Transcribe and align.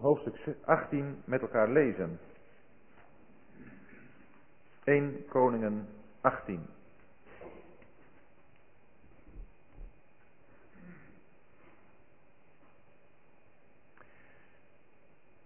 hoofdstuk 0.00 0.56
18 0.64 1.22
met 1.24 1.40
elkaar 1.40 1.68
lezen. 1.68 2.18
1 4.84 5.26
Koningen 5.28 5.88
18. 6.20 6.66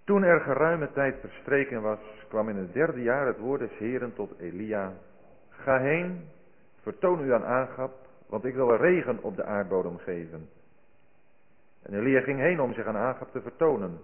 Toen 0.04 0.22
er 0.22 0.40
geruime 0.40 0.92
tijd 0.92 1.20
verstreken 1.20 1.82
was, 1.82 1.98
kwam 2.28 2.48
in 2.48 2.56
het 2.56 2.72
derde 2.72 3.02
jaar 3.02 3.26
het 3.26 3.38
woord 3.38 3.60
des 3.60 3.78
Heren 3.78 4.14
tot 4.14 4.38
Elia. 4.38 4.92
Ga 5.48 5.78
heen, 5.78 6.28
vertoon 6.80 7.24
u 7.24 7.32
aan 7.32 7.44
Agab, 7.44 7.92
want 8.26 8.44
ik 8.44 8.54
wil 8.54 8.76
regen 8.76 9.22
op 9.22 9.36
de 9.36 9.44
aardbodem 9.44 9.98
geven. 9.98 10.48
En 11.82 11.94
Elia 11.94 12.20
ging 12.20 12.38
heen 12.38 12.60
om 12.60 12.74
zich 12.74 12.86
aan 12.86 12.96
Agab 12.96 13.32
te 13.32 13.40
vertonen. 13.40 14.00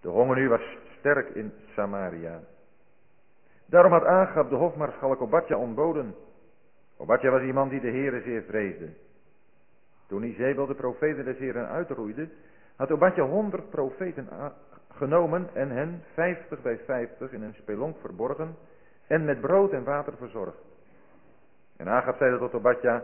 De 0.00 0.08
honger 0.08 0.36
nu 0.36 0.48
was 0.48 0.60
sterk 0.98 1.28
in 1.28 1.52
Samaria. 1.74 2.40
Daarom 3.66 3.92
had 3.92 4.04
Agab 4.04 4.48
de 4.48 4.56
hofmaarschalk 4.56 5.20
Obadja 5.20 5.56
ontboden. 5.56 6.14
Obadja 6.96 7.30
was 7.30 7.42
iemand 7.42 7.70
die 7.70 7.80
de 7.80 7.90
Heere 7.90 8.20
zeer 8.20 8.42
vreesde. 8.42 8.88
Toen 10.06 10.22
Izebel 10.22 10.66
de 10.66 10.74
profeten 10.74 11.24
des 11.24 11.38
Heeren 11.38 11.68
uitroeide, 11.68 12.28
had 12.76 12.90
Obadja 12.90 13.22
honderd 13.22 13.70
profeten 13.70 14.28
genomen 14.88 15.48
en 15.54 15.70
hen 15.70 16.02
vijftig 16.14 16.62
bij 16.62 16.78
vijftig 16.78 17.32
in 17.32 17.42
een 17.42 17.54
spelonk 17.54 17.96
verborgen 18.00 18.56
en 19.06 19.24
met 19.24 19.40
brood 19.40 19.72
en 19.72 19.84
water 19.84 20.16
verzorgd. 20.16 20.58
En 21.76 21.88
Agab 21.88 22.16
zeide 22.16 22.38
tot 22.38 22.54
Obadja, 22.54 23.02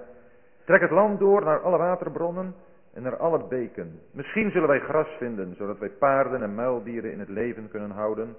trek 0.64 0.80
het 0.80 0.90
land 0.90 1.18
door 1.18 1.44
naar 1.44 1.60
alle 1.60 1.78
waterbronnen 1.78 2.54
en 2.96 3.02
naar 3.02 3.16
alle 3.16 3.44
beken. 3.44 4.00
Misschien 4.10 4.50
zullen 4.50 4.68
wij 4.68 4.80
gras 4.80 5.08
vinden, 5.18 5.54
zodat 5.54 5.78
wij 5.78 5.90
paarden 5.90 6.42
en 6.42 6.54
muildieren 6.54 7.12
in 7.12 7.18
het 7.18 7.28
leven 7.28 7.68
kunnen 7.68 7.90
houden 7.90 8.36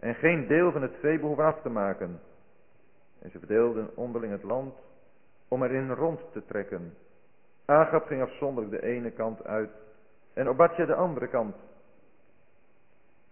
en 0.00 0.14
geen 0.14 0.46
deel 0.46 0.72
van 0.72 0.82
het 0.82 0.94
vee 1.00 1.18
behoeven 1.18 1.44
af 1.44 1.60
te 1.62 1.68
maken. 1.68 2.20
En 3.22 3.30
ze 3.30 3.38
verdeelden 3.38 3.96
onderling 3.96 4.32
het 4.32 4.42
land 4.42 4.74
om 5.48 5.62
erin 5.62 5.90
rond 5.90 6.20
te 6.32 6.44
trekken. 6.44 6.94
Agab 7.64 8.06
ging 8.06 8.22
afzonderlijk 8.22 8.80
de 8.80 8.86
ene 8.86 9.10
kant 9.10 9.46
uit 9.46 9.70
en 10.34 10.48
Obadja 10.48 10.84
de 10.84 10.94
andere 10.94 11.28
kant. 11.28 11.56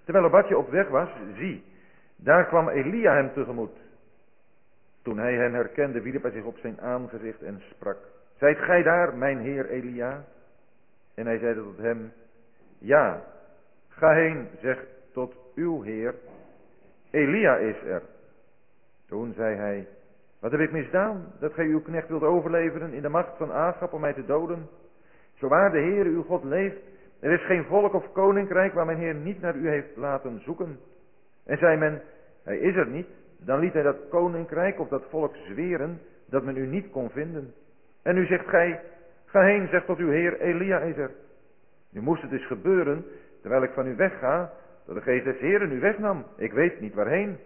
Terwijl 0.04 0.24
Obadja 0.24 0.56
op 0.56 0.70
weg 0.70 0.88
was, 0.88 1.08
zie, 1.36 1.64
daar 2.16 2.46
kwam 2.46 2.68
Elia 2.68 3.14
hem 3.14 3.32
tegemoet. 3.32 3.78
Toen 5.02 5.18
hij 5.18 5.34
hen 5.34 5.52
herkende, 5.52 6.00
wierp 6.00 6.22
hij 6.22 6.32
zich 6.32 6.44
op 6.44 6.56
zijn 6.56 6.80
aangezicht 6.80 7.42
en 7.42 7.62
sprak. 7.70 7.98
Zijt 8.38 8.58
gij 8.58 8.82
daar, 8.82 9.16
mijn 9.16 9.38
heer 9.38 9.68
Elia? 9.68 10.24
En 11.16 11.26
hij 11.26 11.38
zeide 11.38 11.62
tot 11.62 11.78
hem, 11.78 12.12
ja, 12.78 13.22
ga 13.88 14.12
heen, 14.14 14.48
zeg 14.60 14.84
tot 15.12 15.34
uw 15.54 15.82
heer, 15.82 16.14
Elia 17.10 17.56
is 17.56 17.82
er. 17.82 18.02
Toen 19.08 19.32
zei 19.32 19.56
hij, 19.56 19.86
wat 20.40 20.50
heb 20.50 20.60
ik 20.60 20.72
misdaan, 20.72 21.32
dat 21.40 21.52
gij 21.52 21.64
uw 21.64 21.80
knecht 21.80 22.08
wilt 22.08 22.22
overleveren 22.22 22.92
in 22.92 23.02
de 23.02 23.08
macht 23.08 23.36
van 23.36 23.52
Agap 23.52 23.92
om 23.92 24.00
mij 24.00 24.12
te 24.12 24.24
doden? 24.24 24.68
Zo 25.34 25.48
waar 25.48 25.70
de 25.70 25.78
Heer 25.78 26.04
uw 26.04 26.22
God 26.22 26.44
leeft, 26.44 26.76
er 27.20 27.32
is 27.32 27.46
geen 27.46 27.64
volk 27.64 27.94
of 27.94 28.12
koninkrijk 28.12 28.72
waar 28.72 28.86
mijn 28.86 28.98
Heer 28.98 29.14
niet 29.14 29.40
naar 29.40 29.56
u 29.56 29.68
heeft 29.68 29.96
laten 29.96 30.40
zoeken. 30.40 30.78
En 31.44 31.58
zei 31.58 31.76
men, 31.76 32.02
hij 32.42 32.58
is 32.58 32.76
er 32.76 32.86
niet, 32.86 33.08
dan 33.38 33.58
liet 33.58 33.72
hij 33.72 33.82
dat 33.82 34.08
koninkrijk 34.08 34.80
of 34.80 34.88
dat 34.88 35.04
volk 35.08 35.36
zweren 35.36 36.00
dat 36.28 36.44
men 36.44 36.56
u 36.56 36.66
niet 36.66 36.90
kon 36.90 37.10
vinden. 37.10 37.54
En 38.02 38.14
nu 38.14 38.26
zegt 38.26 38.48
gij, 38.48 38.80
ga 39.36 39.42
heen, 39.42 39.68
zegt 39.68 39.86
tot 39.86 39.98
uw 39.98 40.10
Heer, 40.10 40.40
er. 40.98 41.10
Nu 41.90 42.00
moest 42.00 42.22
het 42.22 42.30
dus 42.30 42.46
gebeuren, 42.46 43.04
terwijl 43.40 43.62
ik 43.62 43.70
van 43.70 43.86
u 43.86 43.96
wegga, 43.96 44.52
dat 44.86 44.94
de 44.94 45.00
geest 45.00 45.24
des 45.24 45.38
Heren 45.38 45.72
u 45.72 45.80
wegnam. 45.80 46.24
Ik 46.36 46.52
weet 46.52 46.80
niet 46.80 46.94
waarheen. 46.94 47.38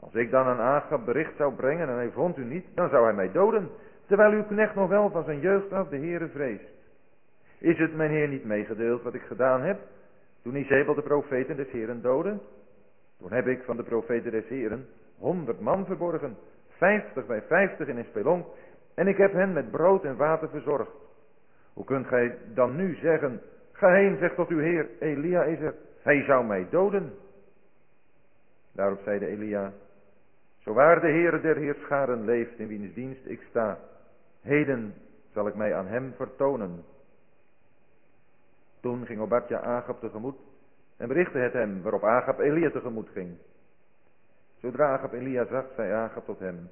Als 0.00 0.14
ik 0.14 0.30
dan 0.30 0.46
aan 0.46 0.60
Agab 0.60 1.04
bericht 1.04 1.36
zou 1.36 1.54
brengen 1.54 1.88
en 1.88 1.94
hij 1.94 2.10
vond 2.10 2.36
u 2.36 2.44
niet, 2.44 2.66
dan 2.74 2.88
zou 2.88 3.04
hij 3.04 3.14
mij 3.14 3.32
doden, 3.32 3.68
terwijl 4.06 4.32
uw 4.32 4.44
knecht 4.44 4.74
nog 4.74 4.88
wel 4.88 5.10
van 5.10 5.24
zijn 5.24 5.40
jeugd 5.40 5.72
af 5.72 5.88
de 5.88 5.96
Heere 5.96 6.28
vreest. 6.28 6.68
Is 7.58 7.78
het 7.78 7.96
mijn 7.96 8.10
Heer 8.10 8.28
niet 8.28 8.44
meegedeeld 8.44 9.02
wat 9.02 9.14
ik 9.14 9.22
gedaan 9.22 9.62
heb, 9.62 9.78
toen 10.42 10.56
Izebel 10.56 10.94
de 10.94 11.02
profeten 11.02 11.56
des 11.56 11.70
Heren 11.70 12.02
doodde? 12.02 12.38
Toen 13.18 13.32
heb 13.32 13.46
ik 13.46 13.62
van 13.62 13.76
de 13.76 13.82
profeten 13.82 14.30
des 14.30 14.48
Heren 14.48 14.86
honderd 15.18 15.60
man 15.60 15.86
verborgen, 15.86 16.36
vijftig 16.68 17.26
bij 17.26 17.42
vijftig 17.42 17.88
in 17.88 17.96
een 17.96 18.04
spelonk, 18.04 18.46
en 18.94 19.06
ik 19.06 19.16
heb 19.16 19.32
hen 19.32 19.52
met 19.52 19.70
brood 19.70 20.04
en 20.04 20.16
water 20.16 20.48
verzorgd. 20.48 20.99
Hoe 21.72 21.84
kunt 21.84 22.06
gij 22.06 22.38
dan 22.54 22.76
nu 22.76 22.94
zeggen, 22.94 23.40
ga 23.72 23.92
heen, 23.92 24.16
zeg 24.18 24.34
tot 24.34 24.48
uw 24.48 24.58
Heer, 24.58 24.88
Elia 24.98 25.42
is 25.42 25.60
er, 25.60 25.74
hij 26.02 26.24
zou 26.24 26.44
mij 26.44 26.66
doden. 26.70 27.12
Daarop 28.72 29.00
zeide 29.04 29.26
Elia, 29.26 29.72
zo 30.58 30.72
waar 30.72 31.00
de 31.00 31.06
Heere 31.06 31.40
der 31.40 31.56
Heerscharen 31.56 32.24
leeft 32.24 32.58
in 32.58 32.68
wiens 32.68 32.94
dienst 32.94 33.26
ik 33.26 33.42
sta, 33.48 33.78
heden 34.40 34.94
zal 35.32 35.46
ik 35.46 35.54
mij 35.54 35.74
aan 35.74 35.86
hem 35.86 36.12
vertonen. 36.16 36.84
Toen 38.80 39.06
ging 39.06 39.20
Obadja 39.20 39.60
Agab 39.60 40.00
tegemoet 40.00 40.38
en 40.96 41.08
berichtte 41.08 41.38
het 41.38 41.52
hem, 41.52 41.82
waarop 41.82 42.04
Agab 42.04 42.38
Elia 42.38 42.70
tegemoet 42.70 43.08
ging. 43.08 43.36
Zodra 44.60 44.92
Agab 44.92 45.12
Elia 45.12 45.44
zag, 45.44 45.64
zei 45.76 45.92
Agab 45.92 46.24
tot 46.24 46.38
hem, 46.38 46.70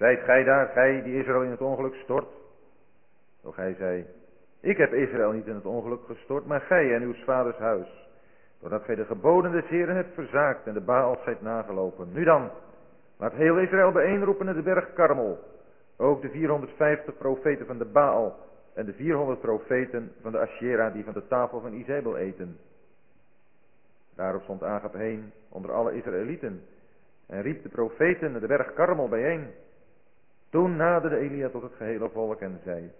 Zijt 0.00 0.20
gij 0.20 0.44
daar, 0.44 0.66
gij 0.66 1.02
die 1.02 1.18
Israël 1.18 1.42
in 1.42 1.50
het 1.50 1.60
ongeluk 1.60 1.94
stort? 1.94 2.28
Doch 3.42 3.56
hij 3.56 3.74
zei, 3.74 4.06
ik 4.60 4.76
heb 4.76 4.92
Israël 4.92 5.32
niet 5.32 5.46
in 5.46 5.54
het 5.54 5.66
ongeluk 5.66 6.04
gestort, 6.06 6.46
maar 6.46 6.60
gij 6.60 6.94
en 6.94 7.02
uw 7.02 7.14
vaders 7.14 7.56
huis. 7.56 8.08
Doordat 8.60 8.82
gij 8.82 8.94
de 8.94 9.04
geboden 9.04 9.52
des 9.52 9.68
Heren 9.68 9.96
hebt 9.96 10.14
verzaakt 10.14 10.66
en 10.66 10.74
de 10.74 10.80
Baal 10.80 11.18
zijt 11.24 11.42
nagelopen. 11.42 12.08
Nu 12.12 12.24
dan, 12.24 12.50
laat 13.16 13.32
heel 13.32 13.58
Israël 13.58 13.92
bijeenroepen 13.92 14.48
in 14.48 14.54
de 14.54 14.62
berg 14.62 14.92
Karmel. 14.92 15.38
Ook 15.96 16.22
de 16.22 16.30
450 16.30 17.16
profeten 17.16 17.66
van 17.66 17.78
de 17.78 17.84
Baal 17.84 18.36
en 18.74 18.84
de 18.86 18.92
400 18.92 19.40
profeten 19.40 20.12
van 20.20 20.32
de 20.32 20.38
Asherah 20.38 20.92
die 20.92 21.04
van 21.04 21.12
de 21.12 21.26
tafel 21.26 21.60
van 21.60 21.72
Izebel 21.72 22.16
eten. 22.16 22.58
Daarop 24.14 24.42
stond 24.42 24.62
Agab 24.62 24.94
heen 24.94 25.32
onder 25.48 25.72
alle 25.72 25.94
Israëlieten 25.94 26.62
en 27.26 27.42
riep 27.42 27.62
de 27.62 27.68
profeten 27.68 28.32
naar 28.32 28.40
de 28.40 28.46
berg 28.46 28.74
Karmel 28.74 29.08
bijeen. 29.08 29.46
Toen 30.50 30.76
naderde 30.76 31.16
Elia 31.16 31.48
tot 31.48 31.62
het 31.62 31.74
gehele 31.74 32.08
volk 32.08 32.40
en 32.40 32.60
zei, 32.64 32.90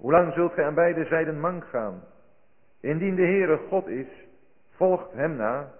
Hoe 0.00 0.10
lang 0.10 0.32
zult 0.32 0.52
gij 0.52 0.64
aan 0.64 0.74
beide 0.74 1.04
zijden 1.04 1.40
mank 1.40 1.64
gaan? 1.64 2.02
Indien 2.80 3.14
de 3.14 3.22
Heere 3.22 3.56
God 3.68 3.86
is, 3.86 4.06
volgt 4.70 5.12
hem 5.12 5.36
na, 5.36 5.72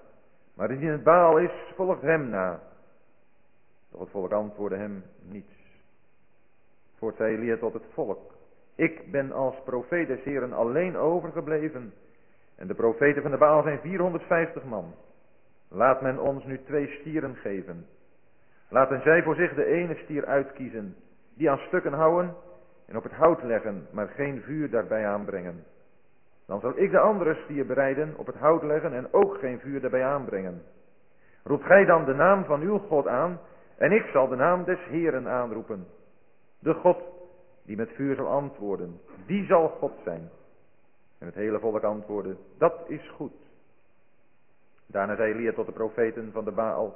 maar 0.54 0.70
indien 0.70 0.91
het 0.91 1.03
Baal 1.03 1.38
is, 1.38 1.72
volgt 1.75 2.03
hem 2.03 2.28
na. 2.28 2.60
Doch 3.91 4.00
het 4.00 4.10
volk 4.10 4.32
antwoordde 4.32 4.76
hem 4.76 5.04
niets. 5.22 5.54
Voort 6.98 7.16
tot 7.60 7.72
het 7.72 7.86
volk, 7.92 8.32
ik 8.75 9.10
ben 9.10 9.32
als 9.32 9.54
profeet 9.64 10.06
des 10.06 10.22
Heren 10.22 10.53
alleen 10.53 10.97
overgebleven, 10.97 11.92
en 12.56 12.66
de 12.66 12.75
profeten 12.75 13.22
van 13.22 13.30
de 13.30 13.36
Baal 13.36 13.62
zijn 13.62 13.80
450 13.80 14.64
man. 14.64 14.94
Laat 15.69 16.00
men 16.00 16.19
ons 16.19 16.44
nu 16.44 16.62
twee 16.64 16.86
stieren 17.00 17.36
geven. 17.36 17.86
Laten 18.69 19.03
zij 19.03 19.22
voor 19.22 19.34
zich 19.34 19.54
de 19.54 19.64
ene 19.64 19.94
stier 19.94 20.26
uitkiezen, 20.26 20.97
die 21.34 21.50
aan 21.50 21.59
stukken 21.59 21.92
houden 21.92 22.34
en 22.91 22.97
op 22.97 23.03
het 23.03 23.12
hout 23.12 23.43
leggen, 23.43 23.87
maar 23.91 24.09
geen 24.09 24.43
vuur 24.43 24.71
daarbij 24.71 25.06
aanbrengen. 25.06 25.65
Dan 26.47 26.61
zal 26.61 26.73
ik 26.77 26.91
de 26.91 26.99
andere 26.99 27.34
stier 27.45 27.67
bereiden, 27.67 28.15
op 28.17 28.27
het 28.27 28.37
hout 28.37 28.62
leggen 28.62 28.93
en 28.93 29.12
ook 29.12 29.39
geen 29.39 29.61
vuur 29.61 29.81
daarbij 29.81 30.05
aanbrengen. 30.05 30.62
Roep 31.45 31.62
gij 31.62 31.84
dan 31.84 32.05
de 32.05 32.15
naam 32.15 32.45
van 32.45 32.61
uw 32.61 32.78
God 32.78 33.06
aan, 33.06 33.39
en 33.77 33.93
ik 33.93 34.06
zal 34.12 34.28
de 34.28 34.37
naam 34.37 34.65
des 34.65 34.78
Heeren 34.89 35.28
aanroepen. 35.28 35.87
De 36.59 36.75
God 36.75 36.99
die 37.65 37.77
met 37.77 37.91
vuur 37.95 38.15
zal 38.15 38.27
antwoorden, 38.27 39.01
die 39.27 39.47
zal 39.47 39.69
God 39.69 39.93
zijn. 40.04 40.31
En 41.19 41.27
het 41.27 41.34
hele 41.34 41.59
volk 41.59 41.83
antwoordde, 41.83 42.36
dat 42.59 42.75
is 42.86 43.10
goed. 43.10 43.33
Daarna 44.86 45.16
zei 45.16 45.33
Elia 45.33 45.53
tot 45.53 45.66
de 45.66 45.72
profeten 45.72 46.33
van 46.33 46.45
de 46.45 46.53
Baal, 46.53 46.95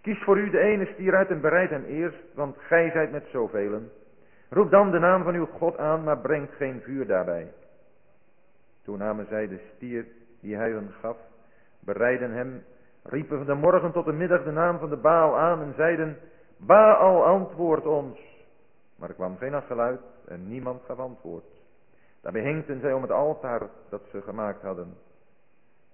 kies 0.00 0.22
voor 0.22 0.38
u 0.38 0.50
de 0.50 0.60
ene 0.60 0.86
stier 0.86 1.14
uit 1.14 1.28
en 1.28 1.40
bereid 1.40 1.70
hem 1.70 1.84
eerst, 1.84 2.34
want 2.34 2.56
gij 2.58 2.90
zijt 2.90 3.10
met 3.10 3.26
zoveel. 3.32 3.80
Roep 4.48 4.70
dan 4.70 4.90
de 4.90 4.98
naam 4.98 5.22
van 5.22 5.34
uw 5.34 5.46
God 5.46 5.78
aan, 5.78 6.04
maar 6.04 6.18
brengt 6.18 6.54
geen 6.54 6.80
vuur 6.80 7.06
daarbij. 7.06 7.52
Toen 8.84 8.98
namen 8.98 9.26
zij 9.26 9.48
de 9.48 9.60
stier 9.74 10.06
die 10.40 10.56
hij 10.56 10.70
hun 10.70 10.90
gaf, 11.00 11.16
bereiden 11.80 12.30
hem, 12.30 12.64
riepen 13.02 13.36
van 13.36 13.46
de 13.46 13.54
morgen 13.54 13.92
tot 13.92 14.04
de 14.04 14.12
middag 14.12 14.44
de 14.44 14.50
naam 14.50 14.78
van 14.78 14.88
de 14.88 14.96
Baal 14.96 15.38
aan 15.38 15.62
en 15.62 15.74
zeiden, 15.76 16.18
Baal 16.56 17.24
antwoord 17.24 17.86
ons. 17.86 18.18
Maar 18.96 19.08
er 19.08 19.14
kwam 19.14 19.36
geen 19.36 19.62
geluid 19.62 20.00
en 20.28 20.48
niemand 20.48 20.82
gaf 20.86 20.98
antwoord. 20.98 21.44
Daarbij 22.20 22.42
hinkten 22.42 22.80
zij 22.80 22.92
om 22.92 23.02
het 23.02 23.10
altaar 23.10 23.62
dat 23.88 24.02
ze 24.10 24.22
gemaakt 24.22 24.62
hadden. 24.62 24.94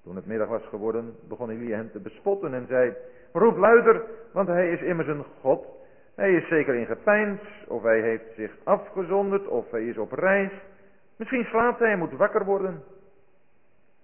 Toen 0.03 0.17
het 0.17 0.27
middag 0.27 0.49
was 0.49 0.65
geworden, 0.69 1.15
begon 1.29 1.51
Elia 1.51 1.77
hen 1.77 1.91
te 1.91 2.01
bespotten 2.01 2.55
en 2.55 2.67
zei, 2.67 2.95
roep 3.33 3.57
luider, 3.57 4.05
want 4.33 4.49
hij 4.49 4.71
is 4.71 4.81
immers 4.81 5.09
een 5.09 5.25
God. 5.41 5.67
Hij 6.15 6.35
is 6.35 6.49
zeker 6.49 6.75
in 6.75 6.87
gepeins, 6.87 7.41
of 7.69 7.83
hij 7.83 8.01
heeft 8.01 8.35
zich 8.37 8.57
afgezonderd, 8.65 9.47
of 9.47 9.71
hij 9.71 9.87
is 9.87 9.99
op 9.99 10.13
reis. 10.13 10.53
Misschien 11.17 11.45
slaapt 11.45 11.79
hij 11.79 11.93
en 11.93 11.99
moet 11.99 12.13
wakker 12.13 12.45
worden. 12.45 12.83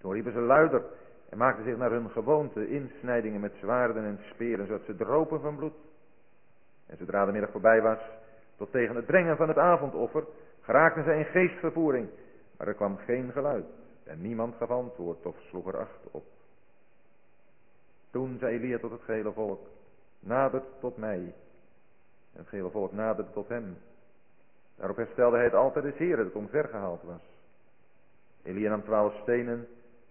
Toen 0.01 0.13
riepen 0.13 0.33
ze 0.33 0.41
luider, 0.41 0.83
en 1.29 1.39
maakten 1.39 1.65
zich 1.65 1.77
naar 1.77 1.91
hun 1.91 2.11
gewoonte 2.11 2.69
insnijdingen 2.69 3.41
met 3.41 3.55
zwaarden 3.61 4.05
en 4.05 4.19
speren, 4.33 4.67
zodat 4.67 4.85
ze 4.85 4.97
dropen 4.97 5.41
van 5.41 5.57
bloed. 5.57 5.75
En 6.87 6.97
zodra 6.97 7.25
de 7.25 7.33
middag 7.33 7.51
voorbij 7.51 7.83
was, 7.83 7.99
tot 8.57 8.71
tegen 8.71 8.97
het 8.97 9.07
brengen 9.07 9.37
van 9.37 9.49
het 9.49 9.59
avondoffer, 9.59 10.25
geraakten 10.61 11.05
zij 11.05 11.19
in 11.19 11.25
geestvervoering, 11.25 12.09
maar 12.57 12.67
er 12.67 12.75
kwam 12.75 12.97
geen 12.97 13.33
geluid 13.33 13.67
en 14.09 14.21
niemand 14.21 14.55
gaf 14.55 14.71
antwoord 14.71 15.27
of 15.27 15.37
sloeg 15.49 15.67
er 15.67 15.79
acht 15.79 16.11
op. 16.11 16.25
Toen 18.11 18.37
zei 18.39 18.57
Elia 18.57 18.79
tot 18.79 18.91
het 18.91 19.03
gehele 19.03 19.33
volk, 19.33 19.67
nadert 20.21 20.65
tot 20.81 20.97
mij. 20.97 21.35
En 22.33 22.41
het 22.41 22.49
gehele 22.49 22.71
volk 22.71 22.93
naderde 22.93 23.31
tot 23.33 23.49
hem. 23.49 23.77
Daarop 24.77 24.97
herstelde 24.97 25.37
hij 25.37 25.45
het 25.45 25.55
altijd 25.55 25.85
des 25.85 25.97
Heren 25.97 26.25
dat 26.25 26.35
omvergehaald 26.35 27.03
was. 27.03 27.23
Elia 28.43 28.71
nam 28.71 28.83
twaalf 28.83 29.15
stenen 29.23 29.67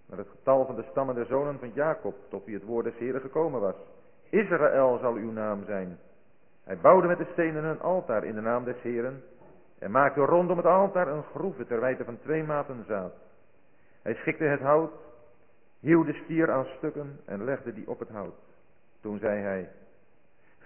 naar 0.06 0.18
het 0.18 0.30
getal 0.30 0.66
van 0.66 0.76
de 0.76 0.88
stammen 0.92 1.16
der 1.16 1.26
zonen 1.26 1.60
van 1.60 1.72
Jacob, 1.74 2.16
tot 2.30 2.46
wie 2.46 2.56
het 2.56 2.64
woord 2.64 2.86
des 2.86 2.98
Heren 2.98 3.22
gekomen 3.22 3.62
was. 3.62 3.76
Israël 4.30 4.98
zal 4.98 5.14
uw 5.14 5.32
naam 5.32 5.64
zijn. 5.66 6.00
Hij 6.64 6.78
bouwde 6.78 7.08
met 7.08 7.18
de 7.18 7.30
stenen 7.32 7.64
een 7.64 7.80
altaar 7.80 8.24
in 8.24 8.36
de 8.36 8.42
naam 8.42 8.64
des 8.64 8.82
Heren 8.82 9.24
en 9.80 9.92
maakte 9.92 10.22
rondom 10.22 10.58
het 10.58 10.66
altaar 10.66 11.08
een 11.08 11.24
groeve 11.24 11.66
ter 11.66 11.80
wijte 11.80 12.04
van 12.04 12.20
twee 12.20 12.44
maten 12.44 12.84
zaad. 12.88 13.14
Hij 14.02 14.14
schikte 14.14 14.44
het 14.44 14.60
hout, 14.60 14.92
hieuw 15.80 16.04
de 16.04 16.14
stier 16.24 16.52
aan 16.52 16.66
stukken 16.66 17.20
en 17.26 17.44
legde 17.44 17.74
die 17.74 17.90
op 17.90 18.00
het 18.00 18.10
hout. 18.10 18.36
Toen 19.02 19.20
zei 19.20 19.42
hij, 19.42 19.70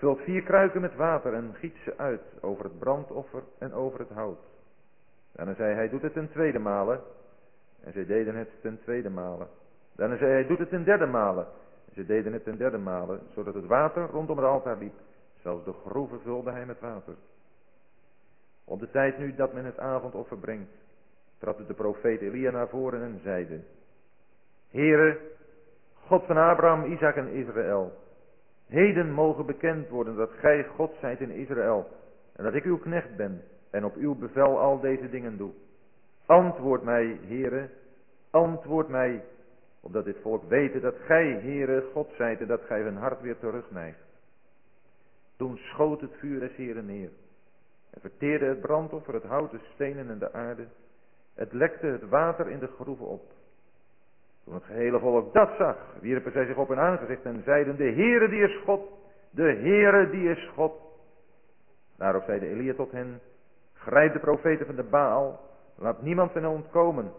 vult 0.01 0.19
vier 0.19 0.43
kruiken 0.43 0.81
met 0.81 0.95
water 0.95 1.33
en 1.33 1.53
giet 1.53 1.75
ze 1.83 1.97
uit 1.97 2.21
over 2.39 2.63
het 2.63 2.79
brandoffer 2.79 3.43
en 3.57 3.73
over 3.73 3.99
het 3.99 4.09
hout. 4.09 4.39
Daarna 5.31 5.53
zei 5.53 5.73
hij, 5.73 5.89
doet 5.89 6.01
het 6.01 6.13
ten 6.13 6.29
tweede 6.29 6.59
malen. 6.59 7.01
En 7.83 7.91
zij 7.93 8.05
deden 8.05 8.35
het 8.35 8.49
ten 8.61 8.79
tweede 8.81 9.09
malen. 9.09 9.47
Daarna 9.95 10.17
zei 10.17 10.31
hij, 10.31 10.47
doet 10.47 10.59
het 10.59 10.69
ten 10.69 10.83
derde 10.83 11.05
malen. 11.05 11.45
En 11.87 11.93
ze 11.93 12.05
deden 12.05 12.33
het 12.33 12.43
ten 12.43 12.57
derde 12.57 12.77
malen, 12.77 13.19
zodat 13.33 13.53
het 13.53 13.65
water 13.65 14.05
rondom 14.05 14.37
het 14.37 14.45
altaar 14.45 14.77
liep. 14.77 14.93
Zelfs 15.41 15.65
de 15.65 15.73
groeven 15.85 16.21
vulde 16.21 16.51
hij 16.51 16.65
met 16.65 16.79
water. 16.79 17.15
Op 18.65 18.79
de 18.79 18.91
tijd 18.91 19.17
nu 19.17 19.35
dat 19.35 19.53
men 19.53 19.65
het 19.65 19.79
avondoffer 19.79 20.37
brengt, 20.37 20.71
trad 21.37 21.67
de 21.67 21.73
profeet 21.73 22.21
Elia 22.21 22.51
naar 22.51 22.67
voren 22.67 23.01
en 23.01 23.19
zeide, 23.23 23.59
Heere, 24.69 25.19
God 26.07 26.25
van 26.25 26.37
Abraham, 26.37 26.91
Isaac 26.91 27.15
en 27.15 27.27
Israël, 27.27 27.93
heden 28.71 29.11
mogen 29.11 29.45
bekend 29.45 29.89
worden 29.89 30.15
dat 30.15 30.31
gij 30.31 30.65
God 30.65 30.93
zijt 30.99 31.19
in 31.19 31.31
Israël 31.31 31.87
en 32.35 32.43
dat 32.43 32.53
ik 32.53 32.63
uw 32.63 32.77
knecht 32.77 33.15
ben 33.15 33.41
en 33.71 33.85
op 33.85 33.95
uw 33.95 34.15
bevel 34.15 34.59
al 34.59 34.79
deze 34.79 35.09
dingen 35.09 35.37
doe. 35.37 35.51
Antwoord 36.25 36.83
mij, 36.83 37.19
Heere, 37.27 37.69
antwoord 38.29 38.87
mij, 38.87 39.23
opdat 39.81 40.05
dit 40.05 40.17
volk 40.21 40.49
weten 40.49 40.81
dat 40.81 40.95
gij, 41.05 41.27
Heere, 41.27 41.89
God 41.93 42.09
zijt 42.17 42.39
en 42.39 42.47
dat 42.47 42.61
gij 42.61 42.81
hun 42.81 42.97
hart 42.97 43.21
weer 43.21 43.39
terugneigt. 43.39 44.03
Toen 45.37 45.57
schoot 45.57 46.01
het 46.01 46.13
vuur 46.19 46.39
des 46.39 46.55
Heren 46.55 46.85
neer 46.85 47.09
en 47.89 48.01
verteerde 48.01 48.45
het 48.45 48.61
brandoffer, 48.61 49.13
het 49.13 49.23
hout, 49.23 49.51
de 49.51 49.59
stenen 49.73 50.09
en 50.09 50.19
de 50.19 50.33
aarde. 50.33 50.67
Het 51.33 51.53
lekte 51.53 51.85
het 51.85 52.09
water 52.09 52.49
in 52.49 52.59
de 52.59 52.67
groeven 52.67 53.05
op. 53.05 53.31
Toen 54.43 54.53
het 54.53 54.63
gehele 54.63 54.99
volk 54.99 55.33
dat 55.33 55.49
zag, 55.57 55.77
wierpen 55.99 56.31
zij 56.31 56.45
zich 56.45 56.57
op 56.57 56.67
hun 56.67 56.79
aangezicht 56.79 57.23
en 57.23 57.41
zeiden, 57.45 57.75
de 57.75 57.91
Heere 57.91 58.29
die 58.29 58.41
is 58.43 58.61
God, 58.65 58.81
de 59.29 59.53
Heere 59.53 60.09
die 60.09 60.29
is 60.29 60.49
God. 60.55 60.73
Daarop 61.97 62.23
zeide 62.23 62.47
Elia 62.47 62.73
tot 62.73 62.91
hen, 62.91 63.19
grijp 63.73 64.13
de 64.13 64.19
profeten 64.19 64.65
van 64.65 64.75
de 64.75 64.83
Baal, 64.83 65.39
laat 65.75 66.01
niemand 66.01 66.33
hen 66.33 66.45
ontkomen. 66.45 67.11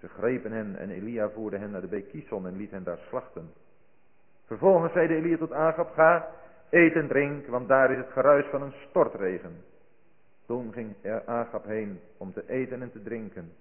Ze 0.00 0.08
grepen 0.08 0.52
hen 0.52 0.76
en 0.76 0.90
Elia 0.90 1.30
voerde 1.30 1.58
hen 1.58 1.70
naar 1.70 1.80
de 1.80 1.86
beek 1.86 2.08
Kison 2.08 2.46
en 2.46 2.56
liet 2.56 2.70
hen 2.70 2.84
daar 2.84 2.98
slachten. 3.08 3.52
Vervolgens 4.46 4.92
zeide 4.92 5.14
Elia 5.14 5.36
tot 5.36 5.52
Agab, 5.52 5.92
ga, 5.94 6.28
eet 6.70 6.94
en 6.94 7.08
drink, 7.08 7.46
want 7.46 7.68
daar 7.68 7.90
is 7.90 7.96
het 7.96 8.10
geruis 8.12 8.46
van 8.46 8.62
een 8.62 8.74
stortregen. 8.88 9.64
Toen 10.46 10.72
ging 10.72 10.94
Agab 11.26 11.64
heen 11.64 12.00
om 12.16 12.32
te 12.32 12.48
eten 12.48 12.82
en 12.82 12.92
te 12.92 13.02
drinken. 13.02 13.52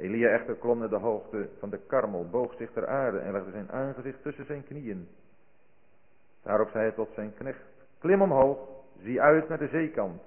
Elia 0.00 0.28
echter 0.28 0.54
klom 0.54 0.78
naar 0.78 0.88
de 0.88 0.98
hoogte 0.98 1.48
van 1.58 1.70
de 1.70 1.78
karmel, 1.86 2.28
boog 2.28 2.54
zich 2.56 2.72
ter 2.72 2.86
aarde 2.86 3.18
en 3.18 3.32
legde 3.32 3.50
zijn 3.50 3.70
aangezicht 3.70 4.22
tussen 4.22 4.46
zijn 4.46 4.64
knieën. 4.64 5.08
Daarop 6.42 6.68
zei 6.68 6.84
hij 6.84 6.92
tot 6.92 7.08
zijn 7.14 7.34
knecht, 7.34 7.64
klim 7.98 8.22
omhoog, 8.22 8.58
zie 9.02 9.20
uit 9.20 9.48
naar 9.48 9.58
de 9.58 9.68
zeekant. 9.68 10.22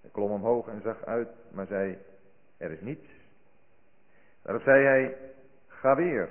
Hij 0.00 0.10
klom 0.10 0.30
omhoog 0.30 0.68
en 0.68 0.80
zag 0.82 1.04
uit, 1.04 1.28
maar 1.52 1.66
zei, 1.66 1.98
er 2.56 2.70
is 2.70 2.80
niets. 2.80 3.08
Daarop 4.42 4.62
zei 4.62 4.84
hij, 4.84 5.16
ga 5.66 5.96
weer, 5.96 6.28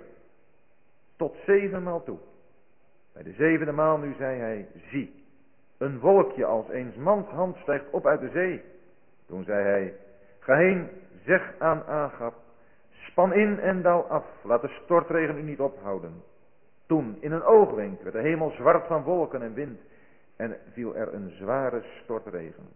tot 1.15 1.35
zevenmaal 1.45 2.03
toe. 2.03 2.17
Bij 3.13 3.23
de 3.23 3.33
zevende 3.33 3.71
maal 3.71 3.97
nu 3.97 4.13
zei 4.17 4.39
hij, 4.39 4.67
zie, 4.89 5.23
een 5.77 5.99
wolkje 5.99 6.45
als 6.45 6.69
eens 6.69 6.95
mans 6.95 7.27
hand 7.27 7.57
stijgt 7.57 7.89
op 7.89 8.05
uit 8.05 8.19
de 8.19 8.29
zee. 8.29 8.63
Toen 9.27 9.43
zei 9.43 9.63
hij, 9.63 9.93
ga 10.39 10.55
heen, 10.55 10.89
zeg 11.25 11.53
aan 11.57 11.83
Agab, 11.85 12.33
span 12.91 13.33
in 13.33 13.59
en 13.59 13.81
daal 13.81 14.07
af, 14.07 14.25
laat 14.43 14.61
de 14.61 14.79
stortregen 14.83 15.37
u 15.37 15.41
niet 15.41 15.59
ophouden. 15.59 16.23
Toen, 16.85 17.17
in 17.19 17.31
een 17.31 17.43
oogwenk, 17.43 18.01
werd 18.01 18.15
de 18.15 18.21
hemel 18.21 18.49
zwart 18.49 18.87
van 18.87 19.03
wolken 19.03 19.41
en 19.41 19.53
wind 19.53 19.79
en 20.35 20.57
viel 20.71 20.95
er 20.95 21.13
een 21.13 21.29
zware 21.29 21.83
stortregen. 22.03 22.67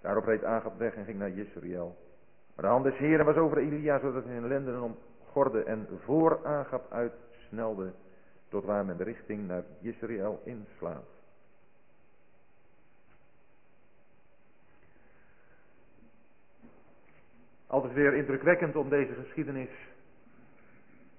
Daarop 0.00 0.24
reed 0.24 0.44
Agab 0.44 0.78
weg 0.78 0.94
en 0.94 1.04
ging 1.04 1.18
naar 1.18 1.30
Jezreel. 1.30 1.96
Maar 2.54 2.64
de 2.64 2.70
hand 2.70 2.84
des 2.84 2.96
Heren 2.96 3.24
was 3.24 3.36
over 3.36 3.58
Elia, 3.58 3.98
zodat 3.98 4.24
hij 4.24 4.32
zijn 4.32 4.48
lendenen 4.48 4.82
omgorde 4.82 5.62
en 5.62 5.88
voor 6.04 6.46
Agab 6.46 6.92
uitsnelde, 6.92 7.92
tot 8.48 8.64
waar 8.64 8.84
men 8.84 8.96
de 8.96 9.04
richting 9.04 9.46
naar 9.46 9.64
Jezreel 9.78 10.40
inslaat. 10.44 11.13
Altijd 17.74 17.92
weer 17.92 18.14
indrukwekkend 18.14 18.76
om 18.76 18.88
deze 18.88 19.14
geschiedenis 19.14 19.68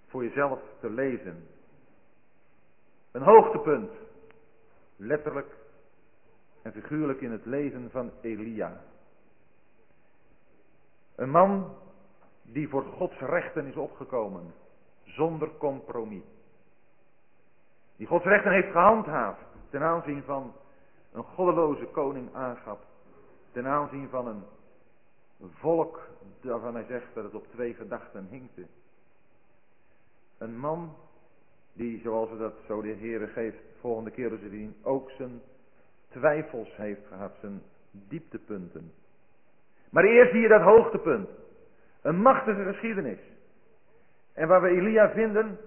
voor 0.08 0.24
jezelf 0.24 0.60
te 0.80 0.90
lezen. 0.90 1.48
Een 3.12 3.22
hoogtepunt, 3.22 3.92
letterlijk 4.96 5.56
en 6.62 6.72
figuurlijk 6.72 7.22
in 7.22 7.32
het 7.32 7.46
leven 7.46 7.92
van 7.92 8.12
Elia. 8.22 8.82
Een 11.16 11.30
man 11.30 11.76
die 12.42 12.70
voor 12.70 12.84
Gods 12.84 13.20
rechten 13.20 13.66
is 13.66 13.76
opgekomen, 13.76 14.54
zonder 15.04 15.50
compromis. 15.58 16.24
Die 17.96 18.08
Gods 18.08 18.26
rechten 18.26 18.52
heeft 18.52 18.72
gehandhaafd 18.72 19.46
ten 19.70 19.82
aanzien 19.82 20.24
van 20.24 20.54
een 21.12 21.24
goddeloze 21.24 21.86
koning 21.86 22.36
Agab, 22.36 22.80
ten 23.52 23.68
aanzien 23.68 24.10
van 24.10 24.28
een 24.28 24.44
volk 25.54 26.14
waarvan 26.46 26.74
hij 26.74 26.86
zegt 26.88 27.14
dat 27.14 27.24
het 27.24 27.34
op 27.34 27.48
twee 27.48 27.74
gedachten 27.74 28.28
hinkte. 28.30 28.66
Een 30.38 30.58
man 30.60 30.96
die, 31.74 32.02
zoals 32.02 32.30
we 32.30 32.38
dat 32.38 32.54
zo 32.68 32.82
de 32.82 32.96
Heere 32.96 33.28
geeft, 33.28 33.58
volgende 33.80 34.12
keer 34.12 34.30
zullen 34.30 34.50
zien, 34.50 34.76
ook 34.84 35.10
zijn 35.12 35.42
twijfels 36.10 36.76
heeft 36.76 37.08
gehad, 37.08 37.32
zijn 37.40 37.62
dieptepunten. 37.92 38.94
Maar 39.90 40.04
eerst 40.04 40.32
hier 40.32 40.50
dat 40.50 40.62
hoogtepunt. 40.62 41.30
Een 42.02 42.22
machtige 42.22 42.64
geschiedenis. 42.64 43.20
En 44.34 44.48
waar 44.48 44.62
we 44.62 44.70
Elia 44.70 45.10
vinden 45.10 45.58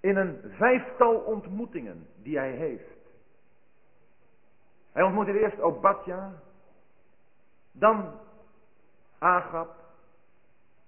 in 0.00 0.16
een 0.16 0.40
vijftal 0.50 1.14
ontmoetingen 1.14 2.06
die 2.22 2.38
hij 2.38 2.50
heeft. 2.50 3.00
Hij 4.92 5.02
ontmoette 5.02 5.38
eerst 5.38 5.60
Obadja, 5.60 6.32
dan 7.72 8.12
Agab, 9.18 9.81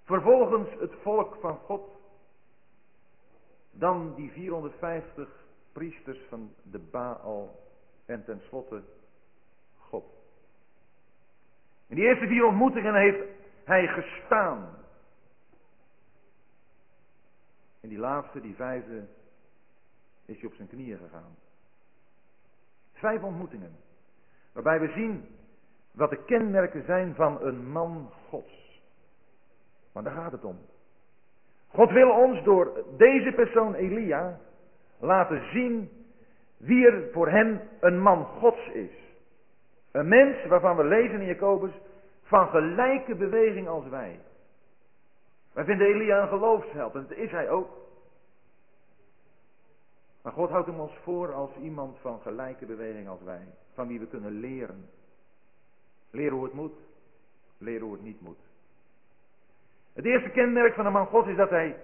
vervolgens 0.05 0.69
het 0.81 0.93
volk 1.03 1.37
van 1.41 1.57
God, 1.57 1.91
dan 3.71 4.15
die 4.15 4.31
450 4.31 5.29
priesters 5.73 6.19
van 6.29 6.55
de 6.63 6.79
Baal 6.79 7.59
en 8.07 8.25
tenslotte 8.25 8.83
God. 9.79 10.05
In 11.87 11.97
die 11.97 12.05
eerste 12.05 12.27
vier 12.27 12.47
ontmoetingen 12.47 12.95
heeft 12.95 13.29
hij 13.65 13.87
gestaan. 13.87 14.75
In 17.81 17.89
die 17.89 17.99
laatste, 17.99 18.41
die 18.41 18.55
vijfde, 18.55 19.07
is 20.25 20.41
hij 20.41 20.49
op 20.49 20.55
zijn 20.55 20.69
knieën 20.69 20.99
gegaan. 20.99 21.37
Vijf 22.93 23.23
ontmoetingen. 23.23 23.77
Waarbij 24.53 24.81
we 24.81 24.93
zien 24.93 25.29
wat 25.91 26.11
de 26.11 26.25
kenmerken 26.25 26.85
zijn 26.85 27.15
van 27.15 27.43
een 27.43 27.71
man 27.71 28.11
Gods. 28.29 28.64
Maar 29.95 30.03
daar 30.03 30.13
gaat 30.13 30.33
het 30.33 30.45
om. 30.45 30.59
God 31.69 31.91
wil 31.91 32.11
ons 32.11 32.45
door 32.45 32.85
deze 32.97 33.33
persoon 33.33 33.75
Elia 33.75 34.39
laten 34.99 35.51
zien 35.53 35.91
wie 36.57 36.87
er 36.87 37.13
voor 37.13 37.29
hem 37.29 37.61
een 37.81 38.01
man 38.01 38.25
Gods 38.25 38.69
is. 38.69 38.91
Een 39.91 40.09
mens 40.09 40.47
waarvan 40.47 40.77
we 40.77 40.85
lezen 40.85 41.21
in 41.21 41.27
Jacobus 41.27 41.73
van 42.23 42.49
gelijke 42.49 43.15
beweging 43.15 43.69
als 43.69 43.89
wij. 43.89 44.21
Wij 45.53 45.65
vinden 45.65 45.87
Elia 45.87 46.23
een 46.23 46.29
geloofsheld 46.29 46.95
en 46.95 47.07
dat 47.09 47.19
is 47.19 47.31
hij 47.31 47.51
ook. 47.51 47.69
Maar 50.23 50.33
God 50.33 50.51
houdt 50.51 50.67
hem 50.67 50.81
ons 50.81 50.97
voor 51.03 51.33
als 51.33 51.51
iemand 51.57 51.99
van 51.99 52.21
gelijke 52.21 52.67
beweging 52.67 53.09
als 53.09 53.23
wij. 53.23 53.47
Van 53.75 53.89
wie 53.89 53.99
we 53.99 54.07
kunnen 54.07 54.33
leren. 54.33 54.89
Leren 56.11 56.35
hoe 56.35 56.45
het 56.45 56.53
moet. 56.53 56.77
Leren 57.59 57.83
hoe 57.83 57.93
het 57.93 58.03
niet 58.03 58.21
moet. 58.21 58.54
Het 59.95 60.05
eerste 60.05 60.29
kenmerk 60.29 60.75
van 60.75 60.87
een 60.87 60.93
man 60.93 61.07
God 61.07 61.27
is 61.27 61.37
dat 61.37 61.51
hij 61.51 61.77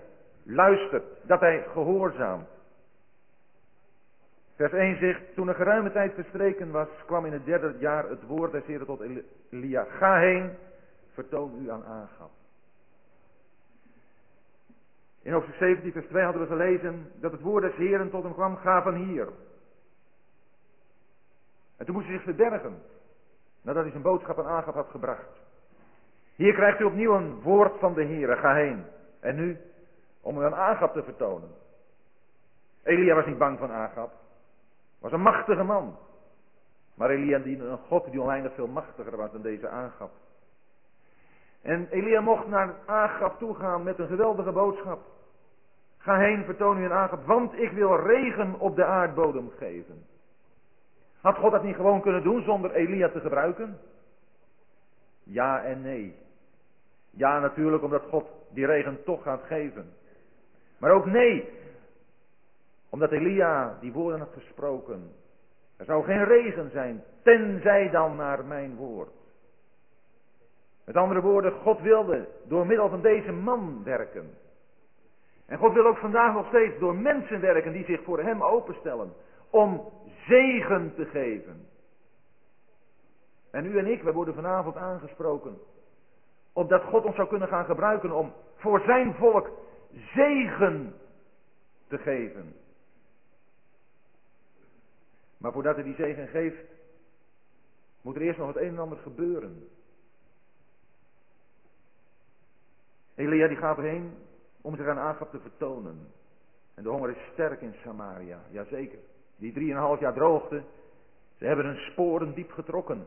luistert. 0.43 1.05
Dat 1.23 1.41
hij 1.41 1.65
gehoorzaamt. 1.73 2.49
Vers 4.57 4.73
1 4.73 4.99
zegt, 4.99 5.35
toen 5.35 5.49
een 5.49 5.55
geruime 5.55 5.93
tijd 5.93 6.15
verstreken 6.15 6.71
was, 6.71 6.89
kwam 7.07 7.27
in 7.27 7.33
het 7.33 7.45
derde 7.45 7.75
jaar 7.79 8.09
het 8.09 8.27
woord 8.27 8.53
des 8.53 8.65
Heren 8.65 8.87
tot 8.87 9.01
Elia. 9.51 9.85
Ga 9.85 10.19
heen, 10.19 10.51
vertoon 11.13 11.63
u 11.63 11.71
aan 11.71 11.85
Agab. 11.85 12.31
In 15.23 15.33
hoofdstuk 15.33 15.57
17 15.57 15.93
vers 15.93 16.07
2 16.07 16.23
hadden 16.23 16.43
we 16.43 16.49
gelezen 16.49 17.13
dat 17.15 17.33
het 17.33 17.41
woord 17.41 17.63
des 17.63 17.75
Heren 17.75 18.11
tot 18.11 18.23
hem 18.23 18.33
kwam, 18.33 18.57
ga 18.57 18.83
van 18.83 18.95
hier. 18.95 19.29
En 21.77 21.87
toen 21.87 21.95
moest 21.95 22.07
hij 22.07 22.17
zich 22.17 22.25
verbergen, 22.25 22.83
nadat 23.63 23.83
hij 23.83 23.91
zijn 23.91 24.03
boodschap 24.03 24.39
aan 24.39 24.47
Agab 24.47 24.75
had 24.75 24.91
gebracht. 24.91 25.41
Hier 26.41 26.55
krijgt 26.55 26.81
u 26.81 26.85
opnieuw 26.85 27.15
een 27.15 27.41
woord 27.41 27.79
van 27.79 27.95
de 27.95 28.03
Heer, 28.03 28.37
ga 28.37 28.55
heen. 28.55 28.85
En 29.21 29.37
nu, 29.37 29.59
om 30.21 30.41
u 30.41 30.45
aan 30.45 30.55
Agab 30.55 30.93
te 30.93 31.03
vertonen. 31.03 31.51
Elia 32.83 33.15
was 33.15 33.27
niet 33.27 33.39
bang 33.39 33.59
van 33.59 33.71
Agab. 33.71 34.13
Was 35.01 35.13
een 35.13 35.21
machtige 35.21 35.63
man. 35.63 35.97
Maar 36.95 37.11
Elia 37.11 37.39
diende 37.39 37.65
een 37.65 37.79
God 37.79 38.11
die 38.11 38.21
oneindig 38.21 38.55
veel 38.55 38.67
machtiger 38.67 39.17
was 39.17 39.33
dan 39.33 39.43
deze 39.43 39.69
Agab. 39.69 40.11
En 41.63 41.89
Elia 41.91 42.21
mocht 42.21 42.47
naar 42.47 42.75
Agab 42.87 43.39
toe 43.39 43.55
gaan 43.55 43.83
met 43.83 43.99
een 43.99 44.09
geweldige 44.09 44.53
boodschap. 44.53 45.01
Ga 45.99 46.19
heen, 46.19 46.45
vertoon 46.45 46.79
u 46.79 46.85
een 46.85 46.93
Agab, 46.93 47.27
want 47.27 47.59
ik 47.59 47.71
wil 47.71 47.97
regen 47.97 48.61
op 48.61 48.77
de 48.77 48.85
aardbodem 48.85 49.51
geven. 49.59 50.07
Had 51.21 51.37
God 51.37 51.53
dat 51.53 51.63
niet 51.63 51.77
gewoon 51.77 52.01
kunnen 52.01 52.23
doen 52.23 52.43
zonder 52.43 52.71
Elia 52.71 53.09
te 53.09 53.21
gebruiken? 53.21 53.79
Ja 55.23 55.63
en 55.63 55.83
nee. 55.83 56.29
Ja 57.11 57.39
natuurlijk 57.39 57.83
omdat 57.83 58.03
God 58.03 58.29
die 58.51 58.67
regen 58.67 59.05
toch 59.05 59.23
gaat 59.23 59.43
geven. 59.43 59.93
Maar 60.79 60.91
ook 60.91 61.07
nee, 61.07 61.49
omdat 62.89 63.11
Elia 63.11 63.77
die 63.81 63.93
woorden 63.93 64.19
had 64.19 64.33
gesproken. 64.33 65.13
Er 65.77 65.85
zou 65.85 66.05
geen 66.05 66.25
regen 66.25 66.71
zijn, 66.71 67.03
tenzij 67.23 67.91
dan 67.91 68.17
naar 68.17 68.45
mijn 68.45 68.77
woord. 68.77 69.11
Met 70.85 70.97
andere 70.97 71.21
woorden, 71.21 71.53
God 71.53 71.81
wilde 71.81 72.29
door 72.45 72.67
middel 72.67 72.89
van 72.89 73.01
deze 73.01 73.33
man 73.33 73.85
werken. 73.85 74.31
En 75.47 75.59
God 75.59 75.73
wil 75.73 75.87
ook 75.87 75.97
vandaag 75.97 76.35
nog 76.35 76.47
steeds 76.47 76.79
door 76.79 76.97
mensen 76.97 77.41
werken 77.41 77.73
die 77.73 77.85
zich 77.85 78.03
voor 78.03 78.21
hem 78.21 78.43
openstellen. 78.43 79.13
Om 79.51 79.89
zegen 80.27 80.95
te 80.95 81.05
geven. 81.05 81.67
En 83.51 83.67
u 83.67 83.79
en 83.79 83.87
ik, 83.87 84.03
wij 84.03 84.13
worden 84.13 84.35
vanavond 84.35 84.77
aangesproken. 84.77 85.59
Opdat 86.61 86.83
God 86.83 87.05
ons 87.05 87.15
zou 87.15 87.29
kunnen 87.29 87.49
gaan 87.49 87.65
gebruiken 87.65 88.13
om 88.13 88.33
voor 88.55 88.81
zijn 88.81 89.15
volk 89.15 89.51
zegen 90.15 90.95
te 91.89 91.99
geven. 91.99 92.55
Maar 95.37 95.53
voordat 95.53 95.75
hij 95.75 95.85
die 95.85 95.95
zegen 95.95 96.29
geeft, 96.29 96.65
moet 98.03 98.17
er 98.17 98.23
eerst 98.23 98.39
nog 98.39 98.47
het 98.47 98.57
een 98.57 98.69
en 98.69 98.79
ander 98.79 98.99
gebeuren. 98.99 99.69
Elia 103.15 103.49
die 103.49 103.57
gaat 103.57 103.79
erheen 103.79 104.15
om 104.61 104.77
zich 104.77 104.87
aan 104.87 104.99
Agab 104.99 105.31
te 105.31 105.41
vertonen. 105.41 106.09
En 106.75 106.83
de 106.83 106.89
honger 106.89 107.11
is 107.11 107.33
sterk 107.33 107.61
in 107.61 107.75
Samaria, 107.83 108.41
jazeker. 108.51 108.99
Die 109.37 109.53
drieënhalf 109.53 110.01
jaar 110.01 110.15
droogte, 110.15 110.63
ze 111.37 111.45
hebben 111.45 111.65
hun 111.65 111.91
sporen 111.91 112.35
diep 112.35 112.51
getrokken. 112.51 113.07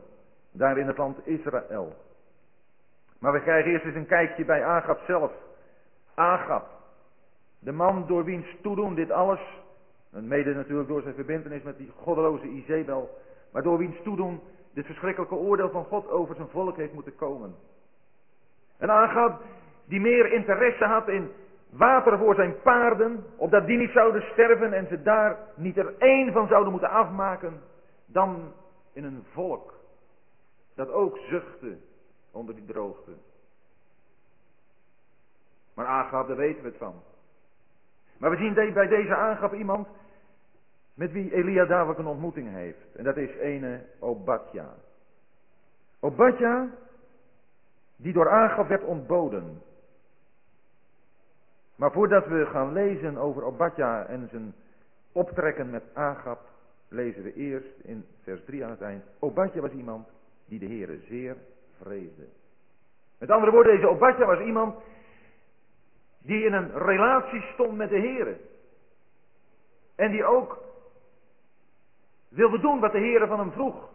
Daar 0.50 0.78
in 0.78 0.86
het 0.86 0.98
land 0.98 1.26
Israël. 1.26 1.96
Maar 3.24 3.32
we 3.32 3.40
krijgen 3.40 3.70
eerst 3.70 3.84
eens 3.84 3.94
een 3.94 4.06
kijkje 4.06 4.44
bij 4.44 4.64
Agab 4.64 5.00
zelf. 5.06 5.32
Agab, 6.14 6.66
de 7.58 7.72
man 7.72 8.06
door 8.06 8.24
wiens 8.24 8.46
toedoen 8.62 8.94
dit 8.94 9.10
alles 9.10 9.40
en 10.12 10.28
mede 10.28 10.54
natuurlijk 10.54 10.88
door 10.88 11.02
zijn 11.02 11.14
verbindenis 11.14 11.62
met 11.62 11.76
die 11.76 11.92
goddeloze 11.96 12.46
Izebel. 12.46 13.18
Maar 13.52 13.62
door 13.62 13.78
wiens 13.78 14.02
toedoen 14.02 14.40
dit 14.74 14.86
verschrikkelijke 14.86 15.34
oordeel 15.34 15.70
van 15.70 15.84
God 15.84 16.10
over 16.10 16.34
zijn 16.34 16.48
volk 16.48 16.76
heeft 16.76 16.92
moeten 16.92 17.16
komen. 17.16 17.54
En 18.78 18.90
Agab, 18.90 19.40
die 19.84 20.00
meer 20.00 20.32
interesse 20.32 20.84
had 20.84 21.08
in 21.08 21.30
water 21.70 22.18
voor 22.18 22.34
zijn 22.34 22.60
paarden, 22.62 23.24
opdat 23.36 23.66
die 23.66 23.78
niet 23.78 23.92
zouden 23.92 24.22
sterven 24.32 24.72
en 24.72 24.86
ze 24.86 25.02
daar 25.02 25.38
niet 25.56 25.76
er 25.76 25.94
één 25.98 26.32
van 26.32 26.48
zouden 26.48 26.70
moeten 26.72 26.90
afmaken, 26.90 27.60
dan 28.06 28.52
in 28.92 29.04
een 29.04 29.24
volk 29.32 29.74
dat 30.74 30.90
ook 30.90 31.18
zuchtte 31.18 31.76
onder 32.34 32.54
die 32.54 32.64
droogte. 32.64 33.10
Maar 35.74 35.86
Agab, 35.86 36.26
daar 36.26 36.36
weten 36.36 36.62
we 36.62 36.68
het 36.68 36.78
van. 36.78 37.02
Maar 38.18 38.30
we 38.30 38.36
zien 38.36 38.54
bij 38.74 38.86
deze 38.86 39.14
Agab 39.14 39.54
iemand 39.54 39.88
met 40.94 41.12
wie 41.12 41.34
Elia 41.34 41.64
dadelijk 41.64 41.98
een 41.98 42.06
ontmoeting 42.06 42.50
heeft. 42.50 42.96
En 42.96 43.04
dat 43.04 43.16
is 43.16 43.36
ene 43.36 43.84
Obadja. 43.98 44.74
Obadja, 46.00 46.68
die 47.96 48.12
door 48.12 48.30
Agab 48.30 48.68
werd 48.68 48.84
ontboden. 48.84 49.62
Maar 51.76 51.92
voordat 51.92 52.26
we 52.26 52.46
gaan 52.46 52.72
lezen 52.72 53.16
over 53.16 53.42
Obadja 53.42 54.06
en 54.06 54.28
zijn 54.28 54.54
optrekken 55.12 55.70
met 55.70 55.82
Agab, 55.92 56.40
lezen 56.88 57.22
we 57.22 57.34
eerst 57.34 57.78
in 57.82 58.04
vers 58.22 58.44
3 58.44 58.64
aan 58.64 58.70
het 58.70 58.80
eind. 58.80 59.04
Obadja 59.18 59.60
was 59.60 59.72
iemand 59.72 60.08
die 60.44 60.58
de 60.58 60.66
Heere 60.66 60.98
zeer 61.08 61.36
vreesde. 61.80 62.28
Met 63.18 63.30
andere 63.30 63.52
woorden, 63.52 63.74
deze 63.74 63.88
Obadja 63.88 64.26
was 64.26 64.40
iemand 64.40 64.76
die 66.18 66.44
in 66.44 66.52
een 66.52 66.78
relatie 66.78 67.40
stond 67.52 67.76
met 67.76 67.88
de 67.88 67.98
Heere. 67.98 68.36
En 69.94 70.10
die 70.10 70.24
ook 70.24 70.58
wilde 72.28 72.60
doen 72.60 72.80
wat 72.80 72.92
de 72.92 72.98
Heer 72.98 73.26
van 73.26 73.38
hem 73.38 73.52
vroeg. 73.52 73.88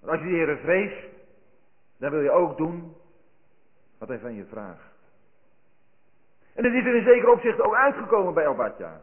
Want 0.00 0.12
als 0.12 0.20
je 0.20 0.28
de 0.28 0.34
Heer 0.34 0.56
vreest, 0.56 1.08
dan 1.98 2.10
wil 2.10 2.20
je 2.20 2.30
ook 2.30 2.56
doen 2.56 2.96
wat 3.98 4.08
hij 4.08 4.18
van 4.18 4.34
je 4.34 4.44
vraagt. 4.44 4.90
En 6.54 6.64
het 6.64 6.74
is 6.74 6.84
er 6.84 6.96
in 6.96 7.04
zekere 7.04 7.32
opzicht 7.32 7.60
ook 7.60 7.74
uitgekomen 7.74 8.34
bij 8.34 8.46
Obadja. 8.46 9.00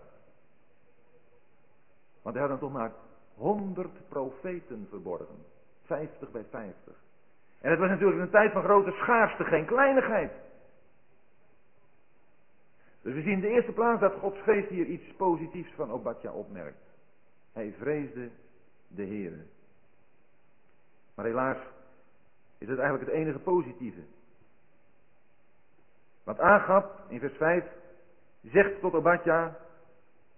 Want 2.22 2.36
hij 2.36 2.48
had 2.48 2.60
dan 2.60 2.70
toch 2.70 2.78
maar 2.78 2.92
honderd 3.36 4.10
profeten 4.10 4.88
verborgen. 4.90 5.46
Vijftig 5.86 6.32
bij 6.32 6.46
vijftig. 6.50 6.96
En 7.62 7.70
het 7.70 7.80
was 7.80 7.90
natuurlijk 7.90 8.22
een 8.22 8.30
tijd 8.30 8.52
van 8.52 8.64
grote 8.64 8.92
schaarste, 8.92 9.44
geen 9.44 9.66
kleinigheid. 9.66 10.32
Dus 13.02 13.14
we 13.14 13.22
zien 13.22 13.32
in 13.32 13.40
de 13.40 13.48
eerste 13.48 13.72
plaats 13.72 14.02
dat 14.02 14.14
Gods 14.14 14.42
geest 14.42 14.70
hier 14.70 14.86
iets 14.86 15.16
positiefs 15.16 15.72
van 15.76 15.92
Obadja 15.92 16.32
opmerkt. 16.32 16.84
Hij 17.54 17.74
vreesde 17.80 18.30
de 18.88 19.04
Heer. 19.04 19.46
Maar 21.16 21.26
helaas 21.26 21.58
is 22.58 22.68
het 22.68 22.80
eigenlijk 22.80 23.10
het 23.10 23.20
enige 23.20 23.40
positieve. 23.40 24.02
Want 26.24 26.40
Agab 26.40 27.02
in 27.08 27.20
vers 27.20 27.38
5 27.38 27.66
zegt 28.42 28.80
tot 28.80 28.94
Obadja, 28.94 29.58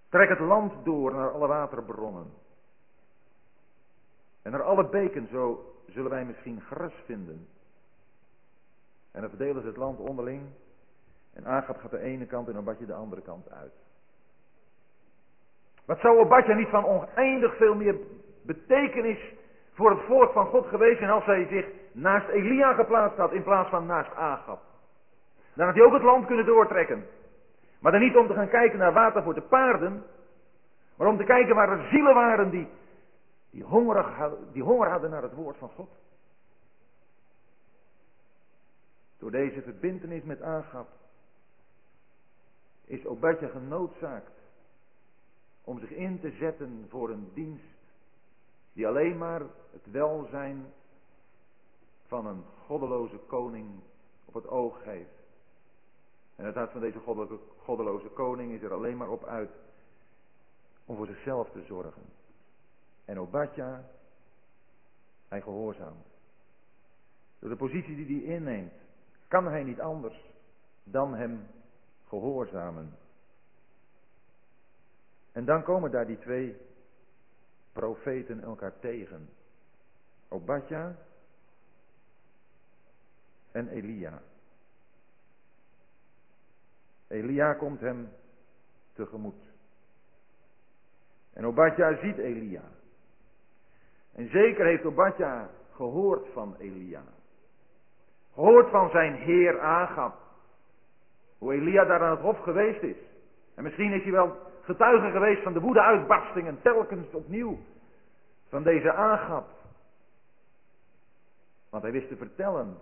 trek 0.10 0.30
het 0.30 0.40
land 0.40 0.86
door 0.86 1.14
naar 1.14 1.32
alle 1.32 1.48
waterbronnen. 1.48 2.34
En 4.42 4.52
naar 4.52 4.64
alle 4.64 4.90
beken, 4.90 5.28
zo 5.32 5.69
zullen 5.92 6.10
wij 6.10 6.26
misschien 6.26 6.62
gras 6.62 6.94
vinden. 7.06 7.48
En 9.12 9.22
dan 9.22 9.30
verdelen 9.30 9.62
ze 9.62 9.68
het 9.68 9.78
land 9.78 10.00
onderling. 10.00 10.42
En 11.34 11.46
Agab 11.46 11.78
gaat 11.78 11.92
de 11.92 12.00
ene 12.00 12.26
kant 12.26 12.48
en 12.48 12.58
Obadja 12.58 12.86
de 12.86 12.94
andere 12.94 13.22
kant 13.22 13.52
uit. 13.52 13.74
Wat 15.86 16.00
zou 16.00 16.20
Obadja 16.20 16.54
niet 16.54 16.70
van 16.70 16.86
oneindig 16.86 17.56
veel 17.56 17.76
meer 17.76 17.96
betekenis 18.42 19.20
voor 19.74 19.90
het 19.90 20.06
volk 20.06 20.32
van 20.32 20.46
God 20.46 20.68
geweest 20.68 20.98
zijn 20.98 21.10
als 21.10 21.26
hij 21.26 21.48
zich 21.48 21.66
naast 21.92 22.28
Elia 22.28 22.74
geplaatst 22.74 23.18
had 23.18 23.32
in 23.32 23.44
plaats 23.44 23.70
van 23.70 23.86
naast 23.86 24.14
Agab. 24.14 24.62
Dan 25.54 25.66
had 25.66 25.76
hij 25.76 25.86
ook 25.86 25.94
het 25.94 26.04
land 26.04 26.26
kunnen 26.26 26.46
doortrekken. 26.46 27.06
Maar 27.80 27.92
dan 27.92 28.02
niet 28.02 28.18
om 28.18 28.28
te 28.28 28.34
gaan 28.34 28.50
kijken 28.50 28.80
naar 28.80 28.94
water 28.94 29.24
voor 29.24 29.34
de 29.34 29.42
paarden, 29.42 30.04
maar 30.98 31.08
om 31.08 31.18
te 31.18 31.24
kijken 31.24 31.56
waar 31.56 31.70
er 31.70 31.88
zielen 31.90 32.14
waren 32.14 32.50
die, 32.50 32.68
die, 33.50 33.66
die 34.52 34.64
honger 34.64 34.90
hadden 34.90 35.10
naar 35.10 35.24
het 35.24 35.34
woord 35.34 35.58
van 35.58 35.70
God. 35.70 35.90
Door 39.18 39.32
deze 39.32 39.62
verbintenis 39.62 40.24
met 40.24 40.42
Agab 40.42 40.88
is 42.86 43.06
Obadja 43.06 43.48
genoodzaakt 43.48 44.32
om 45.64 45.80
zich 45.80 45.90
in 45.90 46.20
te 46.20 46.32
zetten 46.32 46.86
voor 46.90 47.10
een 47.10 47.32
dienst 47.34 47.78
die 48.74 48.88
alleen 48.88 49.18
maar 49.18 49.42
het 49.72 49.92
welzijn 49.92 50.74
van 52.08 52.26
een 52.26 52.44
goddeloze 52.66 53.18
koning 53.18 53.70
op 54.26 54.34
het 54.34 54.48
oog 54.48 54.84
heeft. 54.84 55.20
En 56.36 56.46
het 56.46 56.56
hart 56.56 56.72
van 56.72 56.82
deze 56.82 57.00
goddeloze 57.58 58.08
koning 58.08 58.52
is 58.52 58.62
er 58.62 58.74
alleen 58.74 58.98
maar 58.98 59.10
op 59.10 59.24
uit 59.24 59.52
om 60.86 60.96
voor 60.96 61.08
zichzelf 61.08 61.50
te 61.50 61.64
zorgen. 61.64 62.19
En 63.10 63.20
Obadja, 63.20 63.84
hij 65.28 65.42
gehoorzaamt. 65.42 66.08
Door 67.40 67.50
de 67.50 67.56
positie 67.56 67.96
die 67.96 68.26
hij 68.26 68.36
inneemt, 68.36 68.74
kan 69.28 69.46
hij 69.46 69.64
niet 69.64 69.80
anders 69.80 70.24
dan 70.84 71.16
hem 71.16 71.48
gehoorzamen. 72.08 72.98
En 75.32 75.46
dan 75.46 75.64
komen 75.64 75.92
daar 75.92 76.06
die 76.06 76.20
twee 76.20 76.58
profeten 77.72 78.42
elkaar 78.42 78.80
tegen. 78.80 79.30
Obadja 80.28 80.96
en 83.52 83.68
Elia. 83.68 84.22
Elia 87.08 87.54
komt 87.54 87.80
hem 87.80 88.10
tegemoet. 88.94 89.44
En 91.34 91.46
Obadja 91.46 91.98
ziet 91.98 92.18
Elia. 92.18 92.78
En 94.20 94.30
zeker 94.30 94.66
heeft 94.66 94.86
Obadja 94.86 95.50
gehoord 95.76 96.28
van 96.34 96.56
Elia. 96.58 97.04
Gehoord 98.34 98.70
van 98.70 98.90
zijn 98.90 99.16
heer 99.16 99.60
Agab. 99.60 100.16
Hoe 101.38 101.54
Elia 101.54 101.86
daar 101.86 102.02
aan 102.02 102.12
het 102.12 102.20
hof 102.20 102.40
geweest 102.40 102.82
is. 102.82 102.98
En 103.56 103.64
misschien 103.64 103.94
is 103.94 104.04
hij 104.04 104.12
wel 104.12 104.38
getuige 104.62 105.12
geweest 105.12 105.44
van 105.44 105.54
de 105.54 105.60
woede-uitbarstingen 105.60 106.62
telkens 106.62 107.14
opnieuw 107.14 107.58
van 108.50 108.64
deze 108.64 108.94
Agab. 108.94 109.48
Want 111.70 111.84
hij 111.84 111.92
wist 111.92 112.08
te 112.08 112.18
vertellen 112.18 112.78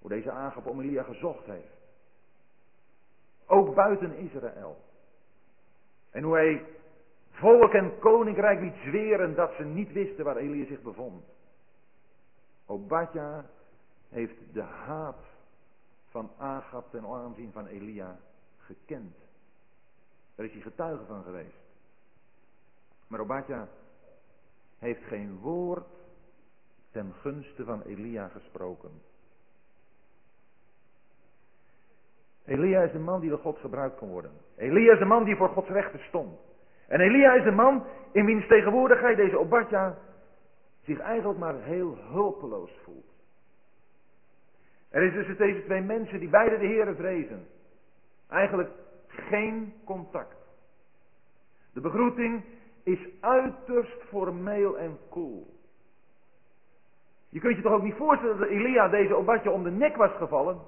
hoe 0.00 0.10
deze 0.10 0.30
Agab 0.30 0.66
om 0.66 0.80
Elia 0.80 1.02
gezocht 1.02 1.44
heeft. 1.46 1.80
Ook 3.46 3.74
buiten 3.74 4.16
Israël. 4.16 4.76
En 6.10 6.22
hoe 6.22 6.34
hij 6.34 6.66
volk 7.32 7.72
en 7.72 7.98
koninkrijk 7.98 8.60
liet 8.60 8.76
zweren 8.84 9.34
dat 9.34 9.52
ze 9.56 9.64
niet 9.64 9.92
wisten 9.92 10.24
waar 10.24 10.36
Elia 10.36 10.66
zich 10.66 10.82
bevond. 10.82 11.24
Obadja 12.66 13.44
heeft 14.08 14.36
de 14.52 14.62
haat 14.62 15.18
van 16.08 16.30
Agab 16.36 16.90
ten 16.90 17.06
aanzien 17.06 17.52
van 17.52 17.66
Elia 17.66 18.18
gekend. 18.58 19.16
Daar 20.34 20.46
is 20.46 20.52
hij 20.52 20.62
getuige 20.62 21.04
van 21.04 21.22
geweest. 21.22 21.60
Maar 23.06 23.20
Obadja 23.20 23.68
heeft 24.78 25.02
geen 25.02 25.38
woord 25.38 25.88
ten 26.90 27.12
gunste 27.20 27.64
van 27.64 27.82
Elia 27.82 28.28
gesproken. 28.28 28.90
Elia 32.44 32.82
is 32.82 32.92
de 32.92 32.98
man 32.98 33.20
die 33.20 33.30
door 33.30 33.38
God 33.38 33.58
gebruikt 33.58 33.96
kon 33.96 34.08
worden. 34.08 34.32
Elia 34.56 34.92
is 34.92 34.98
de 34.98 35.04
man 35.04 35.24
die 35.24 35.36
voor 35.36 35.48
Gods 35.48 35.68
rechten 35.68 36.00
stond. 36.00 36.38
En 36.92 37.00
Elia 37.00 37.32
is 37.32 37.44
de 37.44 37.50
man 37.50 37.84
in 38.10 38.24
wiens 38.24 38.46
tegenwoordigheid 38.46 39.16
deze 39.16 39.38
Obadja 39.38 39.98
zich 40.84 40.98
eigenlijk 40.98 41.38
maar 41.38 41.62
heel 41.62 41.96
hulpeloos 41.96 42.70
voelt. 42.84 43.12
Er 44.90 45.02
is 45.02 45.12
tussen 45.12 45.36
deze 45.36 45.64
twee 45.64 45.80
mensen 45.80 46.18
die 46.18 46.28
beide 46.28 46.58
de 46.58 46.66
Heeren 46.66 46.96
vrezen. 46.96 47.46
Eigenlijk 48.28 48.70
geen 49.06 49.74
contact. 49.84 50.36
De 51.72 51.80
begroeting 51.80 52.44
is 52.82 53.08
uiterst 53.20 54.02
formeel 54.08 54.78
en 54.78 54.98
koel. 55.08 55.46
Je 57.28 57.40
kunt 57.40 57.56
je 57.56 57.62
toch 57.62 57.72
ook 57.72 57.82
niet 57.82 57.96
voorstellen 57.96 58.38
dat 58.38 58.48
Elia 58.48 58.88
deze 58.88 59.14
Obadja 59.14 59.50
om 59.50 59.62
de 59.62 59.70
nek 59.70 59.96
was 59.96 60.12
gevallen? 60.12 60.60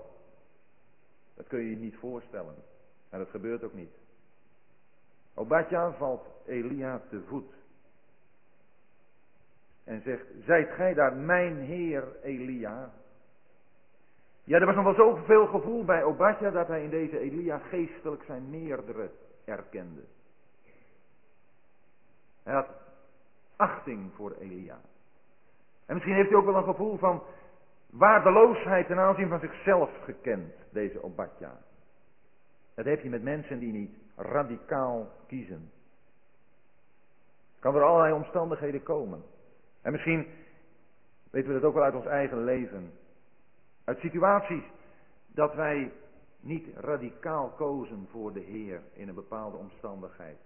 Dat 1.36 1.46
kun 1.46 1.58
je 1.58 1.70
je 1.70 1.76
niet 1.76 1.96
voorstellen. 1.96 2.54
En 3.10 3.18
dat 3.18 3.28
gebeurt 3.28 3.64
ook 3.64 3.74
niet. 3.74 4.03
Obadja 5.34 5.92
valt 5.92 6.26
Elia 6.46 7.00
te 7.08 7.22
voet. 7.28 7.52
En 9.84 10.02
zegt, 10.02 10.26
zijt 10.44 10.70
gij 10.70 10.94
daar 10.94 11.16
mijn 11.16 11.56
heer 11.56 12.04
Elia? 12.22 12.90
Ja, 14.44 14.58
er 14.58 14.66
was 14.66 14.74
nog 14.74 14.84
wel 14.84 14.94
zoveel 14.94 15.46
gevoel 15.46 15.84
bij 15.84 16.02
Obadja 16.02 16.50
dat 16.50 16.68
hij 16.68 16.82
in 16.82 16.90
deze 16.90 17.18
Elia 17.18 17.58
geestelijk 17.58 18.22
zijn 18.22 18.50
meerdere 18.50 19.10
erkende. 19.44 20.00
Hij 22.42 22.54
had 22.54 22.68
achting 23.56 24.12
voor 24.14 24.32
Elia. 24.40 24.80
En 25.86 25.94
misschien 25.94 26.14
heeft 26.14 26.28
hij 26.28 26.38
ook 26.38 26.44
wel 26.44 26.56
een 26.56 26.64
gevoel 26.64 26.98
van 26.98 27.22
waardeloosheid 27.90 28.86
ten 28.86 28.98
aanzien 28.98 29.28
van 29.28 29.40
zichzelf 29.40 29.90
gekend, 30.04 30.54
deze 30.70 31.02
Obadja. 31.02 31.58
Dat 32.74 32.84
heb 32.84 33.02
je 33.02 33.08
met 33.08 33.22
mensen 33.22 33.58
die 33.58 33.72
niet 33.72 34.03
radicaal 34.16 35.08
kiezen. 35.26 35.72
Kan 37.58 37.74
er 37.74 37.82
allerlei 37.82 38.12
omstandigheden 38.12 38.82
komen. 38.82 39.22
En 39.82 39.92
misschien 39.92 40.26
weten 41.30 41.48
we 41.48 41.60
dat 41.60 41.68
ook 41.68 41.74
wel 41.74 41.82
uit 41.82 41.94
ons 41.94 42.06
eigen 42.06 42.44
leven. 42.44 42.92
Uit 43.84 43.98
situaties 43.98 44.64
dat 45.26 45.54
wij 45.54 45.92
niet 46.40 46.76
radicaal 46.76 47.48
kozen 47.48 48.08
voor 48.10 48.32
de 48.32 48.40
Heer 48.40 48.82
in 48.92 49.08
een 49.08 49.14
bepaalde 49.14 49.56
omstandigheid. 49.56 50.38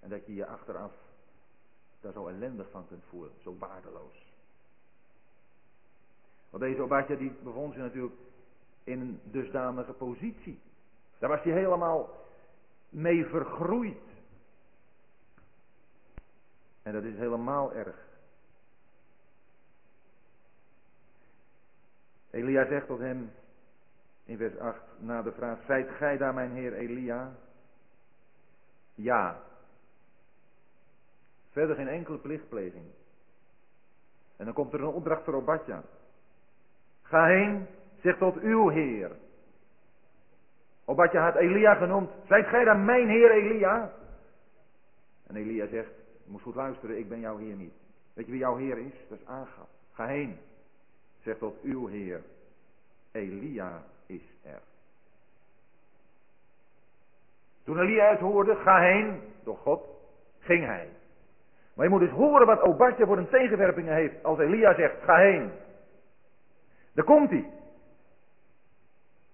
En 0.00 0.08
dat 0.08 0.26
je 0.26 0.34
je 0.34 0.46
achteraf 0.46 0.92
daar 2.00 2.12
zo 2.12 2.26
ellendig 2.26 2.70
van 2.70 2.86
kunt 2.88 3.04
voelen, 3.08 3.30
zo 3.42 3.56
waardeloos. 3.58 4.32
Want 6.50 6.62
deze 6.62 6.82
Obadja 6.82 7.16
die 7.16 7.32
bevond 7.42 7.72
zich 7.72 7.82
natuurlijk 7.82 8.14
in 8.84 9.00
een 9.00 9.20
dusdanige 9.24 9.92
positie. 9.92 10.60
Daar 11.18 11.30
was 11.30 11.42
hij 11.42 11.52
helemaal 11.52 12.08
mee 12.92 13.26
vergroeid. 13.26 14.10
En 16.82 16.92
dat 16.92 17.02
is 17.02 17.16
helemaal 17.16 17.72
erg. 17.72 17.96
Elia 22.30 22.66
zegt 22.66 22.86
tot 22.86 22.98
hem 22.98 23.30
in 24.24 24.36
vers 24.36 24.58
8 24.58 24.80
na 24.98 25.22
de 25.22 25.32
vraag, 25.32 25.64
zijt 25.66 25.90
gij 25.90 26.16
daar 26.16 26.34
mijn 26.34 26.50
heer 26.50 26.72
Elia? 26.72 27.32
Ja. 28.94 29.40
Verder 31.50 31.76
geen 31.76 31.88
enkele 31.88 32.18
plichtpleging. 32.18 32.84
En 34.36 34.44
dan 34.44 34.54
komt 34.54 34.72
er 34.72 34.80
een 34.80 34.86
opdracht 34.86 35.24
voor 35.24 35.34
Obadja. 35.34 35.82
Ga 37.02 37.26
heen, 37.26 37.66
zeg 38.00 38.18
tot 38.18 38.40
uw 38.40 38.68
heer. 38.68 39.16
Obadja 40.92 41.22
had 41.22 41.36
Elia 41.36 41.74
genoemd. 41.74 42.10
Zijt 42.26 42.46
gij 42.46 42.64
dan 42.64 42.84
mijn 42.84 43.08
heer 43.08 43.30
Elia? 43.30 43.90
En 45.26 45.36
Elia 45.36 45.66
zegt, 45.66 45.90
je 46.24 46.30
moet 46.30 46.42
goed 46.42 46.54
luisteren, 46.54 46.98
ik 46.98 47.08
ben 47.08 47.20
jouw 47.20 47.36
heer 47.36 47.54
niet. 47.54 47.72
Weet 48.14 48.26
je 48.26 48.32
wie 48.32 48.40
jouw 48.40 48.56
heer 48.56 48.78
is? 48.78 48.92
Dat 49.08 49.18
is 49.18 49.26
Agab. 49.26 49.68
Ga 49.92 50.06
heen, 50.06 50.38
zeg 51.22 51.38
tot 51.38 51.62
uw 51.62 51.86
heer. 51.86 52.20
Elia 53.12 53.82
is 54.06 54.22
er. 54.42 54.60
Toen 57.64 57.78
Elia 57.78 58.10
het 58.10 58.20
hoorde, 58.20 58.54
ga 58.54 58.80
heen, 58.80 59.20
door 59.44 59.56
God, 59.56 59.86
ging 60.38 60.64
hij. 60.64 60.88
Maar 61.74 61.84
je 61.84 61.92
moet 61.92 62.00
eens 62.02 62.10
horen 62.10 62.46
wat 62.46 62.62
Obadja 62.62 63.06
voor 63.06 63.18
een 63.18 63.28
tegenwerpingen 63.28 63.94
heeft 63.94 64.24
als 64.24 64.38
Elia 64.38 64.74
zegt, 64.74 65.02
ga 65.02 65.16
heen. 65.16 65.50
Daar 66.92 67.04
komt 67.04 67.30
hij. 67.30 67.50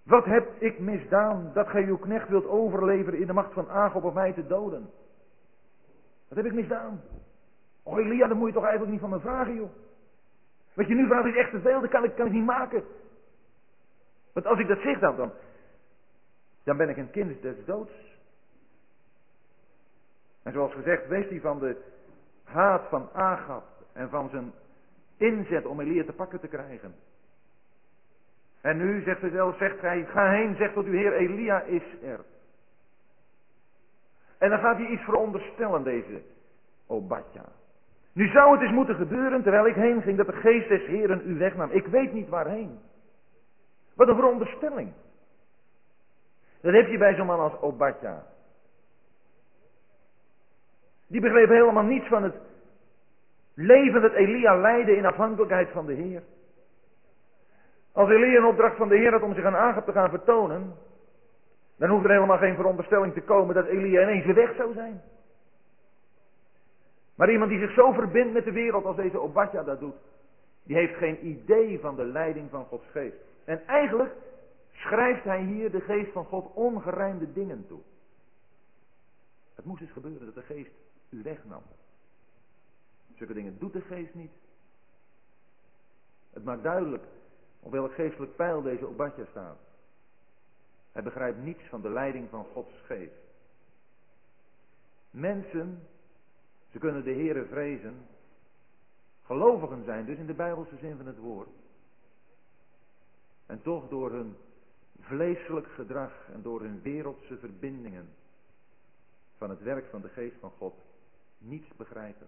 Wat 0.08 0.24
heb 0.24 0.48
ik 0.58 0.78
misdaan 0.78 1.50
dat 1.54 1.68
gij 1.68 1.84
uw 1.84 1.98
knecht 1.98 2.28
wilt 2.28 2.46
overleveren 2.46 3.20
in 3.20 3.26
de 3.26 3.32
macht 3.32 3.52
van 3.52 3.68
Agop 3.68 4.04
of 4.04 4.14
mij 4.14 4.32
te 4.32 4.46
doden? 4.46 4.90
Wat 6.28 6.38
heb 6.38 6.46
ik 6.46 6.52
misdaan? 6.52 7.02
Oh 7.82 7.98
Elia, 7.98 8.26
dat 8.26 8.36
moet 8.36 8.48
je 8.48 8.54
toch 8.54 8.62
eigenlijk 8.62 8.92
niet 8.92 9.00
van 9.00 9.10
me 9.10 9.20
vragen, 9.20 9.54
joh. 9.54 9.70
Wat 10.74 10.86
je 10.86 10.94
nu 10.94 11.06
vraagt 11.06 11.26
is 11.26 11.36
echt 11.36 11.50
te 11.50 11.60
veel, 11.60 11.80
dat 11.80 11.90
kan 11.90 12.04
ik, 12.04 12.14
kan 12.14 12.26
ik 12.26 12.32
niet 12.32 12.44
maken. 12.44 12.84
Want 14.32 14.46
als 14.46 14.58
ik 14.58 14.68
dat 14.68 14.78
zeg 14.78 14.98
dan, 14.98 15.16
dan, 15.16 15.32
dan 16.64 16.76
ben 16.76 16.88
ik 16.88 16.96
een 16.96 17.10
kind 17.10 17.42
des 17.42 17.64
doods. 17.64 17.92
En 20.42 20.52
zoals 20.52 20.72
gezegd, 20.72 21.08
wees 21.08 21.28
hij 21.28 21.40
van 21.40 21.58
de 21.58 21.76
haat 22.44 22.88
van 22.88 23.08
Agap 23.12 23.66
en 23.92 24.08
van 24.08 24.28
zijn 24.28 24.52
inzet 25.16 25.66
om 25.66 25.80
Elia 25.80 26.04
te 26.04 26.12
pakken 26.12 26.40
te 26.40 26.48
krijgen. 26.48 26.94
En 28.60 28.76
nu, 28.76 29.02
zegt 29.02 29.20
hij 29.20 29.30
zelf, 29.30 29.56
zegt 29.56 29.80
hij, 29.80 30.06
ga 30.06 30.30
heen, 30.30 30.56
zegt 30.56 30.74
tot 30.74 30.84
uw 30.84 30.92
Heer, 30.92 31.12
Elia 31.12 31.60
is 31.60 31.82
er. 32.02 32.20
En 34.38 34.50
dan 34.50 34.58
gaat 34.58 34.76
hij 34.76 34.86
iets 34.86 35.02
veronderstellen, 35.02 35.82
deze 35.82 36.22
Obadja. 36.86 37.44
Nu 38.12 38.28
zou 38.28 38.52
het 38.52 38.60
eens 38.62 38.72
moeten 38.72 38.94
gebeuren, 38.94 39.42
terwijl 39.42 39.66
ik 39.66 39.74
heen 39.74 40.02
ging, 40.02 40.16
dat 40.16 40.26
de 40.26 40.32
geest 40.32 40.68
des 40.68 40.86
Heeren 40.86 41.22
u 41.24 41.38
wegnam. 41.38 41.70
Ik 41.70 41.86
weet 41.86 42.12
niet 42.12 42.28
waarheen. 42.28 42.78
Wat 43.94 44.08
een 44.08 44.14
veronderstelling. 44.14 44.92
Dat 46.60 46.72
heb 46.72 46.88
je 46.88 46.98
bij 46.98 47.14
zo'n 47.14 47.26
man 47.26 47.40
als 47.40 47.60
Obadja. 47.60 48.26
Die 51.06 51.20
begreep 51.20 51.48
helemaal 51.48 51.84
niets 51.84 52.06
van 52.06 52.22
het 52.22 52.34
leven 53.54 54.02
dat 54.02 54.12
Elia 54.12 54.56
leidde 54.56 54.96
in 54.96 55.06
afhankelijkheid 55.06 55.68
van 55.70 55.86
de 55.86 55.92
Heer. 55.92 56.22
Als 57.98 58.10
Elia 58.10 58.38
een 58.38 58.44
opdracht 58.44 58.76
van 58.76 58.88
de 58.88 58.96
Heer 58.96 59.12
had 59.12 59.22
om 59.22 59.34
zich 59.34 59.44
aan 59.44 59.56
Agap 59.56 59.84
te 59.84 59.92
gaan 59.92 60.10
vertonen, 60.10 60.74
dan 61.76 61.90
hoeft 61.90 62.04
er 62.04 62.10
helemaal 62.10 62.38
geen 62.38 62.54
veronderstelling 62.54 63.14
te 63.14 63.20
komen 63.20 63.54
dat 63.54 63.66
Elia 63.66 64.02
ineens 64.02 64.24
weer 64.24 64.34
weg 64.34 64.56
zou 64.56 64.72
zijn. 64.72 65.02
Maar 67.14 67.30
iemand 67.30 67.50
die 67.50 67.58
zich 67.58 67.72
zo 67.72 67.92
verbindt 67.92 68.32
met 68.32 68.44
de 68.44 68.52
wereld 68.52 68.84
als 68.84 68.96
deze 68.96 69.20
Obadja 69.20 69.62
dat 69.62 69.80
doet, 69.80 69.94
die 70.62 70.76
heeft 70.76 70.94
geen 70.94 71.26
idee 71.26 71.80
van 71.80 71.96
de 71.96 72.04
leiding 72.04 72.50
van 72.50 72.64
Gods 72.64 72.86
geest. 72.90 73.16
En 73.44 73.66
eigenlijk 73.66 74.14
schrijft 74.72 75.24
hij 75.24 75.42
hier 75.42 75.70
de 75.70 75.80
geest 75.80 76.12
van 76.12 76.24
God 76.24 76.54
ongerijmde 76.54 77.32
dingen 77.32 77.64
toe. 77.68 77.80
Het 79.54 79.64
moest 79.64 79.80
dus 79.80 79.92
gebeuren 79.92 80.26
dat 80.26 80.34
de 80.34 80.54
geest 80.54 80.72
u 81.10 81.22
wegnam. 81.22 81.62
Zulke 83.14 83.34
dingen 83.34 83.58
doet 83.58 83.72
de 83.72 83.80
geest 83.80 84.14
niet. 84.14 84.32
Het 86.32 86.44
maakt 86.44 86.62
duidelijk 86.62 87.02
op 87.60 87.72
welk 87.72 87.94
geestelijk 87.94 88.36
pijl 88.36 88.62
deze 88.62 88.86
Obadja 88.86 89.24
staat. 89.30 89.58
Hij 90.92 91.02
begrijpt 91.02 91.42
niets 91.42 91.62
van 91.68 91.80
de 91.80 91.90
leiding 91.90 92.28
van 92.30 92.46
Gods 92.52 92.72
geest. 92.84 93.26
Mensen, 95.10 95.82
ze 96.70 96.78
kunnen 96.78 97.04
de 97.04 97.12
Here 97.12 97.44
vrezen, 97.44 98.06
gelovigen 99.24 99.84
zijn, 99.84 100.04
dus 100.04 100.18
in 100.18 100.26
de 100.26 100.34
Bijbelse 100.34 100.76
zin 100.76 100.96
van 100.96 101.06
het 101.06 101.18
woord. 101.18 101.48
En 103.46 103.62
toch 103.62 103.88
door 103.88 104.10
hun 104.10 104.36
vleeselijk 105.00 105.66
gedrag 105.66 106.12
en 106.32 106.42
door 106.42 106.60
hun 106.60 106.82
wereldse 106.82 107.38
verbindingen 107.38 108.08
van 109.36 109.50
het 109.50 109.62
werk 109.62 109.86
van 109.90 110.00
de 110.00 110.08
geest 110.08 110.36
van 110.40 110.50
God 110.50 110.74
niets 111.38 111.76
begrijpen. 111.76 112.26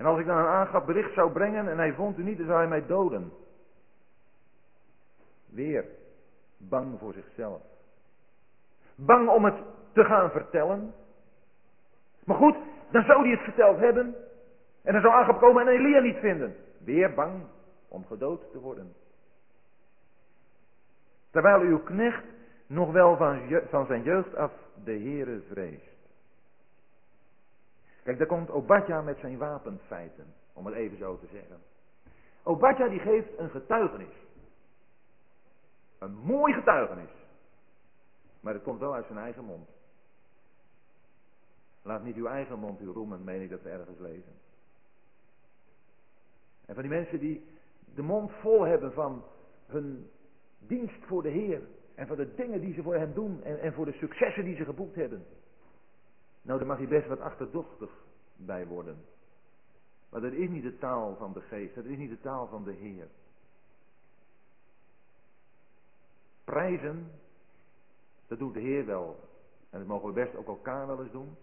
En 0.00 0.06
als 0.06 0.18
ik 0.18 0.26
dan 0.26 0.36
een 0.36 0.46
aangap 0.46 0.86
bericht 0.86 1.12
zou 1.12 1.32
brengen 1.32 1.68
en 1.68 1.78
hij 1.78 1.92
vond 1.92 2.18
u 2.18 2.22
niet, 2.22 2.36
dan 2.36 2.46
zou 2.46 2.58
hij 2.58 2.68
mij 2.68 2.86
doden. 2.86 3.32
Weer 5.48 5.84
bang 6.56 6.98
voor 6.98 7.12
zichzelf. 7.12 7.62
Bang 8.94 9.28
om 9.28 9.44
het 9.44 9.54
te 9.92 10.04
gaan 10.04 10.30
vertellen. 10.30 10.94
Maar 12.24 12.36
goed, 12.36 12.56
dan 12.90 13.02
zou 13.04 13.22
hij 13.22 13.30
het 13.30 13.40
verteld 13.40 13.78
hebben. 13.78 14.14
En 14.82 14.92
dan 14.92 15.02
zou 15.02 15.14
Agap 15.14 15.40
komen 15.40 15.66
en 15.66 15.72
Elia 15.72 16.00
niet 16.00 16.18
vinden. 16.18 16.56
Weer 16.84 17.14
bang 17.14 17.42
om 17.88 18.06
gedood 18.06 18.52
te 18.52 18.60
worden. 18.60 18.92
Terwijl 21.30 21.60
uw 21.60 21.82
knecht 21.82 22.24
nog 22.66 22.92
wel 22.92 23.16
van, 23.16 23.40
van 23.68 23.86
zijn 23.86 24.02
jeugd 24.02 24.36
af 24.36 24.52
de 24.84 24.92
Heere 24.92 25.40
vreest. 25.50 25.99
Kijk, 28.02 28.18
daar 28.18 28.26
komt 28.26 28.50
Obadja 28.50 29.00
met 29.00 29.18
zijn 29.18 29.38
wapenfeiten, 29.38 30.34
om 30.52 30.66
het 30.66 30.74
even 30.74 30.98
zo 30.98 31.18
te 31.18 31.26
zeggen. 31.32 31.58
Obadja 32.42 32.88
die 32.88 32.98
geeft 33.00 33.38
een 33.38 33.50
getuigenis. 33.50 34.14
Een 35.98 36.14
mooi 36.14 36.52
getuigenis. 36.52 37.10
Maar 38.40 38.54
het 38.54 38.62
komt 38.62 38.80
wel 38.80 38.94
uit 38.94 39.06
zijn 39.06 39.18
eigen 39.18 39.44
mond. 39.44 39.68
Laat 41.82 42.02
niet 42.02 42.16
uw 42.16 42.26
eigen 42.26 42.58
mond 42.58 42.80
u 42.80 42.86
roemen, 42.86 43.24
meen 43.24 43.42
ik 43.42 43.50
dat 43.50 43.62
we 43.62 43.68
ergens 43.68 43.98
lezen. 43.98 44.32
En 46.66 46.74
van 46.74 46.82
die 46.82 46.92
mensen 46.92 47.18
die 47.18 47.44
de 47.94 48.02
mond 48.02 48.32
vol 48.40 48.62
hebben 48.62 48.92
van 48.92 49.24
hun 49.66 50.10
dienst 50.58 51.04
voor 51.06 51.22
de 51.22 51.28
Heer. 51.28 51.60
En 51.94 52.06
van 52.06 52.16
de 52.16 52.34
dingen 52.34 52.60
die 52.60 52.74
ze 52.74 52.82
voor 52.82 52.94
hem 52.94 53.12
doen. 53.14 53.42
En, 53.42 53.60
en 53.60 53.72
voor 53.72 53.84
de 53.84 53.92
successen 53.92 54.44
die 54.44 54.56
ze 54.56 54.64
geboekt 54.64 54.94
hebben. 54.94 55.24
Nou, 56.50 56.62
daar 56.62 56.70
mag 56.70 56.78
hij 56.78 56.88
best 56.88 57.08
wat 57.08 57.20
achterdochtig 57.20 57.90
bij 58.36 58.66
worden. 58.66 59.04
Maar 60.08 60.20
dat 60.20 60.32
is 60.32 60.48
niet 60.48 60.62
de 60.62 60.78
taal 60.78 61.16
van 61.16 61.32
de 61.32 61.40
geest. 61.40 61.74
Dat 61.74 61.84
is 61.84 61.96
niet 61.96 62.10
de 62.10 62.20
taal 62.20 62.46
van 62.46 62.64
de 62.64 62.72
Heer. 62.72 63.08
Prijzen, 66.44 67.10
dat 68.26 68.38
doet 68.38 68.54
de 68.54 68.60
Heer 68.60 68.86
wel. 68.86 69.28
En 69.70 69.78
dat 69.78 69.88
mogen 69.88 70.08
we 70.08 70.14
best 70.14 70.34
ook 70.34 70.46
elkaar 70.46 70.86
wel 70.86 71.02
eens 71.02 71.12
doen. 71.12 71.36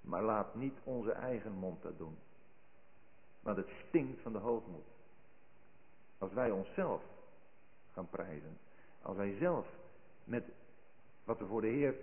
Maar 0.00 0.22
laat 0.22 0.54
niet 0.54 0.78
onze 0.84 1.12
eigen 1.12 1.52
mond 1.52 1.82
dat 1.82 1.98
doen. 1.98 2.16
Want 3.40 3.56
het 3.56 3.70
stinkt 3.88 4.22
van 4.22 4.32
de 4.32 4.38
hoogmoed. 4.38 4.86
Als 6.18 6.32
wij 6.32 6.50
onszelf 6.50 7.02
gaan 7.92 8.08
prijzen. 8.08 8.58
Als 9.02 9.16
wij 9.16 9.36
zelf 9.38 9.66
met 10.24 10.44
wat 11.24 11.38
we 11.38 11.46
voor 11.46 11.60
de 11.60 11.66
Heer 11.66 11.94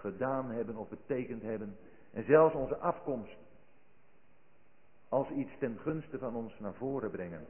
gedaan 0.00 0.50
hebben 0.50 0.76
of 0.76 0.88
betekend 0.88 1.42
hebben. 1.42 1.76
En 2.12 2.24
zelfs 2.24 2.54
onze 2.54 2.76
afkomst 2.76 3.36
als 5.08 5.30
iets 5.30 5.58
ten 5.58 5.78
gunste 5.78 6.18
van 6.18 6.34
ons 6.34 6.58
naar 6.58 6.74
voren 6.74 7.10
brengen. 7.10 7.46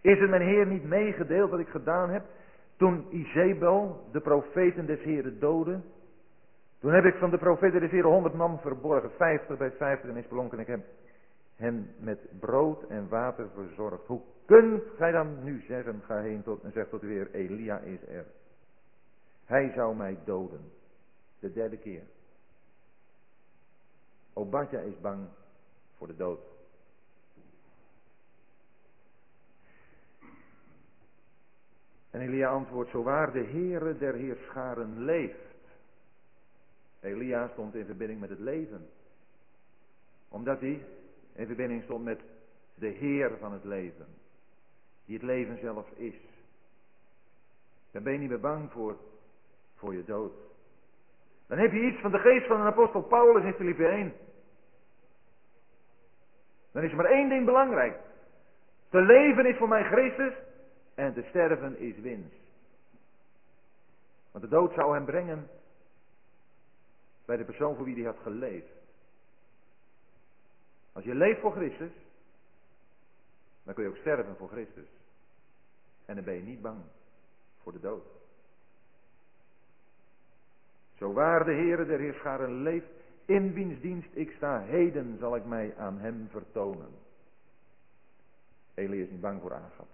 Is 0.00 0.20
het 0.20 0.30
mijn 0.30 0.42
Heer 0.42 0.66
niet 0.66 0.84
meegedeeld 0.84 1.50
wat 1.50 1.60
ik 1.60 1.68
gedaan 1.68 2.10
heb 2.10 2.24
toen 2.76 3.06
Izebel 3.10 4.08
de 4.12 4.20
profeten 4.20 4.86
des 4.86 5.02
Heeren 5.02 5.40
doodde? 5.40 5.80
Toen 6.78 6.92
heb 6.92 7.04
ik 7.04 7.14
van 7.14 7.30
de 7.30 7.38
profeten 7.38 7.80
des 7.80 7.90
Heeren 7.90 8.10
honderd 8.10 8.34
man 8.34 8.60
verborgen, 8.60 9.10
vijftig 9.10 9.58
bij 9.58 9.70
vijftig 9.70 10.10
en 10.10 10.16
is 10.16 10.28
belonken. 10.28 10.58
Ik 10.58 10.66
heb 10.66 10.80
hen 11.56 11.94
met 11.98 12.18
brood 12.40 12.82
en 12.88 13.08
water 13.08 13.48
verzorgd. 13.54 14.06
Hoe 14.06 14.20
kunt 14.44 14.82
gij 14.96 15.12
dan 15.12 15.44
nu 15.44 15.64
zeggen, 15.68 16.02
ga 16.06 16.20
heen 16.20 16.42
tot, 16.42 16.62
en 16.62 16.72
zeg 16.72 16.88
tot 16.88 17.00
weer, 17.00 17.30
Elia 17.32 17.78
is 17.78 18.02
er. 18.08 18.26
Hij 19.44 19.72
zou 19.74 19.96
mij 19.96 20.18
doden. 20.24 20.60
De 21.40 21.52
derde 21.52 21.76
keer. 21.76 22.02
Obadja 24.32 24.78
is 24.78 25.00
bang 25.00 25.28
voor 25.96 26.06
de 26.06 26.16
dood. 26.16 26.40
En 32.10 32.20
Elia 32.20 32.48
antwoordt, 32.48 32.90
zo 32.90 33.02
waar 33.02 33.32
de 33.32 33.44
Heere 33.44 33.98
der 33.98 34.14
Heerscharen 34.14 35.04
leeft. 35.04 35.50
Elia 37.00 37.48
stond 37.48 37.74
in 37.74 37.84
verbinding 37.84 38.20
met 38.20 38.30
het 38.30 38.38
leven. 38.38 38.88
Omdat 40.28 40.60
hij 40.60 40.86
in 41.32 41.46
verbinding 41.46 41.82
stond 41.82 42.04
met 42.04 42.20
de 42.74 42.88
Heer 42.88 43.36
van 43.38 43.52
het 43.52 43.64
leven. 43.64 44.06
Die 45.04 45.16
het 45.16 45.26
leven 45.26 45.58
zelf 45.58 45.90
is. 45.90 46.14
Dan 47.90 48.02
ben 48.02 48.12
je 48.12 48.18
niet 48.18 48.28
meer 48.28 48.40
bang 48.40 48.70
voor, 48.70 48.96
voor 49.74 49.94
je 49.94 50.04
dood. 50.04 50.49
Dan 51.50 51.58
heb 51.58 51.72
je 51.72 51.80
iets 51.80 52.00
van 52.00 52.10
de 52.10 52.18
geest 52.18 52.46
van 52.46 52.60
een 52.60 52.66
apostel 52.66 53.02
Paulus 53.02 53.44
in 53.44 53.54
Filippi 53.54 53.84
1. 53.84 54.12
Dan 56.72 56.82
is 56.82 56.90
er 56.90 56.96
maar 56.96 57.10
één 57.10 57.28
ding 57.28 57.44
belangrijk. 57.44 57.98
Te 58.88 59.00
leven 59.00 59.46
is 59.46 59.56
voor 59.56 59.68
mij 59.68 59.84
Christus 59.84 60.34
en 60.94 61.14
te 61.14 61.22
sterven 61.28 61.78
is 61.78 61.98
winst. 61.98 62.34
Want 64.30 64.44
de 64.44 64.50
dood 64.50 64.72
zou 64.72 64.94
hem 64.94 65.04
brengen 65.04 65.48
bij 67.24 67.36
de 67.36 67.44
persoon 67.44 67.76
voor 67.76 67.84
wie 67.84 67.94
hij 67.94 68.04
had 68.04 68.22
geleefd. 68.22 68.72
Als 70.92 71.04
je 71.04 71.14
leeft 71.14 71.40
voor 71.40 71.52
Christus, 71.52 71.92
dan 73.62 73.74
kun 73.74 73.84
je 73.84 73.90
ook 73.90 73.96
sterven 73.96 74.36
voor 74.36 74.48
Christus. 74.48 74.88
En 76.04 76.14
dan 76.14 76.24
ben 76.24 76.34
je 76.34 76.42
niet 76.42 76.62
bang 76.62 76.80
voor 77.62 77.72
de 77.72 77.80
dood. 77.80 78.19
Zo 81.00 81.12
waar 81.12 81.44
de 81.44 81.52
Heere 81.52 81.86
der 81.86 81.98
Heerscharen 81.98 82.62
leeft, 82.62 82.86
in 83.24 83.52
wiens 83.52 83.80
dienst 83.80 84.08
ik 84.12 84.30
sta, 84.36 84.60
heden 84.60 85.18
zal 85.18 85.36
ik 85.36 85.44
mij 85.44 85.76
aan 85.76 85.98
hem 85.98 86.28
vertonen. 86.30 86.88
Elia 88.74 89.02
is 89.02 89.10
niet 89.10 89.20
bang 89.20 89.40
voor 89.40 89.54
Agap. 89.54 89.88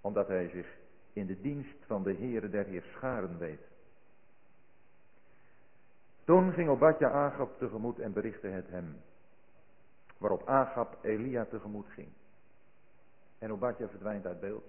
Omdat 0.00 0.28
hij 0.28 0.48
zich 0.48 0.76
in 1.12 1.26
de 1.26 1.40
dienst 1.40 1.84
van 1.86 2.02
de 2.02 2.14
Heere 2.14 2.48
der 2.48 2.64
Heerscharen 2.64 3.38
weet. 3.38 3.60
Toen 6.24 6.52
ging 6.52 6.68
Obadja 6.68 7.10
Agap 7.10 7.58
tegemoet 7.58 7.98
en 7.98 8.12
berichtte 8.12 8.46
het 8.46 8.68
hem. 8.68 8.96
Waarop 10.18 10.48
Agap 10.48 10.98
Elia 11.02 11.44
tegemoet 11.44 11.86
ging. 11.88 12.08
En 13.38 13.52
Obadja 13.52 13.88
verdwijnt 13.88 14.26
uit 14.26 14.40
beeld. 14.40 14.64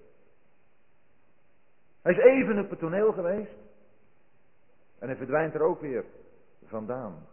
Hij 2.02 2.14
is 2.14 2.20
even 2.20 2.60
op 2.60 2.70
het 2.70 2.80
toneel 2.80 3.14
geweest. 3.14 3.65
En 5.00 5.08
hij 5.08 5.18
verdwijnt 5.18 5.54
er 5.54 5.62
ook 5.62 5.82
weer 5.82 6.06
vandaan. 6.66 7.28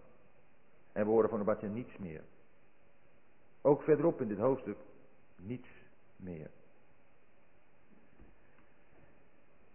En 0.92 1.04
we 1.04 1.10
horen 1.10 1.28
van 1.28 1.40
Obadja 1.40 1.68
niets 1.68 1.96
meer. 1.98 2.20
Ook 3.62 3.82
verderop 3.82 4.20
in 4.20 4.28
dit 4.28 4.38
hoofdstuk 4.38 4.76
niets 5.36 5.68
meer. 6.16 6.50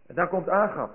En 0.05 0.15
daar 0.15 0.27
komt 0.27 0.49
Agap. 0.49 0.91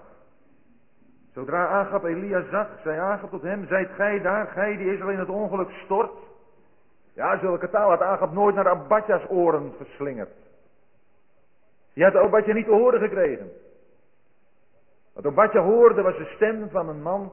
Zodra 1.33 1.67
Agap 1.67 2.05
Elia 2.05 2.45
zag, 2.51 2.69
zei 2.83 2.99
Agap 2.99 3.31
tot 3.31 3.43
hem, 3.43 3.67
zijt 3.67 3.91
gij 3.91 4.21
daar, 4.21 4.47
gij 4.47 4.77
die 4.77 4.93
Israël 4.93 5.11
in 5.11 5.19
het 5.19 5.29
ongeluk 5.29 5.71
stort? 5.71 6.13
Ja, 7.13 7.39
zulke 7.39 7.71
taal 7.71 7.89
had 7.89 8.01
Agap 8.01 8.33
nooit 8.33 8.55
naar 8.55 8.69
Abadja's 8.69 9.29
oren 9.29 9.73
geslingerd. 9.79 10.33
Die 11.93 12.05
had 12.05 12.15
Obadja 12.15 12.53
niet 12.53 12.65
te 12.65 12.73
horen 12.73 13.01
gekregen. 13.01 13.51
Wat 15.13 15.27
Obadja 15.27 15.63
hoorde 15.63 16.03
was 16.03 16.17
de 16.17 16.33
stem 16.35 16.71
van 16.71 16.89
een 16.89 17.03
man 17.03 17.33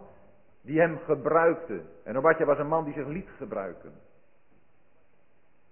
die 0.62 0.80
hem 0.80 0.98
gebruikte. 0.98 1.82
En 2.04 2.18
Obadja 2.18 2.46
was 2.46 2.58
een 2.58 2.68
man 2.68 2.84
die 2.84 2.94
zich 2.94 3.08
liet 3.08 3.30
gebruiken. 3.38 3.94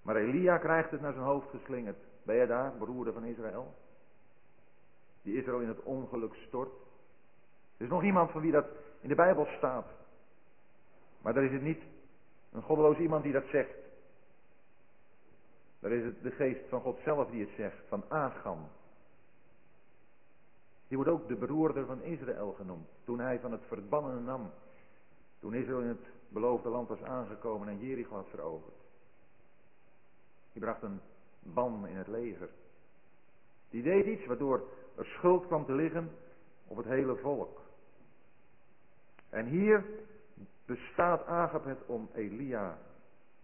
Maar 0.01 0.15
Elia 0.15 0.57
krijgt 0.57 0.91
het 0.91 1.01
naar 1.01 1.13
zijn 1.13 1.25
hoofd 1.25 1.49
geslingerd. 1.49 1.97
Ben 2.23 2.35
je 2.35 2.47
daar, 2.47 2.71
broeder 2.71 3.13
van 3.13 3.23
Israël? 3.23 3.73
Die 5.21 5.37
Israël 5.37 5.59
in 5.59 5.67
het 5.67 5.83
ongeluk 5.83 6.33
stort. 6.33 6.71
Er 7.77 7.83
is 7.85 7.89
nog 7.89 8.03
iemand 8.03 8.31
van 8.31 8.41
wie 8.41 8.51
dat 8.51 8.65
in 8.99 9.09
de 9.09 9.15
Bijbel 9.15 9.47
staat. 9.57 9.85
Maar 11.21 11.33
daar 11.33 11.43
is 11.43 11.51
het 11.51 11.61
niet 11.61 11.83
een 12.51 12.61
goddeloos 12.61 12.97
iemand 12.97 13.23
die 13.23 13.33
dat 13.33 13.45
zegt. 13.51 13.77
Daar 15.79 15.91
is 15.91 16.03
het 16.03 16.21
de 16.21 16.31
geest 16.31 16.69
van 16.69 16.81
God 16.81 16.99
zelf 17.03 17.29
die 17.29 17.41
het 17.41 17.55
zegt, 17.55 17.77
van 17.87 18.03
Agam. 18.07 18.67
Die 20.87 20.97
wordt 20.97 21.11
ook 21.11 21.27
de 21.27 21.35
beroerder 21.35 21.85
van 21.85 22.01
Israël 22.01 22.51
genoemd. 22.51 22.87
Toen 23.03 23.19
hij 23.19 23.39
van 23.39 23.51
het 23.51 23.63
verbannen 23.67 24.23
nam. 24.23 24.51
Toen 25.39 25.53
Israël 25.53 25.81
in 25.81 25.87
het 25.87 26.09
beloofde 26.29 26.69
land 26.69 26.87
was 26.87 27.01
aangekomen 27.01 27.67
en 27.67 27.79
Jericho 27.79 28.15
had 28.15 28.27
veroverd. 28.29 28.75
Die 30.51 30.61
bracht 30.61 30.81
een 30.81 30.99
ban 31.39 31.87
in 31.87 31.95
het 31.95 32.07
leger. 32.07 32.49
Die 33.69 33.83
deed 33.83 34.05
iets 34.05 34.25
waardoor 34.25 34.63
er 34.95 35.05
schuld 35.05 35.45
kwam 35.45 35.65
te 35.65 35.73
liggen 35.73 36.11
op 36.67 36.77
het 36.77 36.85
hele 36.85 37.15
volk. 37.15 37.61
En 39.29 39.45
hier 39.45 39.85
bestaat 40.65 41.25
Agap 41.25 41.65
het 41.65 41.85
om 41.85 42.09
Elia 42.13 42.77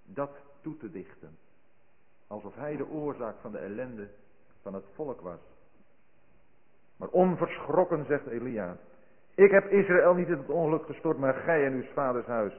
dat 0.03 0.31
toe 0.61 0.77
te 0.77 0.91
dichten. 0.91 1.37
Alsof 2.27 2.55
hij 2.55 2.75
de 2.75 2.89
oorzaak 2.89 3.35
van 3.39 3.51
de 3.51 3.57
ellende 3.57 4.09
van 4.61 4.73
het 4.73 4.85
volk 4.93 5.21
was. 5.21 5.39
Maar 6.97 7.07
onverschrokken 7.07 8.05
zegt 8.05 8.27
Elia. 8.27 8.77
Ik 9.35 9.51
heb 9.51 9.71
Israël 9.71 10.13
niet 10.13 10.27
in 10.27 10.37
het 10.37 10.49
ongeluk 10.49 10.85
gestort, 10.85 11.17
maar 11.17 11.33
gij 11.33 11.65
en 11.65 11.73
uw 11.73 11.83
vaders 11.93 12.25
huis. 12.25 12.53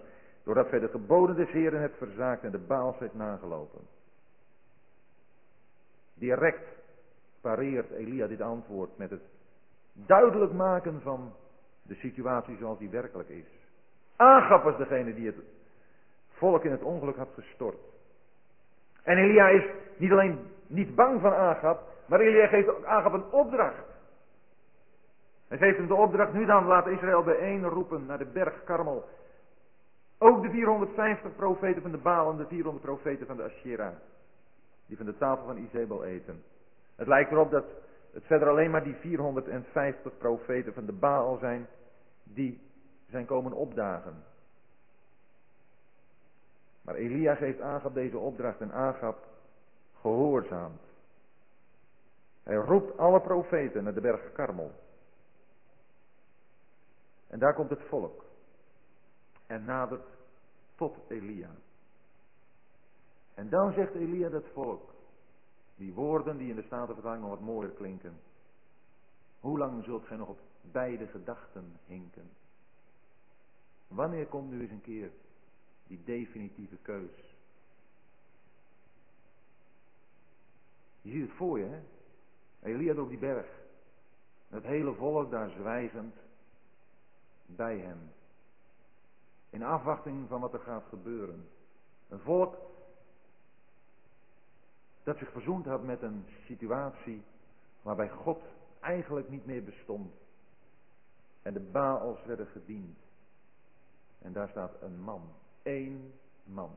Doordat 0.45 0.69
gij 0.69 0.79
de 0.79 0.89
geboden 0.89 1.37
des 1.37 1.51
Heren 1.51 1.81
hebt 1.81 1.97
verzaakt 1.97 2.43
en 2.43 2.51
de 2.51 2.59
Baals 2.59 2.99
hebt 2.99 3.15
nagelopen. 3.15 3.81
Direct 6.15 6.83
pareert 7.41 7.91
Elia 7.91 8.27
dit 8.27 8.41
antwoord 8.41 8.99
met 8.99 9.11
het 9.11 9.23
duidelijk 9.93 10.53
maken 10.53 11.01
van 11.01 11.33
de 11.83 11.95
situatie 11.95 12.57
zoals 12.57 12.79
die 12.79 12.89
werkelijk 12.89 13.29
is. 13.29 13.47
Agap 14.17 14.63
was 14.63 14.77
degene 14.77 15.15
die 15.15 15.27
het 15.27 15.37
volk 16.29 16.65
in 16.65 16.71
het 16.71 16.83
ongeluk 16.83 17.17
had 17.17 17.29
gestort. 17.35 17.79
En 19.03 19.19
Elia 19.19 19.49
is 19.49 19.65
niet 19.97 20.11
alleen 20.11 20.39
niet 20.67 20.95
bang 20.95 21.21
van 21.21 21.33
Agap, 21.33 21.83
maar 22.07 22.21
Elia 22.21 22.47
geeft 22.47 22.69
ook 22.69 22.85
Agap 22.85 23.13
een 23.13 23.33
opdracht. 23.33 23.94
Hij 25.49 25.59
geeft 25.59 25.77
hem 25.77 25.87
de 25.87 25.95
opdracht, 25.95 26.33
nu 26.33 26.47
dan 26.47 26.65
laat 26.67 26.87
Israël 26.87 27.23
bijeen 27.23 27.65
roepen 27.65 28.07
naar 28.07 28.19
de 28.19 28.27
berg 28.33 28.65
Karmel. 28.65 29.05
Ook 30.19 30.43
de 30.43 30.51
450 30.51 31.35
profeten 31.37 31.83
van 31.83 31.91
de 31.91 31.99
Baal 31.99 32.31
en 32.31 32.37
de 32.37 32.47
400 32.47 32.85
profeten 32.85 33.27
van 33.27 33.37
de 33.37 33.43
Asherah. 33.43 33.95
Die 34.87 34.97
van 34.97 35.07
de 35.07 35.17
tafel 35.17 35.45
van 35.45 35.57
Izebel 35.57 36.05
eten. 36.05 36.43
Het 36.97 37.07
lijkt 37.07 37.31
erop 37.31 37.51
dat 37.51 37.65
het 38.13 38.25
verder 38.25 38.49
alleen 38.49 38.71
maar 38.71 38.85
die 38.85 38.95
450 38.95 40.17
profeten 40.19 40.75
van 40.75 40.87
de 40.87 40.93
Baal 40.93 41.37
zijn 41.37 41.67
die 42.23 42.61
zijn 43.09 43.27
komen 43.27 43.53
opdagen. 43.53 44.25
Maar 46.83 46.95
Elia 46.95 47.35
geeft 47.35 47.61
Agab 47.61 47.95
deze 47.95 48.19
opdracht 48.19 48.61
en 48.61 48.73
Agab 48.73 49.27
gehoorzaamt. 50.01 50.83
Hij 52.43 52.57
roept 52.57 52.99
alle 52.99 53.21
profeten 53.21 53.85
naar 53.85 53.95
de 53.95 54.01
berg 54.01 54.33
Karmel. 54.33 54.73
En 57.27 57.39
daar 57.39 57.55
komt 57.55 57.71
het 57.71 57.83
volk. 57.89 58.25
En 59.47 59.65
nadert 59.65 60.09
tot 60.75 60.97
Elia. 61.09 61.51
En 63.35 63.49
dan 63.49 63.73
zegt 63.73 63.95
Elia 63.95 64.29
dat 64.29 64.47
volk. 64.53 64.95
Die 65.77 65.93
woorden 65.93 66.37
die 66.37 66.51
in 66.51 66.57
de 66.57 66.63
Statenvertaling 66.63 67.23
nog 67.23 67.31
wat 67.31 67.41
mooier 67.41 67.71
klinken. 67.71 68.21
Hoe 69.41 69.59
lang 69.59 69.85
zult 69.85 70.07
gij 70.07 70.17
nog 70.17 70.29
op 70.29 70.39
beide 70.61 71.07
gedachten 71.07 71.81
hinken? 71.87 72.31
Wanneer 73.89 74.27
komt 74.27 74.51
nu 74.51 74.61
eens 74.61 74.71
een 74.71 74.81
keer 74.81 75.11
die 75.87 76.03
definitieve 76.05 76.77
keus? 76.83 77.37
Je 81.01 81.11
ziet 81.11 81.23
het 81.29 81.37
voor 81.37 81.59
je, 81.59 81.65
hè? 81.65 81.81
Elia 82.63 83.01
op 83.01 83.09
die 83.09 83.19
berg. 83.19 83.47
Het 84.49 84.63
hele 84.63 84.95
volk 84.95 85.31
daar 85.31 85.51
zwijgend 85.51 86.15
bij 87.47 87.79
hem. 87.79 88.13
In 89.51 89.63
afwachting 89.63 90.29
van 90.29 90.41
wat 90.41 90.53
er 90.53 90.61
gaat 90.61 90.85
gebeuren. 90.89 91.49
Een 92.09 92.21
volk 92.21 92.57
dat 95.03 95.19
zich 95.19 95.31
verzoend 95.31 95.65
had 95.65 95.83
met 95.83 96.03
een 96.03 96.25
situatie 96.47 97.23
waarbij 97.83 98.09
God 98.09 98.43
eigenlijk 98.81 99.29
niet 99.29 99.47
meer 99.47 99.65
bestond. 99.65 100.13
En 101.43 101.53
de 101.53 101.61
Baals 101.61 102.25
werden 102.25 102.47
gediend. 102.47 102.99
En 104.19 104.33
daar 104.33 104.49
staat 104.49 104.83
een 104.83 105.01
man. 105.01 105.23
één 105.63 106.13
man. 106.45 106.71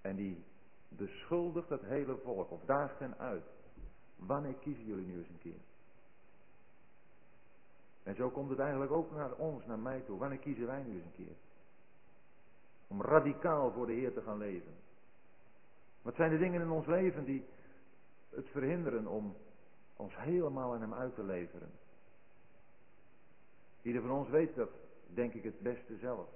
En 0.00 0.16
die 0.16 0.44
beschuldigt 0.88 1.68
het 1.68 1.82
hele 1.82 2.16
volk. 2.24 2.50
Of 2.50 2.60
daagt 2.64 2.98
hen 2.98 3.18
uit. 3.18 3.44
Wanneer 4.16 4.54
kiezen 4.54 4.84
jullie 4.84 5.06
nu 5.06 5.18
eens 5.18 5.28
een 5.28 5.38
keer? 5.38 5.60
En 8.04 8.14
zo 8.14 8.30
komt 8.30 8.50
het 8.50 8.58
eigenlijk 8.58 8.92
ook 8.92 9.10
naar 9.10 9.32
ons, 9.32 9.66
naar 9.66 9.78
mij 9.78 10.00
toe. 10.00 10.18
Wanneer 10.18 10.38
kiezen 10.38 10.66
wij 10.66 10.82
nu 10.82 10.94
eens 10.94 11.04
een 11.04 11.24
keer? 11.24 11.34
Om 12.86 13.02
radicaal 13.02 13.72
voor 13.72 13.86
de 13.86 13.92
Heer 13.92 14.12
te 14.12 14.22
gaan 14.22 14.38
leven. 14.38 14.72
Wat 16.02 16.14
zijn 16.14 16.30
de 16.30 16.38
dingen 16.38 16.60
in 16.60 16.70
ons 16.70 16.86
leven 16.86 17.24
die 17.24 17.44
het 18.30 18.48
verhinderen 18.48 19.06
om 19.06 19.36
ons 19.96 20.16
helemaal 20.16 20.72
aan 20.74 20.80
hem 20.80 20.94
uit 20.94 21.14
te 21.14 21.22
leveren? 21.22 21.70
Ieder 23.82 24.02
van 24.02 24.10
ons 24.10 24.28
weet 24.28 24.54
dat, 24.54 24.70
denk 25.06 25.34
ik, 25.34 25.42
het 25.42 25.60
beste 25.60 25.96
zelf. 25.96 26.28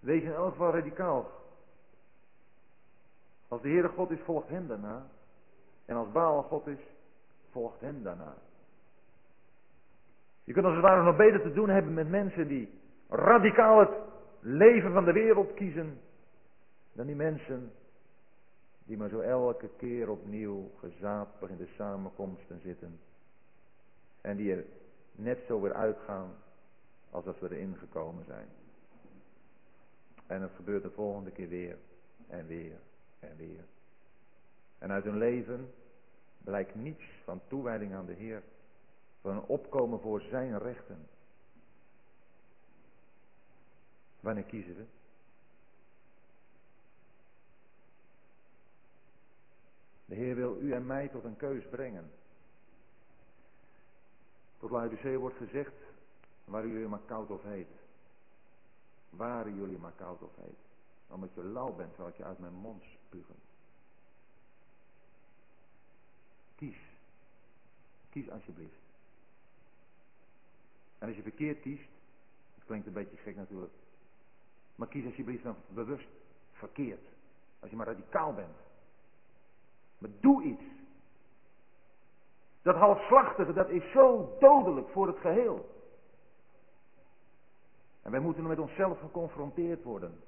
Wees 0.00 0.22
in 0.22 0.32
elk 0.32 0.50
geval 0.50 0.72
radicaal. 0.72 1.30
Als 3.48 3.62
de 3.62 3.68
Heere 3.68 3.88
God 3.88 4.10
is, 4.10 4.20
volgt 4.20 4.48
hem 4.48 4.66
daarna. 4.66 5.06
En 5.84 5.96
als 5.96 6.12
Baal 6.12 6.42
God 6.42 6.66
is, 6.66 6.80
volgt 7.50 7.80
hem 7.80 8.02
daarna. 8.02 8.34
Je 10.44 10.52
kunt 10.52 10.64
als 10.64 10.74
het 10.74 10.84
ware 10.84 11.02
nog 11.02 11.16
beter 11.16 11.40
te 11.40 11.52
doen 11.52 11.68
hebben 11.68 11.94
met 11.94 12.08
mensen 12.08 12.48
die 12.48 12.68
radicaal 13.08 13.78
het 13.78 13.90
leven 14.40 14.92
van 14.92 15.04
de 15.04 15.12
wereld 15.12 15.54
kiezen 15.54 16.00
dan 16.92 17.06
die 17.06 17.16
mensen 17.16 17.72
die 18.84 18.96
maar 18.96 19.08
zo 19.08 19.20
elke 19.20 19.68
keer 19.76 20.10
opnieuw 20.10 20.70
gezapig 20.78 21.50
in 21.50 21.56
de 21.56 21.68
samenkomsten 21.76 22.60
zitten. 22.60 23.00
En 24.20 24.36
die 24.36 24.52
er 24.52 24.64
net 25.12 25.38
zo 25.46 25.60
weer 25.60 25.74
uitgaan 25.74 26.34
als 27.10 27.24
dat 27.24 27.38
we 27.38 27.50
erin 27.50 27.76
gekomen 27.76 28.24
zijn. 28.24 28.48
En 30.26 30.42
het 30.42 30.50
gebeurt 30.56 30.82
de 30.82 30.90
volgende 30.90 31.30
keer 31.30 31.48
weer 31.48 31.76
en 32.28 32.46
weer 32.46 32.78
en 33.20 33.36
weer. 33.36 33.64
En 34.78 34.90
uit 34.90 35.04
hun 35.04 35.18
leven 35.18 35.70
blijkt 36.44 36.74
niets 36.74 37.04
van 37.24 37.40
toewijding 37.48 37.94
aan 37.94 38.06
de 38.06 38.12
Heer. 38.12 38.42
Van 39.22 39.46
opkomen 39.46 40.00
voor 40.00 40.20
zijn 40.20 40.58
rechten. 40.58 41.08
Wanneer 44.20 44.44
kiezen 44.44 44.76
we? 44.76 44.84
De 50.04 50.14
Heer 50.14 50.34
wil 50.34 50.60
u 50.60 50.72
en 50.72 50.86
mij 50.86 51.08
tot 51.08 51.24
een 51.24 51.36
keus 51.36 51.64
brengen. 51.70 52.10
Tot 54.58 54.70
Laodicea 54.70 55.16
wordt 55.16 55.36
gezegd, 55.36 55.74
waar 56.44 56.66
jullie 56.66 56.88
maar 56.88 57.04
koud 57.06 57.30
of 57.30 57.42
heet. 57.42 57.70
Waren 59.10 59.54
jullie 59.54 59.78
maar 59.78 59.92
koud 59.96 60.22
of 60.22 60.36
heet. 60.36 60.58
Omdat 61.08 61.34
je 61.34 61.44
lauw 61.44 61.72
bent, 61.72 61.94
zal 61.96 62.08
ik 62.08 62.16
je 62.16 62.24
uit 62.24 62.38
mijn 62.38 62.54
mond 62.54 62.82
spugen. 62.82 63.36
Kies. 66.54 66.78
Kies 68.10 68.30
alsjeblieft. 68.30 68.81
En 71.02 71.08
als 71.08 71.16
je 71.16 71.22
verkeerd 71.22 71.60
kiest, 71.60 71.88
het 72.54 72.64
klinkt 72.64 72.86
een 72.86 72.92
beetje 72.92 73.16
gek 73.16 73.36
natuurlijk. 73.36 73.72
Maar 74.74 74.88
kies 74.88 75.04
alsjeblieft 75.04 75.42
dan 75.42 75.56
bewust 75.68 76.08
verkeerd. 76.52 77.08
Als 77.60 77.70
je 77.70 77.76
maar 77.76 77.86
radicaal 77.86 78.34
bent. 78.34 78.56
Maar 79.98 80.10
doe 80.20 80.42
iets. 80.42 80.62
Dat 82.62 82.76
halfslachtige, 82.76 83.52
dat 83.52 83.68
is 83.68 83.90
zo 83.90 84.36
dodelijk 84.40 84.88
voor 84.88 85.06
het 85.06 85.18
geheel. 85.18 85.68
En 88.02 88.10
wij 88.10 88.20
moeten 88.20 88.46
met 88.46 88.58
onszelf 88.58 88.98
geconfronteerd 88.98 89.82
worden. 89.82 90.20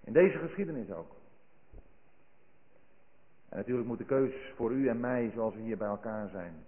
In 0.00 0.12
deze 0.12 0.38
geschiedenis 0.38 0.90
ook. 0.90 1.12
En 3.48 3.56
natuurlijk 3.56 3.86
moet 3.86 3.98
de 3.98 4.04
keus 4.04 4.34
voor 4.56 4.72
u 4.72 4.88
en 4.88 5.00
mij, 5.00 5.30
zoals 5.34 5.54
we 5.54 5.60
hier 5.60 5.78
bij 5.78 5.88
elkaar 5.88 6.28
zijn, 6.28 6.66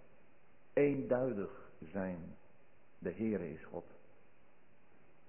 eenduidig 0.72 1.70
zijn. 1.78 2.36
De 3.02 3.12
Heere 3.12 3.52
is 3.52 3.64
God. 3.64 3.84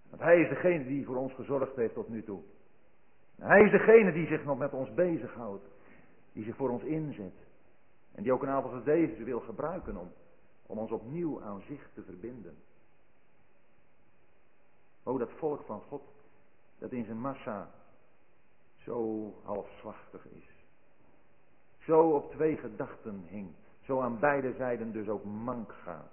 Want 0.09 0.21
Hij 0.21 0.41
is 0.41 0.49
degene 0.49 0.85
die 0.85 1.05
voor 1.05 1.15
ons 1.15 1.33
gezorgd 1.33 1.75
heeft 1.75 1.93
tot 1.93 2.09
nu 2.09 2.23
toe. 2.23 2.41
Hij 3.35 3.61
is 3.63 3.71
degene 3.71 4.11
die 4.11 4.27
zich 4.27 4.43
nog 4.43 4.57
met 4.57 4.73
ons 4.73 4.93
bezighoudt. 4.93 5.65
Die 6.33 6.43
zich 6.43 6.55
voor 6.55 6.69
ons 6.69 6.83
inzet. 6.83 7.33
En 8.11 8.23
die 8.23 8.33
ook 8.33 8.43
een 8.43 8.49
avond 8.49 8.73
als 8.73 8.83
deze 8.83 9.23
wil 9.23 9.39
gebruiken 9.39 9.97
om, 9.97 10.11
om 10.65 10.77
ons 10.77 10.91
opnieuw 10.91 11.41
aan 11.41 11.61
zich 11.67 11.89
te 11.93 12.03
verbinden. 12.03 12.55
Oh, 15.03 15.19
dat 15.19 15.31
volk 15.31 15.61
van 15.65 15.81
God, 15.81 16.03
dat 16.79 16.91
in 16.91 17.05
zijn 17.05 17.19
massa 17.19 17.71
zo 18.77 19.33
halfslachtig 19.43 20.25
is. 20.25 20.65
Zo 21.79 22.09
op 22.09 22.31
twee 22.31 22.57
gedachten 22.57 23.23
hinkt. 23.27 23.59
Zo 23.81 24.01
aan 24.01 24.19
beide 24.19 24.53
zijden 24.53 24.91
dus 24.91 25.07
ook 25.07 25.23
mank 25.23 25.71
gaat. 25.71 26.11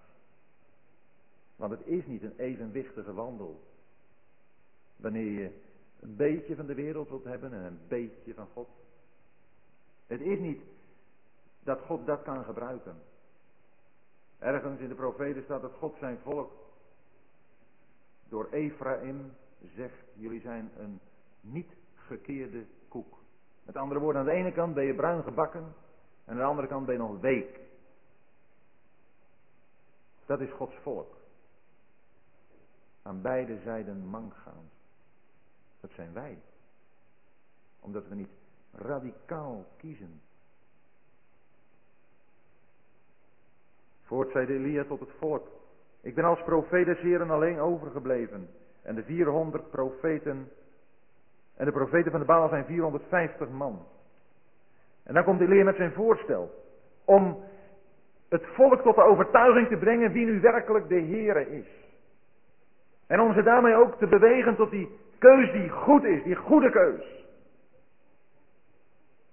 Want 1.60 1.72
het 1.72 1.86
is 1.86 2.06
niet 2.06 2.22
een 2.22 2.36
evenwichtige 2.36 3.12
wandel. 3.12 3.60
Wanneer 4.96 5.30
je 5.30 5.50
een 6.00 6.16
beetje 6.16 6.56
van 6.56 6.66
de 6.66 6.74
wereld 6.74 7.08
wilt 7.08 7.24
hebben 7.24 7.52
en 7.52 7.64
een 7.64 7.80
beetje 7.88 8.34
van 8.34 8.46
God. 8.52 8.68
Het 10.06 10.20
is 10.20 10.38
niet 10.38 10.60
dat 11.62 11.80
God 11.80 12.06
dat 12.06 12.22
kan 12.22 12.44
gebruiken. 12.44 12.96
Ergens 14.38 14.80
in 14.80 14.88
de 14.88 14.94
profeten 14.94 15.42
staat 15.42 15.62
dat 15.62 15.72
God 15.72 15.96
zijn 15.98 16.18
volk 16.18 16.52
door 18.28 18.48
Ephraim 18.50 19.32
zegt, 19.74 20.04
jullie 20.14 20.40
zijn 20.40 20.70
een 20.76 21.00
niet 21.40 21.72
gekeerde 21.94 22.64
koek. 22.88 23.18
Met 23.64 23.76
andere 23.76 24.00
woorden, 24.00 24.20
aan 24.20 24.26
de 24.26 24.32
ene 24.32 24.52
kant 24.52 24.74
ben 24.74 24.84
je 24.84 24.94
bruin 24.94 25.22
gebakken 25.22 25.74
en 26.24 26.32
aan 26.32 26.36
de 26.36 26.42
andere 26.42 26.68
kant 26.68 26.86
ben 26.86 26.94
je 26.94 27.00
nog 27.00 27.20
week. 27.20 27.60
Dat 30.26 30.40
is 30.40 30.50
Gods 30.50 30.76
volk. 30.82 31.19
Aan 33.02 33.22
beide 33.22 33.58
zijden 33.64 34.06
mank 34.06 34.34
gaan. 34.34 34.70
Dat 35.80 35.90
zijn 35.90 36.12
wij. 36.12 36.38
Omdat 37.80 38.08
we 38.08 38.14
niet 38.14 38.30
radicaal 38.72 39.64
kiezen. 39.76 40.20
Voort 44.02 44.30
zeide 44.30 44.54
Elia 44.54 44.84
tot 44.84 45.00
het 45.00 45.12
volk. 45.18 45.48
Ik 46.00 46.14
ben 46.14 46.24
als 46.24 46.42
profeet 46.42 47.30
alleen 47.30 47.58
overgebleven. 47.58 48.48
En 48.82 48.94
de 48.94 49.02
400 49.02 49.70
profeten. 49.70 50.48
En 51.56 51.64
de 51.64 51.72
profeten 51.72 52.10
van 52.10 52.20
de 52.20 52.26
Baal 52.26 52.48
zijn 52.48 52.64
450 52.64 53.48
man. 53.48 53.86
En 55.02 55.14
dan 55.14 55.24
komt 55.24 55.40
Elia 55.40 55.64
met 55.64 55.76
zijn 55.76 55.92
voorstel. 55.92 56.50
Om 57.04 57.42
het 58.28 58.46
volk 58.46 58.82
tot 58.82 58.94
de 58.94 59.02
overtuiging 59.02 59.68
te 59.68 59.76
brengen 59.76 60.12
wie 60.12 60.26
nu 60.26 60.40
werkelijk 60.40 60.88
de 60.88 61.00
Heere 61.00 61.50
is. 61.50 61.66
En 63.10 63.20
om 63.20 63.34
ze 63.34 63.42
daarmee 63.42 63.74
ook 63.74 63.98
te 63.98 64.06
bewegen 64.06 64.56
tot 64.56 64.70
die 64.70 64.98
keus 65.18 65.52
die 65.52 65.68
goed 65.68 66.04
is, 66.04 66.22
die 66.22 66.36
goede 66.36 66.70
keus. 66.70 67.26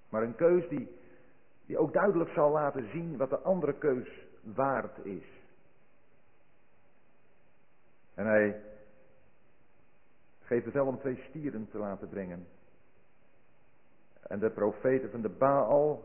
Maar 0.10 0.24
een 0.24 0.36
keus 0.36 0.68
die, 0.68 0.98
die 1.66 1.78
ook 1.78 1.94
duidelijk 1.94 2.30
zal 2.30 2.52
laten 2.52 2.90
zien 2.92 3.18
wat 3.18 3.30
de 3.30 3.40
andere 3.40 3.74
keus 3.74 4.28
waard 4.42 5.06
is. 5.06 5.24
En 8.14 8.26
hij 8.26 8.62
geeft 10.42 10.66
het 10.66 10.74
wel 10.74 10.88
om 10.88 11.00
twee 11.00 11.24
stieren 11.30 11.68
te 11.72 11.78
laten 11.78 12.10
brengen. 12.10 12.48
En 14.22 14.40
de 14.40 14.50
profeten 14.50 15.12
van 15.12 15.22
de 15.22 15.30
Baal, 15.30 16.04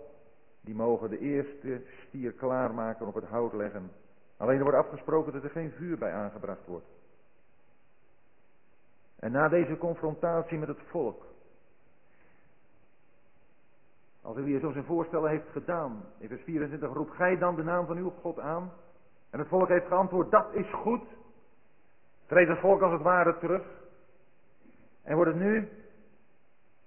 die 0.61 0.75
mogen 0.75 1.11
de 1.11 1.19
eerste 1.19 1.83
stier 2.07 2.33
klaarmaken 2.33 3.07
op 3.07 3.15
het 3.15 3.25
hout 3.25 3.53
leggen. 3.53 3.91
Alleen 4.37 4.57
er 4.57 4.63
wordt 4.63 4.79
afgesproken 4.79 5.33
dat 5.33 5.45
er 5.45 5.51
geen 5.51 5.71
vuur 5.71 5.99
bij 5.99 6.13
aangebracht 6.13 6.67
wordt. 6.67 7.01
En 9.23 9.33
na 9.33 9.49
deze 9.49 9.79
confrontatie 9.79 10.59
met 10.59 10.69
het 10.69 10.81
volk, 10.87 11.25
als 14.23 14.37
Elia 14.37 14.61
zo 14.61 14.73
zijn 14.73 14.85
voorstellen 14.85 15.31
heeft 15.31 15.51
gedaan, 15.51 16.05
in 16.19 16.29
vers 16.29 16.43
24 16.43 16.93
roept 16.93 17.15
gij 17.15 17.39
dan 17.39 17.57
de 17.57 17.63
naam 17.63 17.87
van 17.87 17.97
uw 17.97 18.11
God 18.11 18.39
aan. 18.39 18.73
En 19.31 19.39
het 19.39 19.49
volk 19.49 19.69
heeft 19.69 19.87
geantwoord, 19.87 20.31
dat 20.31 20.55
is 20.55 20.73
goed. 20.73 21.03
Treedt 22.27 22.51
het 22.51 22.59
volk 22.59 22.83
als 22.83 22.93
het 22.93 23.03
ware 23.03 23.39
terug. 23.39 23.67
En 25.03 25.15
wordt 25.15 25.31
het 25.31 25.41
nu 25.41 25.69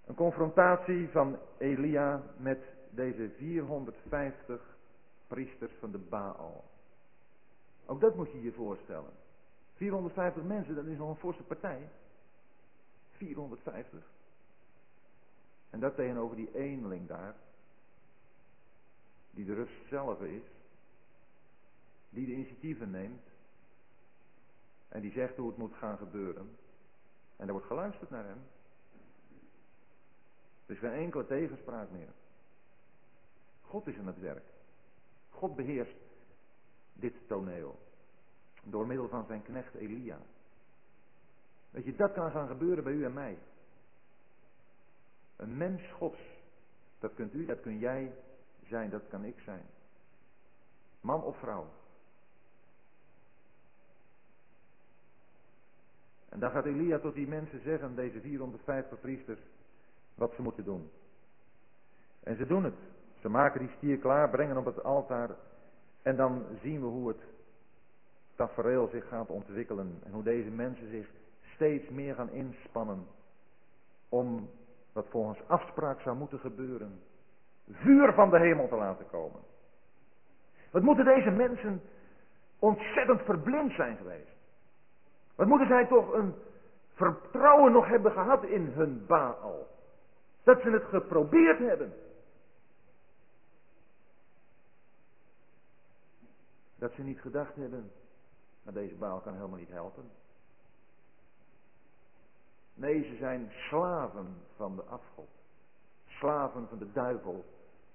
een 0.06 0.15
confrontatie 0.15 1.10
van 1.10 1.38
Elia 1.58 2.21
met 2.38 2.60
deze 2.89 3.30
450 3.38 4.62
priesters 5.28 5.74
van 5.80 5.91
de 5.91 6.00
Baal. 6.10 6.63
Ook 7.86 8.02
dat 8.02 8.15
moet 8.15 8.32
je 8.32 8.41
je 8.41 8.52
voorstellen. 8.52 9.12
450 9.76 10.43
mensen, 10.43 10.76
dat 10.76 10.86
is 10.86 10.98
nog 10.98 11.10
een 11.10 11.15
forse 11.15 11.43
partij. 11.43 11.89
450. 13.17 14.04
En 15.69 15.80
dat 15.80 15.95
tegenover 15.95 16.36
die 16.36 16.56
eenling 16.56 17.08
daar, 17.08 17.36
die 19.32 19.45
de 19.45 19.54
rust 19.54 19.88
zelf 19.89 20.21
is, 20.21 20.43
die 22.10 22.25
de 22.25 22.32
initiatieven 22.32 22.91
neemt 22.91 23.23
en 24.88 25.01
die 25.01 25.12
zegt 25.12 25.38
hoe 25.38 25.47
het 25.47 25.58
moet 25.58 25.73
gaan 25.73 25.97
gebeuren. 25.97 26.58
En 27.36 27.45
er 27.45 27.51
wordt 27.51 27.67
geluisterd 27.67 28.10
naar 28.10 28.25
hem. 28.25 28.41
Er 30.65 30.73
is 30.73 30.80
geen 30.80 30.91
enkele 30.91 31.25
tegenspraak 31.25 31.91
meer. 31.91 32.13
God 33.62 33.88
is 33.88 33.97
aan 33.97 34.08
het 34.08 34.19
werk. 34.19 34.45
God 35.30 35.56
beheerst 35.56 35.95
dit 36.93 37.13
toneel. 37.28 37.80
Door 38.63 38.88
middel 38.88 39.08
van 39.08 39.25
zijn 39.25 39.43
knecht 39.43 39.73
Elia. 39.73 40.19
Weet 41.76 41.86
je, 41.86 41.96
dat 41.96 42.14
kan 42.14 42.32
gaan 42.32 42.48
gebeuren 42.48 42.84
bij 42.84 42.94
u 42.94 43.06
en 43.06 43.14
mij. 43.14 43.38
Een 45.36 45.58
mens 45.58 45.82
gods. 45.92 46.20
Dat 47.00 47.14
kunt 47.14 47.34
u, 47.34 47.46
dat 47.46 47.62
kun 47.62 47.78
jij 47.78 48.14
zijn, 48.68 48.90
dat 48.90 49.02
kan 49.10 49.24
ik 49.24 49.40
zijn. 49.40 49.64
Man 51.02 51.24
of 51.24 51.38
vrouw. 51.38 51.68
En 56.30 56.40
dan 56.40 56.52
gaat 56.52 56.66
Elia 56.66 57.00
tot 57.00 57.14
die 57.14 57.28
mensen 57.28 57.62
zeggen, 57.62 57.96
deze 57.96 58.22
450 58.22 59.00
priesters, 59.00 59.40
wat 60.16 60.34
ze 60.36 60.42
moeten 60.42 60.64
doen. 60.64 60.90
En 62.24 62.36
ze 62.36 62.46
doen 62.46 62.64
het. 62.64 62.80
Ze 63.20 63.30
maken 63.30 63.60
die 63.60 63.76
stier 63.78 63.98
klaar, 63.98 64.30
brengen 64.30 64.58
op 64.58 64.66
het 64.66 64.84
altaar. 64.84 65.30
En 66.02 66.16
dan 66.16 66.46
zien 66.62 66.80
we 66.80 66.86
hoe 66.86 67.08
het 67.08 67.22
tafereel 68.36 68.88
zich 68.88 69.08
gaat 69.08 69.30
ontwikkelen. 69.30 70.00
En 70.04 70.12
hoe 70.12 70.24
deze 70.24 70.50
mensen 70.50 70.90
zich 70.90 71.08
steeds 71.56 71.89
meer 71.89 72.15
gaan 72.15 72.30
inspannen. 72.30 73.08
Om 74.10 74.50
wat 74.94 75.06
volgens 75.10 75.39
afspraak 75.48 76.02
zou 76.02 76.18
moeten 76.18 76.39
gebeuren. 76.39 77.02
Vuur 77.72 78.13
van 78.13 78.30
de 78.30 78.39
hemel 78.39 78.68
te 78.68 78.76
laten 78.76 79.08
komen. 79.10 79.41
Wat 80.72 80.82
moeten 80.82 81.06
deze 81.06 81.30
mensen 81.30 81.82
ontzettend 82.60 83.22
verblind 83.22 83.74
zijn 83.74 83.98
geweest. 83.98 84.36
Wat 85.36 85.48
moeten 85.48 85.68
zij 85.68 85.86
toch 85.86 86.13
een 86.13 86.36
vertrouwen 86.94 87.72
nog 87.72 87.88
hebben 87.88 88.12
gehad 88.12 88.44
in 88.44 88.65
hun 88.65 89.06
Baal. 89.06 89.68
Dat 90.44 90.62
ze 90.62 90.70
het 90.70 90.84
geprobeerd 90.84 91.60
hebben. 91.60 91.94
Dat 96.76 96.94
ze 96.94 97.02
niet 97.02 97.20
gedacht 97.20 97.56
hebben, 97.56 97.91
maar 98.63 98.74
deze 98.74 98.96
Baal 98.96 99.20
kan 99.20 99.34
helemaal 99.34 99.60
niet 99.60 99.70
helpen. 99.70 100.10
Nee, 102.76 103.04
ze 103.04 103.16
zijn 103.16 103.52
slaven 103.70 104.36
van 104.56 104.76
de 104.76 104.84
afgod. 104.84 105.30
Slaven 106.08 106.68
van 106.68 106.78
de 106.78 106.92
duivel. 106.92 107.46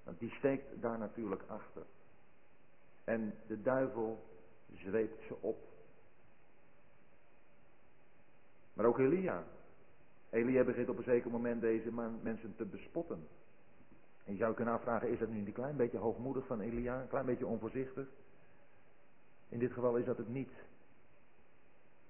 Want 0.03 0.19
die 0.19 0.29
steekt 0.29 0.81
daar 0.81 0.97
natuurlijk 0.97 1.41
achter. 1.47 1.85
En 3.03 3.33
de 3.47 3.61
duivel 3.61 4.23
zweept 4.73 5.23
ze 5.27 5.35
op. 5.39 5.57
Maar 8.73 8.85
ook 8.85 8.99
Elia. 8.99 9.43
Elia 10.29 10.63
begint 10.63 10.89
op 10.89 10.97
een 10.97 11.03
zeker 11.03 11.31
moment 11.31 11.61
deze 11.61 11.91
mensen 12.21 12.55
te 12.55 12.65
bespotten. 12.65 13.27
En 14.23 14.33
je 14.33 14.39
zou 14.39 14.53
kunnen 14.53 14.73
afvragen, 14.73 15.09
is 15.09 15.19
dat 15.19 15.29
nu 15.29 15.45
een 15.45 15.53
klein 15.53 15.75
beetje 15.75 15.97
hoogmoedig 15.97 16.45
van 16.45 16.59
Elia? 16.59 17.01
Een 17.01 17.07
klein 17.07 17.25
beetje 17.25 17.47
onvoorzichtig? 17.47 18.07
In 19.49 19.59
dit 19.59 19.71
geval 19.71 19.95
is 19.95 20.05
dat 20.05 20.17
het 20.17 20.29
niet. 20.29 20.51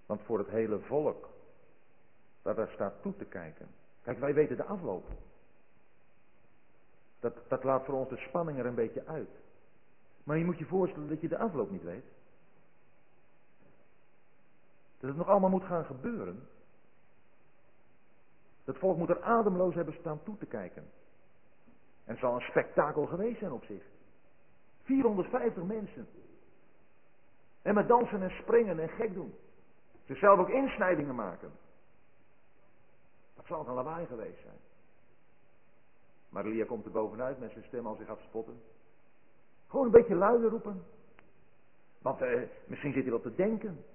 Want 0.05 0.21
voor 0.21 0.37
het 0.37 0.49
hele 0.49 0.79
volk 0.79 1.30
dat 2.41 2.55
daar 2.55 2.69
staat 2.73 3.01
toe 3.01 3.15
te 3.15 3.25
kijken. 3.25 3.67
Kijk, 4.01 4.19
wij 4.19 4.33
weten 4.33 4.57
de 4.57 4.63
afloop. 4.63 5.05
Dat, 7.19 7.33
dat 7.47 7.63
laat 7.63 7.85
voor 7.85 7.95
ons 7.95 8.09
de 8.09 8.17
spanning 8.17 8.59
er 8.59 8.65
een 8.65 8.75
beetje 8.75 9.05
uit. 9.05 9.29
Maar 10.23 10.37
je 10.37 10.45
moet 10.45 10.57
je 10.57 10.65
voorstellen 10.65 11.09
dat 11.09 11.21
je 11.21 11.27
de 11.27 11.37
afloop 11.37 11.71
niet 11.71 11.83
weet. 11.83 12.05
Dat 14.99 15.09
het 15.09 15.17
nog 15.17 15.27
allemaal 15.27 15.49
moet 15.49 15.63
gaan 15.63 15.85
gebeuren. 15.85 16.47
Dat 18.63 18.77
volk 18.77 18.97
moet 18.97 19.09
er 19.09 19.21
ademloos 19.21 19.75
hebben 19.75 19.93
staan 19.99 20.23
toe 20.23 20.37
te 20.37 20.45
kijken. 20.45 20.83
En 22.03 22.11
het 22.11 22.19
zal 22.19 22.35
een 22.35 22.41
spektakel 22.49 23.05
geweest 23.05 23.39
zijn 23.39 23.51
op 23.51 23.63
zich. 23.63 23.83
450 24.83 25.63
mensen. 25.63 26.07
En 27.61 27.73
met 27.73 27.87
dansen 27.87 28.21
en 28.21 28.29
springen 28.29 28.79
en 28.79 28.89
gek 28.89 29.13
doen. 29.13 29.33
Zichzelf 30.05 30.39
ook 30.39 30.49
insnijdingen 30.49 31.15
maken. 31.15 31.51
Dat 33.41 33.49
zal 33.49 33.67
een 33.67 33.73
lawaai 33.73 34.05
geweest 34.05 34.41
zijn. 34.41 34.59
Maar 36.29 36.45
Elia 36.45 36.65
komt 36.65 36.85
er 36.85 36.91
bovenuit 36.91 37.39
met 37.39 37.51
zijn 37.51 37.63
stem 37.63 37.87
als 37.87 37.97
hij 37.97 38.05
gaat 38.05 38.19
spotten. 38.19 38.61
Gewoon 39.67 39.85
een 39.85 39.91
beetje 39.91 40.15
luider 40.15 40.49
roepen. 40.49 40.83
Want 42.01 42.21
eh, 42.21 42.41
misschien 42.65 42.93
zit 42.93 43.01
hij 43.01 43.11
wel 43.11 43.21
te 43.21 43.35
denken. 43.35 43.85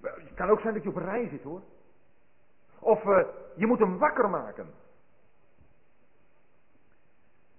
Het 0.00 0.34
kan 0.34 0.50
ook 0.50 0.60
zijn 0.60 0.74
dat 0.74 0.82
je 0.82 0.88
op 0.88 0.96
rij 0.96 1.28
zit 1.28 1.42
hoor. 1.42 1.62
Of 2.78 3.04
uh, 3.04 3.26
je 3.56 3.66
moet 3.66 3.78
hem 3.78 3.98
wakker 3.98 4.30
maken. 4.30 4.66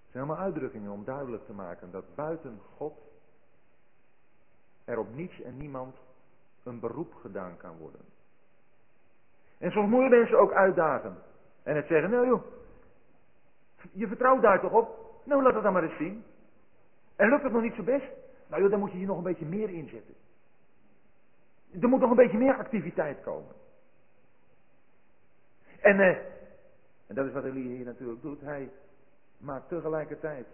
Het 0.03 0.11
zijn 0.11 0.23
allemaal 0.23 0.43
uitdrukkingen 0.43 0.91
om 0.91 1.03
duidelijk 1.03 1.45
te 1.45 1.53
maken 1.53 1.91
dat 1.91 2.15
buiten 2.15 2.61
God 2.75 2.97
er 4.83 4.97
op 4.97 5.13
niets 5.13 5.41
en 5.41 5.57
niemand 5.57 5.95
een 6.63 6.79
beroep 6.79 7.13
gedaan 7.13 7.57
kan 7.57 7.77
worden. 7.77 8.14
En 9.57 9.71
soms 9.71 9.89
moeten 9.89 10.19
mensen 10.19 10.39
ook 10.39 10.51
uitdagen. 10.51 11.17
En 11.63 11.75
het 11.75 11.87
zeggen, 11.87 12.09
nou 12.09 12.27
joh, 12.27 12.43
je 13.91 14.07
vertrouwt 14.07 14.41
daar 14.41 14.61
toch 14.61 14.71
op? 14.71 15.05
Nou, 15.23 15.43
laat 15.43 15.53
het 15.53 15.63
dan 15.63 15.73
maar 15.73 15.83
eens 15.83 15.97
zien. 15.97 16.23
En 17.15 17.29
lukt 17.29 17.43
het 17.43 17.51
nog 17.51 17.61
niet 17.61 17.75
zo 17.75 17.83
best? 17.83 18.05
Nou 18.47 18.61
joh, 18.61 18.71
dan 18.71 18.79
moet 18.79 18.91
je 18.91 18.97
hier 18.97 19.07
nog 19.07 19.17
een 19.17 19.23
beetje 19.23 19.45
meer 19.45 19.69
inzetten. 19.69 20.15
Er 21.81 21.89
moet 21.89 21.99
nog 21.99 22.09
een 22.09 22.15
beetje 22.15 22.37
meer 22.37 22.57
activiteit 22.57 23.21
komen. 23.21 23.53
En, 25.81 25.99
eh, 25.99 26.17
en 27.07 27.15
dat 27.15 27.25
is 27.25 27.33
wat 27.33 27.43
Elia 27.43 27.75
hier 27.75 27.85
natuurlijk 27.85 28.21
doet. 28.21 28.41
Hij 28.41 28.71
maakt 29.37 29.67
tegelijkertijd 29.67 30.47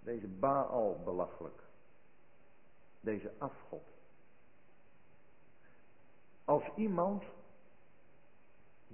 deze 0.00 0.26
Baal 0.28 1.00
belachelijk. 1.04 1.62
Deze 3.00 3.30
afgod. 3.38 3.82
Als 6.44 6.64
iemand 6.76 7.24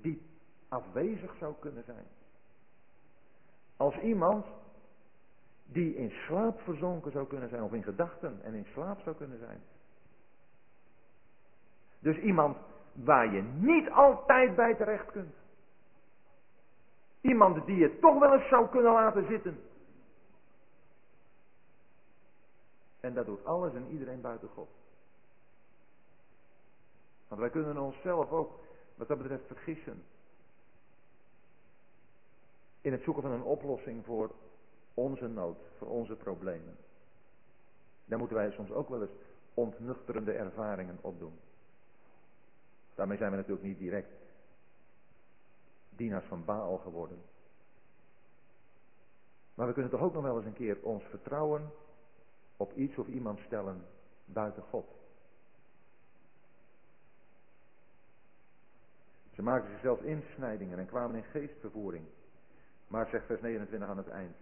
die 0.03 0.22
afwezig 0.68 1.36
zou 1.38 1.55
kunnen 1.59 1.84
zijn. 1.84 2.07
Als 3.76 3.98
iemand 3.98 4.46
die 5.66 5.94
in 5.94 6.11
slaap 6.11 6.61
verzonken 6.61 7.12
zou 7.12 7.26
kunnen 7.26 7.48
zijn, 7.48 7.62
of 7.62 7.72
in 7.72 7.82
gedachten 7.82 8.42
en 8.42 8.55
in 8.55 8.66
slaap 8.72 9.01
zou 9.01 9.16
kunnen 9.16 9.38
zijn. 9.38 9.61
Dus 11.98 12.18
iemand 12.18 12.57
waar 12.92 13.34
je 13.34 13.42
niet 13.42 13.90
altijd 13.90 14.57
bij 14.57 14.74
terecht 14.74 15.11
kunt. 15.11 15.34
Iemand 17.20 17.66
die 17.66 17.76
je 17.76 17.98
toch 17.98 18.18
wel 18.18 18.34
eens 18.34 18.48
zou 18.48 18.68
kunnen 18.68 18.92
laten 18.92 19.26
zitten. 19.26 19.61
En 23.01 23.14
dat 23.14 23.26
doet 23.26 23.44
alles 23.44 23.74
en 23.74 23.86
iedereen 23.90 24.20
buiten 24.20 24.48
God. 24.48 24.68
Want 27.28 27.40
wij 27.40 27.51
kunnen 27.51 27.78
onszelf 27.78 28.30
ook 28.30 28.61
wat 29.01 29.09
dat 29.09 29.18
betreft 29.18 29.46
vergissen. 29.46 30.03
In 32.80 32.92
het 32.92 33.03
zoeken 33.03 33.22
van 33.22 33.32
een 33.32 33.42
oplossing 33.42 34.05
voor 34.05 34.30
onze 34.94 35.26
nood, 35.26 35.59
voor 35.78 35.88
onze 35.88 36.14
problemen. 36.14 36.76
Daar 38.05 38.18
moeten 38.18 38.36
wij 38.36 38.51
soms 38.51 38.70
ook 38.70 38.88
wel 38.88 39.03
eens 39.03 39.11
ontnuchterende 39.55 40.32
ervaringen 40.32 40.98
opdoen. 41.01 41.38
Daarmee 42.94 43.16
zijn 43.16 43.30
we 43.30 43.36
natuurlijk 43.36 43.66
niet 43.66 43.78
direct 43.78 44.12
dienaars 45.90 46.26
van 46.26 46.44
Baal 46.44 46.78
geworden. 46.78 47.22
Maar 49.55 49.66
we 49.66 49.72
kunnen 49.72 49.90
toch 49.90 50.01
ook 50.01 50.14
nog 50.14 50.22
wel 50.22 50.36
eens 50.36 50.46
een 50.46 50.53
keer 50.53 50.82
ons 50.82 51.05
vertrouwen 51.05 51.70
op 52.57 52.72
iets 52.72 52.96
of 52.96 53.07
iemand 53.07 53.38
stellen 53.38 53.86
buiten 54.24 54.62
God. 54.62 54.99
Ze 59.35 59.43
maakten 59.43 59.70
zich 59.70 59.81
zelfs 59.81 60.03
insnijdingen 60.03 60.78
en 60.78 60.87
kwamen 60.87 61.16
in 61.16 61.24
geestvervoering. 61.24 62.05
Maar 62.89 63.09
zegt 63.09 63.26
vers 63.26 63.41
29 63.41 63.89
aan 63.89 63.97
het 63.97 64.09
eind. 64.09 64.37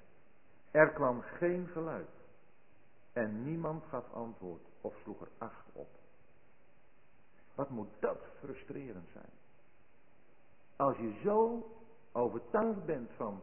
Er 0.70 0.90
kwam 0.90 1.20
geen 1.20 1.66
geluid. 1.66 2.08
En 3.12 3.44
niemand 3.44 3.84
gaf 3.88 4.12
antwoord 4.12 4.66
of 4.80 4.94
sloeg 5.02 5.20
er 5.20 5.28
acht 5.38 5.66
op. 5.72 5.88
Wat 7.54 7.70
moet 7.70 7.90
dat 7.98 8.18
frustrerend 8.38 9.08
zijn. 9.12 9.30
Als 10.76 10.96
je 10.96 11.20
zo 11.22 11.66
overtuigd 12.12 12.84
bent 12.84 13.10
van 13.16 13.42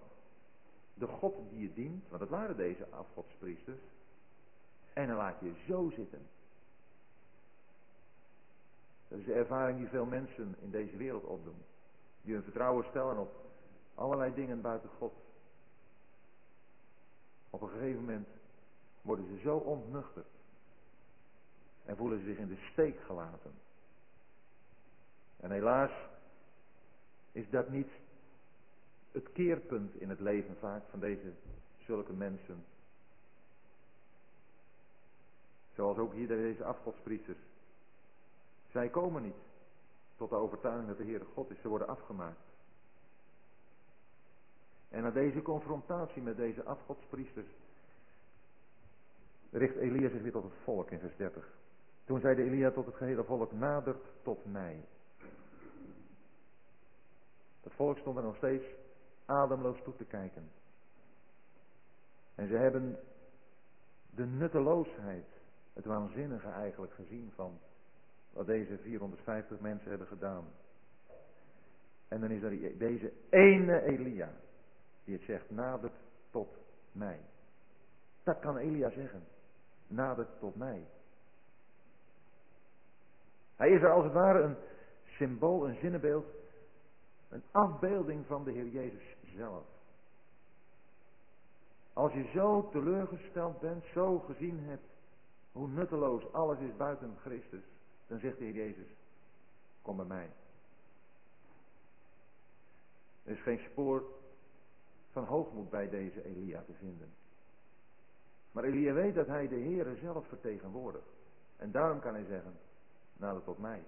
de 0.93 1.07
God 1.07 1.49
die 1.49 1.61
je 1.61 1.73
dient, 1.73 2.07
want 2.09 2.19
dat 2.19 2.29
waren 2.29 2.57
deze 2.57 2.87
afgodspriesters, 2.89 3.81
en 4.93 5.07
dan 5.07 5.17
laat 5.17 5.39
je 5.39 5.53
zo 5.67 5.89
zitten. 5.95 6.27
Dat 9.07 9.19
is 9.19 9.25
de 9.25 9.33
ervaring 9.33 9.77
die 9.77 9.87
veel 9.87 10.05
mensen 10.05 10.55
in 10.59 10.71
deze 10.71 10.97
wereld 10.97 11.23
opdoen. 11.23 11.63
Die 12.21 12.33
hun 12.33 12.43
vertrouwen 12.43 12.85
stellen 12.89 13.17
op 13.17 13.45
allerlei 13.95 14.33
dingen 14.33 14.61
buiten 14.61 14.89
God. 14.97 15.13
Op 17.49 17.61
een 17.61 17.69
gegeven 17.69 17.99
moment 17.99 18.27
worden 19.01 19.25
ze 19.25 19.39
zo 19.39 19.57
ontnuchterd. 19.57 20.27
En 21.85 21.97
voelen 21.97 22.19
ze 22.19 22.25
zich 22.25 22.37
in 22.37 22.47
de 22.47 22.67
steek 22.71 22.99
gelaten. 22.99 23.51
En 25.37 25.51
helaas 25.51 25.91
is 27.31 27.49
dat 27.49 27.69
niet 27.69 27.89
het 29.11 29.31
keerpunt 29.31 29.95
in 29.95 30.09
het 30.09 30.19
leven 30.19 30.55
vaak 30.59 30.83
van 30.89 30.99
deze 30.99 31.33
zulke 31.85 32.13
mensen. 32.13 32.65
Zoals 35.75 35.97
ook 35.97 36.13
hier 36.13 36.27
deze 36.27 36.63
afgodspriesters. 36.63 37.37
Zij 38.75 38.89
komen 38.89 39.21
niet 39.21 39.35
tot 40.15 40.29
de 40.29 40.35
overtuiging 40.35 40.87
dat 40.87 40.97
de 40.97 41.03
Heere 41.03 41.25
God 41.33 41.51
is. 41.51 41.61
Ze 41.61 41.67
worden 41.67 41.87
afgemaakt. 41.87 42.39
En 44.89 45.03
na 45.03 45.11
deze 45.11 45.41
confrontatie 45.41 46.21
met 46.21 46.37
deze 46.37 46.63
afgodspriesters 46.63 47.47
richt 49.51 49.75
Elia 49.75 50.09
zich 50.09 50.21
weer 50.21 50.31
tot 50.31 50.43
het 50.43 50.63
volk 50.63 50.91
in 50.91 50.99
vers 50.99 51.15
30. 51.15 51.47
Toen 52.05 52.19
zeide 52.19 52.43
Elia 52.43 52.71
tot 52.71 52.85
het 52.85 52.95
gehele 52.95 53.23
volk, 53.23 53.51
nadert 53.51 54.05
tot 54.21 54.45
mij. 54.45 54.85
Het 57.63 57.73
volk 57.73 57.97
stond 57.97 58.17
er 58.17 58.23
nog 58.23 58.35
steeds 58.35 58.65
ademloos 59.25 59.81
toe 59.83 59.95
te 59.95 60.05
kijken. 60.05 60.51
En 62.35 62.47
ze 62.47 62.55
hebben 62.55 62.99
de 64.09 64.25
nutteloosheid, 64.25 65.27
het 65.73 65.85
waanzinnige 65.85 66.49
eigenlijk 66.49 66.93
gezien 66.93 67.31
van 67.35 67.59
wat 68.35 68.45
deze 68.45 68.77
450 68.77 69.59
mensen 69.59 69.89
hebben 69.89 70.07
gedaan. 70.07 70.45
En 72.07 72.21
dan 72.21 72.31
is 72.31 72.41
er 72.41 72.77
deze 72.77 73.11
ene 73.29 73.81
Elia 73.81 74.29
die 75.03 75.15
het 75.15 75.23
zegt, 75.23 75.49
nadert 75.49 75.95
tot 76.31 76.57
mij. 76.91 77.19
Dat 78.23 78.39
kan 78.39 78.57
Elia 78.57 78.89
zeggen. 78.89 79.23
Nadert 79.87 80.39
tot 80.39 80.55
mij. 80.55 80.87
Hij 83.55 83.69
is 83.69 83.81
er 83.81 83.91
als 83.91 84.03
het 84.03 84.13
ware 84.13 84.41
een 84.41 84.55
symbool, 85.05 85.67
een 85.67 85.79
zinnenbeeld, 85.79 86.25
een 87.29 87.43
afbeelding 87.51 88.25
van 88.25 88.43
de 88.43 88.51
Heer 88.51 88.67
Jezus 88.67 89.15
zelf. 89.35 89.63
Als 91.93 92.13
je 92.13 92.29
zo 92.33 92.69
teleurgesteld 92.71 93.59
bent, 93.59 93.83
zo 93.93 94.19
gezien 94.19 94.59
hebt 94.59 94.87
hoe 95.51 95.67
nutteloos 95.67 96.33
alles 96.33 96.59
is 96.59 96.75
buiten 96.77 97.17
Christus, 97.21 97.63
dan 98.07 98.19
zegt 98.19 98.37
de 98.37 98.43
Heer 98.43 98.53
Jezus, 98.53 98.87
kom 99.81 99.97
bij 99.97 100.05
mij. 100.05 100.29
Er 103.23 103.31
is 103.31 103.41
geen 103.41 103.59
spoor 103.59 104.03
van 105.11 105.23
hoogmoed 105.23 105.69
bij 105.69 105.89
deze 105.89 106.25
Elia 106.25 106.61
te 106.61 106.73
vinden. 106.73 107.13
Maar 108.51 108.63
Elia 108.63 108.93
weet 108.93 109.15
dat 109.15 109.27
hij 109.27 109.47
de 109.47 109.59
Heere 109.59 109.95
zelf 109.95 110.27
vertegenwoordigt. 110.27 111.09
En 111.57 111.71
daarom 111.71 111.99
kan 111.99 112.13
hij 112.13 112.25
zeggen, 112.25 112.53
nader 113.13 113.43
tot 113.43 113.57
mij. 113.57 113.83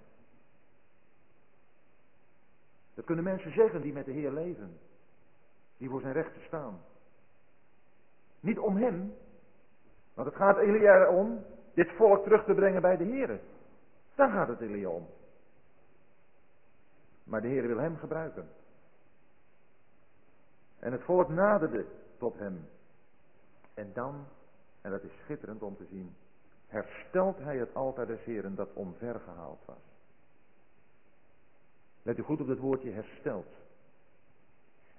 Dat 2.94 3.06
kunnen 3.06 3.24
mensen 3.24 3.54
zeggen 3.54 3.82
die 3.82 3.94
met 3.94 4.06
de 4.06 4.12
Heer 4.12 4.32
leven. 4.32 4.80
Die 5.78 5.90
voor 5.90 6.02
zijn 6.02 6.14
rechten 6.14 6.42
staan. 6.46 6.82
Niet 8.40 8.60
om 8.60 8.78
hem. 8.78 9.14
Want 10.14 10.28
het 10.28 10.38
gaat 10.38 10.58
Elia 10.58 11.02
erom 11.02 11.44
dit 11.74 11.92
volk 11.92 12.24
terug 12.24 12.46
te 12.46 12.54
brengen 12.54 12.82
bij 12.82 12.98
de 12.98 13.04
Heer. 13.04 13.40
Daar 14.18 14.30
gaat 14.30 14.48
het 14.48 14.62
Elia 14.62 14.90
om. 14.90 15.08
Maar 17.24 17.42
de 17.42 17.48
Heer 17.48 17.68
wil 17.68 17.78
hem 17.78 17.98
gebruiken. 17.98 18.50
En 20.80 20.92
het 20.92 21.04
volk 21.04 21.30
naderde 21.30 21.86
tot 22.18 22.38
hem. 22.38 22.68
En 23.74 23.94
dan, 23.94 24.26
en 24.82 24.92
dat 24.92 25.04
is 25.04 25.12
schitterend 25.24 25.62
om 25.62 25.78
te 25.78 25.86
zien, 25.90 26.16
herstelt 26.68 27.38
hij 27.38 27.58
het 27.58 27.76
altaar 27.76 28.08
des 28.08 28.24
Heren 28.24 28.56
dat 28.56 28.74
omvergehaald 28.74 29.66
was. 29.66 29.84
Let 32.02 32.18
u 32.18 32.22
goed 32.22 32.42
op 32.42 32.48
het 32.48 32.60
woordje 32.60 32.92
hersteld. 32.92 33.48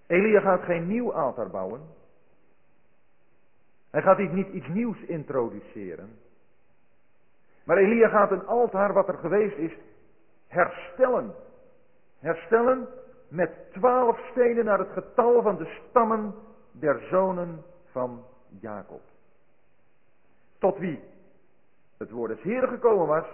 Elia 0.07 0.41
gaat 0.41 0.63
geen 0.63 0.87
nieuw 0.87 1.15
altaar 1.15 1.51
bouwen. 1.51 1.81
Hij 3.91 4.03
gaat 4.03 4.19
niet 4.19 4.49
iets 4.49 4.69
nieuws 4.69 5.01
introduceren. 5.01 6.19
Maar 7.69 7.77
Elia 7.77 8.09
gaat 8.09 8.31
een 8.31 8.47
altaar 8.47 8.93
wat 8.93 9.09
er 9.09 9.19
geweest 9.19 9.57
is 9.57 9.73
herstellen. 10.47 11.35
Herstellen 12.19 12.89
met 13.29 13.73
twaalf 13.73 14.19
stenen 14.31 14.65
naar 14.65 14.79
het 14.79 14.93
getal 14.93 15.43
van 15.43 15.57
de 15.57 15.79
stammen 15.89 16.35
der 16.73 17.07
zonen 17.11 17.65
van 17.85 18.25
Jacob. 18.61 19.03
Tot 20.59 20.79
wie 20.79 21.01
het 21.97 22.11
woord 22.11 22.31
des 22.31 22.43
Heeren 22.43 22.69
gekomen 22.69 23.07
was, 23.07 23.27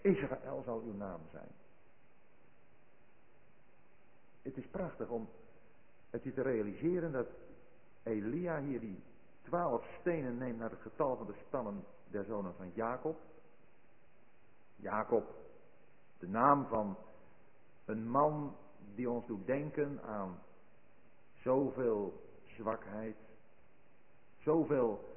Israël 0.00 0.62
zal 0.64 0.82
uw 0.84 0.94
naam 0.96 1.20
zijn. 1.32 1.50
het 4.42 4.56
is 4.56 4.66
prachtig 4.70 5.08
om 5.08 5.28
het 6.10 6.22
je 6.22 6.32
te 6.32 6.42
realiseren 6.42 7.12
dat 7.12 7.26
Elia 8.02 8.60
hier 8.60 8.80
die 8.80 9.02
twaalf 9.42 9.84
stenen 10.00 10.38
neemt 10.38 10.58
naar 10.58 10.70
het 10.70 10.80
getal 10.80 11.16
van 11.16 11.26
de 11.26 11.34
stammen 11.46 11.84
der 12.10 12.24
zonen 12.24 12.54
van 12.56 12.70
Jacob. 12.74 13.16
Jacob, 14.80 15.34
de 16.18 16.28
naam 16.28 16.66
van 16.66 16.96
een 17.84 18.08
man 18.08 18.56
die 18.94 19.10
ons 19.10 19.26
doet 19.26 19.46
denken 19.46 20.00
aan 20.02 20.38
zoveel 21.34 22.22
zwakheid, 22.44 23.16
zoveel 24.38 25.16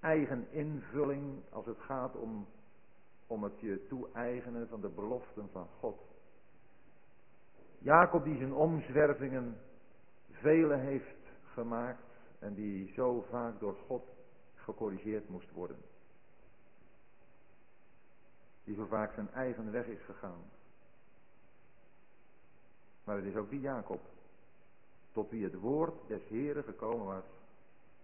eigen 0.00 0.46
invulling 0.50 1.42
als 1.50 1.66
het 1.66 1.78
gaat 1.78 2.16
om, 2.16 2.46
om 3.26 3.42
het 3.42 3.60
je 3.60 3.86
toe-eigenen 3.88 4.68
van 4.68 4.80
de 4.80 4.88
beloften 4.88 5.48
van 5.52 5.66
God. 5.78 6.00
Jacob 7.78 8.24
die 8.24 8.36
zijn 8.36 8.54
omzwervingen 8.54 9.60
vele 10.30 10.76
heeft 10.76 11.16
gemaakt 11.44 12.04
en 12.38 12.54
die 12.54 12.92
zo 12.92 13.24
vaak 13.30 13.60
door 13.60 13.76
God 13.86 14.02
gecorrigeerd 14.54 15.28
moest 15.28 15.50
worden. 15.50 15.76
Die 18.70 18.78
zo 18.78 18.86
vaak 18.86 19.12
zijn 19.14 19.32
eigen 19.32 19.72
weg 19.72 19.86
is 19.86 20.02
gegaan. 20.04 20.42
Maar 23.04 23.16
het 23.16 23.24
is 23.24 23.36
ook 23.36 23.50
die 23.50 23.60
Jacob, 23.60 24.00
tot 25.12 25.30
wie 25.30 25.44
het 25.44 25.54
woord 25.54 26.08
des 26.08 26.22
Heren 26.28 26.64
gekomen 26.64 27.06
was, 27.06 27.24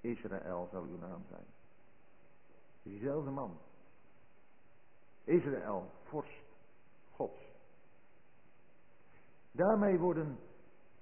Israël 0.01 0.69
zal 0.73 0.83
uw 0.83 0.99
naam 0.99 1.25
zijn. 1.29 1.45
Diezelfde 2.83 3.31
man. 3.31 3.59
Israël, 5.25 5.91
vorst, 6.03 6.43
Gods. 7.13 7.41
Daarmee 9.51 9.99
worden 9.99 10.39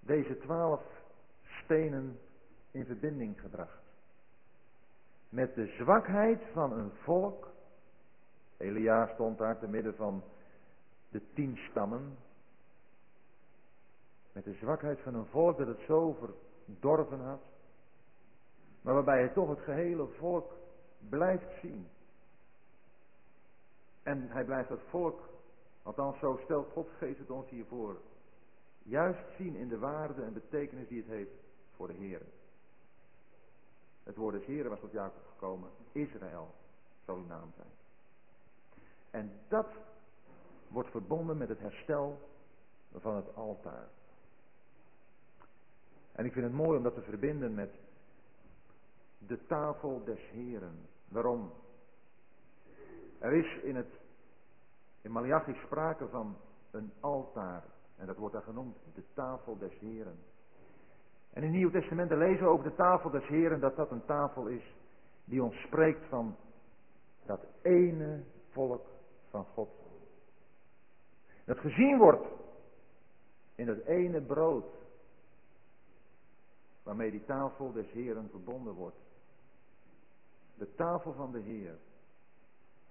deze 0.00 0.38
twaalf 0.38 0.82
stenen 1.62 2.18
in 2.70 2.84
verbinding 2.84 3.40
gebracht. 3.40 3.82
Met 5.28 5.54
de 5.54 5.66
zwakheid 5.66 6.42
van 6.52 6.72
een 6.72 6.90
volk. 6.90 7.52
Elia 8.64 9.06
stond 9.14 9.38
daar 9.38 9.58
te 9.58 9.68
midden 9.68 9.94
van 9.94 10.22
de 11.08 11.20
tien 11.32 11.58
stammen. 11.70 12.16
Met 14.32 14.44
de 14.44 14.54
zwakheid 14.54 15.00
van 15.00 15.14
een 15.14 15.26
volk 15.26 15.58
dat 15.58 15.66
het 15.66 15.80
zo 15.86 16.16
verdorven 16.64 17.20
had. 17.20 17.42
Maar 18.82 18.94
waarbij 18.94 19.18
hij 19.18 19.28
toch 19.28 19.48
het 19.48 19.60
gehele 19.60 20.06
volk 20.06 20.52
blijft 21.08 21.60
zien. 21.60 21.88
En 24.02 24.28
hij 24.28 24.44
blijft 24.44 24.68
het 24.68 24.82
volk, 24.88 25.28
althans 25.82 26.18
zo 26.18 26.40
stelt 26.44 26.72
God 26.72 26.88
geest 26.98 27.18
het 27.18 27.30
ons 27.30 27.50
hiervoor, 27.50 28.00
juist 28.82 29.36
zien 29.36 29.56
in 29.56 29.68
de 29.68 29.78
waarde 29.78 30.22
en 30.22 30.32
betekenis 30.32 30.88
die 30.88 30.98
het 30.98 31.08
heeft 31.08 31.30
voor 31.76 31.86
de 31.86 31.92
Heer. 31.92 32.22
Het 34.02 34.16
woord 34.16 34.34
des 34.34 34.46
Heren 34.46 34.70
was 34.70 34.80
tot 34.80 34.92
Jacob 34.92 35.22
gekomen. 35.32 35.70
Israël 35.92 36.54
zal 37.04 37.16
uw 37.16 37.26
naam 37.26 37.52
zijn. 37.56 37.83
En 39.14 39.32
dat 39.48 39.66
wordt 40.68 40.90
verbonden 40.90 41.36
met 41.36 41.48
het 41.48 41.58
herstel 41.58 42.18
van 42.92 43.16
het 43.16 43.34
altaar. 43.34 43.88
En 46.12 46.24
ik 46.24 46.32
vind 46.32 46.44
het 46.44 46.54
mooi 46.54 46.76
om 46.76 46.82
dat 46.82 46.94
te 46.94 47.02
verbinden 47.02 47.54
met 47.54 47.74
de 49.18 49.46
tafel 49.46 50.04
des 50.04 50.20
Heren. 50.30 50.86
Waarom? 51.08 51.52
Er 53.18 53.32
is 53.32 53.62
in 53.62 53.76
het 53.76 53.98
in 55.00 55.10
Malachi 55.10 55.54
sprake 55.64 56.08
van 56.08 56.36
een 56.70 56.92
altaar. 57.00 57.64
En 57.96 58.06
dat 58.06 58.16
wordt 58.16 58.34
daar 58.34 58.42
genoemd 58.42 58.76
de 58.94 59.04
tafel 59.12 59.58
des 59.58 59.78
Heren. 59.78 60.18
En 61.30 61.42
in 61.42 61.48
het 61.48 61.52
Nieuwe 61.56 61.72
Testament 61.72 62.10
lezen 62.10 62.44
we 62.44 62.50
over 62.50 62.64
de 62.64 62.74
tafel 62.74 63.10
des 63.10 63.26
Heren 63.26 63.60
dat 63.60 63.76
dat 63.76 63.90
een 63.90 64.04
tafel 64.04 64.46
is 64.46 64.74
die 65.24 65.42
ons 65.42 65.56
spreekt 65.56 66.08
van 66.08 66.36
dat 67.26 67.46
ene 67.62 68.22
volk 68.50 68.92
van 69.34 69.44
God. 69.44 69.70
Dat 71.44 71.58
gezien 71.58 71.98
wordt 71.98 72.26
in 73.54 73.66
dat 73.66 73.78
ene 73.78 74.20
brood 74.20 74.66
waarmee 76.82 77.10
die 77.10 77.24
tafel 77.24 77.72
des 77.72 77.90
Heren 77.90 78.28
verbonden 78.30 78.74
wordt. 78.74 78.96
De 80.54 80.74
tafel 80.74 81.12
van 81.12 81.32
de 81.32 81.40
Heer. 81.40 81.78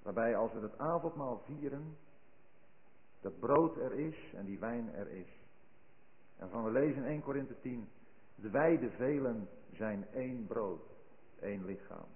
Waarbij 0.01 0.35
als 0.35 0.53
we 0.53 0.59
het 0.59 0.77
avondmaal 0.77 1.41
vieren, 1.45 1.97
dat 3.21 3.39
brood 3.39 3.77
er 3.77 3.93
is 3.93 4.33
en 4.33 4.45
die 4.45 4.59
wijn 4.59 4.93
er 4.93 5.07
is. 5.07 5.29
En 6.37 6.49
van 6.49 6.63
we 6.63 6.71
lezen 6.71 7.03
in 7.03 7.09
1 7.09 7.21
Korinthe 7.21 7.59
10, 7.61 7.89
de 8.35 8.49
wij 8.49 8.77
de 8.77 8.89
velen 8.89 9.49
zijn 9.71 10.07
één 10.11 10.47
brood, 10.47 10.81
één 11.39 11.65
lichaam. 11.65 12.07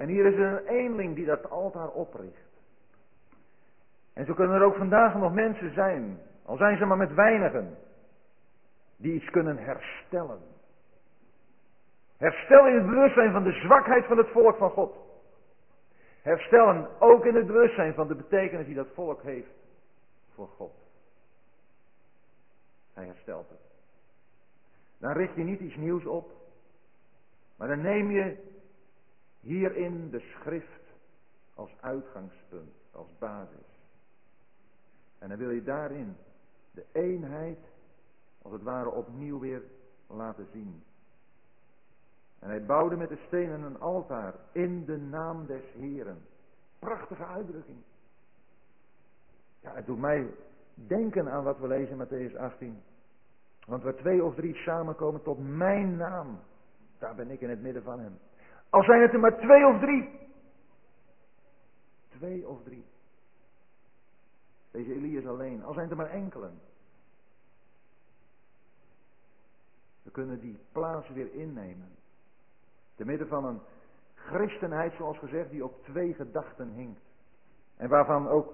En 0.00 0.08
hier 0.08 0.26
is 0.26 0.36
een 0.36 0.66
eenling 0.66 1.14
die 1.14 1.26
dat 1.26 1.50
altaar 1.50 1.88
opricht. 1.88 2.48
En 4.12 4.24
zo 4.26 4.34
kunnen 4.34 4.56
er 4.56 4.64
ook 4.64 4.76
vandaag 4.76 5.14
nog 5.14 5.32
mensen 5.32 5.74
zijn, 5.74 6.20
al 6.44 6.56
zijn 6.56 6.78
ze 6.78 6.84
maar 6.84 6.96
met 6.96 7.14
weinigen, 7.14 7.76
die 8.96 9.14
iets 9.14 9.30
kunnen 9.30 9.58
herstellen. 9.58 10.40
Herstel 12.16 12.66
in 12.66 12.74
het 12.74 12.86
bewustzijn 12.86 13.32
van 13.32 13.44
de 13.44 13.52
zwakheid 13.52 14.04
van 14.04 14.18
het 14.18 14.28
volk 14.28 14.56
van 14.56 14.70
God. 14.70 14.94
Herstellen 16.22 17.00
ook 17.00 17.24
in 17.24 17.34
het 17.34 17.46
bewustzijn 17.46 17.94
van 17.94 18.08
de 18.08 18.14
betekenis 18.14 18.66
die 18.66 18.74
dat 18.74 18.88
volk 18.94 19.22
heeft 19.22 19.52
voor 20.34 20.48
God. 20.48 20.74
Hij 22.94 23.04
herstelt 23.04 23.48
het. 23.48 23.60
Dan 24.98 25.12
richt 25.12 25.34
je 25.34 25.42
niet 25.42 25.60
iets 25.60 25.76
nieuws 25.76 26.04
op, 26.04 26.32
maar 27.56 27.68
dan 27.68 27.80
neem 27.80 28.10
je 28.10 28.48
hierin 29.40 30.10
de 30.10 30.20
schrift 30.20 30.80
als 31.54 31.70
uitgangspunt, 31.80 32.74
als 32.92 33.08
basis. 33.18 33.66
En 35.18 35.28
dan 35.28 35.38
wil 35.38 35.50
je 35.50 35.62
daarin 35.62 36.16
de 36.70 36.84
eenheid, 36.92 37.58
als 38.42 38.52
het 38.52 38.62
ware, 38.62 38.90
opnieuw 38.90 39.38
weer 39.38 39.62
laten 40.06 40.46
zien. 40.52 40.82
En 42.38 42.48
hij 42.48 42.64
bouwde 42.64 42.96
met 42.96 43.08
de 43.08 43.22
stenen 43.26 43.62
een 43.62 43.80
altaar 43.80 44.34
in 44.52 44.84
de 44.84 44.96
naam 44.96 45.46
des 45.46 45.62
Heren. 45.72 46.18
Prachtige 46.78 47.24
uitdrukking. 47.24 47.82
Ja, 49.60 49.74
het 49.74 49.86
doet 49.86 49.98
mij 49.98 50.34
denken 50.74 51.30
aan 51.30 51.44
wat 51.44 51.58
we 51.58 51.66
lezen 51.66 51.98
in 51.98 52.06
Matthäus 52.06 52.36
18. 52.36 52.82
Want 53.66 53.82
waar 53.82 53.94
twee 53.94 54.24
of 54.24 54.34
drie 54.34 54.54
samenkomen 54.54 55.22
tot 55.22 55.38
mijn 55.38 55.96
naam, 55.96 56.40
daar 56.98 57.14
ben 57.14 57.30
ik 57.30 57.40
in 57.40 57.50
het 57.50 57.62
midden 57.62 57.82
van 57.82 58.00
hem. 58.00 58.18
Al 58.70 58.82
zijn 58.82 59.02
het 59.02 59.12
er 59.12 59.20
maar 59.20 59.38
twee 59.38 59.66
of 59.66 59.80
drie. 59.80 60.18
Twee 62.08 62.48
of 62.48 62.62
drie. 62.62 62.84
Deze 64.70 64.94
Elias 64.94 65.26
alleen. 65.26 65.64
Al 65.64 65.74
zijn 65.74 65.90
er 65.90 65.96
maar 65.96 66.10
enkelen. 66.10 66.60
We 70.02 70.10
kunnen 70.10 70.40
die 70.40 70.58
plaats 70.72 71.08
weer 71.08 71.32
innemen. 71.32 71.88
Te 72.94 73.04
midden 73.04 73.28
van 73.28 73.44
een 73.44 73.60
christenheid, 74.14 74.92
zoals 74.92 75.18
gezegd, 75.18 75.50
die 75.50 75.64
op 75.64 75.84
twee 75.84 76.14
gedachten 76.14 76.68
hinkt. 76.68 77.00
En 77.76 77.88
waarvan 77.88 78.28
ook 78.28 78.52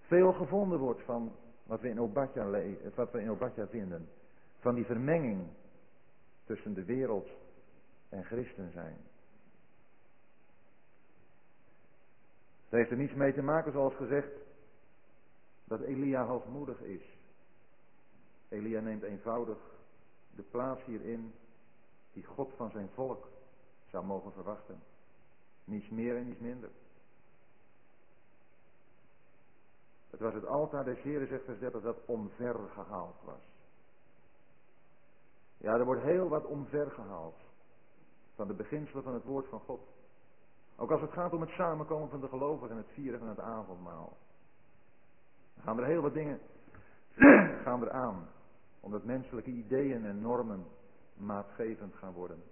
veel 0.00 0.32
gevonden 0.32 0.78
wordt 0.78 1.02
van 1.02 1.32
wat 1.62 1.80
we 1.80 1.88
in 1.88 2.00
Obadja, 2.00 2.50
wat 2.94 3.10
we 3.10 3.20
in 3.20 3.30
Obadja 3.30 3.66
vinden. 3.66 4.08
Van 4.58 4.74
die 4.74 4.84
vermenging 4.84 5.46
tussen 6.44 6.74
de 6.74 6.84
wereld 6.84 7.28
en 8.08 8.24
christen 8.24 8.70
zijn. 8.70 8.96
Het 12.68 12.78
heeft 12.78 12.90
er 12.90 12.96
niets 12.96 13.14
mee 13.14 13.32
te 13.32 13.42
maken, 13.42 13.72
zoals 13.72 13.94
gezegd, 13.94 14.32
dat 15.64 15.80
Elia 15.80 16.24
hoogmoedig 16.24 16.80
is. 16.80 17.02
Elia 18.48 18.80
neemt 18.80 19.02
eenvoudig 19.02 19.58
de 20.34 20.42
plaats 20.42 20.84
hierin 20.84 21.34
die 22.12 22.24
God 22.24 22.52
van 22.56 22.70
zijn 22.70 22.88
volk 22.94 23.28
zou 23.90 24.04
mogen 24.04 24.32
verwachten. 24.32 24.82
Niets 25.64 25.88
meer 25.88 26.16
en 26.16 26.26
niets 26.26 26.40
minder. 26.40 26.70
Het 30.10 30.20
was 30.20 30.34
het 30.34 30.46
altaar 30.46 30.84
des 30.84 31.02
Heren, 31.02 31.28
zegt 31.28 31.44
vers 31.44 31.58
30, 31.58 31.82
dat 31.82 32.04
omvergehaald 32.06 33.22
was. 33.24 33.42
Ja, 35.56 35.74
er 35.74 35.84
wordt 35.84 36.02
heel 36.02 36.28
wat 36.28 36.44
omvergehaald. 36.44 37.36
Van 38.34 38.46
de 38.46 38.54
beginselen 38.54 39.02
van 39.02 39.14
het 39.14 39.24
woord 39.24 39.48
van 39.48 39.60
God. 39.60 39.80
Ook 40.76 40.90
als 40.90 41.00
het 41.00 41.12
gaat 41.12 41.32
om 41.32 41.40
het 41.40 41.50
samenkomen 41.50 42.08
van 42.08 42.20
de 42.20 42.28
gelovigen 42.28 42.70
en 42.70 42.76
het 42.76 42.92
vieren 42.92 43.18
van 43.18 43.28
het 43.28 43.40
avondmaal. 43.40 44.16
Dan 45.54 45.64
gaan 45.64 45.78
er 45.78 45.86
heel 45.86 46.02
wat 46.02 46.14
dingen 46.14 46.40
gaan 47.64 47.82
er 47.82 47.90
aan. 47.90 48.28
Omdat 48.80 49.04
menselijke 49.04 49.50
ideeën 49.50 50.04
en 50.04 50.20
normen 50.20 50.66
maatgevend 51.14 51.94
gaan 51.94 52.12
worden. 52.12 52.42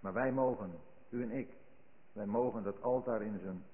Maar 0.00 0.12
wij 0.12 0.32
mogen, 0.32 0.70
u 1.08 1.22
en 1.22 1.30
ik, 1.30 1.50
wij 2.12 2.26
mogen 2.26 2.62
dat 2.62 2.82
altaar 2.82 3.22
in 3.22 3.38
zijn, 3.38 3.64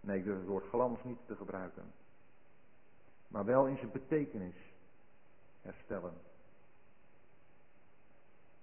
nee 0.00 0.18
ik 0.18 0.24
durf 0.24 0.38
het 0.38 0.46
woord 0.46 0.68
glans 0.68 1.04
niet 1.04 1.18
te 1.26 1.36
gebruiken. 1.36 1.92
maar 3.28 3.44
wel 3.44 3.66
in 3.66 3.76
zijn 3.76 3.92
betekenis 3.92 4.54
herstellen. 5.60 6.12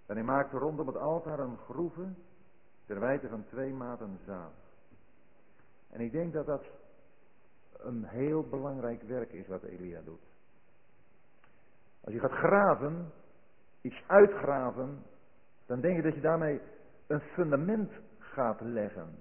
En 0.05 0.15
hij 0.15 0.23
maakte 0.23 0.57
rondom 0.57 0.87
het 0.87 0.97
altaar 0.97 1.39
een 1.39 1.57
groeve 1.57 2.13
ter 2.89 2.99
wijte 2.99 3.27
van 3.27 3.45
twee 3.45 3.73
maten 3.73 4.19
zaad. 4.25 4.53
En 5.89 6.01
ik 6.01 6.11
denk 6.11 6.33
dat 6.33 6.45
dat 6.45 6.65
een 7.77 8.03
heel 8.03 8.43
belangrijk 8.43 9.01
werk 9.01 9.31
is 9.31 9.47
wat 9.47 9.63
Elia 9.63 10.01
doet. 10.01 10.21
Als 12.01 12.13
je 12.13 12.19
gaat 12.19 12.31
graven, 12.31 13.11
iets 13.81 14.03
uitgraven, 14.07 15.03
dan 15.65 15.81
denk 15.81 15.95
je 15.95 16.01
dat 16.01 16.13
je 16.13 16.21
daarmee 16.21 16.61
een 17.07 17.19
fundament 17.19 17.91
gaat 18.19 18.61
leggen. 18.61 19.19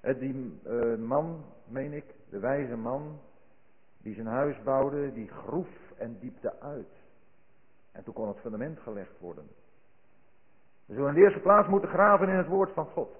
Die 0.00 0.60
uh, 0.66 0.98
man, 0.98 1.44
meen 1.66 1.92
ik, 1.92 2.14
de 2.30 2.38
wijze 2.38 2.76
man, 2.76 3.20
die 3.98 4.14
zijn 4.14 4.26
huis 4.26 4.62
bouwde, 4.62 5.12
die 5.12 5.28
groef 5.28 5.92
en 5.96 6.18
diepte 6.18 6.60
uit. 6.60 6.92
En 7.92 8.04
toen 8.04 8.14
kon 8.14 8.28
het 8.28 8.38
fundament 8.38 8.78
gelegd 8.78 9.18
worden. 9.18 9.48
We 10.94 11.08
in 11.08 11.14
de 11.14 11.20
eerste 11.20 11.40
plaats 11.40 11.68
moeten 11.68 11.88
graven 11.88 12.28
in 12.28 12.36
het 12.36 12.46
woord 12.46 12.72
van 12.72 12.86
God. 12.86 13.16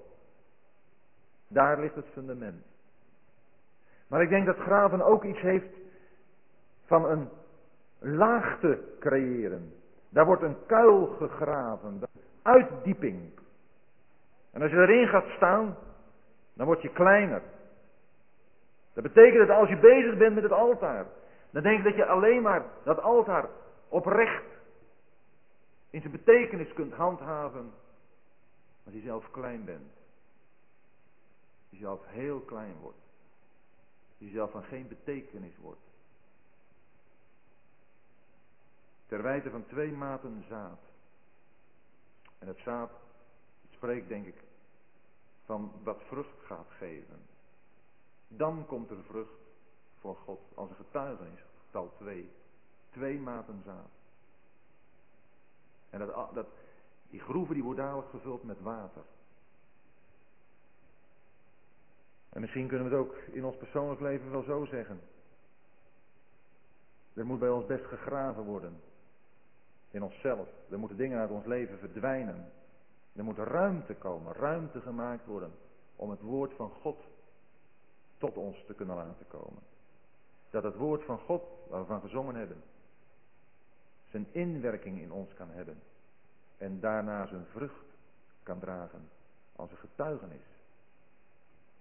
Daar 1.48 1.80
ligt 1.80 1.94
het 1.94 2.06
fundament. 2.12 2.64
Maar 4.08 4.22
ik 4.22 4.28
denk 4.28 4.46
dat 4.46 4.56
graven 4.56 5.02
ook 5.02 5.24
iets 5.24 5.40
heeft 5.40 5.74
van 6.86 7.10
een 7.10 7.28
laagte 7.98 8.78
creëren. 9.00 9.72
Daar 10.08 10.26
wordt 10.26 10.42
een 10.42 10.56
kuil 10.66 11.06
gegraven, 11.06 12.00
uitdieping. 12.42 13.40
En 14.50 14.62
als 14.62 14.70
je 14.70 14.76
erin 14.76 15.08
gaat 15.08 15.28
staan, 15.36 15.76
dan 16.54 16.66
word 16.66 16.82
je 16.82 16.92
kleiner. 16.92 17.42
Dat 18.94 19.02
betekent 19.02 19.48
dat 19.48 19.56
als 19.56 19.68
je 19.68 19.76
bezig 19.76 20.16
bent 20.16 20.34
met 20.34 20.42
het 20.42 20.52
altaar, 20.52 21.06
dan 21.50 21.62
denk 21.62 21.78
ik 21.78 21.84
dat 21.84 21.94
je 21.94 22.06
alleen 22.06 22.42
maar 22.42 22.62
dat 22.84 23.00
altaar 23.00 23.48
oprecht 23.88 24.51
in 25.92 26.00
zijn 26.00 26.12
betekenis 26.12 26.72
kunt 26.72 26.92
handhaven 26.92 27.72
als 28.84 28.94
je 28.94 29.00
zelf 29.00 29.30
klein 29.30 29.64
bent. 29.64 29.92
Als 31.70 31.80
zelf 31.80 32.06
heel 32.06 32.40
klein 32.40 32.76
wordt. 32.80 33.02
Als 34.20 34.30
zelf 34.30 34.50
van 34.50 34.62
geen 34.62 34.88
betekenis 34.88 35.56
wordt. 35.56 35.80
Ter 39.06 39.22
wijte 39.22 39.50
van 39.50 39.66
twee 39.66 39.92
maten 39.92 40.44
zaad. 40.48 40.80
En 42.38 42.46
het 42.46 42.58
zaad 42.58 42.90
spreekt 43.70 44.08
denk 44.08 44.26
ik 44.26 44.42
van 45.44 45.72
wat 45.82 46.02
vrucht 46.06 46.44
gaat 46.44 46.70
geven. 46.70 47.20
Dan 48.28 48.66
komt 48.66 48.90
er 48.90 49.04
vrucht 49.04 49.40
voor 49.98 50.16
God 50.16 50.40
als 50.54 50.70
een 50.70 50.76
getuigenis. 50.76 51.40
Getal 51.64 51.92
twee. 51.96 52.30
Twee 52.90 53.18
maten 53.18 53.62
zaad. 53.64 54.01
En 55.92 55.98
dat, 55.98 56.34
dat, 56.34 56.46
die 57.10 57.20
groeven 57.20 57.54
die 57.54 57.64
worden 57.64 57.84
dadelijk 57.84 58.10
gevuld 58.10 58.42
met 58.42 58.60
water. 58.60 59.02
En 62.28 62.40
misschien 62.40 62.68
kunnen 62.68 62.88
we 62.88 62.96
het 62.96 63.04
ook 63.06 63.16
in 63.16 63.44
ons 63.44 63.56
persoonlijk 63.56 64.00
leven 64.00 64.30
wel 64.30 64.42
zo 64.42 64.64
zeggen. 64.64 65.00
Er 67.14 67.26
moet 67.26 67.38
bij 67.38 67.50
ons 67.50 67.66
best 67.66 67.84
gegraven 67.84 68.44
worden. 68.44 68.80
In 69.90 70.02
onszelf. 70.02 70.48
Er 70.70 70.78
moeten 70.78 70.96
dingen 70.96 71.18
uit 71.18 71.30
ons 71.30 71.44
leven 71.44 71.78
verdwijnen. 71.78 72.52
Er 73.12 73.24
moet 73.24 73.38
ruimte 73.38 73.94
komen, 73.94 74.32
ruimte 74.32 74.80
gemaakt 74.80 75.26
worden 75.26 75.52
om 75.96 76.10
het 76.10 76.20
woord 76.20 76.52
van 76.52 76.70
God 76.70 76.98
tot 78.18 78.36
ons 78.36 78.64
te 78.66 78.74
kunnen 78.74 78.96
laten 78.96 79.26
komen. 79.28 79.62
Dat 80.50 80.62
het 80.62 80.76
woord 80.76 81.04
van 81.04 81.18
God, 81.18 81.42
waar 81.68 81.80
we 81.80 81.86
van 81.86 82.00
gezongen 82.00 82.34
hebben, 82.34 82.62
zijn 84.12 84.26
inwerking 84.30 85.00
in 85.00 85.12
ons 85.12 85.34
kan 85.34 85.50
hebben. 85.50 85.82
En 86.58 86.80
daarna 86.80 87.26
zijn 87.26 87.46
vrucht 87.50 87.84
kan 88.42 88.58
dragen 88.58 89.08
als 89.56 89.70
een 89.70 89.76
getuigenis. 89.76 90.42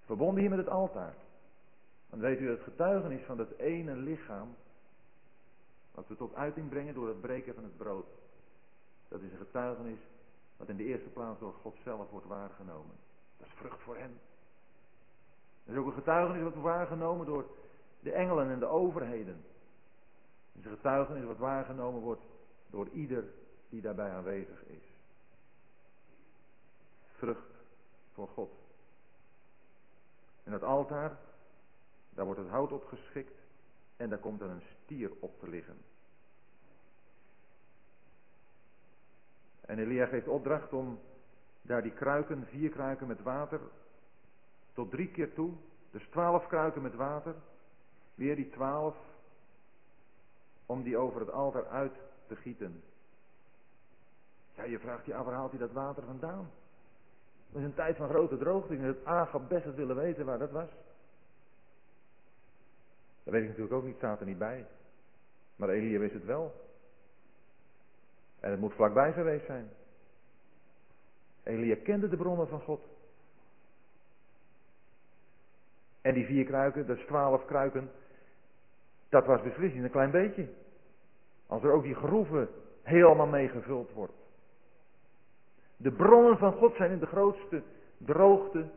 Verbonden 0.05 0.41
hier 0.41 0.49
met 0.49 0.59
het 0.59 0.69
altaar. 0.69 1.13
Dan 2.09 2.19
weet 2.19 2.39
u 2.39 2.49
het 2.49 2.61
getuigenis 2.61 3.21
van 3.21 3.37
dat 3.37 3.51
ene 3.57 3.95
lichaam. 3.95 4.55
Wat 5.91 6.07
we 6.07 6.15
tot 6.15 6.35
uiting 6.35 6.69
brengen 6.69 6.93
door 6.93 7.07
het 7.07 7.21
breken 7.21 7.53
van 7.53 7.63
het 7.63 7.77
brood. 7.77 8.07
Dat 9.07 9.21
is 9.21 9.31
een 9.31 9.37
getuigenis 9.37 9.99
wat 10.57 10.69
in 10.69 10.77
de 10.77 10.83
eerste 10.83 11.09
plaats 11.09 11.39
door 11.39 11.53
God 11.53 11.75
zelf 11.83 12.09
wordt 12.09 12.27
waargenomen. 12.27 12.95
Dat 13.37 13.47
is 13.47 13.53
vrucht 13.53 13.81
voor 13.81 13.97
hem. 13.97 14.19
Dat 15.63 15.73
is 15.73 15.81
ook 15.81 15.87
een 15.87 15.93
getuigenis 15.93 16.43
wat 16.43 16.53
wordt 16.53 16.67
waargenomen 16.67 17.25
door 17.25 17.45
de 17.99 18.11
engelen 18.11 18.49
en 18.49 18.59
de 18.59 18.65
overheden. 18.65 19.43
Het 20.51 20.65
is 20.65 20.71
getuigenis 20.71 21.23
wat 21.23 21.37
waargenomen 21.37 22.01
wordt 22.01 22.23
door 22.69 22.87
ieder 22.89 23.23
die 23.69 23.81
daarbij 23.81 24.11
aanwezig 24.11 24.65
is. 24.65 24.83
Vrucht 27.17 27.51
voor 28.13 28.27
God. 28.27 28.51
En 30.43 30.51
het 30.51 30.63
altaar, 30.63 31.17
daar 32.09 32.25
wordt 32.25 32.39
het 32.39 32.49
hout 32.49 32.71
op 32.71 32.85
geschikt 32.85 33.39
en 33.97 34.09
daar 34.09 34.19
komt 34.19 34.41
er 34.41 34.49
een 34.49 34.63
stier 34.83 35.11
op 35.19 35.39
te 35.39 35.49
liggen. 35.49 35.77
En 39.61 39.79
Elia 39.79 40.05
geeft 40.05 40.27
opdracht 40.27 40.73
om 40.73 40.99
daar 41.61 41.81
die 41.81 41.91
kruiken, 41.91 42.47
vier 42.47 42.69
kruiken 42.69 43.07
met 43.07 43.21
water, 43.21 43.59
tot 44.73 44.91
drie 44.91 45.11
keer 45.11 45.33
toe, 45.33 45.53
dus 45.91 46.07
twaalf 46.09 46.47
kruiken 46.47 46.81
met 46.81 46.95
water, 46.95 47.35
weer 48.15 48.35
die 48.35 48.49
twaalf, 48.49 48.95
om 50.71 50.83
die 50.83 50.97
over 50.97 51.19
het 51.19 51.31
altaar 51.31 51.67
uit 51.67 51.93
te 52.27 52.35
gieten. 52.35 52.83
Ja, 54.55 54.63
je 54.63 54.79
vraagt 54.79 55.05
je 55.05 55.15
af, 55.15 55.25
waar 55.25 55.33
haalt 55.33 55.51
hij 55.51 55.59
dat 55.59 55.71
water 55.71 56.03
vandaan? 56.03 56.51
Het 57.47 57.57
is 57.57 57.63
een 57.63 57.73
tijd 57.73 57.97
van 57.97 58.09
grote 58.09 58.37
droogte. 58.37 58.73
Ik 58.73 58.81
het 58.81 59.05
Agab 59.05 59.49
best 59.49 59.65
het 59.65 59.75
willen 59.75 59.95
weten 59.95 60.25
waar 60.25 60.39
dat 60.39 60.51
was. 60.51 60.69
Dat 63.23 63.33
weet 63.33 63.41
ik 63.41 63.47
natuurlijk 63.47 63.75
ook 63.75 63.83
niet, 63.83 63.97
staat 63.97 64.19
er 64.19 64.25
niet 64.25 64.37
bij. 64.37 64.65
Maar 65.55 65.69
Elia 65.69 65.99
wist 65.99 66.13
het 66.13 66.25
wel. 66.25 66.53
En 68.39 68.51
het 68.51 68.59
moet 68.59 68.73
vlakbij 68.73 69.13
geweest 69.13 69.45
zijn. 69.45 69.69
Elia 71.43 71.75
kende 71.83 72.09
de 72.09 72.17
bronnen 72.17 72.47
van 72.47 72.61
God. 72.61 72.81
En 76.01 76.13
die 76.13 76.25
vier 76.25 76.45
kruiken, 76.45 76.87
dat 76.87 76.97
is 76.97 77.05
twaalf 77.05 77.45
kruiken, 77.45 77.91
dat 79.09 79.25
was 79.25 79.41
beslissend 79.41 79.83
een 79.83 79.91
klein 79.91 80.11
beetje. 80.11 80.49
Als 81.51 81.63
er 81.63 81.71
ook 81.71 81.83
die 81.83 81.95
groeven 81.95 82.49
helemaal 82.81 83.27
mee 83.27 83.47
gevuld 83.47 83.91
wordt. 83.91 84.13
De 85.77 85.91
bronnen 85.91 86.37
van 86.37 86.53
God 86.53 86.75
zijn 86.75 86.91
in 86.91 86.99
de 86.99 87.05
grootste 87.05 87.63
droogte 87.97 88.69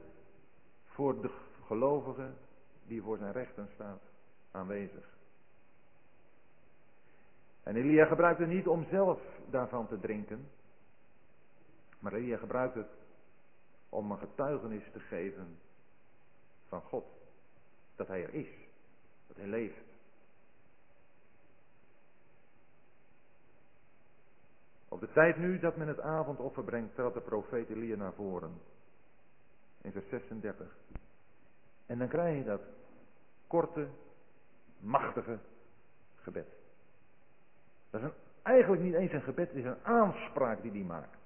voor 0.84 1.20
de 1.20 1.30
gelovige 1.66 2.30
die 2.86 3.02
voor 3.02 3.16
zijn 3.16 3.32
rechten 3.32 3.68
staat 3.74 4.00
aanwezig. 4.50 5.08
En 7.62 7.76
Elia 7.76 8.06
gebruikt 8.06 8.40
het 8.40 8.48
niet 8.48 8.66
om 8.66 8.84
zelf 8.90 9.20
daarvan 9.50 9.88
te 9.88 10.00
drinken. 10.00 10.48
Maar 11.98 12.12
Elia 12.12 12.36
gebruikt 12.36 12.74
het 12.74 12.90
om 13.88 14.10
een 14.10 14.18
getuigenis 14.18 14.90
te 14.92 15.00
geven 15.00 15.58
van 16.68 16.80
God. 16.80 17.04
Dat 17.96 18.06
hij 18.06 18.22
er 18.22 18.34
is. 18.34 18.50
Dat 19.26 19.36
hij 19.36 19.46
leeft. 19.46 19.93
Op 24.94 25.00
de 25.00 25.12
tijd 25.12 25.36
nu 25.36 25.58
dat 25.58 25.76
men 25.76 25.88
het 25.88 26.00
avondoffer 26.00 26.64
brengt, 26.64 26.94
trad 26.94 27.14
de 27.14 27.20
profeet 27.20 27.68
Elia 27.68 27.96
naar 27.96 28.12
voren. 28.12 28.60
In 29.82 29.92
vers 29.92 30.08
36. 30.08 30.76
En 31.86 31.98
dan 31.98 32.08
krijg 32.08 32.38
je 32.38 32.44
dat 32.44 32.60
korte, 33.46 33.86
machtige 34.78 35.38
gebed. 36.14 36.46
Dat 37.90 38.02
is 38.02 38.08
eigenlijk 38.42 38.82
niet 38.82 38.94
eens 38.94 39.12
een 39.12 39.22
gebed, 39.22 39.48
het 39.48 39.56
is 39.56 39.64
een 39.64 39.84
aanspraak 39.84 40.62
die 40.62 40.70
hij 40.70 40.80
maakt. 40.80 41.18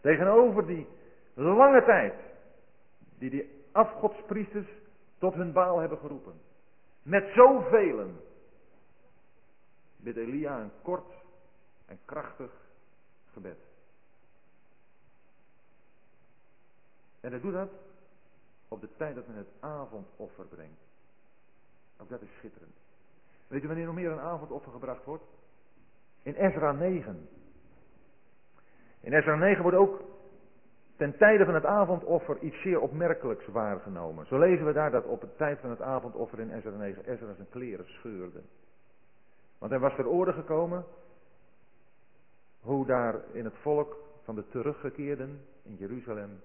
Tegenover 0.00 0.66
die 0.66 0.86
lange 1.34 1.84
tijd 1.84 2.14
die 3.18 3.30
die 3.30 3.64
afgodspriesters 3.72 4.68
tot 5.18 5.34
hun 5.34 5.52
baal 5.52 5.78
hebben 5.78 5.98
geroepen. 5.98 6.34
Met 7.02 7.30
zoveel 7.34 8.00
bidt 10.06 10.18
Elia 10.18 10.60
een 10.60 10.72
kort 10.82 11.12
en 11.86 11.98
krachtig 12.04 12.50
gebed. 13.32 13.58
En 17.20 17.30
hij 17.30 17.40
doet 17.40 17.52
dat 17.52 17.70
op 18.68 18.80
de 18.80 18.88
tijd 18.96 19.14
dat 19.14 19.26
men 19.26 19.36
het 19.36 19.48
avondoffer 19.60 20.44
brengt. 20.44 20.80
Ook 21.98 22.08
dat 22.08 22.22
is 22.22 22.28
schitterend. 22.36 22.74
Weet 23.46 23.62
u 23.62 23.66
wanneer 23.66 23.86
nog 23.86 23.94
meer 23.94 24.10
een 24.10 24.20
avondoffer 24.20 24.72
gebracht 24.72 25.04
wordt? 25.04 25.24
In 26.22 26.34
Ezra 26.34 26.72
9. 26.72 27.28
In 29.00 29.12
Ezra 29.12 29.36
9 29.36 29.62
wordt 29.62 29.76
ook 29.76 30.00
ten 30.96 31.16
tijde 31.16 31.44
van 31.44 31.54
het 31.54 31.64
avondoffer 31.64 32.38
iets 32.38 32.60
zeer 32.62 32.80
opmerkelijks 32.80 33.46
waargenomen. 33.46 34.26
Zo 34.26 34.38
lezen 34.38 34.66
we 34.66 34.72
daar 34.72 34.90
dat 34.90 35.04
op 35.04 35.20
het 35.20 35.36
tijd 35.36 35.58
van 35.58 35.70
het 35.70 35.80
avondoffer 35.80 36.40
in 36.40 36.52
Ezra 36.52 36.70
9 36.70 37.04
Ezra 37.04 37.34
zijn 37.34 37.48
kleren 37.50 37.86
scheurde. 37.88 38.42
Want 39.58 39.70
hij 39.70 39.80
was 39.80 39.94
ter 39.94 40.06
orde 40.06 40.32
gekomen 40.32 40.84
hoe 42.60 42.86
daar 42.86 43.34
in 43.34 43.44
het 43.44 43.56
volk 43.56 43.96
van 44.22 44.34
de 44.34 44.48
teruggekeerden 44.48 45.40
in 45.62 45.74
Jeruzalem 45.74 46.40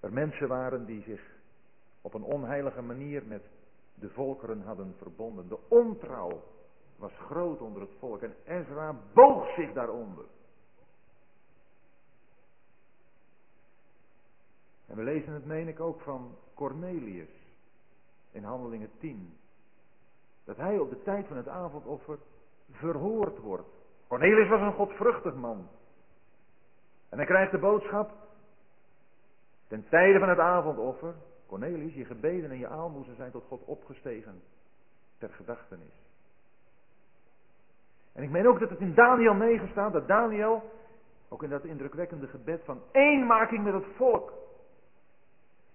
er 0.00 0.12
mensen 0.12 0.48
waren 0.48 0.84
die 0.84 1.02
zich 1.02 1.20
op 2.00 2.14
een 2.14 2.22
onheilige 2.22 2.82
manier 2.82 3.26
met 3.26 3.42
de 3.94 4.10
volkeren 4.10 4.62
hadden 4.62 4.94
verbonden. 4.98 5.48
De 5.48 5.58
ontrouw 5.68 6.42
was 6.96 7.12
groot 7.12 7.60
onder 7.60 7.82
het 7.82 7.94
volk 7.98 8.22
en 8.22 8.34
Ezra 8.44 9.00
boog 9.12 9.54
zich 9.54 9.72
daaronder. 9.72 10.24
En 14.86 14.96
we 14.96 15.02
lezen 15.02 15.32
het, 15.32 15.44
meen 15.44 15.68
ik, 15.68 15.80
ook 15.80 16.00
van 16.00 16.36
Cornelius 16.54 17.30
in 18.30 18.44
Handelingen 18.44 18.90
10. 18.98 19.36
Dat 20.46 20.56
hij 20.56 20.78
op 20.78 20.90
de 20.90 21.02
tijd 21.02 21.26
van 21.26 21.36
het 21.36 21.48
avondoffer 21.48 22.18
verhoord 22.72 23.38
wordt. 23.38 23.68
Cornelius 24.06 24.48
was 24.48 24.60
een 24.60 24.72
godvruchtig 24.72 25.34
man. 25.34 25.68
En 27.08 27.16
hij 27.16 27.26
krijgt 27.26 27.50
de 27.50 27.58
boodschap, 27.58 28.10
ten 29.68 29.88
tijde 29.88 30.18
van 30.18 30.28
het 30.28 30.38
avondoffer, 30.38 31.14
Cornelius, 31.46 31.94
je 31.94 32.04
gebeden 32.04 32.50
en 32.50 32.58
je 32.58 32.68
aalmoezen 32.68 33.16
zijn 33.16 33.30
tot 33.30 33.44
God 33.48 33.64
opgestegen 33.64 34.42
ter 35.18 35.28
gedachtenis. 35.28 36.04
En 38.12 38.22
ik 38.22 38.30
meen 38.30 38.48
ook 38.48 38.60
dat 38.60 38.70
het 38.70 38.80
in 38.80 38.94
Daniel 38.94 39.34
9 39.34 39.68
staat, 39.68 39.92
dat 39.92 40.08
Daniel, 40.08 40.70
ook 41.28 41.42
in 41.42 41.50
dat 41.50 41.64
indrukwekkende 41.64 42.26
gebed 42.26 42.64
van 42.64 42.80
eenmaking 42.92 43.64
met 43.64 43.74
het 43.74 43.86
volk, 43.96 44.32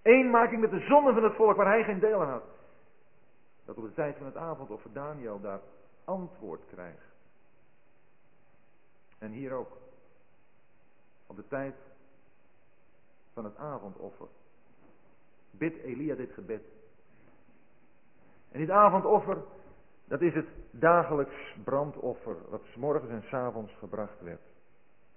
eenmaking 0.02 0.60
met 0.60 0.70
de 0.70 0.80
zonden 0.80 1.14
van 1.14 1.24
het 1.24 1.34
volk 1.34 1.56
waar 1.56 1.66
hij 1.66 1.84
geen 1.84 2.00
deel 2.00 2.20
aan 2.20 2.30
had, 2.30 2.44
dat 3.64 3.76
op 3.76 3.84
de 3.84 3.92
tijd 3.92 4.16
van 4.16 4.26
het 4.26 4.36
avondoffer 4.36 4.92
Daniel 4.92 5.40
daar 5.40 5.60
antwoord 6.04 6.66
krijgt. 6.66 7.12
En 9.18 9.30
hier 9.30 9.52
ook, 9.52 9.76
op 11.26 11.36
de 11.36 11.48
tijd 11.48 11.74
van 13.32 13.44
het 13.44 13.56
avondoffer 13.56 14.28
bidt 15.50 15.82
Elia 15.82 16.14
dit 16.14 16.32
gebed. 16.32 16.62
En 18.50 18.58
dit 18.58 18.70
avondoffer, 18.70 19.42
dat 20.04 20.20
is 20.20 20.34
het 20.34 20.48
dagelijks 20.70 21.56
brandoffer 21.64 22.36
wat 22.48 22.62
s 22.64 22.76
morgens 22.76 23.10
en 23.10 23.22
s 23.22 23.32
avonds 23.32 23.72
gebracht 23.72 24.20
werd. 24.20 24.42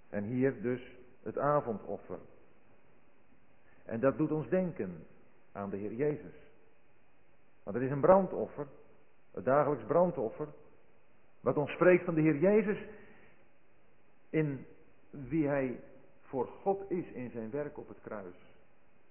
En 0.09 0.23
hier 0.23 0.61
dus 0.61 0.81
het 1.23 1.37
avondoffer. 1.37 2.19
En 3.85 3.99
dat 3.99 4.17
doet 4.17 4.31
ons 4.31 4.49
denken 4.49 5.07
aan 5.51 5.69
de 5.69 5.77
Heer 5.77 5.93
Jezus. 5.93 6.44
Want 7.65 7.77
het 7.77 7.85
is 7.85 7.91
een 7.91 8.01
brandoffer, 8.01 8.67
het 9.33 9.45
dagelijks 9.45 9.83
brandoffer, 9.83 10.47
wat 11.41 11.57
ons 11.57 11.71
spreekt 11.71 12.05
van 12.05 12.13
de 12.13 12.21
Heer 12.21 12.37
Jezus 12.37 12.77
in 14.29 14.65
wie 15.09 15.47
Hij 15.47 15.79
voor 16.21 16.47
God 16.61 16.91
is 16.91 17.11
in 17.11 17.29
zijn 17.29 17.51
werk 17.51 17.77
op 17.77 17.87
het 17.87 18.01
kruis. 18.01 18.35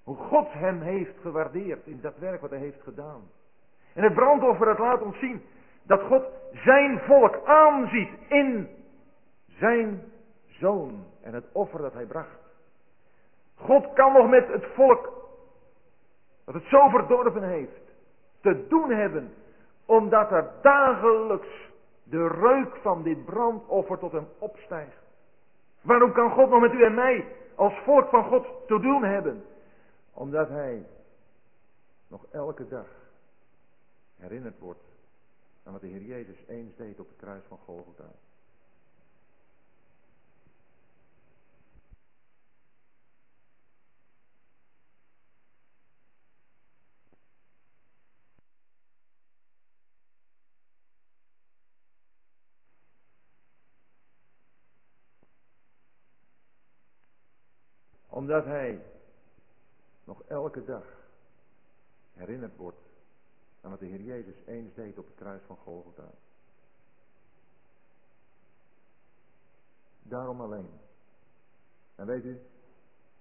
Hoe 0.03 0.17
God 0.17 0.53
hem 0.53 0.81
heeft 0.81 1.19
gewaardeerd 1.21 1.87
in 1.87 2.01
dat 2.01 2.19
werk 2.19 2.41
wat 2.41 2.51
hij 2.51 2.59
heeft 2.59 2.83
gedaan. 2.83 3.23
En 3.93 4.03
het 4.03 4.15
brandoffer 4.15 4.69
het 4.69 4.79
laat 4.79 5.03
ons 5.03 5.19
zien 5.19 5.43
dat 5.83 6.01
God 6.01 6.25
zijn 6.53 6.99
volk 6.99 7.45
aanziet 7.45 8.11
in 8.29 8.69
zijn 9.47 10.13
zoon 10.47 11.05
en 11.23 11.35
het 11.35 11.45
offer 11.53 11.81
dat 11.81 11.93
hij 11.93 12.07
bracht. 12.07 12.39
God 13.55 13.93
kan 13.93 14.13
nog 14.13 14.29
met 14.29 14.49
het 14.49 14.65
volk 14.75 15.13
dat 16.45 16.55
het 16.55 16.65
zo 16.65 16.89
verdorven 16.89 17.49
heeft 17.49 17.84
te 18.45 18.67
doen 18.69 18.91
hebben 18.91 19.33
omdat 19.85 20.31
er 20.31 20.51
dagelijks 20.63 21.49
de 22.03 22.29
reuk 22.29 22.77
van 22.77 23.03
dit 23.03 23.25
brandoffer 23.25 23.99
tot 23.99 24.13
hem 24.13 24.29
opstijgt. 24.39 25.03
Waarom 25.81 26.13
kan 26.13 26.31
God 26.31 26.51
nog 26.51 26.61
met 26.61 26.73
u 26.73 26.85
en 26.85 26.95
mij 26.95 27.27
als 27.55 27.75
volk 27.85 28.09
van 28.09 28.25
God 28.25 28.47
te 28.67 28.81
doen 28.81 29.05
hebben? 29.05 29.45
Omdat 30.13 30.49
hij 30.49 30.87
nog 32.09 32.27
elke 32.31 32.69
dag 32.69 32.87
herinnerd 34.17 34.59
wordt 34.59 34.85
aan 35.65 35.73
wat 35.73 35.81
de 35.81 35.87
Heer 35.87 36.03
Jezus 36.03 36.47
eens 36.47 36.77
deed 36.77 37.01
op 37.01 37.09
het 37.09 37.17
kruis 37.17 37.43
van 37.49 37.59
Golgotha. 37.65 38.11
Omdat 58.25 58.45
hij 58.45 58.85
nog 60.05 60.23
elke 60.23 60.65
dag 60.65 60.85
herinnerd 62.13 62.57
wordt 62.57 62.79
aan 63.61 63.71
wat 63.71 63.79
de 63.79 63.87
Heer 63.87 64.01
Jezus 64.01 64.35
eens 64.47 64.75
deed 64.75 64.99
op 64.99 65.07
het 65.07 65.15
kruis 65.15 65.43
van 65.47 65.57
Golgotha. 65.57 66.11
Daarom 70.03 70.41
alleen. 70.41 70.69
En 71.95 72.07
weet 72.07 72.25
u, 72.25 72.41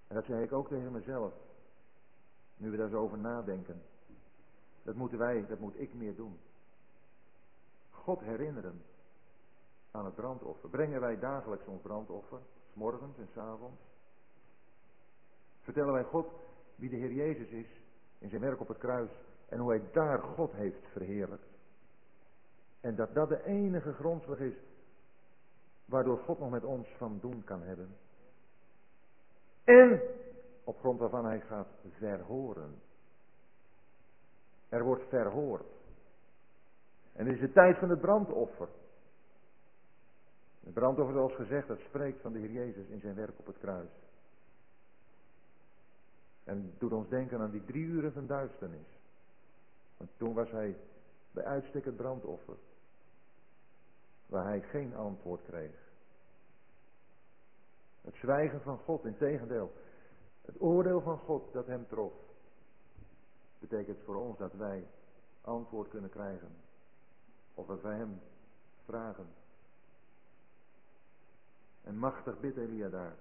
en 0.08 0.16
dat 0.16 0.26
zeg 0.26 0.44
ik 0.44 0.54
ook 0.54 0.68
tegen 0.68 0.92
mezelf, 0.92 1.34
nu 2.58 2.72
we 2.72 2.78
daar 2.78 2.90
zo 2.90 3.02
over 3.02 3.18
nadenken, 3.18 3.82
dat 4.84 4.96
moeten 4.96 5.18
wij, 5.18 5.46
dat 5.48 5.60
moet 5.60 5.80
ik 5.80 5.94
meer 5.94 6.16
doen. 6.16 6.40
God 7.92 8.20
herinneren 8.20 8.84
aan 9.92 10.06
het 10.06 10.16
brandoffer. 10.16 10.70
Brengen 10.70 11.02
wij 11.02 11.20
dagelijks 11.20 11.66
ons 11.66 11.82
brandoffer, 11.82 12.40
s 12.72 12.76
morgens 12.76 13.18
en 13.18 13.28
s 13.34 13.38
avonds. 13.38 13.93
Vertellen 15.64 15.94
wij 15.94 16.04
God 16.04 16.28
wie 16.76 16.90
de 16.90 16.96
Heer 16.96 17.12
Jezus 17.12 17.50
is 17.50 17.68
in 18.20 18.30
zijn 18.30 18.42
werk 18.42 18.60
op 18.60 18.68
het 18.68 18.78
kruis 18.78 19.10
en 19.50 19.60
hoe 19.60 19.70
hij 19.70 19.82
daar 19.92 20.20
God 20.20 20.52
heeft 20.52 20.88
verheerlijkt. 20.92 21.48
En 22.82 22.96
dat 22.96 23.14
dat 23.14 23.30
de 23.30 23.44
enige 23.44 23.94
grondslag 23.94 24.40
is 24.40 24.54
waardoor 25.86 26.18
God 26.18 26.40
nog 26.40 26.50
met 26.50 26.64
ons 26.64 26.88
van 26.98 27.18
doen 27.22 27.44
kan 27.44 27.62
hebben. 27.62 27.96
En 29.64 30.02
op 30.64 30.80
grond 30.80 31.00
waarvan 31.00 31.26
hij 31.26 31.40
gaat 31.40 31.68
verhoren. 31.92 32.82
Er 34.70 34.84
wordt 34.84 35.04
verhoord. 35.10 35.72
En 37.14 37.26
het 37.26 37.36
is 37.36 37.42
de 37.42 37.52
tijd 37.52 37.78
van 37.78 37.90
het 37.90 38.02
brandoffer. 38.02 38.68
Het 40.64 40.74
brandoffer, 40.74 41.14
zoals 41.16 41.36
gezegd, 41.36 41.68
dat 41.68 41.80
spreekt 41.80 42.22
van 42.22 42.34
de 42.34 42.40
Heer 42.40 42.52
Jezus 42.52 42.88
in 42.88 43.00
zijn 43.00 43.16
werk 43.16 43.40
op 43.40 43.46
het 43.46 43.58
kruis. 43.58 43.90
En 46.44 46.74
doet 46.78 46.92
ons 46.92 47.10
denken 47.10 47.40
aan 47.40 47.52
die 47.52 47.66
drie 47.66 47.86
uren 47.86 48.14
van 48.14 48.28
duisternis. 48.28 48.98
Want 49.98 50.10
toen 50.18 50.34
was 50.34 50.52
hij 50.52 50.78
bij 51.32 51.44
uitstek 51.44 51.86
het 51.86 51.96
brandoffer. 51.96 52.58
Waar 54.26 54.46
hij 54.46 54.62
geen 54.62 54.96
antwoord 54.96 55.44
kreeg. 55.44 55.92
Het 58.02 58.16
zwijgen 58.16 58.62
van 58.62 58.78
God, 58.78 59.06
in 59.06 59.18
tegendeel. 59.18 59.72
Het 60.42 60.62
oordeel 60.62 61.02
van 61.02 61.18
God 61.18 61.54
dat 61.54 61.68
hem 61.68 61.88
trof. 61.88 62.14
Betekent 63.60 64.00
voor 64.04 64.16
ons 64.16 64.38
dat 64.38 64.54
wij 64.54 64.88
antwoord 65.42 65.90
kunnen 65.90 66.10
krijgen. 66.10 66.56
Of 67.54 67.68
dat 67.68 67.82
wij 67.82 67.96
hem 67.96 68.22
vragen. 68.86 69.28
En 71.82 71.98
machtig 71.98 72.40
bidt 72.40 72.58
Elia 72.58 72.90
daar. 72.90 73.16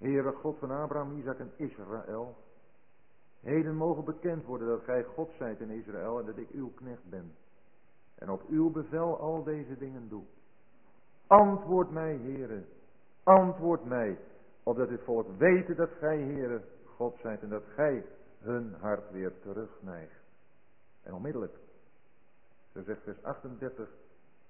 Heere 0.00 0.32
God 0.32 0.58
van 0.58 0.70
Abraham, 0.70 1.18
Isaac 1.18 1.38
en 1.38 1.52
Israël. 1.56 2.36
Heden 3.40 3.76
mogen 3.76 4.04
bekend 4.04 4.44
worden 4.44 4.68
dat 4.68 4.82
gij 4.82 5.04
God 5.04 5.30
zijt 5.38 5.60
in 5.60 5.70
Israël 5.70 6.18
en 6.18 6.26
dat 6.26 6.36
ik 6.36 6.50
uw 6.50 6.72
knecht 6.74 7.10
ben. 7.10 7.34
En 8.14 8.30
op 8.30 8.42
uw 8.48 8.70
bevel 8.70 9.18
al 9.18 9.42
deze 9.44 9.78
dingen 9.78 10.08
doe. 10.08 10.22
Antwoord 11.26 11.90
mij, 11.90 12.16
Heere. 12.16 12.64
Antwoord 13.22 13.84
mij. 13.84 14.18
Opdat 14.62 14.88
dit 14.88 15.00
volk 15.04 15.38
weten 15.38 15.76
dat 15.76 15.90
gij, 15.98 16.18
Heere, 16.18 16.62
God 16.84 17.18
zijt 17.22 17.42
en 17.42 17.48
dat 17.48 17.64
gij 17.74 18.04
hun 18.38 18.74
hart 18.80 19.10
weer 19.10 19.32
terugneigt. 19.40 20.20
En 21.02 21.14
onmiddellijk, 21.14 21.54
zo 22.72 22.82
zegt 22.82 23.02
vers 23.02 23.22
38. 23.22 23.88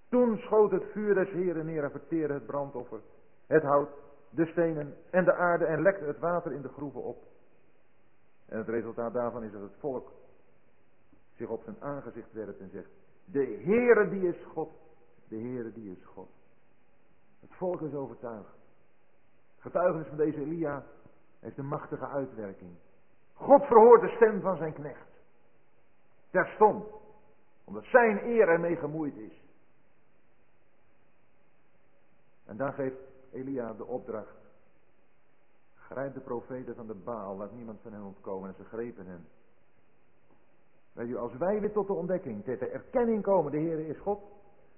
Toen 0.09 0.38
schoot 0.38 0.70
het 0.70 0.84
vuur 0.92 1.14
des 1.14 1.30
Heeren 1.30 1.66
neer 1.66 1.84
en 1.84 1.90
verteerde 1.90 2.34
het 2.34 2.46
brandoffer, 2.46 3.01
het 3.46 3.62
hout 3.62 3.90
de 4.31 4.47
stenen 4.47 4.97
en 5.11 5.24
de 5.24 5.35
aarde 5.35 5.64
en 5.64 5.83
lekte 5.83 6.05
het 6.05 6.18
water 6.18 6.53
in 6.53 6.62
de 6.62 6.68
groeven 6.68 7.03
op. 7.03 7.24
En 8.47 8.59
het 8.59 8.68
resultaat 8.68 9.12
daarvan 9.12 9.45
is 9.45 9.53
dat 9.53 9.62
het 9.62 9.76
volk 9.78 10.12
zich 11.37 11.49
op 11.49 11.62
zijn 11.62 11.76
aangezicht 11.81 12.33
werpt 12.33 12.61
en 12.61 12.70
zegt, 12.70 12.91
de 13.24 13.61
Heere 13.64 14.09
die 14.09 14.28
is 14.28 14.45
God, 14.53 14.70
de 15.28 15.37
Heere 15.37 15.72
die 15.72 15.91
is 15.91 16.05
God. 16.05 16.28
Het 17.41 17.55
volk 17.55 17.83
is 17.83 17.95
overtuigd. 17.95 18.59
Getuigenis 19.59 20.07
van 20.07 20.16
deze 20.16 20.41
Elia 20.41 20.85
heeft 21.41 21.59
een 21.59 21.66
machtige 21.66 22.07
uitwerking. 22.07 22.70
God 23.35 23.64
verhoort 23.64 24.01
de 24.01 24.14
stem 24.16 24.41
van 24.41 24.57
zijn 24.57 24.72
knecht. 24.72 25.09
Terstond. 26.31 26.87
Omdat 27.64 27.85
zijn 27.85 28.24
eer 28.24 28.49
ermee 28.49 28.76
gemoeid 28.76 29.16
is. 29.16 29.43
En 32.47 32.57
dan 32.57 32.72
geeft 32.72 33.09
Elia 33.33 33.72
de 33.72 33.87
opdracht. 33.87 34.37
Grijp 35.74 36.14
de 36.14 36.20
profeten 36.20 36.74
van 36.74 36.87
de 36.87 36.95
Baal, 36.95 37.37
laat 37.37 37.53
niemand 37.53 37.81
van 37.83 37.93
hen 37.93 38.05
ontkomen. 38.05 38.49
En 38.49 38.55
ze 38.55 38.64
grepen 38.64 39.07
hen. 39.07 39.26
Weet 40.93 41.09
u, 41.09 41.16
als 41.16 41.37
wij 41.37 41.61
weer 41.61 41.72
tot 41.72 41.87
de 41.87 41.93
ontdekking, 41.93 42.45
tot 42.45 42.59
de 42.59 42.68
erkenning 42.68 43.22
komen, 43.22 43.53
de 43.53 43.59
Heer 43.59 43.78
is 43.78 43.99
God. 43.99 44.20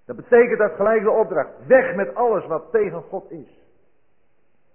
Dan 0.05 0.17
betekent 0.17 0.59
dat 0.59 0.73
gelijk 0.73 1.03
de 1.03 1.11
opdracht. 1.11 1.67
Weg 1.67 1.95
met 1.95 2.15
alles 2.15 2.47
wat 2.47 2.71
tegen 2.71 3.03
God 3.03 3.31
is. 3.31 3.61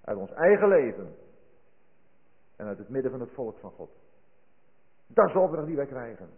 Uit 0.03 0.17
ons 0.17 0.31
eigen 0.31 0.67
leven. 0.67 1.15
En 2.55 2.65
uit 2.65 2.77
het 2.77 2.89
midden 2.89 3.11
van 3.11 3.19
het 3.19 3.31
volk 3.31 3.57
van 3.57 3.71
God. 3.71 3.89
Dat 5.07 5.27
is 5.27 5.33
de 5.33 5.39
opdracht 5.39 5.67
die 5.67 5.75
wij 5.75 5.85
krijgen. 5.85 6.29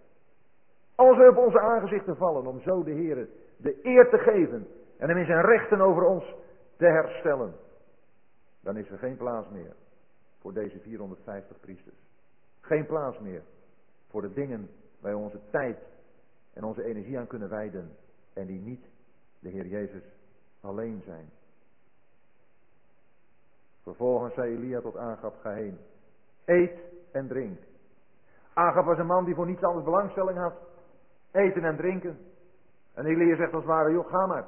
Als 0.96 1.18
we 1.18 1.30
op 1.30 1.38
onze 1.38 1.60
aangezichten 1.60 2.16
vallen 2.16 2.48
om 2.48 2.62
zo 2.62 2.84
de 2.84 2.92
Heer 2.92 3.28
de 3.62 3.80
eer 3.84 4.10
te 4.10 4.18
geven. 4.18 4.68
En 4.98 5.10
hem 5.10 5.18
in 5.18 5.26
zijn 5.26 5.46
rechten 5.46 5.82
over 5.82 6.04
ons 6.04 6.36
te 6.80 6.86
herstellen. 6.86 7.54
Dan 8.62 8.78
is 8.78 8.90
er 8.90 8.98
geen 8.98 9.18
plaats 9.18 9.50
meer 9.50 9.76
voor 10.40 10.54
deze 10.54 10.80
450 10.80 11.60
priesters. 11.60 11.96
Geen 12.60 12.86
plaats 12.86 13.20
meer 13.20 13.42
voor 14.10 14.22
de 14.22 14.34
dingen 14.34 14.70
waar 15.00 15.16
onze 15.16 15.40
tijd 15.52 15.78
en 16.54 16.64
onze 16.64 16.84
energie 16.84 17.20
aan 17.20 17.28
kunnen 17.28 17.50
wijden. 17.50 17.96
En 18.34 18.46
die 18.46 18.60
niet 18.60 18.86
de 19.40 19.50
Heer 19.50 19.66
Jezus 19.66 20.04
alleen 20.62 21.02
zijn. 21.06 21.30
Vervolgens 23.84 24.34
zei 24.34 24.56
Elia 24.56 24.82
tot 24.82 24.98
Agab, 24.98 25.36
ga 25.42 25.54
heen. 25.54 25.78
Eet 26.46 26.80
en 27.12 27.28
drink. 27.28 27.60
Agab 28.54 28.86
was 28.86 28.98
een 28.98 29.06
man 29.06 29.26
die 29.26 29.36
voor 29.36 29.46
niets 29.46 29.64
anders 29.64 29.86
belangstelling 29.86 30.38
had. 30.38 30.54
Eten 31.32 31.64
en 31.64 31.76
drinken. 31.76 32.18
En 32.94 33.06
Elia 33.06 33.36
zegt 33.36 33.54
als 33.54 33.64
het 33.64 33.72
ware, 33.72 33.92
joh, 33.92 34.10
ga 34.10 34.26
maar. 34.26 34.46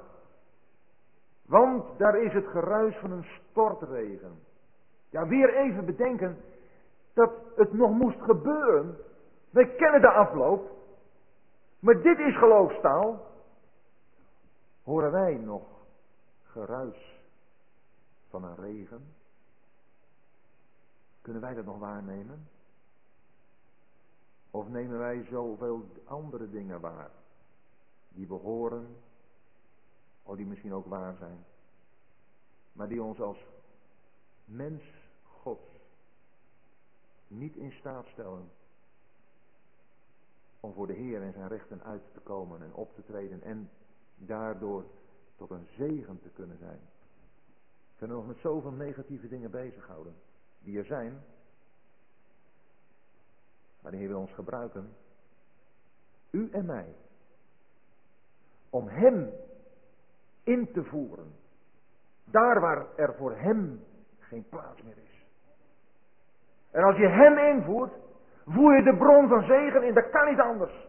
Want 1.52 1.98
daar 1.98 2.22
is 2.22 2.34
het 2.34 2.48
geruis 2.48 2.96
van 2.96 3.12
een 3.12 3.26
stortregen. 3.50 4.40
Ja, 5.10 5.28
weer 5.28 5.56
even 5.56 5.86
bedenken 5.86 6.38
dat 7.14 7.32
het 7.56 7.74
nog 7.74 7.92
moest 7.92 8.22
gebeuren. 8.22 8.98
Wij 9.50 9.76
kennen 9.76 10.02
de 10.02 10.12
afloop. 10.12 10.72
Maar 11.80 12.02
dit 12.02 12.20
is 12.20 12.38
geloofstaal. 12.38 13.26
Horen 14.84 15.12
wij 15.12 15.34
nog 15.36 15.64
geruis 16.44 17.22
van 18.30 18.44
een 18.44 18.56
regen? 18.56 19.14
Kunnen 21.22 21.42
wij 21.42 21.54
dat 21.54 21.66
nog 21.66 21.80
waarnemen? 21.80 22.48
Of 24.52 24.68
nemen 24.68 24.98
wij 24.98 25.26
zoveel 25.30 25.86
andere 26.06 26.50
dingen 26.50 26.82
waar? 26.82 27.12
Die 28.10 28.28
we 28.28 28.34
horen, 28.34 28.96
of 30.24 30.36
die 30.36 30.46
misschien 30.46 30.74
ook 30.74 30.86
waar 30.86 31.16
zijn. 31.16 31.46
Maar 32.72 32.88
die 32.88 33.04
ons 33.04 33.20
als 33.20 33.38
mens 34.46 34.84
Gods 35.24 35.70
niet 37.28 37.56
in 37.56 37.72
staat 37.72 38.06
stellen 38.06 38.50
om 40.60 40.74
voor 40.74 40.88
de 40.88 40.94
Heer 40.94 41.22
en 41.22 41.34
zijn 41.34 41.48
rechten 41.48 41.84
uit 41.84 42.02
te 42.14 42.20
komen 42.20 42.62
en 42.62 42.74
op 42.74 42.96
te 42.96 43.04
treden 43.04 43.42
en 43.42 43.70
daardoor 44.16 44.86
tot 45.36 45.50
een 45.50 45.68
zegen 45.78 46.22
te 46.22 46.30
kunnen 46.30 46.58
zijn. 46.58 46.80
We 47.92 47.98
kunnen 47.98 48.18
nog 48.18 48.28
met 48.28 48.38
zoveel 48.38 48.72
negatieve 48.72 49.28
dingen 49.28 49.52
bezighouden 49.52 50.16
die 50.60 50.78
er 50.78 50.86
zijn. 50.86 51.24
Maar 53.82 53.92
de 53.92 53.98
Heer 53.98 54.08
wil 54.08 54.20
ons 54.20 54.34
gebruiken, 54.34 54.96
u 56.30 56.50
en 56.52 56.66
mij, 56.66 56.96
om 58.70 58.88
Hem 58.88 59.30
in 60.44 60.72
te 60.74 60.84
voeren. 60.84 61.32
Daar 62.26 62.60
waar 62.60 62.86
er 62.96 63.14
voor 63.18 63.34
Hem 63.36 63.84
geen 64.20 64.46
plaats 64.50 64.82
meer 64.82 64.98
is. 64.98 65.26
En 66.72 66.84
als 66.84 66.96
je 66.98 67.08
Hem 67.08 67.38
invoert, 67.38 67.94
voer 68.46 68.76
je 68.76 68.84
de 68.84 68.98
bron 68.98 69.28
van 69.28 69.44
zegen 69.44 69.84
in, 69.84 69.94
dat 69.94 70.10
kan 70.10 70.30
niet 70.30 70.40
anders. 70.40 70.88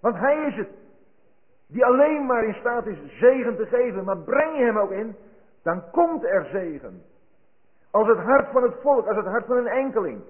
Want 0.00 0.16
Hij 0.16 0.46
is 0.46 0.56
het 0.56 0.68
die 1.66 1.84
alleen 1.84 2.26
maar 2.26 2.44
in 2.44 2.54
staat 2.54 2.86
is 2.86 3.18
zegen 3.18 3.56
te 3.56 3.66
geven, 3.66 4.04
maar 4.04 4.18
breng 4.18 4.58
je 4.58 4.64
Hem 4.64 4.78
ook 4.78 4.90
in, 4.90 5.16
dan 5.62 5.90
komt 5.90 6.24
er 6.24 6.44
zegen. 6.44 7.02
Als 7.90 8.08
het 8.08 8.18
hart 8.18 8.50
van 8.50 8.62
het 8.62 8.74
volk, 8.80 9.06
als 9.06 9.16
het 9.16 9.26
hart 9.26 9.46
van 9.46 9.56
een 9.56 9.66
enkeling 9.66 10.20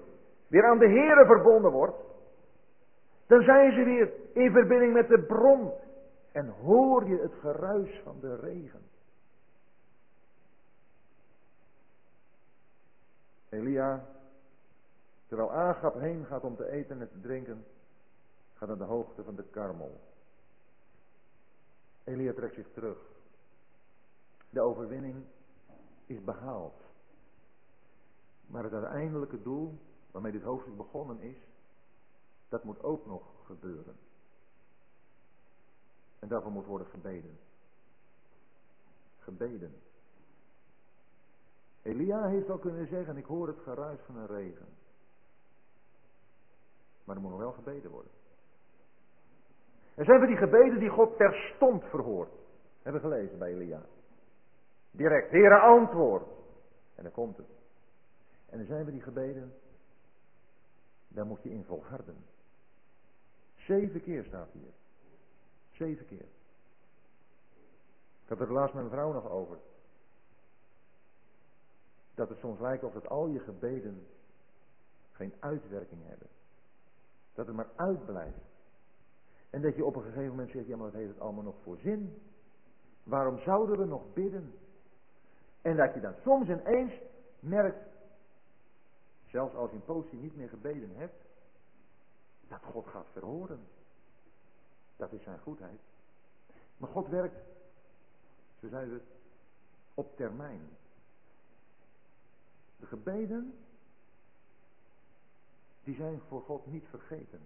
weer 0.47 0.65
aan 0.65 0.77
de 0.77 0.89
Here 0.89 1.25
verbonden 1.25 1.71
wordt, 1.71 1.97
dan 3.27 3.41
zijn 3.41 3.71
ze 3.71 3.83
weer 3.83 4.11
in 4.33 4.51
verbinding 4.51 4.93
met 4.93 5.07
de 5.07 5.19
bron 5.19 5.71
en 6.31 6.49
hoor 6.49 7.07
je 7.07 7.17
het 7.17 7.33
geruis 7.33 7.99
van 8.03 8.19
de 8.19 8.35
regen. 8.35 8.81
Elia, 13.49 14.05
terwijl 15.27 15.51
Agap 15.51 15.99
heen 15.99 16.25
gaat 16.25 16.43
om 16.43 16.55
te 16.55 16.69
eten 16.69 17.01
en 17.01 17.09
te 17.11 17.19
drinken, 17.19 17.65
gaat 18.53 18.67
naar 18.67 18.77
de 18.77 18.83
hoogte 18.83 19.23
van 19.23 19.35
de 19.35 19.43
Karmel. 19.43 19.99
Elia 22.03 22.33
trekt 22.33 22.55
zich 22.55 22.67
terug. 22.73 22.97
De 24.49 24.61
overwinning 24.61 25.23
is 26.05 26.23
behaald. 26.23 26.81
Maar 28.47 28.63
het 28.63 28.73
uiteindelijke 28.73 29.41
doel, 29.41 29.79
waarmee 30.11 30.31
dit 30.31 30.43
hoofdstuk 30.43 30.77
begonnen 30.77 31.21
is, 31.21 31.37
dat 32.49 32.63
moet 32.63 32.83
ook 32.83 33.05
nog 33.05 33.23
gebeuren. 33.45 33.95
En 36.19 36.27
daarvoor 36.27 36.51
moet 36.51 36.65
worden 36.65 36.87
gebeden. 36.87 37.37
Gebeden. 39.19 39.75
Elia 41.81 42.27
heeft 42.27 42.49
al 42.49 42.57
kunnen 42.57 42.87
zeggen, 42.87 43.17
ik 43.17 43.25
hoor 43.25 43.47
het 43.47 43.59
geruis 43.59 43.99
van 44.05 44.15
een 44.15 44.27
regen. 44.27 44.67
Maar 47.03 47.15
er 47.15 47.21
moet 47.21 47.31
nog 47.31 47.39
wel 47.39 47.51
gebeden 47.51 47.91
worden. 47.91 48.11
En 49.95 50.05
zijn 50.05 50.19
we 50.19 50.27
die 50.27 50.37
gebeden 50.37 50.79
die 50.79 50.89
God 50.89 51.17
terstond 51.17 51.83
verhoort. 51.83 52.31
Hebben 52.81 53.01
we 53.01 53.07
gelezen 53.07 53.37
bij 53.37 53.53
Elia. 53.53 53.81
Direct, 54.91 55.31
Heere 55.31 55.59
antwoord. 55.59 56.27
En 56.95 57.03
dan 57.03 57.11
komt 57.11 57.37
het. 57.37 57.49
En 58.49 58.57
dan 58.57 58.67
zijn 58.67 58.85
we 58.85 58.91
die 58.91 59.01
gebeden, 59.01 59.53
daar 61.07 61.25
moet 61.25 61.43
je 61.43 61.49
in 61.49 61.63
volharden. 61.63 62.25
Zeven 63.55 64.01
keer 64.01 64.23
staat 64.23 64.49
hier. 64.51 64.71
Zeven 65.77 66.05
keer. 66.05 66.25
Ik 68.23 68.27
had 68.27 68.39
het 68.39 68.49
laatst 68.49 68.73
met 68.73 68.83
mijn 68.83 68.95
vrouw 68.95 69.13
nog 69.13 69.29
over. 69.29 69.57
Dat 72.15 72.29
het 72.29 72.37
soms 72.37 72.59
lijkt 72.59 72.83
of 72.83 72.93
het 72.93 73.07
al 73.07 73.27
je 73.27 73.39
gebeden 73.39 74.07
geen 75.11 75.33
uitwerking 75.39 76.01
hebben. 76.03 76.27
Dat 77.33 77.47
het 77.47 77.55
maar 77.55 77.69
uitblijft. 77.75 78.37
En 79.49 79.61
dat 79.61 79.75
je 79.75 79.85
op 79.85 79.95
een 79.95 80.03
gegeven 80.03 80.29
moment 80.29 80.51
zegt, 80.51 80.67
ja 80.67 80.75
maar 80.75 80.85
wat 80.85 80.99
heeft 80.99 81.13
het 81.13 81.19
allemaal 81.19 81.43
nog 81.43 81.55
voor 81.63 81.77
zin? 81.77 82.21
Waarom 83.03 83.39
zouden 83.39 83.77
we 83.77 83.85
nog 83.85 84.13
bidden? 84.13 84.53
En 85.61 85.75
dat 85.75 85.93
je 85.93 85.99
dan 85.99 86.15
soms 86.23 86.49
ineens 86.49 86.93
merkt, 87.39 87.89
zelfs 89.25 89.55
als 89.55 89.69
je 89.69 89.75
een 89.75 89.85
poosje 89.85 90.15
niet 90.15 90.35
meer 90.35 90.49
gebeden 90.49 90.95
hebt, 90.95 91.25
dat 92.47 92.61
God 92.63 92.87
gaat 92.87 93.07
verhoren. 93.11 93.59
Dat 94.97 95.11
is 95.11 95.23
zijn 95.23 95.39
goedheid. 95.39 95.79
Maar 96.77 96.89
God 96.89 97.07
werkt, 97.07 97.37
zo 98.59 98.67
zeiden 98.67 98.93
we, 98.93 99.01
op 99.93 100.15
termijn. 100.15 100.61
De 102.79 102.85
gebeden, 102.85 103.53
die 105.83 105.95
zijn 105.95 106.21
voor 106.27 106.41
God 106.41 106.65
niet 106.65 106.85
vergeten. 106.89 107.41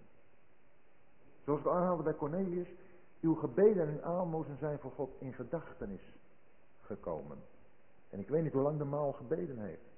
Zoals 1.44 1.62
we 1.62 1.70
aanhaalden 1.70 2.04
bij 2.04 2.14
Cornelius, 2.14 2.68
uw 3.20 3.34
gebeden 3.34 3.88
en 3.88 4.04
aalmozen 4.04 4.56
zijn 4.58 4.78
voor 4.78 4.90
God 4.90 5.10
in 5.18 5.32
gedachtenis 5.32 6.02
gekomen. 6.80 7.38
En 8.10 8.18
ik 8.18 8.28
weet 8.28 8.42
niet 8.42 8.52
hoe 8.52 8.62
lang 8.62 8.78
de 8.78 8.84
maal 8.84 9.12
gebeden 9.12 9.58
heeft. 9.58 9.90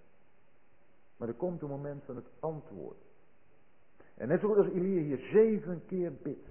Maar 1.16 1.28
er 1.28 1.34
komt 1.34 1.62
een 1.62 1.68
moment 1.68 2.04
van 2.04 2.16
het 2.16 2.26
antwoord. 2.40 3.02
En 4.14 4.28
net 4.28 4.40
zoals 4.40 4.66
Elia 4.66 5.02
hier 5.02 5.18
zeven 5.18 5.86
keer 5.86 6.12
bidt. 6.12 6.48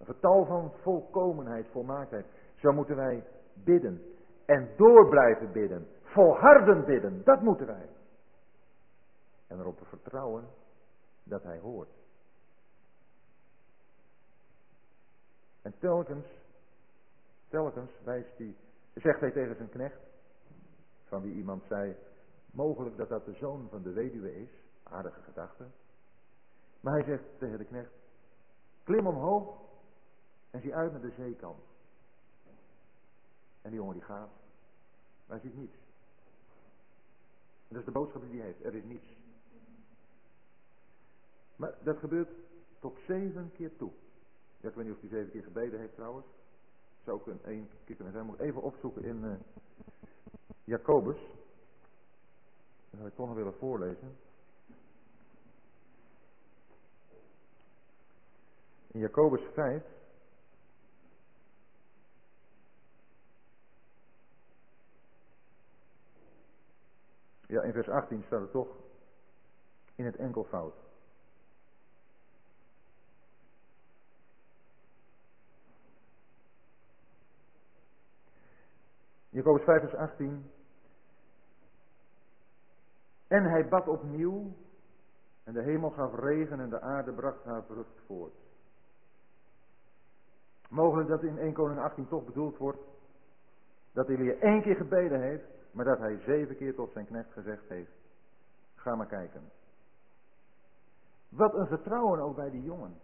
Een 0.00 0.06
getal 0.06 0.44
van 0.44 0.72
volkomenheid, 0.82 1.66
volmaaktheid. 1.70 2.26
Zo 2.54 2.72
moeten 2.72 2.96
wij 2.96 3.24
bidden. 3.54 4.02
En 4.44 4.68
door 4.76 5.08
blijven 5.08 5.52
bidden. 5.52 5.86
Volharden 6.02 6.84
bidden. 6.84 7.24
Dat 7.24 7.40
moeten 7.40 7.66
wij. 7.66 7.88
En 9.46 9.58
erop 9.58 9.80
vertrouwen 9.82 10.44
dat 11.22 11.42
hij 11.42 11.58
hoort. 11.58 11.90
En 15.62 15.74
telkens, 15.78 16.26
telkens 17.48 17.90
wijst 18.04 18.38
hij 18.38 18.56
zegt 18.94 19.20
hij 19.20 19.30
tegen 19.30 19.56
zijn 19.56 19.68
knecht, 19.68 20.00
van 21.04 21.22
wie 21.22 21.34
iemand 21.34 21.64
zei, 21.68 21.96
mogelijk 22.52 22.96
dat 22.96 23.08
dat 23.08 23.24
de 23.24 23.32
zoon 23.32 23.68
van 23.70 23.82
de 23.82 23.92
weduwe 23.92 24.36
is, 24.36 24.50
aardige 24.82 25.20
gedachte. 25.20 25.64
Maar 26.80 26.92
hij 26.92 27.04
zegt 27.04 27.22
tegen 27.38 27.58
de 27.58 27.64
knecht, 27.64 27.92
klim 28.84 29.06
omhoog 29.06 29.69
en 30.50 30.60
zie 30.60 30.74
uit 30.74 30.92
naar 30.92 31.00
de 31.00 31.12
zeekant. 31.16 31.62
En 33.62 33.70
die 33.70 33.78
jongen 33.78 33.94
die 33.94 34.04
gaat, 34.04 34.30
maar 35.26 35.40
hij 35.40 35.50
ziet 35.50 35.56
niets. 35.56 35.76
Dat 37.68 37.78
is 37.78 37.84
de 37.84 37.90
boodschap 37.90 38.22
die 38.22 38.40
hij 38.40 38.46
heeft, 38.46 38.64
er 38.64 38.74
is 38.74 38.84
niets. 38.84 39.06
Maar 41.56 41.74
dat 41.82 41.98
gebeurt 41.98 42.30
tot 42.78 42.98
zeven 43.06 43.52
keer 43.52 43.76
toe. 43.76 43.90
Ik 44.60 44.74
weet 44.74 44.84
niet 44.84 44.94
of 44.94 45.00
hij 45.00 45.08
zeven 45.08 45.30
keer 45.30 45.42
gebeden 45.42 45.80
heeft 45.80 45.94
trouwens. 45.94 46.26
Zou 47.04 47.20
ook 47.20 47.26
een 47.26 47.44
één 47.44 47.68
keer 47.84 47.96
kunnen 47.96 48.12
zijn. 48.12 48.26
Moet 48.26 48.38
even 48.38 48.62
opzoeken 48.62 49.04
in 49.04 49.24
uh, 49.24 49.32
Jacobus. 50.64 51.18
Dat 52.90 52.98
zou 52.98 53.06
ik 53.06 53.14
toch 53.14 53.26
nog 53.26 53.36
willen 53.36 53.54
voorlezen. 53.54 54.16
In 58.86 59.00
Jacobus 59.00 59.40
5. 59.54 59.82
Ja, 67.50 67.62
in 67.62 67.72
vers 67.72 67.88
18 67.88 68.22
staat 68.26 68.40
het 68.40 68.50
toch 68.50 68.68
in 69.94 70.04
het 70.04 70.16
enkelvoud. 70.16 70.74
Jacobus 79.28 79.64
5 79.64 79.80
vers 79.80 79.94
18. 79.94 80.50
En 83.26 83.44
hij 83.44 83.68
bad 83.68 83.88
opnieuw 83.88 84.52
en 85.44 85.52
de 85.52 85.62
hemel 85.62 85.90
gaf 85.90 86.14
regen 86.14 86.60
en 86.60 86.70
de 86.70 86.80
aarde 86.80 87.12
bracht 87.12 87.44
haar 87.44 87.64
vrucht 87.64 88.00
voort. 88.06 88.34
Mogelijk 90.68 91.08
dat 91.08 91.22
in 91.22 91.38
1 91.38 91.52
Koning 91.52 91.80
18 91.80 92.08
toch 92.08 92.24
bedoeld 92.24 92.56
wordt 92.56 92.80
dat 93.92 94.08
Elia 94.08 94.34
één 94.34 94.62
keer 94.62 94.76
gebeden 94.76 95.20
heeft, 95.20 95.59
maar 95.72 95.84
dat 95.84 95.98
hij 95.98 96.18
zeven 96.18 96.56
keer 96.56 96.74
tot 96.74 96.92
zijn 96.92 97.06
knecht 97.06 97.32
gezegd 97.32 97.68
heeft, 97.68 97.92
ga 98.74 98.94
maar 98.94 99.06
kijken. 99.06 99.50
Wat 101.28 101.54
een 101.54 101.66
vertrouwen 101.66 102.20
ook 102.20 102.36
bij 102.36 102.50
die 102.50 102.62
jongen. 102.62 103.00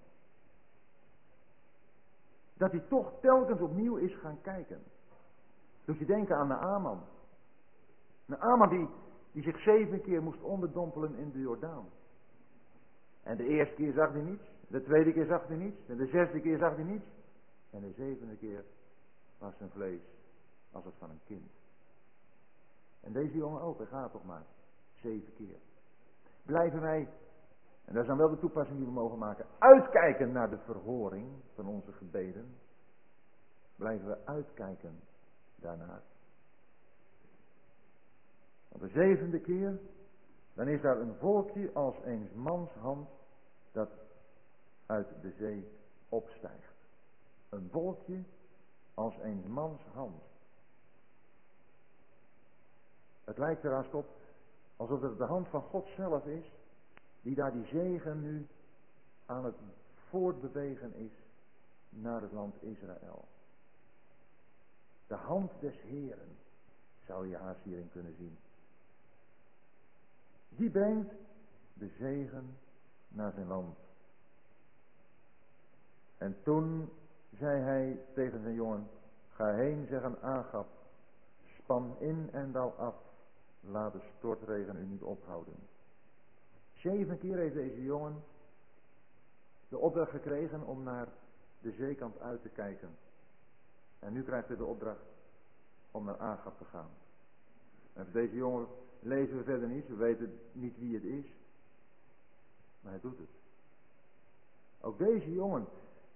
Dat 2.55 2.71
hij 2.71 2.81
toch 2.81 3.13
telkens 3.21 3.61
opnieuw 3.61 3.97
is 3.97 4.15
gaan 4.15 4.41
kijken. 4.41 4.83
Doet 5.85 5.99
je 5.99 6.07
denken 6.07 6.37
aan 6.37 6.49
de 6.49 6.57
Aman. 6.57 7.03
De 8.27 8.39
Aman 8.39 8.69
die, 8.69 8.89
die 9.33 9.43
zich 9.43 9.61
zeven 9.61 10.03
keer 10.03 10.23
moest 10.23 10.43
onderdompelen 10.43 11.15
in 11.15 11.31
de 11.31 11.39
Jordaan. 11.39 11.89
En 13.23 13.37
de 13.37 13.45
eerste 13.45 13.75
keer 13.75 13.93
zag 13.93 14.13
hij 14.13 14.23
niets. 14.23 14.45
De 14.69 14.83
tweede 14.83 15.13
keer 15.13 15.27
zag 15.27 15.47
hij 15.47 15.57
niets. 15.57 15.89
En 15.89 15.97
de 15.97 16.07
zesde 16.07 16.41
keer 16.41 16.59
zag 16.59 16.75
hij 16.75 16.85
niets. 16.85 17.07
En 17.71 17.81
de 17.81 17.93
zevende 17.93 18.37
keer 18.37 18.65
was 19.39 19.57
zijn 19.57 19.71
vlees 19.71 20.01
als 20.73 20.85
het 20.85 20.95
van 20.99 21.11
een 21.11 21.21
kind. 21.27 21.56
En 23.07 23.13
deze 23.13 23.37
jongen 23.37 23.61
ook, 23.61 23.79
hij 23.79 23.87
gaat 23.87 24.13
toch 24.13 24.25
maar. 24.25 24.45
Zeven 24.95 25.35
keer. 25.35 25.59
Blijven 26.43 26.81
wij, 26.81 27.09
en 27.85 27.95
dat 27.95 28.03
is 28.03 28.09
dan 28.09 28.19
wel 28.19 28.31
de 28.31 28.39
toepassing 28.39 28.77
die 28.77 28.87
we 28.87 28.93
mogen 28.93 29.19
maken, 29.19 29.47
uitkijken 29.59 30.33
naar 30.33 30.51
de 30.51 30.59
verhoring 30.59 31.29
van 31.55 31.67
onze 31.67 31.93
gebeden. 31.93 32.57
Blijven 33.77 34.07
we 34.07 34.27
uitkijken 34.27 35.01
daarnaar. 35.57 36.03
Op 38.69 38.81
de 38.81 38.89
zevende 38.89 39.41
keer, 39.41 39.79
dan 40.55 40.69
is 40.69 40.81
daar 40.81 41.01
een 41.01 41.15
volkje 41.15 41.73
als 41.73 41.97
eens 42.05 42.33
mans 42.33 42.71
hand 42.73 43.09
dat 43.73 43.91
uit 44.87 45.09
de 45.23 45.31
zee 45.31 45.69
opstijgt. 46.09 46.75
Een 47.49 47.69
wolkje 47.73 48.23
als 48.95 49.19
eens 49.19 49.47
mans 49.47 49.83
hand. 49.93 50.23
Het 53.27 53.39
lijkt 53.39 53.65
er 53.65 53.95
op 53.95 54.07
alsof 54.77 55.01
het 55.01 55.19
de 55.19 55.25
hand 55.25 55.49
van 55.49 55.63
God 55.63 55.87
zelf 55.97 56.27
is, 56.27 56.45
die 57.23 57.35
daar 57.35 57.53
die 57.53 57.67
zegen 57.67 58.23
nu 58.23 58.47
aan 59.27 59.45
het 59.45 59.55
voortbewegen 60.09 60.95
is 60.95 61.13
naar 61.89 62.21
het 62.21 62.33
land 62.33 62.63
Israël. 62.63 63.25
De 65.07 65.15
hand 65.15 65.53
des 65.61 65.81
Heren 65.81 66.37
zou 67.07 67.29
je 67.29 67.37
haast 67.37 67.63
hierin 67.63 67.91
kunnen 67.93 68.15
zien. 68.19 68.39
Die 70.49 70.71
brengt 70.71 71.13
de 71.75 71.89
zegen 71.99 72.57
naar 73.09 73.33
zijn 73.33 73.47
land. 73.47 73.79
En 76.19 76.37
toen 76.43 76.93
zei 77.39 77.61
hij 77.61 78.01
tegen 78.15 78.43
zijn 78.43 78.55
jongen, 78.55 78.89
ga 79.33 79.53
heen, 79.53 79.87
zeg 79.89 80.03
aan 80.03 80.21
Agap, 80.21 80.67
span 81.59 81.97
in 81.99 82.29
en 82.33 82.53
dal 82.53 82.75
af, 82.79 82.95
laat 83.71 83.93
de 83.93 84.01
stortregen 84.17 84.77
u 84.77 84.87
niet 84.87 85.03
ophouden. 85.03 85.55
Zeven 86.75 87.19
keer 87.19 87.37
heeft 87.37 87.55
deze 87.55 87.83
jongen 87.83 88.23
de 89.69 89.79
opdracht 89.79 90.11
gekregen 90.11 90.67
om 90.67 90.83
naar 90.83 91.09
de 91.61 91.73
zeekant 91.73 92.21
uit 92.21 92.43
te 92.43 92.49
kijken. 92.49 92.97
En 93.99 94.13
nu 94.13 94.23
krijgt 94.23 94.49
hij 94.49 94.57
de 94.57 94.65
opdracht 94.65 95.05
om 95.91 96.05
naar 96.05 96.19
Agap 96.19 96.59
te 96.59 96.65
gaan. 96.65 96.91
En 97.93 98.05
voor 98.05 98.13
deze 98.13 98.35
jongen 98.35 98.67
lezen 99.01 99.37
we 99.37 99.45
verder 99.45 99.69
niet, 99.69 99.89
we 99.89 99.95
weten 99.95 100.41
niet 100.53 100.79
wie 100.79 100.95
het 100.95 101.05
is. 101.05 101.27
Maar 102.81 102.93
hij 102.93 103.01
doet 103.01 103.19
het. 103.19 103.29
Ook 104.81 104.99
deze 104.99 105.33
jongen, 105.33 105.67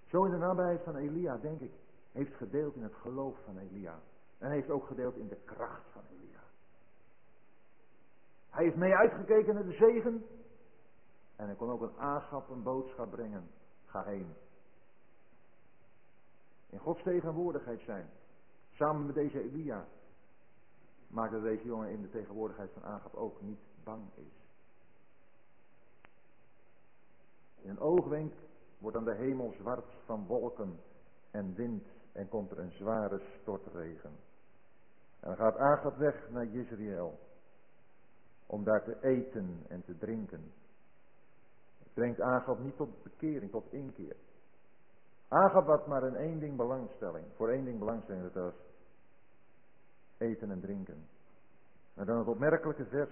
zo 0.07 0.25
in 0.25 0.31
de 0.31 0.37
nabijheid 0.37 0.83
van 0.83 0.97
Elia, 0.97 1.37
denk 1.37 1.61
ik, 1.61 1.73
heeft 2.13 2.35
gedeeld 2.35 2.75
in 2.75 2.83
het 2.83 2.95
geloof 2.95 3.37
van 3.45 3.59
Elia. 3.59 4.01
En 4.39 4.51
heeft 4.51 4.71
ook 4.71 4.87
gedeeld 4.87 5.17
in 5.17 5.29
de 5.29 5.39
kracht 5.45 5.87
van 5.93 6.03
Elia. 6.11 6.41
Hij 8.51 8.65
heeft 8.65 8.77
mee 8.77 8.95
uitgekeken 8.95 9.55
naar 9.55 9.65
de 9.65 9.73
zegen. 9.73 10.25
En 11.37 11.47
hij 11.47 11.55
kon 11.55 11.71
ook 11.71 11.81
een 11.81 11.99
aanschap, 11.99 12.49
een 12.49 12.63
boodschap 12.63 13.11
brengen. 13.11 13.51
Ga 13.85 14.05
heen. 14.05 14.35
In 16.71 16.79
Gods 16.79 17.03
tegenwoordigheid 17.03 17.81
zijn. 17.81 18.11
Samen 18.71 19.07
met 19.07 19.15
deze 19.15 19.41
Elia. 19.41 19.87
Maakt 21.09 21.33
dat 21.33 21.43
deze 21.43 21.65
jongen 21.65 21.91
in 21.91 22.03
de 22.03 22.11
tegenwoordigheid 22.11 22.71
van 22.73 22.85
Agap 22.85 23.15
ook 23.15 23.41
niet 23.41 23.61
bang 23.85 24.03
is. 24.15 24.39
In 27.63 27.71
een 27.71 27.81
oogwenk 27.81 28.33
wordt 28.79 28.97
dan 28.97 29.05
de 29.05 29.15
hemel 29.15 29.53
zwart 29.53 29.93
van 30.05 30.27
wolken 30.27 30.81
en 31.31 31.55
wind 31.55 31.87
en 32.13 32.29
komt 32.29 32.51
er 32.51 32.59
een 32.59 32.73
zware 32.73 33.23
stortregen. 33.41 34.13
En 35.21 35.29
dan 35.29 35.37
gaat 35.37 35.57
Agap 35.57 35.97
weg 35.97 36.31
naar 36.31 36.47
Jezreel 36.47 37.19
om 38.51 38.65
daar 38.65 38.83
te 38.83 38.97
eten 39.01 39.65
en 39.69 39.85
te 39.85 39.99
drinken. 39.99 40.53
Het 41.79 41.93
brengt 41.95 42.21
Agap 42.21 42.59
niet 42.59 42.77
tot 42.77 43.03
bekering, 43.03 43.51
tot 43.51 43.73
inkeer. 43.73 44.17
Agap 45.29 45.67
had 45.67 45.87
maar 45.87 46.07
in 46.07 46.17
één 46.17 46.39
ding 46.39 46.57
belangstelling, 46.57 47.25
voor 47.37 47.49
één 47.49 47.65
ding 47.65 47.79
belangstelling, 47.79 48.33
dat 48.33 48.43
was 48.43 48.55
eten 50.19 50.51
en 50.51 50.61
drinken. 50.61 51.09
Maar 51.95 52.07
dan 52.07 52.19
het 52.19 52.27
opmerkelijke 52.27 52.85
vers 52.85 53.11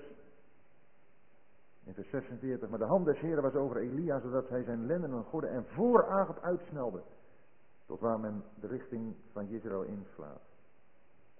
in 1.85 1.95
vers 1.95 2.09
46. 2.09 2.69
Maar 2.69 2.79
de 2.79 2.85
hand 2.85 3.05
des 3.05 3.19
Heren 3.19 3.43
was 3.43 3.55
over 3.55 3.77
Elia, 3.77 4.21
zodat 4.21 4.49
hij 4.49 4.63
zijn 4.63 4.87
linnen 4.87 5.25
gordde 5.25 5.51
en 5.51 5.65
voor 5.65 6.07
Agap 6.07 6.39
uitsnelde. 6.43 7.03
Tot 7.87 8.01
waar 8.01 8.21
men 8.21 8.45
de 8.61 8.67
richting 8.67 9.17
van 9.33 9.49
Israël 9.49 9.83
inslaat. 9.83 10.41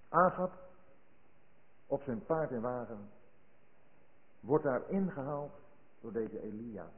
Agap 0.09 0.53
op 1.87 2.03
zijn 2.03 2.25
paard 2.25 2.51
en 2.51 2.61
wagen 2.61 3.17
wordt 4.41 4.65
daar 4.65 4.91
ingehaald 4.91 5.53
door 6.01 6.13
deze 6.13 6.43
Elia. 6.43 6.91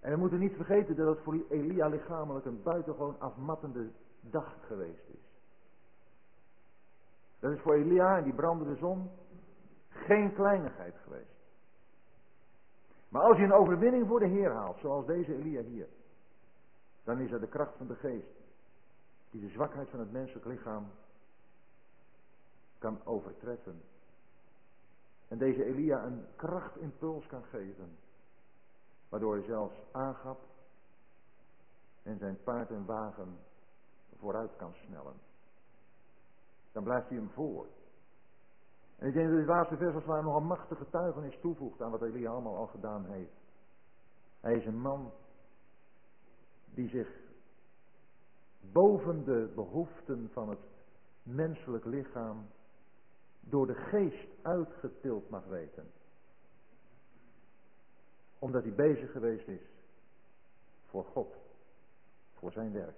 En 0.00 0.10
we 0.10 0.16
moeten 0.16 0.38
niet 0.38 0.56
vergeten 0.56 0.96
dat 0.96 1.06
het 1.06 1.24
voor 1.24 1.44
Elia 1.48 1.88
lichamelijk 1.88 2.44
een 2.44 2.62
buitengewoon 2.62 3.20
afmattende 3.20 3.90
dag 4.20 4.56
geweest 4.66 5.08
is. 5.08 5.24
Dat 7.38 7.52
is 7.52 7.60
voor 7.60 7.74
Elia 7.74 8.16
en 8.16 8.24
die 8.24 8.34
brandende 8.34 8.76
zon 8.76 9.10
geen 9.88 10.34
kleinigheid 10.34 10.94
geweest. 11.04 11.34
Maar 13.08 13.22
als 13.22 13.36
je 13.36 13.42
een 13.42 13.52
overwinning 13.52 14.06
voor 14.06 14.18
de 14.18 14.26
Heer 14.26 14.52
haalt, 14.52 14.78
zoals 14.78 15.06
deze 15.06 15.34
Elia 15.34 15.62
hier, 15.62 15.88
dan 17.04 17.18
is 17.18 17.30
er 17.30 17.40
de 17.40 17.48
kracht 17.48 17.76
van 17.76 17.86
de 17.86 17.94
geest 17.94 18.42
die 19.30 19.40
de 19.40 19.48
zwakheid 19.48 19.88
van 19.88 19.98
het 19.98 20.12
menselijk 20.12 20.46
lichaam 20.46 20.90
kan 22.78 23.00
overtreffen. 23.04 23.82
En 25.28 25.38
deze 25.38 25.64
Elia 25.64 26.04
een 26.04 26.26
krachtimpuls 26.36 27.26
kan 27.26 27.44
geven, 27.44 27.96
waardoor 29.08 29.34
hij 29.34 29.44
zelfs 29.44 29.74
aangap 29.92 30.40
en 32.02 32.18
zijn 32.18 32.42
paard 32.42 32.70
en 32.70 32.84
wagen 32.84 33.38
vooruit 34.18 34.56
kan 34.56 34.74
snellen. 34.74 35.14
Dan 36.72 36.84
blijft 36.84 37.08
hij 37.08 37.16
hem 37.16 37.30
voor. 37.30 37.66
En 38.96 39.08
ik 39.08 39.14
denk 39.14 39.28
dat 39.28 39.38
dit 39.38 39.46
laatste 39.46 39.76
vers 39.76 39.94
als 39.94 40.04
nog 40.04 40.36
een 40.36 40.46
machtige 40.46 40.84
getuigenis 40.84 41.38
toevoegt 41.40 41.82
aan 41.82 41.90
wat 41.90 42.02
Elia 42.02 42.30
allemaal 42.30 42.56
al 42.56 42.66
gedaan 42.66 43.04
heeft. 43.04 43.42
Hij 44.40 44.54
is 44.54 44.66
een 44.66 44.80
man 44.80 45.12
die 46.64 46.88
zich 46.88 47.08
boven 48.60 49.24
de 49.24 49.52
behoeften 49.54 50.30
van 50.32 50.48
het 50.48 50.58
menselijk 51.22 51.84
lichaam 51.84 52.46
door 53.48 53.66
de 53.66 53.74
geest 53.74 54.28
uitgetild 54.42 55.30
mag 55.30 55.44
weten. 55.44 55.90
Omdat 58.38 58.62
hij 58.62 58.72
bezig 58.72 59.10
geweest 59.12 59.48
is 59.48 59.60
voor 60.86 61.04
God, 61.04 61.34
voor 62.32 62.52
zijn 62.52 62.72
werk. 62.72 62.96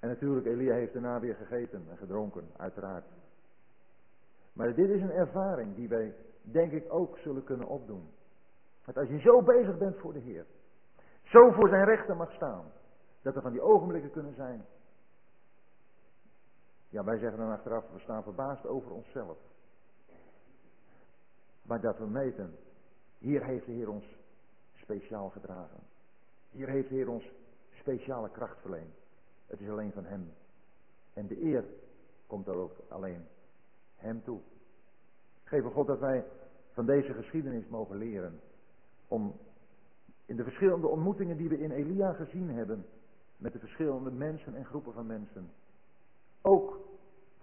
En 0.00 0.08
natuurlijk, 0.08 0.46
Elia 0.46 0.74
heeft 0.74 0.92
daarna 0.92 1.20
weer 1.20 1.34
gegeten 1.34 1.86
en 1.90 1.96
gedronken, 1.96 2.50
uiteraard. 2.56 3.04
Maar 4.52 4.74
dit 4.74 4.90
is 4.90 5.00
een 5.00 5.10
ervaring 5.10 5.74
die 5.74 5.88
wij, 5.88 6.14
denk 6.42 6.72
ik, 6.72 6.92
ook 6.92 7.18
zullen 7.18 7.44
kunnen 7.44 7.66
opdoen. 7.66 8.08
Dat 8.84 8.96
als 8.96 9.08
je 9.08 9.18
zo 9.18 9.42
bezig 9.42 9.78
bent 9.78 9.96
voor 9.96 10.12
de 10.12 10.18
Heer, 10.18 10.46
zo 11.22 11.50
voor 11.50 11.68
zijn 11.68 11.84
rechten 11.84 12.16
mag 12.16 12.32
staan, 12.32 12.72
dat 13.22 13.36
er 13.36 13.42
van 13.42 13.52
die 13.52 13.60
ogenblikken 13.60 14.10
kunnen 14.10 14.34
zijn. 14.34 14.64
Ja, 16.94 17.04
wij 17.04 17.18
zeggen 17.18 17.38
dan 17.38 17.50
achteraf, 17.50 17.84
we 17.92 17.98
staan 17.98 18.22
verbaasd 18.22 18.66
over 18.66 18.90
onszelf. 18.90 19.38
Maar 21.62 21.80
dat 21.80 21.98
we 21.98 22.06
meten, 22.06 22.56
hier 23.18 23.44
heeft 23.44 23.66
de 23.66 23.72
Heer 23.72 23.88
ons 23.88 24.04
speciaal 24.74 25.30
gedragen. 25.30 25.80
Hier 26.50 26.68
heeft 26.68 26.88
de 26.88 26.94
Heer 26.94 27.08
ons 27.08 27.24
speciale 27.70 28.30
kracht 28.30 28.60
verleend. 28.60 28.94
Het 29.46 29.60
is 29.60 29.68
alleen 29.68 29.92
van 29.92 30.04
Hem. 30.04 30.32
En 31.12 31.26
de 31.26 31.42
eer 31.42 31.64
komt 32.26 32.46
er 32.46 32.54
ook 32.54 32.76
alleen 32.88 33.26
Hem 33.96 34.22
toe. 34.24 34.40
Geef 35.44 35.64
God 35.64 35.86
dat 35.86 35.98
wij 35.98 36.24
van 36.72 36.86
deze 36.86 37.12
geschiedenis 37.12 37.68
mogen 37.68 37.96
leren. 37.96 38.40
Om 39.08 39.36
in 40.26 40.36
de 40.36 40.44
verschillende 40.44 40.86
ontmoetingen 40.86 41.36
die 41.36 41.48
we 41.48 41.58
in 41.58 41.70
Elia 41.70 42.12
gezien 42.12 42.50
hebben. 42.50 42.86
Met 43.36 43.52
de 43.52 43.58
verschillende 43.58 44.10
mensen 44.10 44.54
en 44.54 44.64
groepen 44.64 44.92
van 44.92 45.06
mensen. 45.06 45.50
Ook 46.42 46.83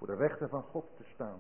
voor 0.01 0.09
de 0.09 0.27
rechten 0.27 0.49
van 0.49 0.63
God 0.63 0.85
te 0.97 1.03
staan. 1.13 1.39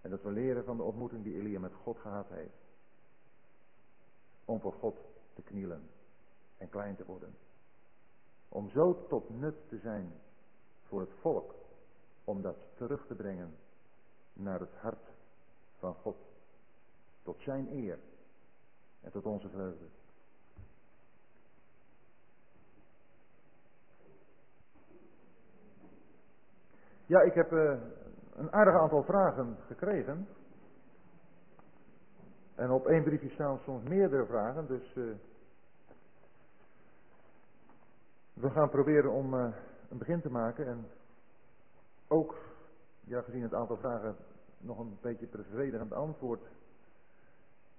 En 0.00 0.10
dat 0.10 0.22
we 0.22 0.30
leren 0.30 0.64
van 0.64 0.76
de 0.76 0.82
ontmoeting 0.82 1.24
die 1.24 1.34
Elia 1.34 1.58
met 1.58 1.74
God 1.74 1.98
gehad 1.98 2.28
heeft. 2.28 2.56
Om 4.44 4.60
voor 4.60 4.72
God 4.72 4.98
te 5.34 5.42
knielen 5.42 5.90
en 6.56 6.68
klein 6.68 6.96
te 6.96 7.04
worden. 7.04 7.36
Om 8.48 8.70
zo 8.70 9.06
tot 9.08 9.30
nut 9.30 9.68
te 9.68 9.78
zijn 9.78 10.12
voor 10.86 11.00
het 11.00 11.12
volk. 11.20 11.54
Om 12.24 12.42
dat 12.42 12.56
terug 12.74 13.06
te 13.06 13.14
brengen 13.14 13.56
naar 14.32 14.60
het 14.60 14.74
hart 14.74 15.08
van 15.78 15.94
God. 15.94 16.16
Tot 17.22 17.40
zijn 17.40 17.72
eer 17.72 17.98
en 19.00 19.10
tot 19.10 19.26
onze 19.26 19.48
vreugde. 19.48 19.86
Ja, 27.10 27.20
ik 27.20 27.34
heb 27.34 27.52
uh, 27.52 27.72
een 28.34 28.52
aardig 28.52 28.74
aantal 28.74 29.02
vragen 29.02 29.56
gekregen. 29.66 30.28
En 32.54 32.70
op 32.70 32.86
één 32.86 33.02
briefje 33.02 33.28
staan 33.28 33.58
soms 33.58 33.88
meerdere 33.88 34.26
vragen, 34.26 34.66
dus 34.66 34.94
uh, 34.94 35.14
we 38.32 38.50
gaan 38.50 38.70
proberen 38.70 39.10
om 39.10 39.34
uh, 39.34 39.54
een 39.88 39.98
begin 39.98 40.20
te 40.20 40.30
maken 40.30 40.66
en 40.66 40.86
ook, 42.08 42.34
ja, 43.00 43.22
gezien 43.22 43.42
het 43.42 43.54
aantal 43.54 43.76
vragen, 43.76 44.16
nog 44.58 44.78
een 44.78 44.98
beetje 45.00 45.26
bevredigend 45.26 45.92
antwoord 45.92 46.48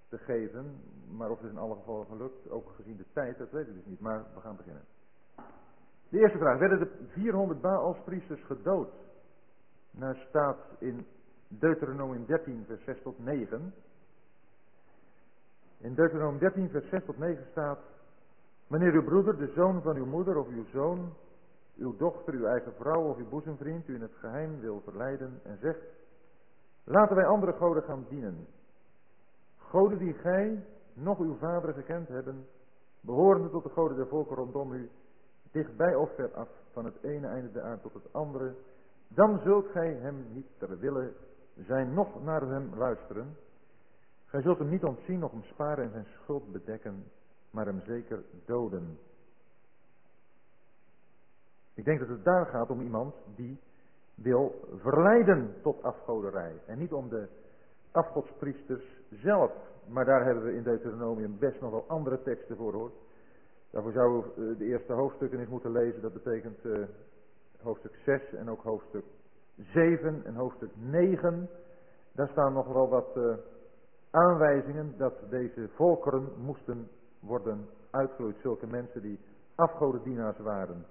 te 0.09 0.17
geven. 0.17 0.81
Maar 1.09 1.29
of 1.29 1.41
het 1.41 1.51
in 1.51 1.57
alle 1.57 1.75
gevallen 1.75 2.05
gelukt, 2.05 2.49
ook 2.49 2.69
gezien 2.75 2.97
de 2.97 3.05
tijd, 3.13 3.37
dat 3.37 3.51
weet 3.51 3.67
ik 3.67 3.73
dus 3.73 3.85
niet. 3.85 3.99
Maar 3.99 4.23
we 4.33 4.39
gaan 4.39 4.55
beginnen. 4.55 4.83
De 6.09 6.19
eerste 6.19 6.37
vraag. 6.37 6.59
Werden 6.59 6.79
de 6.79 7.07
400 7.07 7.61
Baalspriesters 7.61 8.43
gedood? 8.43 8.89
Naar 9.91 10.15
staat 10.29 10.57
in 10.79 11.05
Deuteronomium 11.47 12.25
13, 12.25 12.63
vers 12.67 12.83
6 12.83 13.01
tot 13.01 13.19
9. 13.19 13.73
In 15.77 15.93
Deuteronomium 15.93 16.39
13, 16.39 16.69
vers 16.69 16.89
6 16.89 17.05
tot 17.05 17.17
9 17.17 17.45
staat... 17.51 17.79
Wanneer 18.67 18.93
uw 18.93 19.03
broeder, 19.03 19.37
de 19.37 19.51
zoon 19.55 19.81
van 19.81 19.95
uw 19.95 20.05
moeder 20.05 20.37
of 20.37 20.47
uw 20.47 20.65
zoon, 20.71 21.13
uw 21.77 21.97
dochter, 21.97 22.33
uw 22.33 22.45
eigen 22.45 22.73
vrouw 22.73 23.09
of 23.09 23.17
uw 23.17 23.29
boezemvriend 23.29 23.87
u 23.87 23.95
in 23.95 24.01
het 24.01 24.15
geheim 24.19 24.59
wil 24.59 24.81
verleiden 24.83 25.39
en 25.43 25.57
zegt... 25.61 25.79
Laten 26.83 27.15
wij 27.15 27.25
andere 27.25 27.53
goden 27.53 27.83
gaan 27.83 28.05
dienen. 28.09 28.47
Goden 29.57 29.97
die 29.97 30.13
gij, 30.13 30.63
nog 30.93 31.19
uw 31.19 31.35
vader 31.35 31.73
gekend 31.73 32.07
hebben, 32.07 32.47
behorende 33.01 33.49
tot 33.49 33.63
de 33.63 33.69
goden 33.69 33.97
der 33.97 34.07
volken 34.07 34.35
rondom 34.35 34.73
u, 34.73 34.89
dichtbij 35.51 35.95
of 35.95 36.09
ver 36.15 36.33
af, 36.33 36.49
van 36.71 36.85
het 36.85 36.95
ene 37.01 37.27
einde 37.27 37.51
der 37.51 37.63
aarde 37.63 37.81
tot 37.81 37.93
het 37.93 38.13
andere, 38.13 38.55
dan 39.13 39.39
zult 39.43 39.67
gij 39.71 39.93
hem 39.93 40.25
niet 40.33 40.47
ter 40.57 40.79
wille 40.79 41.13
zijn, 41.55 41.93
nog 41.93 42.23
naar 42.23 42.41
hem 42.41 42.75
luisteren. 42.75 43.37
Gij 44.25 44.41
zult 44.41 44.57
hem 44.57 44.69
niet 44.69 44.83
ontzien, 44.83 45.19
nog 45.19 45.31
hem 45.31 45.43
sparen 45.43 45.83
en 45.83 45.91
zijn 45.91 46.05
schuld 46.21 46.51
bedekken, 46.51 47.03
maar 47.51 47.65
hem 47.65 47.81
zeker 47.85 48.23
doden. 48.45 48.97
Ik 51.73 51.85
denk 51.85 51.99
dat 51.99 52.09
het 52.09 52.23
daar 52.23 52.45
gaat 52.45 52.69
om 52.69 52.81
iemand 52.81 53.15
die 53.35 53.59
wil 54.15 54.67
verleiden 54.75 55.53
tot 55.61 55.83
afgoderij. 55.83 56.61
En 56.65 56.77
niet 56.77 56.93
om 56.93 57.09
de 57.09 57.27
afgodspriesters 57.91 58.83
zelf. 59.09 59.51
Maar 59.87 60.05
daar 60.05 60.25
hebben 60.25 60.43
we 60.43 60.53
in 60.53 60.63
Deuteronomium 60.63 61.39
best 61.39 61.61
nog 61.61 61.71
wel 61.71 61.85
andere 61.87 62.21
teksten 62.21 62.55
voor 62.55 62.73
hoor. 62.73 62.91
Daarvoor 63.69 63.91
zouden 63.91 64.31
we 64.35 64.57
de 64.57 64.65
eerste 64.65 64.93
hoofdstukken 64.93 65.39
eens 65.39 65.49
moeten 65.49 65.71
lezen. 65.71 66.01
Dat 66.01 66.13
betekent 66.13 66.65
uh, 66.65 66.83
hoofdstuk 67.61 67.95
6 68.05 68.33
en 68.33 68.49
ook 68.49 68.63
hoofdstuk 68.63 69.05
7 69.55 70.25
en 70.25 70.35
hoofdstuk 70.35 70.71
9. 70.75 71.49
Daar 72.11 72.29
staan 72.29 72.53
nog 72.53 72.67
wel 72.67 72.89
wat 72.89 73.17
uh, 73.17 73.33
aanwijzingen 74.09 74.97
dat 74.97 75.13
deze 75.29 75.69
volkeren 75.75 76.29
moesten 76.37 76.89
worden 77.19 77.69
uitgeroeid. 77.89 78.37
Zulke 78.41 78.67
mensen 78.67 79.01
die 79.01 79.19
afgodendienaars 79.55 80.37
waren. 80.37 80.85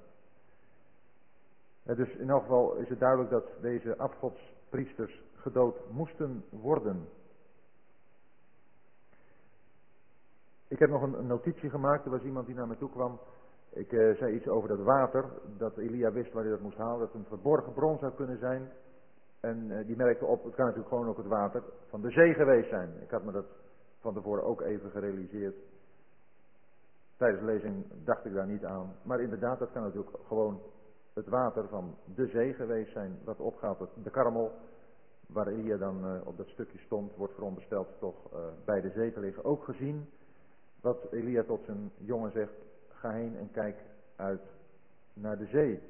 dus 1.83 2.09
in 2.09 2.31
elk 2.31 2.43
geval 2.43 2.75
is 2.75 2.89
het 2.89 2.99
duidelijk 2.99 3.31
dat 3.31 3.47
deze 3.61 3.97
afgodspriesters 3.97 5.23
gedood 5.35 5.91
moesten 5.91 6.45
worden. 6.51 7.09
Ik 10.69 10.79
heb 10.79 10.91
nog 10.91 11.03
een, 11.03 11.27
notitie 11.27 11.71
gemaakt. 11.71 12.05
Er 12.05 12.11
was 12.11 12.23
iemand 12.23 12.47
die 12.47 12.55
naar 12.55 12.69
me 12.69 12.77
toe 12.77 12.91
kwam. 12.91 13.21
Ik 13.73 13.93
uh, 13.93 14.17
zei 14.17 14.35
iets 14.35 14.49
over 14.49 14.69
dat 14.69 14.83
water. 14.83 15.25
Dat 15.57 15.77
Elia 15.77 16.13
wist 16.13 16.33
waar 16.33 16.43
hij 16.43 16.53
dat 16.53 16.61
moest 16.61 16.77
halen. 16.77 16.99
Dat 16.99 17.09
het 17.09 17.17
een 17.17 17.29
verborgen 17.29 17.73
bron 17.73 17.99
zou 17.99 18.13
kunnen 18.13 18.39
zijn. 18.39 18.71
En 19.41 19.71
uh, 19.71 19.87
die 19.87 19.97
merkte 19.97 20.25
op, 20.25 20.45
het 20.45 20.55
kan 20.55 20.65
natuurlijk 20.65 20.89
gewoon 20.89 21.09
ook 21.09 21.17
het 21.17 21.27
water 21.27 21.63
van 21.89 22.01
de 22.01 22.11
zee 22.11 22.35
geweest 22.35 22.69
zijn. 22.69 22.91
Ik 23.03 23.11
had 23.11 23.25
me 23.25 23.33
dat 23.33 23.47
van 24.01 24.15
tevoren 24.15 24.45
ook 24.45 24.61
even 24.61 24.91
gerealiseerd. 24.91 25.57
Tijdens 27.17 27.41
de 27.41 27.47
lezing 27.47 27.85
dacht 28.05 28.25
ik 28.25 28.35
daar 28.35 28.47
niet 28.47 28.65
aan. 28.65 28.95
Maar 29.03 29.21
inderdaad, 29.21 29.59
dat 29.59 29.73
kan 29.73 29.83
natuurlijk 29.83 30.17
gewoon 30.27 30.61
het 31.15 31.29
water 31.29 31.69
van 31.69 31.97
de 32.15 32.27
zee 32.27 32.55
geweest 32.55 32.93
zijn. 32.93 33.19
Wat 33.25 33.41
opgaat, 33.41 33.79
de 34.03 34.11
karmel 34.11 34.53
waar 35.27 35.47
Elia 35.47 35.77
dan 35.77 36.05
uh, 36.05 36.27
op 36.27 36.37
dat 36.37 36.49
stukje 36.49 36.79
stond, 36.79 37.17
wordt 37.17 37.35
verondersteld 37.35 37.89
toch 37.99 38.17
bij 38.65 38.81
de 38.81 38.91
zee 38.91 39.13
te 39.13 39.21
liggen. 39.21 39.45
Ook 39.45 39.65
gezien 39.65 40.09
wat 40.81 41.07
Elia 41.11 41.43
tot 41.43 41.65
zijn 41.65 41.91
jongen 41.97 42.31
zegt, 42.31 42.53
ga 43.01 43.11
heen 43.11 43.37
en 43.37 43.51
kijk 43.51 43.77
uit 44.17 44.43
naar 45.13 45.39
de 45.39 45.47
zee. 45.47 45.83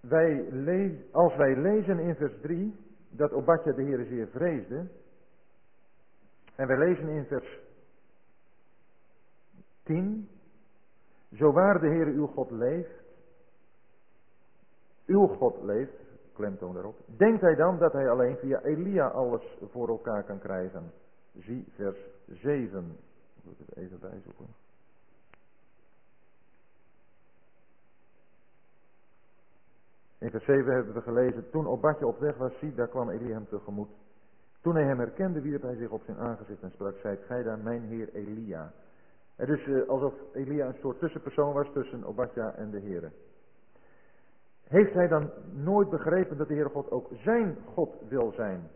Wij 0.00 1.04
als 1.12 1.36
wij 1.36 1.56
lezen 1.56 1.98
in 1.98 2.14
vers 2.14 2.40
3 2.40 2.76
dat 3.10 3.32
Obadja 3.32 3.72
de 3.72 3.82
Heer 3.82 4.04
zeer 4.04 4.28
vreesde, 4.28 4.86
en 6.54 6.66
wij 6.66 6.78
lezen 6.78 7.08
in 7.08 7.24
vers 7.24 7.58
10, 9.82 10.28
zo 11.32 11.52
waar 11.52 11.80
de 11.80 11.88
Heer 11.88 12.06
uw 12.06 12.26
God 12.26 12.50
leeft, 12.50 13.02
uw 15.06 15.26
God 15.26 15.62
leeft, 15.62 15.96
klemtoon 16.32 16.74
daarop. 16.74 16.96
Denkt 17.06 17.40
hij 17.40 17.54
dan 17.54 17.78
dat 17.78 17.92
hij 17.92 18.10
alleen 18.10 18.36
via 18.36 18.60
Elia 18.62 19.08
alles 19.08 19.58
voor 19.70 19.88
elkaar 19.88 20.24
kan 20.24 20.38
krijgen? 20.38 20.92
Zie 21.32 21.64
vers 21.74 21.98
7. 22.26 22.98
Ik 23.36 23.44
moet 23.44 23.58
het 23.58 23.76
even 23.76 23.98
bijzoeken. 23.98 24.46
In 30.18 30.30
vers 30.30 30.44
7 30.44 30.74
hebben 30.74 30.94
we 30.94 31.00
gelezen, 31.00 31.50
toen 31.50 31.66
Obadje 31.66 32.06
op 32.06 32.18
weg 32.18 32.36
was, 32.36 32.58
zie, 32.58 32.74
daar 32.74 32.88
kwam 32.88 33.10
Elia 33.10 33.32
hem 33.32 33.48
tegemoet. 33.48 33.90
Toen 34.60 34.74
hij 34.74 34.84
hem 34.84 34.98
herkende, 34.98 35.40
wierp 35.40 35.62
hij 35.62 35.76
zich 35.76 35.90
op 35.90 36.02
zijn 36.04 36.18
aangezicht 36.18 36.62
en 36.62 36.70
sprak, 36.70 36.98
zijt 36.98 37.22
gij 37.26 37.42
daar 37.42 37.58
mijn 37.58 37.82
heer 37.82 38.14
Elia? 38.14 38.72
Het 39.36 39.48
is 39.48 39.66
uh, 39.66 39.88
alsof 39.88 40.14
Elia 40.32 40.66
een 40.66 40.78
soort 40.80 40.98
tussenpersoon 40.98 41.52
was 41.52 41.66
tussen 41.72 42.04
Obadja 42.04 42.54
en 42.54 42.70
de 42.70 42.78
Heer. 42.78 43.12
Heeft 44.62 44.92
hij 44.92 45.08
dan 45.08 45.30
nooit 45.52 45.90
begrepen 45.90 46.36
dat 46.36 46.48
de 46.48 46.54
Heere 46.54 46.68
God 46.68 46.90
ook 46.90 47.08
zijn 47.22 47.56
God 47.74 47.94
wil 48.08 48.32
zijn? 48.32 48.70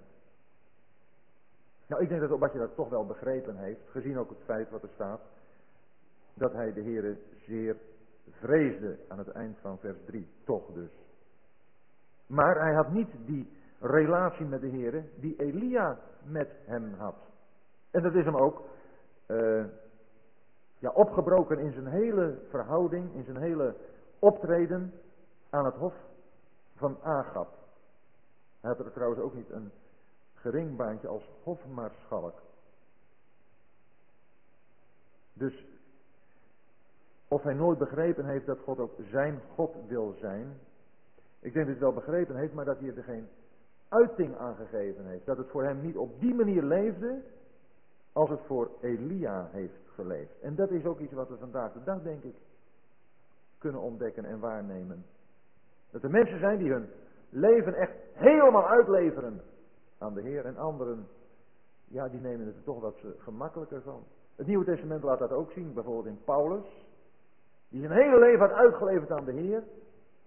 Nou, 1.86 2.02
ik 2.02 2.08
denk 2.08 2.20
dat 2.20 2.30
Obadja 2.30 2.58
dat 2.58 2.74
toch 2.74 2.88
wel 2.88 3.06
begrepen 3.06 3.56
heeft, 3.56 3.80
gezien 3.90 4.18
ook 4.18 4.28
het 4.28 4.42
feit 4.44 4.70
wat 4.70 4.82
er 4.82 4.90
staat, 4.94 5.20
dat 6.34 6.52
hij 6.52 6.72
de 6.72 6.82
Heere 6.82 7.16
zeer 7.46 7.76
vreesde 8.30 8.98
aan 9.08 9.18
het 9.18 9.28
eind 9.28 9.58
van 9.58 9.78
vers 9.78 9.98
3, 10.04 10.28
toch 10.44 10.72
dus. 10.72 10.90
Maar 12.26 12.60
hij 12.60 12.74
had 12.74 12.90
niet 12.90 13.10
die 13.26 13.50
relatie 13.80 14.46
met 14.46 14.60
de 14.60 14.70
Heere 14.70 15.04
die 15.20 15.36
Elia 15.36 15.98
met 16.22 16.48
hem 16.64 16.94
had. 16.94 17.16
En 17.90 18.02
dat 18.02 18.14
is 18.14 18.24
hem 18.24 18.36
ook 18.36 18.62
uh, 19.26 19.64
ja, 20.78 20.90
opgebroken 20.90 21.58
in 21.58 21.72
zijn 21.72 21.86
hele 21.86 22.38
verhouding, 22.50 23.14
in 23.14 23.24
zijn 23.24 23.36
hele 23.36 23.74
optreden 24.18 24.92
aan 25.50 25.64
het 25.64 25.74
hof 25.74 25.94
van 26.76 26.98
Agab. 27.02 27.48
Hij 28.60 28.70
had 28.70 28.78
er 28.78 28.92
trouwens 28.92 29.20
ook 29.20 29.34
niet 29.34 29.50
een 29.50 29.70
gering 30.36 30.76
baantje 30.76 31.08
als 31.08 31.30
hofmaarschalk. 31.42 32.42
Dus 35.32 35.64
of 37.28 37.42
hij 37.42 37.54
nooit 37.54 37.78
begrepen 37.78 38.26
heeft 38.26 38.46
dat 38.46 38.58
God 38.58 38.78
ook 38.78 38.94
zijn 39.10 39.40
God 39.54 39.74
wil 39.88 40.14
zijn. 40.20 40.58
Ik 41.40 41.52
denk 41.52 41.54
dat 41.54 41.64
hij 41.64 41.72
het 41.74 41.82
wel 41.82 41.92
begrepen 41.92 42.36
heeft, 42.36 42.52
maar 42.52 42.64
dat 42.64 42.78
hij 42.78 42.96
er 42.96 43.02
geen 43.02 43.28
uiting 43.88 44.36
aan 44.36 44.54
gegeven 44.54 45.06
heeft. 45.06 45.26
Dat 45.26 45.36
het 45.36 45.48
voor 45.50 45.64
hem 45.64 45.80
niet 45.80 45.96
op 45.96 46.20
die 46.20 46.34
manier 46.34 46.62
leefde 46.62 47.22
als 48.12 48.30
het 48.30 48.40
voor 48.46 48.70
Elia 48.80 49.48
heeft 49.52 49.88
geleefd. 49.94 50.40
En 50.40 50.54
dat 50.54 50.70
is 50.70 50.84
ook 50.84 50.98
iets 50.98 51.12
wat 51.12 51.28
we 51.28 51.36
vandaag 51.36 51.72
de 51.72 51.84
dag, 51.84 52.02
denk 52.02 52.22
ik, 52.22 52.36
kunnen 53.58 53.80
ontdekken 53.80 54.24
en 54.24 54.38
waarnemen. 54.38 55.04
Dat 55.90 56.02
er 56.02 56.10
mensen 56.10 56.38
zijn 56.38 56.58
die 56.58 56.70
hun 56.70 56.88
leven 57.28 57.74
echt 57.74 57.92
helemaal 58.12 58.68
uitleveren 58.68 59.40
aan 59.98 60.14
de 60.14 60.20
Heer 60.20 60.44
en 60.44 60.56
anderen, 60.56 61.08
ja, 61.84 62.08
die 62.08 62.20
nemen 62.20 62.46
het 62.46 62.56
er 62.56 62.62
toch 62.62 62.80
wat 62.80 62.96
gemakkelijker 63.18 63.82
van. 63.82 64.04
Het 64.36 64.46
Nieuwe 64.46 64.64
Testament 64.64 65.02
laat 65.02 65.18
dat 65.18 65.32
ook 65.32 65.50
zien, 65.50 65.74
bijvoorbeeld 65.74 66.06
in 66.06 66.24
Paulus, 66.24 66.64
die 67.68 67.80
zijn 67.80 67.92
hele 67.92 68.18
leven 68.18 68.40
had 68.40 68.50
uitgeleverd 68.50 69.10
aan 69.10 69.24
de 69.24 69.32
Heer, 69.32 69.64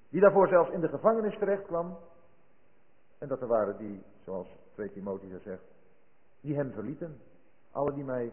die 0.09 0.21
daarvoor 0.21 0.47
zelfs 0.47 0.69
in 0.69 0.81
de 0.81 0.89
gevangenis 0.89 1.37
terecht 1.37 1.63
kwam. 1.63 1.97
En 3.17 3.27
dat 3.27 3.41
er 3.41 3.47
waren 3.47 3.77
die, 3.77 4.03
zoals 4.23 4.47
2 4.73 4.91
Timotheus 4.91 5.43
zegt, 5.43 5.63
die 6.41 6.55
hem 6.55 6.71
verlieten. 6.71 7.21
Alle 7.71 7.93
die 7.93 8.03
mij, 8.03 8.31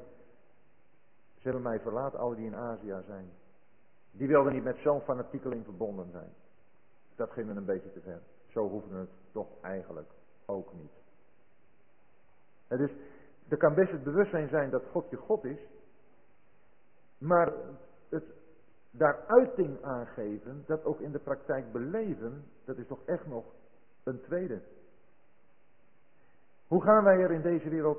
hebben 1.39 1.63
mij 1.63 1.81
verlaten, 1.81 2.19
alle 2.19 2.35
die 2.35 2.47
in 2.47 2.57
Azië 2.57 3.03
zijn. 3.07 3.31
Die 4.11 4.29
wilden 4.29 4.53
niet 4.53 4.65
met 4.65 4.77
zo'n 4.77 5.01
fanatiekeling 5.01 5.65
verbonden 5.65 6.11
zijn. 6.11 6.33
Dat 7.15 7.31
ging 7.31 7.47
me 7.47 7.55
een 7.55 7.65
beetje 7.65 7.93
te 7.93 8.01
ver. 8.01 8.21
Zo 8.47 8.69
hoefde 8.69 8.97
het 8.97 9.11
toch 9.33 9.49
eigenlijk 9.61 10.11
ook 10.47 10.73
niet. 10.73 10.93
En 12.69 12.79
dus, 12.79 12.91
er 13.49 13.57
kan 13.57 13.75
best 13.75 13.91
het 13.91 14.05
bewustzijn 14.05 14.49
zijn 14.49 14.71
dat 14.71 14.83
God 14.91 15.11
je 15.11 15.17
God 15.17 15.45
is. 15.45 15.61
Maar 17.19 17.53
het 18.09 18.25
daar 18.91 19.25
uiting 19.27 19.83
aan 19.83 20.07
geven, 20.07 20.65
dat 20.67 20.85
ook 20.85 21.01
in 21.01 21.13
de 21.13 21.19
praktijk 21.19 21.73
beleven, 21.73 22.45
dat 22.65 22.77
is 22.77 22.87
toch 22.87 23.05
echt 23.05 23.27
nog 23.27 23.45
een 24.05 24.21
tweede. 24.21 24.61
Hoe 26.67 26.83
gaan 26.83 27.05
wij 27.05 27.19
er 27.19 27.31
in 27.31 27.43
deze 27.43 27.69
wereld 27.69 27.99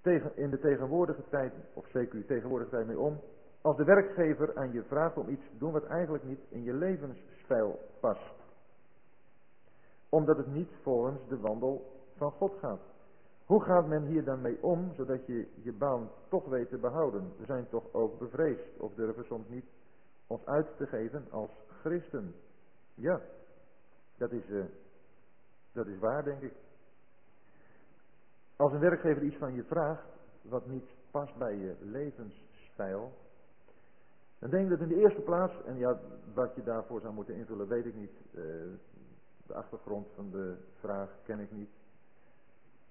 tegen, 0.00 0.36
in 0.36 0.50
de 0.50 0.58
tegenwoordige 0.58 1.22
tijd, 1.28 1.52
of 1.72 1.86
zeker 1.88 2.26
tegenwoordige 2.26 2.70
tijd 2.70 2.86
mee 2.86 2.98
om, 2.98 3.20
als 3.60 3.76
de 3.76 3.84
werkgever 3.84 4.56
aan 4.56 4.72
je 4.72 4.82
vraagt 4.82 5.16
om 5.16 5.28
iets 5.28 5.48
te 5.50 5.58
doen 5.58 5.72
wat 5.72 5.86
eigenlijk 5.86 6.24
niet 6.24 6.40
in 6.48 6.62
je 6.62 6.72
levensstijl 6.72 7.78
past? 8.00 8.34
Omdat 10.08 10.36
het 10.36 10.46
niet 10.46 10.70
volgens 10.82 11.28
de 11.28 11.38
wandel 11.38 11.92
van 12.16 12.30
God 12.30 12.52
gaat. 12.58 12.80
Hoe 13.46 13.62
gaat 13.62 13.86
men 13.86 14.02
hier 14.02 14.24
dan 14.24 14.40
mee 14.40 14.62
om, 14.62 14.92
zodat 14.94 15.26
je 15.26 15.48
je 15.62 15.72
baan 15.72 16.10
toch 16.28 16.44
weet 16.44 16.68
te 16.68 16.78
behouden? 16.78 17.32
We 17.38 17.44
zijn 17.44 17.68
toch 17.68 17.92
ook 17.92 18.18
bevreesd, 18.18 18.78
of 18.78 18.94
durven 18.94 19.24
soms 19.24 19.48
niet 19.48 19.64
ons 20.26 20.46
uit 20.46 20.76
te 20.76 20.86
geven 20.86 21.26
als 21.30 21.50
christen. 21.80 22.34
Ja, 22.94 23.20
dat 24.16 24.32
is, 24.32 24.48
uh, 24.48 24.64
dat 25.72 25.86
is 25.86 25.98
waar, 25.98 26.24
denk 26.24 26.40
ik. 26.40 26.52
Als 28.56 28.72
een 28.72 28.80
werkgever 28.80 29.22
iets 29.22 29.36
van 29.36 29.54
je 29.54 29.64
vraagt, 29.64 30.06
wat 30.42 30.66
niet 30.66 30.90
past 31.10 31.36
bij 31.36 31.56
je 31.56 31.74
levensstijl, 31.80 33.12
dan 34.38 34.50
denk 34.50 34.64
ik 34.64 34.70
dat 34.70 34.80
in 34.80 34.88
de 34.88 35.00
eerste 35.00 35.20
plaats, 35.20 35.62
en 35.64 35.76
ja, 35.76 35.98
wat 36.34 36.54
je 36.54 36.62
daarvoor 36.62 37.00
zou 37.00 37.14
moeten 37.14 37.34
invullen, 37.34 37.68
weet 37.68 37.86
ik 37.86 37.94
niet. 37.94 38.12
Uh, 38.34 38.42
de 39.46 39.54
achtergrond 39.54 40.08
van 40.14 40.30
de 40.30 40.56
vraag 40.80 41.10
ken 41.24 41.38
ik 41.38 41.52
niet. 41.52 41.70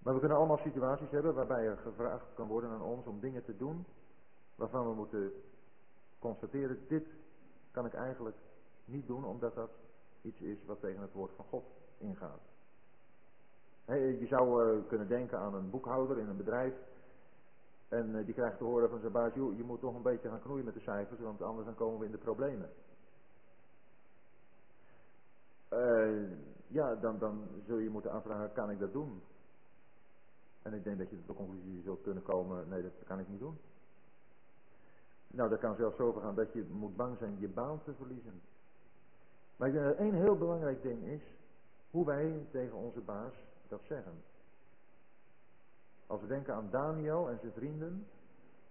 Maar 0.06 0.14
we 0.14 0.19
kunnen 0.19 0.38
allemaal 0.38 0.57
situaties 0.57 1.11
hebben 1.11 1.34
waarbij 1.34 1.65
er 1.65 1.77
gevraagd 1.77 2.34
kan 2.34 2.48
worden 2.48 2.69
aan 2.69 2.82
ons 2.82 3.06
om 3.06 3.19
dingen 3.19 3.44
te 3.44 3.57
doen 3.57 3.86
waarvan 4.56 4.88
we 4.88 4.94
moeten 4.94 5.32
constateren, 6.19 6.80
dit 6.88 7.07
kan 7.72 7.86
ik 7.86 7.94
eigenlijk 7.94 8.36
niet 8.86 9.07
doen 9.07 9.26
omdat 9.26 9.56
dat 9.56 9.69
iets 10.22 10.40
is 10.40 10.65
wat 10.65 10.80
tegen 10.80 11.02
het 11.02 11.14
woord 11.14 11.32
van 11.36 11.45
God 11.45 11.64
ingaat. 11.98 12.40
je 13.86 14.26
zou 14.30 14.64
uh, 14.64 14.88
kunnen 14.88 15.07
denken 15.07 15.40
aan 15.40 15.53
een 15.53 15.69
boekhouder 15.69 16.18
in 16.18 16.27
een 16.27 16.38
bedrijf. 16.38 16.73
En 17.88 18.15
uh, 18.15 18.26
die 18.26 18.34
krijgt 18.34 18.57
te 18.57 18.64
horen 18.64 18.90
van 18.90 18.99
zijn 18.99 19.11
baas, 19.11 19.34
joh, 19.34 19.57
je 19.57 19.64
moet 19.64 19.80
toch 19.80 19.95
een 19.95 20.02
beetje 20.02 20.30
gaan 20.30 20.41
knoeien 20.41 20.65
met 20.65 20.73
de 20.73 20.80
cijfers, 20.80 21.19
want 21.19 21.41
anders 21.41 21.65
dan 21.65 21.76
komen 21.76 21.99
we 21.99 22.06
in 22.06 22.11
de 22.11 22.18
problemen. 22.18 22.69
Uh, 25.73 26.30
ja, 26.68 26.95
dan, 26.95 27.19
dan 27.19 27.48
zul 27.68 27.77
je 27.77 27.90
moeten 27.90 28.11
aanvragen, 28.11 28.53
kan 28.53 28.72
ik 28.72 28.80
dat 28.80 28.94
doen? 28.94 29.22
En 30.66 30.74
ik 30.74 30.84
denk 30.84 30.98
dat 30.98 31.10
je 31.10 31.16
tot 31.16 31.28
de 31.28 31.34
conclusie 31.34 31.82
zult 31.82 32.02
kunnen 32.02 32.24
komen, 32.24 32.70
nee, 32.70 32.82
dat 32.82 32.92
kan 33.08 33.20
ik 33.20 33.28
niet 33.28 33.40
doen. 33.40 33.58
Nou, 35.28 35.50
dat 35.50 35.60
kan 35.60 35.76
zelfs 35.76 35.98
zo 35.98 36.14
gaan 36.14 36.36
dat 36.36 36.54
je 36.54 36.66
moet 36.72 36.96
bang 36.96 37.18
zijn 37.18 37.40
je 37.40 37.48
baan 37.48 37.84
te 37.84 37.94
verliezen. 37.94 38.42
Maar 39.56 39.68
ik 39.68 39.74
denk 39.74 39.86
dat 39.86 39.96
één 39.96 40.14
heel 40.14 40.38
belangrijk 40.38 40.82
ding 40.82 41.04
is, 41.04 41.22
hoe 41.92 42.06
wij 42.06 42.48
tegen 42.52 42.78
onze 42.78 43.00
baas 43.00 43.34
dat 43.68 43.82
zeggen. 43.88 44.14
Als 46.08 46.22
we 46.22 46.28
denken 46.28 46.54
aan 46.54 46.70
Daniel 46.70 47.30
en 47.30 47.40
zijn 47.40 47.54
vrienden, 47.54 48.08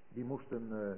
die 0.09 0.25
moesten 0.25 0.69
uh, 0.73 0.93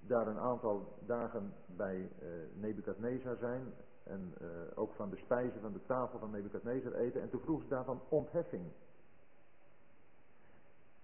daar 0.00 0.26
een 0.26 0.38
aantal 0.38 0.98
dagen 1.06 1.54
bij 1.66 1.96
uh, 1.96 2.28
Nebukadnezar 2.54 3.36
zijn 3.36 3.72
en 4.02 4.34
uh, 4.42 4.48
ook 4.74 4.92
van 4.92 5.10
de 5.10 5.16
spijzen 5.16 5.60
van 5.60 5.72
de 5.72 5.86
tafel 5.86 6.18
van 6.18 6.30
Nebukadnezar 6.30 6.92
eten 6.92 7.20
en 7.20 7.30
toen 7.30 7.40
vroeg 7.40 7.62
ze 7.62 7.68
daarvan 7.68 8.00
ontheffing. 8.08 8.64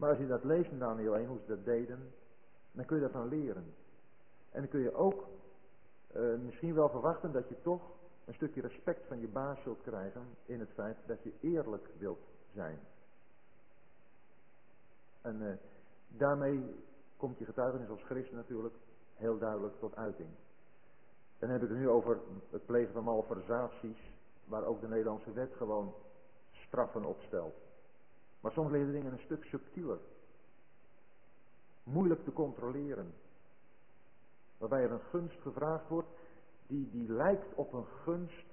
Maar 0.00 0.10
als 0.10 0.18
je 0.18 0.26
dat 0.26 0.44
leest 0.44 0.70
in 0.70 0.78
Daniel 0.78 1.16
1, 1.16 1.26
hoe 1.26 1.38
ze 1.38 1.46
dat 1.46 1.64
deden, 1.64 2.12
dan 2.72 2.84
kun 2.84 2.96
je 2.96 3.02
daarvan 3.02 3.28
leren. 3.28 3.74
En 4.50 4.60
dan 4.60 4.68
kun 4.68 4.80
je 4.80 4.94
ook 4.94 5.28
uh, 6.16 6.38
misschien 6.38 6.74
wel 6.74 6.88
verwachten 6.88 7.32
dat 7.32 7.48
je 7.48 7.60
toch 7.62 7.82
een 8.24 8.34
stukje 8.34 8.60
respect 8.60 9.06
van 9.06 9.20
je 9.20 9.28
baas 9.28 9.62
zult 9.62 9.82
krijgen 9.82 10.22
in 10.44 10.60
het 10.60 10.70
feit 10.70 10.96
dat 11.06 11.22
je 11.22 11.32
eerlijk 11.40 11.88
wilt 11.98 12.20
zijn. 12.52 12.78
En 15.20 15.40
uh, 15.40 15.52
daarmee 16.08 16.84
komt 17.16 17.38
je 17.38 17.44
getuigenis 17.44 17.88
als 17.88 18.02
christen 18.02 18.36
natuurlijk 18.36 18.74
heel 19.14 19.38
duidelijk 19.38 19.78
tot 19.78 19.96
uiting. 19.96 20.28
Dan 21.38 21.50
heb 21.50 21.62
ik 21.62 21.68
het 21.68 21.78
nu 21.78 21.88
over 21.88 22.20
het 22.50 22.66
plegen 22.66 22.92
van 22.92 23.04
malversaties, 23.04 24.12
waar 24.44 24.64
ook 24.64 24.80
de 24.80 24.88
Nederlandse 24.88 25.32
wet 25.32 25.52
gewoon 25.56 25.94
straffen 26.52 27.04
op 27.04 27.20
stelt. 27.20 27.69
Maar 28.40 28.52
soms 28.52 28.70
liggen 28.70 28.92
dingen 28.92 29.12
een 29.12 29.24
stuk 29.24 29.44
subtieler 29.44 29.98
moeilijk 31.82 32.24
te 32.24 32.32
controleren. 32.32 33.14
Waarbij 34.58 34.82
er 34.82 34.90
een 34.90 35.08
gunst 35.10 35.40
gevraagd 35.40 35.88
wordt 35.88 36.08
die, 36.66 36.90
die 36.90 37.12
lijkt 37.12 37.54
op 37.54 37.72
een 37.72 37.86
gunst. 38.04 38.46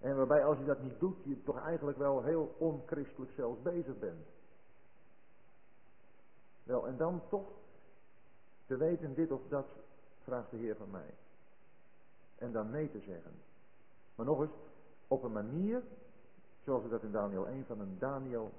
En 0.00 0.16
waarbij 0.16 0.44
als 0.44 0.58
je 0.58 0.64
dat 0.64 0.82
niet 0.82 1.00
doet, 1.00 1.16
je 1.22 1.42
toch 1.42 1.58
eigenlijk 1.58 1.98
wel 1.98 2.22
heel 2.22 2.54
onchristelijk 2.58 3.32
zelfs 3.32 3.62
bezig 3.62 3.98
bent. 3.98 4.26
Wel, 6.62 6.86
en 6.86 6.96
dan 6.96 7.22
toch 7.28 7.48
te 8.66 8.76
weten 8.76 9.14
dit 9.14 9.30
of 9.30 9.40
dat, 9.48 9.66
vraagt 10.22 10.50
de 10.50 10.56
Heer 10.56 10.76
van 10.76 10.90
mij. 10.90 11.14
En 12.38 12.52
dan 12.52 12.70
nee 12.70 12.90
te 12.90 13.00
zeggen. 13.00 13.32
Maar 14.14 14.26
nog 14.26 14.40
eens, 14.40 14.50
op 15.08 15.22
een 15.22 15.32
manier, 15.32 15.82
zoals 16.64 16.82
we 16.82 16.88
dat 16.88 17.02
in 17.02 17.12
Daniel 17.12 17.46
1 17.46 17.64
van 17.66 17.80
een 17.80 17.98
Daniel 17.98 18.52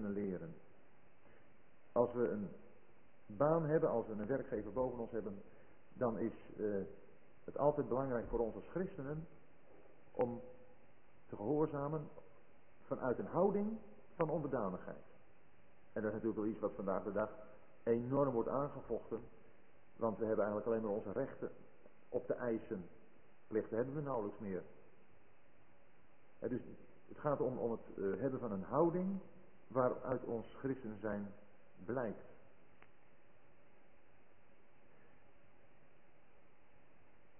leren. 0.00 0.54
Als 1.92 2.12
we 2.12 2.28
een 2.28 2.48
baan 3.26 3.64
hebben, 3.64 3.90
als 3.90 4.06
we 4.06 4.12
een 4.12 4.26
werkgever 4.26 4.72
boven 4.72 4.98
ons 4.98 5.10
hebben, 5.10 5.42
dan 5.92 6.18
is 6.18 6.32
uh, 6.56 6.82
het 7.44 7.58
altijd 7.58 7.88
belangrijk 7.88 8.28
voor 8.28 8.38
ons 8.38 8.54
als 8.54 8.68
christenen 8.68 9.26
om 10.10 10.40
te 11.26 11.36
gehoorzamen 11.36 12.08
vanuit 12.82 13.18
een 13.18 13.26
houding 13.26 13.78
van 14.14 14.30
onderdanigheid. 14.30 15.04
En 15.92 16.02
dat 16.02 16.04
is 16.04 16.12
natuurlijk 16.12 16.36
wel 16.36 16.50
iets 16.50 16.60
wat 16.60 16.74
vandaag 16.74 17.02
de 17.04 17.12
dag 17.12 17.30
enorm 17.82 18.32
wordt 18.32 18.48
aangevochten. 18.48 19.20
Want 19.96 20.18
we 20.18 20.24
hebben 20.24 20.44
eigenlijk 20.44 20.66
alleen 20.66 20.82
maar 20.82 20.96
onze 20.96 21.12
rechten 21.12 21.50
op 22.08 22.26
te 22.26 22.34
eisen. 22.34 22.88
Plichten 23.46 23.76
hebben 23.76 23.94
we 23.94 24.00
nauwelijks 24.00 24.38
meer. 24.38 24.62
dus 26.38 26.60
het 27.08 27.18
gaat 27.18 27.40
om, 27.40 27.58
om 27.58 27.70
het 27.70 27.80
eh, 27.96 28.20
hebben 28.20 28.40
van 28.40 28.52
een 28.52 28.62
houding 28.62 29.20
waaruit 29.68 30.24
ons 30.24 30.54
christen 30.54 30.96
zijn 31.00 31.32
blijkt. 31.84 32.24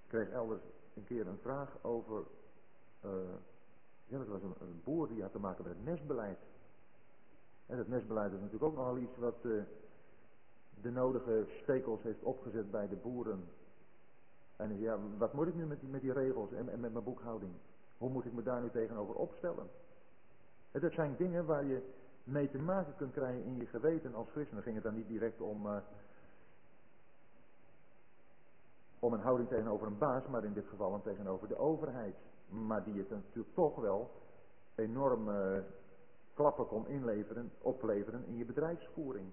Ik 0.03 0.11
kreeg 0.11 0.31
elders 0.31 0.63
een 0.95 1.05
keer 1.05 1.27
een 1.27 1.39
vraag 1.43 1.77
over, 1.83 2.23
uh, 3.05 3.11
ja 4.07 4.19
dat 4.19 4.27
was 4.27 4.43
een, 4.43 4.55
een, 4.61 4.81
boer 4.85 5.09
die 5.09 5.23
had 5.23 5.33
te 5.33 5.39
maken 5.39 5.65
met 5.65 5.73
het 5.77 5.85
nestbeleid. 5.85 6.39
En 7.67 7.79
het 7.79 7.89
nestbeleid 7.89 8.33
is 8.33 8.39
natuurlijk 8.39 8.65
ook 8.65 8.77
nogal 8.77 8.99
iets 8.99 9.17
wat 9.17 9.37
uh, 9.43 9.63
de 10.83 10.91
nodige 10.91 11.47
stekels 11.63 12.03
heeft 12.03 12.23
opgezet 12.23 12.71
bij 12.71 12.89
de 12.89 12.97
boeren. 12.97 13.49
En 14.57 14.79
ja, 14.79 14.99
wat 15.19 15.33
moet 15.33 15.47
ik 15.47 15.55
nu 15.55 15.67
met 15.67 15.81
die, 15.81 15.89
met 15.89 16.01
die 16.01 16.13
regels 16.13 16.53
en, 16.53 16.69
en 16.69 16.81
met 16.81 16.93
mijn 16.93 17.05
boekhouding? 17.05 17.53
Hoe 17.99 18.11
moet 18.11 18.25
ik 18.25 18.33
me 18.33 18.43
daar 18.43 18.63
nu 18.63 18.71
tegenover 18.71 19.15
opstellen? 19.15 19.69
En 20.71 20.81
dat 20.81 20.93
zijn 20.93 21.17
dingen 21.17 21.47
waar 21.47 21.65
je 21.65 21.83
mee 22.25 22.51
te 22.51 22.59
maken 22.59 22.97
kunt 22.97 23.13
krijgen 23.13 23.45
in 23.45 23.57
je 23.57 23.67
geweten 23.67 24.15
als 24.15 24.29
christen. 24.31 24.63
Ging 24.63 24.75
het 24.75 24.85
dan 24.85 24.95
niet 24.95 25.09
direct 25.09 25.41
om, 25.41 25.67
uh, 25.67 25.77
om 28.99 29.13
een 29.13 29.21
houding 29.21 29.49
tegenover 29.49 29.87
een 29.87 29.99
baas, 29.99 30.27
maar 30.27 30.45
in 30.45 30.53
dit 30.53 30.67
geval 30.69 30.91
dan 30.91 31.03
tegenover 31.03 31.49
de 31.49 31.59
overheid. 31.59 32.15
Maar 32.49 32.85
die 32.85 32.99
het 32.99 33.11
natuurlijk 33.11 33.55
toch 33.55 33.77
wel 33.77 34.11
enorm 34.75 35.29
uh, 35.29 35.59
klappen 36.35 36.67
kon 36.67 36.89
inleveren, 36.89 37.53
opleveren 37.59 38.25
in 38.27 38.37
je 38.37 38.45
bedrijfsvoering. 38.45 39.27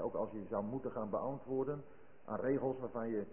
ook 0.00 0.14
als 0.14 0.30
je 0.30 0.46
zou 0.48 0.64
moeten 0.64 0.90
gaan 0.90 1.10
beantwoorden 1.10 1.84
aan 2.24 2.40
regels 2.40 2.78
waarvan 2.78 3.08
je 3.08 3.24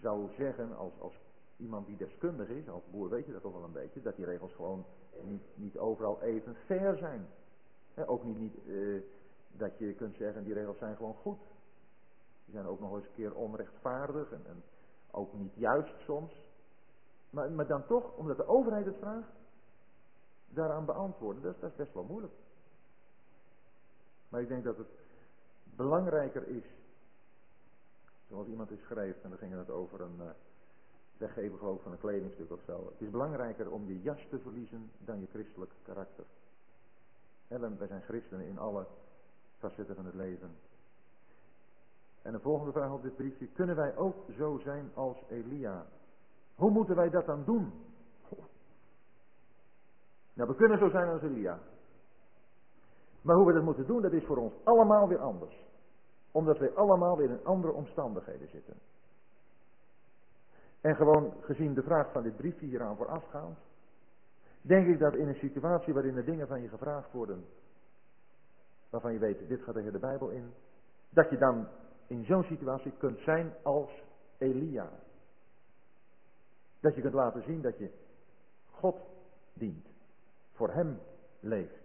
zou 0.00 0.28
zeggen 0.36 0.76
als, 0.76 0.92
als 0.98 1.14
iemand 1.56 1.86
die 1.86 1.96
deskundig 1.96 2.48
is, 2.48 2.68
als 2.68 2.90
boer 2.90 3.08
weet 3.08 3.26
je 3.26 3.32
dat 3.32 3.42
toch 3.42 3.52
wel 3.52 3.64
een 3.64 3.72
beetje, 3.72 4.02
dat 4.02 4.16
die 4.16 4.24
regels 4.24 4.54
gewoon 4.54 4.84
niet, 5.22 5.42
niet 5.54 5.78
overal 5.78 6.20
even 6.20 6.54
fair 6.54 6.96
zijn. 6.96 7.26
ook 8.06 8.24
niet, 8.24 8.38
niet 8.38 8.56
uh, 8.66 9.02
dat 9.52 9.78
je 9.78 9.94
kunt 9.94 10.16
zeggen, 10.16 10.44
die 10.44 10.54
regels 10.54 10.78
zijn 10.78 10.96
gewoon 10.96 11.14
goed. 11.14 11.40
Die 12.44 12.54
zijn 12.54 12.66
ook 12.66 12.80
nog 12.80 12.94
eens 12.94 13.04
een 13.04 13.14
keer 13.14 13.34
onrechtvaardig 13.34 14.32
en, 14.32 14.42
en 14.46 14.62
ook 15.10 15.32
niet 15.32 15.54
juist 15.54 16.00
soms. 16.04 16.50
Maar, 17.30 17.50
maar 17.50 17.66
dan 17.66 17.86
toch, 17.86 18.16
omdat 18.16 18.36
de 18.36 18.46
overheid 18.46 18.86
het 18.86 18.98
vraagt, 18.98 19.32
daaraan 20.48 20.84
beantwoorden, 20.84 21.42
dat, 21.42 21.60
dat 21.60 21.70
is 21.70 21.76
best 21.76 21.94
wel 21.94 22.04
moeilijk. 22.04 22.34
Maar 24.28 24.40
ik 24.40 24.48
denk 24.48 24.64
dat 24.64 24.76
het 24.76 24.90
belangrijker 25.64 26.48
is, 26.48 26.64
zoals 28.28 28.46
iemand 28.46 28.70
is 28.70 28.80
schreef, 28.80 29.22
en 29.22 29.28
dan 29.28 29.38
ging 29.38 29.52
het 29.52 29.70
over 29.70 30.00
een... 30.00 30.16
Uh, 30.18 30.30
weggeven 31.16 31.58
geloof 31.58 31.82
van 31.82 31.92
een 31.92 31.98
kledingstuk 31.98 32.50
of 32.50 32.60
zo. 32.66 32.86
Het 32.92 33.00
is 33.00 33.10
belangrijker 33.10 33.70
om 33.70 33.86
je 33.86 34.02
jas 34.02 34.26
te 34.30 34.38
verliezen 34.38 34.90
dan 34.98 35.20
je 35.20 35.26
christelijk 35.26 35.72
karakter. 35.82 36.24
En 37.48 37.78
wij 37.78 37.86
zijn 37.86 38.02
christenen 38.02 38.46
in 38.46 38.58
alle 38.58 38.86
facetten 39.58 39.94
van 39.94 40.06
het 40.06 40.14
leven. 40.14 40.50
En 42.22 42.32
de 42.32 42.40
volgende 42.40 42.72
vraag 42.72 42.92
op 42.92 43.02
dit 43.02 43.16
briefje. 43.16 43.46
Kunnen 43.46 43.76
wij 43.76 43.96
ook 43.96 44.16
zo 44.36 44.58
zijn 44.58 44.90
als 44.94 45.16
Elia? 45.28 45.86
Hoe 46.54 46.70
moeten 46.70 46.96
wij 46.96 47.10
dat 47.10 47.26
dan 47.26 47.44
doen? 47.44 47.72
Nou, 50.34 50.48
we 50.48 50.54
kunnen 50.54 50.78
zo 50.78 50.88
zijn 50.88 51.08
als 51.08 51.22
Elia. 51.22 51.58
Maar 53.22 53.36
hoe 53.36 53.46
we 53.46 53.52
dat 53.52 53.62
moeten 53.62 53.86
doen, 53.86 54.02
dat 54.02 54.12
is 54.12 54.24
voor 54.24 54.36
ons 54.36 54.54
allemaal 54.64 55.08
weer 55.08 55.20
anders. 55.20 55.66
Omdat 56.30 56.58
wij 56.58 56.74
allemaal 56.74 57.16
weer 57.16 57.30
in 57.30 57.44
andere 57.44 57.72
omstandigheden 57.72 58.48
zitten. 58.48 58.74
En 60.82 60.96
gewoon 60.96 61.34
gezien 61.40 61.74
de 61.74 61.82
vraag 61.82 62.12
van 62.12 62.22
dit 62.22 62.36
briefje 62.36 62.66
hieraan 62.66 62.96
voorafgaand, 62.96 63.58
denk 64.60 64.86
ik 64.86 64.98
dat 64.98 65.14
in 65.14 65.28
een 65.28 65.34
situatie 65.34 65.92
waarin 65.94 66.16
er 66.16 66.24
dingen 66.24 66.46
van 66.46 66.62
je 66.62 66.68
gevraagd 66.68 67.12
worden, 67.12 67.44
waarvan 68.90 69.12
je 69.12 69.18
weet, 69.18 69.48
dit 69.48 69.62
gaat 69.62 69.74
tegen 69.74 69.92
de 69.92 69.98
Bijbel 69.98 70.28
in, 70.28 70.52
dat 71.10 71.30
je 71.30 71.38
dan 71.38 71.66
in 72.06 72.24
zo'n 72.24 72.42
situatie 72.42 72.92
kunt 72.98 73.18
zijn 73.18 73.52
als 73.62 73.90
Elia. 74.38 74.90
Dat 76.80 76.94
je 76.94 77.00
kunt 77.00 77.14
laten 77.14 77.42
zien 77.42 77.62
dat 77.62 77.78
je 77.78 77.90
God 78.70 78.96
dient, 79.54 79.86
voor 80.52 80.72
Hem 80.72 80.98
leeft, 81.40 81.82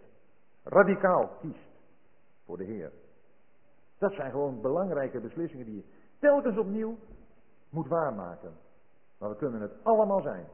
radicaal 0.62 1.28
kiest 1.40 1.68
voor 2.44 2.56
de 2.56 2.64
Heer. 2.64 2.92
Dat 3.98 4.12
zijn 4.12 4.30
gewoon 4.30 4.60
belangrijke 4.60 5.20
beslissingen 5.20 5.66
die 5.66 5.76
je 5.76 5.84
telkens 6.18 6.58
opnieuw 6.58 6.98
moet 7.70 7.88
waarmaken. 7.88 8.66
Maar 9.18 9.28
we 9.28 9.36
kunnen 9.36 9.60
het 9.60 9.72
allemaal 9.82 10.22
zijn. 10.22 10.46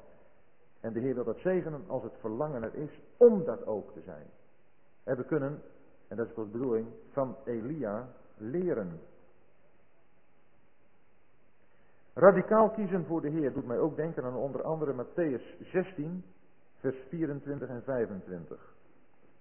En 0.80 0.92
de 0.92 1.00
Heer 1.00 1.14
wil 1.14 1.24
dat 1.24 1.38
zegenen 1.38 1.84
als 1.86 2.02
het 2.02 2.16
verlangen 2.20 2.62
er 2.62 2.74
is 2.74 3.00
om 3.16 3.44
dat 3.44 3.66
ook 3.66 3.92
te 3.92 4.00
zijn. 4.00 4.26
En 5.04 5.16
we 5.16 5.24
kunnen, 5.24 5.62
en 6.08 6.16
dat 6.16 6.28
is 6.28 6.34
de 6.34 6.44
bedoeling, 6.44 6.86
van 7.12 7.36
Elia 7.44 8.08
leren. 8.36 9.00
Radicaal 12.14 12.70
kiezen 12.70 13.06
voor 13.06 13.20
de 13.20 13.28
Heer 13.28 13.52
doet 13.52 13.66
mij 13.66 13.78
ook 13.78 13.96
denken 13.96 14.24
aan 14.24 14.36
onder 14.36 14.62
andere 14.62 15.04
Matthäus 15.04 15.70
16, 15.70 16.24
vers 16.74 16.96
24 17.08 17.68
en 17.68 17.82
25. 17.82 18.74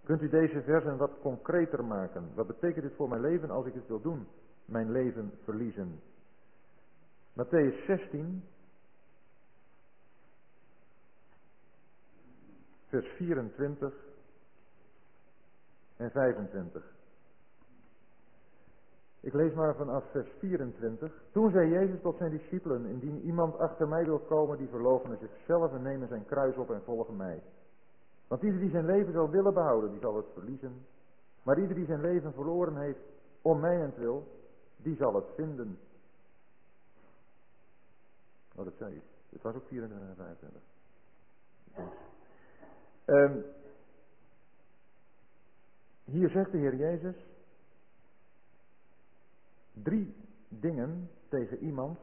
Kunt 0.04 0.22
u 0.22 0.30
deze 0.30 0.62
versen 0.62 0.98
wat 0.98 1.20
concreter 1.22 1.86
maken? 1.86 2.32
Wat 2.36 2.48
betekent 2.48 2.84
dit 2.84 2.96
voor 2.96 3.10
mijn 3.10 3.22
leven 3.22 3.50
als 3.50 3.66
ik 3.66 3.74
het 3.74 3.88
wil 3.88 4.02
doen? 4.02 4.28
Mijn 4.66 4.92
leven 4.92 5.32
verliezen. 5.44 6.00
Matthäus 7.34 7.86
16, 7.86 8.44
vers 12.94 13.08
24 13.08 13.94
en 15.98 16.12
25. 16.12 16.84
Ik 19.20 19.34
lees 19.34 19.54
maar 19.54 19.76
vanaf 19.76 20.04
vers 20.12 20.30
24. 20.40 21.24
Toen 21.32 21.52
zei 21.52 21.70
Jezus 21.70 22.02
tot 22.02 22.18
zijn 22.18 22.32
discipelen, 22.32 22.86
indien 22.86 23.22
iemand 23.22 23.58
achter 23.58 23.88
mij 23.88 24.06
wil 24.06 24.20
komen, 24.20 24.58
die 24.58 24.68
verloochenen 24.68 25.18
zichzelf 25.18 25.74
en 25.74 25.82
nemen 25.82 26.08
zijn 26.08 26.26
kruis 26.26 26.56
op 26.56 26.72
en 26.72 26.82
volgen 26.84 27.16
mij. 27.16 27.44
Want 28.28 28.42
ieder 28.42 28.60
die 28.60 28.70
zijn 28.70 28.86
leven 28.86 29.14
zal 29.14 29.30
willen 29.30 29.54
behouden, 29.54 29.92
die 29.92 30.00
zal 30.00 30.16
het 30.16 30.28
verliezen. 30.34 30.86
Maar 31.44 31.60
ieder 31.60 31.76
die 31.76 31.86
zijn 31.86 32.02
leven 32.02 32.34
verloren 32.34 32.78
heeft, 32.78 33.00
om 33.42 33.60
mij 33.60 33.82
en 33.82 33.94
wil, 33.98 34.28
die 34.78 34.96
zal 34.96 35.16
het 35.16 35.28
vinden. 35.36 35.80
Oh, 38.56 38.66
dat 38.66 38.74
zei 38.78 38.96
ik. 38.96 39.04
Het 39.30 39.42
was 39.42 39.56
ook 39.56 39.68
24 39.68 40.10
en 40.10 40.16
25. 40.16 40.62
Um, 43.06 43.44
hier 46.04 46.30
zegt 46.30 46.52
de 46.52 46.58
Heer 46.58 46.76
Jezus 46.76 47.16
drie 49.74 50.16
dingen 50.48 51.10
tegen 51.30 51.58
iemand 51.58 52.00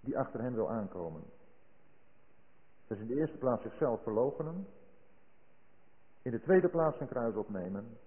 die 0.00 0.18
achter 0.18 0.40
hem 0.42 0.54
wil 0.54 0.70
aankomen. 0.70 1.22
Dus 2.86 2.98
in 2.98 3.06
de 3.06 3.14
eerste 3.14 3.36
plaats 3.36 3.62
zichzelf 3.62 4.02
verloochenen. 4.02 4.66
In 6.22 6.30
de 6.30 6.40
tweede 6.40 6.68
plaats 6.68 6.96
zijn 6.96 7.08
kruis 7.08 7.34
opnemen. 7.34 7.98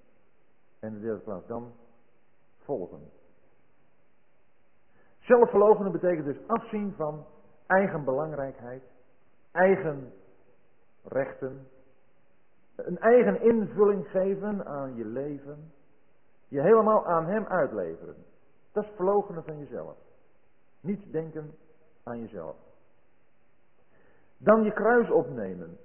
En 0.79 0.87
in 0.87 0.93
de 0.93 0.99
derde 0.99 1.23
plaats 1.23 1.47
dan 1.47 1.73
volgen. 2.57 3.11
Zelfverloochenen 5.19 5.91
betekent 5.91 6.25
dus 6.25 6.47
afzien 6.47 6.93
van 6.95 7.25
eigen 7.67 8.03
belangrijkheid, 8.03 8.83
eigen 9.51 10.13
rechten, 11.03 11.67
een 12.75 12.99
eigen 12.99 13.41
invulling 13.41 14.07
geven 14.07 14.65
aan 14.65 14.95
je 14.95 15.05
leven, 15.05 15.71
je 16.47 16.61
helemaal 16.61 17.05
aan 17.05 17.25
Hem 17.25 17.45
uitleveren. 17.45 18.15
Dat 18.71 18.83
is 18.83 18.89
verloochenen 18.95 19.43
van 19.43 19.59
jezelf. 19.59 19.97
Niet 20.81 21.11
denken 21.11 21.55
aan 22.03 22.19
jezelf. 22.19 22.55
Dan 24.37 24.63
je 24.63 24.73
kruis 24.73 25.09
opnemen. 25.09 25.77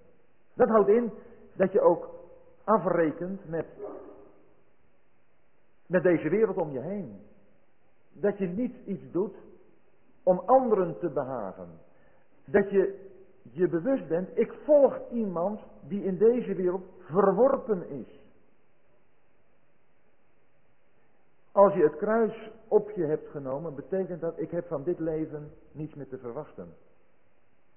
Dat 0.54 0.68
houdt 0.68 0.88
in 0.88 1.12
dat 1.52 1.72
je 1.72 1.80
ook 1.80 2.10
afrekent 2.64 3.48
met, 3.48 3.66
met 5.86 6.02
deze 6.02 6.28
wereld 6.28 6.56
om 6.56 6.70
je 6.70 6.80
heen. 6.80 7.20
Dat 8.12 8.38
je 8.38 8.46
niet 8.46 8.76
iets 8.86 9.10
doet 9.10 9.36
om 10.22 10.38
anderen 10.38 10.98
te 10.98 11.08
behagen. 11.08 11.68
Dat 12.44 12.70
je 12.70 13.12
je 13.52 13.68
bewust 13.68 14.08
bent, 14.08 14.38
ik 14.38 14.52
volg 14.64 14.98
iemand 15.10 15.60
die 15.88 16.04
in 16.04 16.18
deze 16.18 16.54
wereld 16.54 16.82
verworpen 16.98 17.88
is. 17.88 18.22
Als 21.52 21.74
je 21.74 21.82
het 21.82 21.96
kruis 21.96 22.50
op 22.68 22.90
je 22.90 23.04
hebt 23.04 23.28
genomen, 23.28 23.74
betekent 23.74 24.20
dat 24.20 24.38
ik 24.38 24.50
heb 24.50 24.66
van 24.66 24.82
dit 24.82 24.98
leven 24.98 25.50
niets 25.72 25.94
meer 25.94 26.08
te 26.08 26.18
verwachten. 26.18 26.74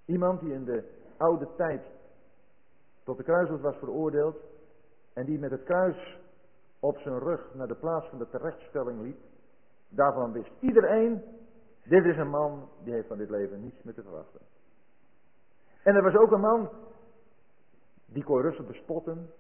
Iemand 0.06 0.40
die 0.40 0.54
in 0.54 0.64
de 0.64 0.84
oude 1.18 1.48
tijd 1.56 1.82
tot 3.04 3.18
de 3.18 3.24
kruisdood 3.24 3.62
was 3.62 3.78
veroordeeld 3.78 4.38
en 5.14 5.26
die 5.26 5.40
met 5.40 5.52
het 5.52 5.64
kruis 5.64 6.20
op 6.80 6.98
zijn 6.98 7.20
rug 7.20 7.54
naar 7.54 7.68
de 7.68 7.76
plaats 7.76 8.08
van 8.10 8.18
de 8.18 8.30
terechtstelling 8.30 9.02
liep, 9.02 9.20
daarvan 9.90 10.32
wist 10.32 10.52
iedereen, 10.60 11.24
dit 11.84 12.06
is 12.06 12.18
een 12.18 12.30
man 12.30 12.70
die 12.84 12.94
heeft 12.94 13.08
van 13.08 13.18
dit 13.18 13.30
leven 13.30 13.62
niets 13.62 13.84
meer 13.84 13.94
te 13.94 14.02
verwachten. 14.02 14.42
En 15.88 15.96
er 15.96 16.04
was 16.04 16.16
ook 16.16 16.32
een 16.32 16.40
man, 16.40 16.70
die 18.06 18.24
kon 18.24 18.42
rustig 18.42 18.66
bespotten 18.68 19.34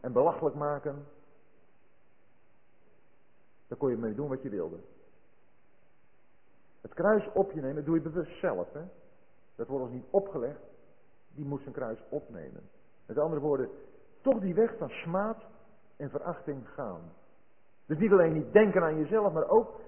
en 0.00 0.12
belachelijk 0.12 0.54
maken. 0.56 1.06
Daar 3.66 3.78
kon 3.78 3.90
je 3.90 3.96
mee 3.96 4.14
doen 4.14 4.28
wat 4.28 4.42
je 4.42 4.48
wilde. 4.48 4.78
Het 6.80 6.94
kruis 6.94 7.28
op 7.32 7.52
je 7.52 7.60
nemen 7.60 7.84
doe 7.84 7.94
je 7.94 8.00
bewust 8.00 8.38
zelf. 8.38 8.72
Hè? 8.72 8.82
Dat 9.54 9.66
wordt 9.66 9.84
ons 9.84 9.94
niet 9.94 10.06
opgelegd. 10.10 10.60
Die 11.34 11.44
moet 11.44 11.62
zijn 11.62 11.74
kruis 11.74 11.98
opnemen. 12.08 12.62
Met 13.06 13.18
andere 13.18 13.40
woorden, 13.40 13.70
toch 14.20 14.40
die 14.40 14.54
weg 14.54 14.76
van 14.78 14.88
smaad 14.88 15.42
en 15.96 16.10
verachting 16.10 16.68
gaan. 16.68 17.12
Dus 17.86 17.98
niet 17.98 18.12
alleen 18.12 18.32
niet 18.32 18.52
denken 18.52 18.82
aan 18.82 18.98
jezelf, 18.98 19.32
maar 19.32 19.48
ook 19.48 19.80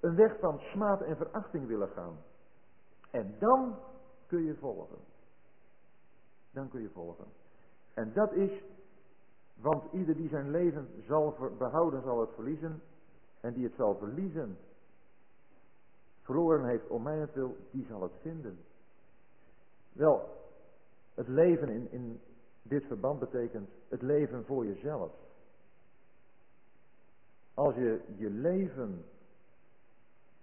een 0.00 0.16
weg 0.16 0.38
van 0.38 0.58
smaad 0.58 1.00
en 1.00 1.16
verachting 1.16 1.66
willen 1.66 1.88
gaan. 1.88 2.16
En 3.10 3.34
dan 3.38 3.78
kun 4.26 4.44
je 4.44 4.54
volgen. 4.54 4.98
Dan 6.50 6.68
kun 6.68 6.82
je 6.82 6.90
volgen. 6.90 7.26
En 7.94 8.12
dat 8.12 8.32
is, 8.32 8.62
want 9.54 9.92
ieder 9.92 10.16
die 10.16 10.28
zijn 10.28 10.50
leven 10.50 10.88
zal 11.06 11.36
behouden, 11.58 12.02
zal 12.02 12.20
het 12.20 12.30
verliezen. 12.34 12.82
En 13.40 13.52
die 13.52 13.64
het 13.64 13.74
zal 13.74 13.96
verliezen, 13.96 14.58
verloren 16.22 16.64
heeft 16.64 16.88
om 16.88 17.02
mij 17.02 17.28
wil, 17.32 17.56
die 17.70 17.86
zal 17.88 18.02
het 18.02 18.12
vinden. 18.20 18.58
Wel, 19.92 20.36
het 21.14 21.28
leven 21.28 21.68
in, 21.68 21.90
in 21.90 22.20
dit 22.62 22.84
verband 22.84 23.18
betekent 23.18 23.68
het 23.88 24.02
leven 24.02 24.44
voor 24.44 24.66
jezelf. 24.66 25.12
Als 27.54 27.74
je 27.74 28.00
je 28.16 28.30
leven 28.30 29.04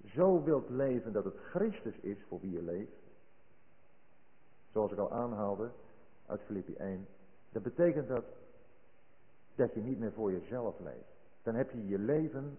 zo 0.05 0.43
wilt 0.43 0.69
leven 0.69 1.14
dat 1.14 1.23
het 1.23 1.38
Christus 1.38 1.97
is 1.97 2.18
voor 2.27 2.39
wie 2.39 2.51
je 2.51 2.61
leeft, 2.61 3.02
zoals 4.74 4.91
ik 4.91 4.98
al 4.98 5.12
aanhaalde 5.12 5.70
uit 6.26 6.41
Filippi 6.41 6.76
1, 6.76 7.08
dan 7.52 7.62
betekent 7.62 8.08
dat 8.08 8.26
dat 9.56 9.74
je 9.74 9.82
niet 9.82 10.00
meer 10.00 10.12
voor 10.12 10.32
jezelf 10.32 10.80
leeft. 10.80 11.12
Dan 11.44 11.56
heb 11.56 11.72
je 11.72 11.88
je 11.88 12.00
leven 12.00 12.58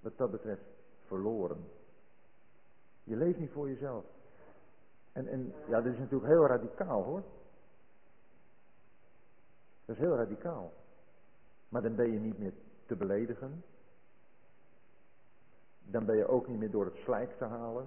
wat 0.00 0.16
dat 0.16 0.30
betreft 0.30 0.62
verloren. 1.06 1.64
Je 3.04 3.16
leeft 3.16 3.38
niet 3.38 3.50
voor 3.50 3.68
jezelf. 3.68 4.04
En, 5.12 5.28
en 5.28 5.52
ja, 5.68 5.80
dat 5.80 5.92
is 5.92 5.98
natuurlijk 5.98 6.32
heel 6.32 6.46
radicaal 6.46 7.02
hoor. 7.02 7.22
Dat 9.84 9.96
is 9.96 10.02
heel 10.02 10.16
radicaal. 10.16 10.72
Maar 11.68 11.82
dan 11.82 11.94
ben 11.94 12.12
je 12.12 12.18
niet 12.18 12.38
meer 12.38 12.52
te 12.86 12.96
beledigen. 12.96 13.64
Dan 15.82 16.04
ben 16.04 16.16
je 16.16 16.28
ook 16.28 16.48
niet 16.48 16.58
meer 16.58 16.70
door 16.70 16.84
het 16.84 16.96
slijk 16.96 17.38
te 17.38 17.44
halen. 17.44 17.86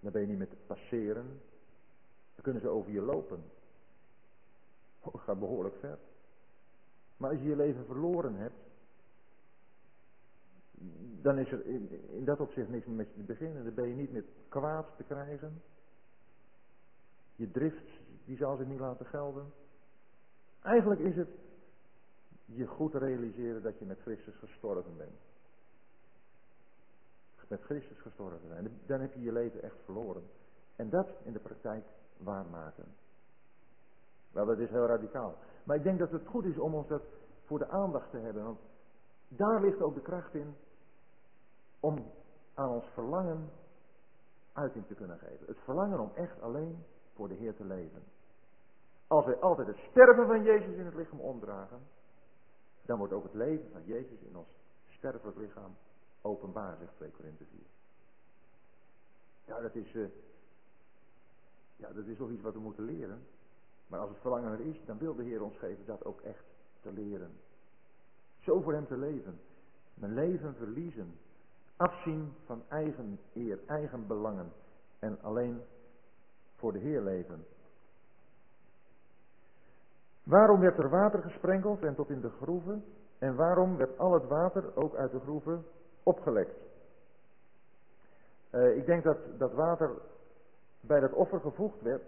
Dan 0.00 0.12
ben 0.12 0.20
je 0.20 0.26
niet 0.26 0.38
meer 0.38 0.48
te 0.48 0.56
passeren. 0.66 1.40
Dan 2.40 2.52
kunnen 2.52 2.70
ze 2.70 2.76
over 2.76 2.92
je 2.92 3.02
lopen. 3.02 3.42
Oh, 5.00 5.12
dat 5.12 5.22
gaat 5.22 5.38
behoorlijk 5.38 5.74
ver. 5.80 5.98
Maar 7.16 7.30
als 7.30 7.38
je 7.38 7.48
je 7.48 7.56
leven 7.56 7.84
verloren 7.84 8.34
hebt, 8.34 8.60
dan 11.22 11.38
is 11.38 11.52
er 11.52 11.66
in, 11.66 12.24
dat 12.24 12.40
opzicht 12.40 12.68
niks 12.68 12.86
meer 12.86 12.96
met 12.96 13.08
je 13.08 13.14
te 13.14 13.22
beginnen. 13.22 13.64
Dan 13.64 13.74
ben 13.74 13.88
je 13.88 13.94
niet 13.94 14.12
meer 14.12 14.24
kwaad 14.48 14.86
te 14.96 15.02
krijgen. 15.02 15.62
Je 17.36 17.50
drift, 17.50 17.90
die 18.24 18.36
zal 18.36 18.56
zich 18.56 18.66
niet 18.66 18.80
laten 18.80 19.06
gelden. 19.06 19.52
Eigenlijk 20.62 21.00
is 21.00 21.16
het 21.16 21.30
je 22.44 22.66
goed 22.66 22.94
realiseren 22.94 23.62
dat 23.62 23.78
je 23.78 23.84
met 23.84 24.00
Christus 24.00 24.34
gestorven 24.34 24.96
bent. 24.96 25.18
Met 27.48 27.62
Christus 27.62 28.00
gestorven 28.00 28.48
bent. 28.48 28.68
Dan 28.86 29.00
heb 29.00 29.14
je 29.14 29.20
je 29.20 29.32
leven 29.32 29.62
echt 29.62 29.76
verloren. 29.84 30.22
En 30.76 30.90
dat 30.90 31.08
in 31.24 31.32
de 31.32 31.38
praktijk 31.38 31.84
waarmaken. 32.22 32.94
Wel, 34.32 34.46
dat 34.46 34.58
is 34.58 34.70
heel 34.70 34.86
radicaal. 34.86 35.34
Maar 35.64 35.76
ik 35.76 35.82
denk 35.82 35.98
dat 35.98 36.10
het 36.10 36.26
goed 36.26 36.44
is 36.44 36.58
om 36.58 36.74
ons 36.74 36.88
dat 36.88 37.02
voor 37.44 37.58
de 37.58 37.68
aandacht 37.68 38.10
te 38.10 38.16
hebben. 38.16 38.44
Want 38.44 38.58
daar 39.28 39.60
ligt 39.60 39.80
ook 39.80 39.94
de 39.94 40.00
kracht 40.00 40.34
in 40.34 40.54
om 41.80 42.10
aan 42.54 42.68
ons 42.68 42.84
verlangen 42.92 43.50
uiting 44.52 44.86
te 44.86 44.94
kunnen 44.94 45.18
geven. 45.18 45.46
Het 45.46 45.58
verlangen 45.64 46.00
om 46.00 46.10
echt 46.14 46.40
alleen 46.40 46.84
voor 47.14 47.28
de 47.28 47.34
Heer 47.34 47.56
te 47.56 47.64
leven. 47.64 48.02
Als 49.06 49.24
wij 49.24 49.40
altijd 49.40 49.66
het 49.66 49.78
sterven 49.90 50.26
van 50.26 50.42
Jezus 50.42 50.76
in 50.76 50.84
het 50.84 50.94
lichaam 50.94 51.20
omdragen, 51.20 51.78
dan 52.82 52.98
wordt 52.98 53.12
ook 53.12 53.22
het 53.22 53.34
leven 53.34 53.70
van 53.72 53.84
Jezus 53.84 54.20
in 54.20 54.36
ons 54.36 54.48
sterfelijk 54.88 55.36
lichaam 55.36 55.76
openbaar, 56.22 56.76
zegt 56.78 56.96
2 56.96 57.10
Korinthe 57.10 57.44
4. 57.44 57.60
Ja, 59.44 59.60
dat 59.60 59.74
is, 59.74 59.94
uh, 59.94 60.08
ja, 61.80 61.92
dat 61.92 62.06
is 62.06 62.16
toch 62.16 62.30
iets 62.30 62.42
wat 62.42 62.54
we 62.54 62.60
moeten 62.60 62.84
leren. 62.84 63.22
Maar 63.86 64.00
als 64.00 64.10
het 64.10 64.20
verlangen 64.20 64.52
er 64.52 64.60
is, 64.60 64.80
dan 64.84 64.98
wil 64.98 65.14
de 65.14 65.22
Heer 65.22 65.42
ons 65.42 65.58
geven 65.58 65.86
dat 65.86 66.04
ook 66.04 66.20
echt 66.20 66.44
te 66.80 66.92
leren. 66.92 67.30
Zo 68.40 68.60
voor 68.60 68.72
hem 68.72 68.86
te 68.86 68.96
leven. 68.96 69.40
Mijn 69.94 70.14
leven 70.14 70.54
verliezen. 70.54 71.18
Afzien 71.76 72.32
van 72.44 72.62
eigen 72.68 73.18
eer, 73.34 73.58
eigen 73.66 74.06
belangen. 74.06 74.52
En 74.98 75.22
alleen 75.22 75.60
voor 76.56 76.72
de 76.72 76.78
Heer 76.78 77.00
leven. 77.00 77.44
Waarom 80.22 80.60
werd 80.60 80.78
er 80.78 80.90
water 80.90 81.22
gesprenkeld 81.22 81.82
en 81.82 81.94
tot 81.94 82.10
in 82.10 82.20
de 82.20 82.30
groeven? 82.30 82.84
En 83.18 83.36
waarom 83.36 83.76
werd 83.76 83.98
al 83.98 84.12
het 84.12 84.26
water 84.28 84.76
ook 84.76 84.94
uit 84.94 85.12
de 85.12 85.20
groeven 85.20 85.64
opgelekt? 86.02 86.56
Uh, 88.52 88.76
ik 88.76 88.86
denk 88.86 89.04
dat 89.04 89.18
dat 89.38 89.52
water 89.52 89.90
bij 90.80 91.00
dat 91.00 91.12
offer 91.12 91.40
gevoegd 91.40 91.82
werd 91.82 92.02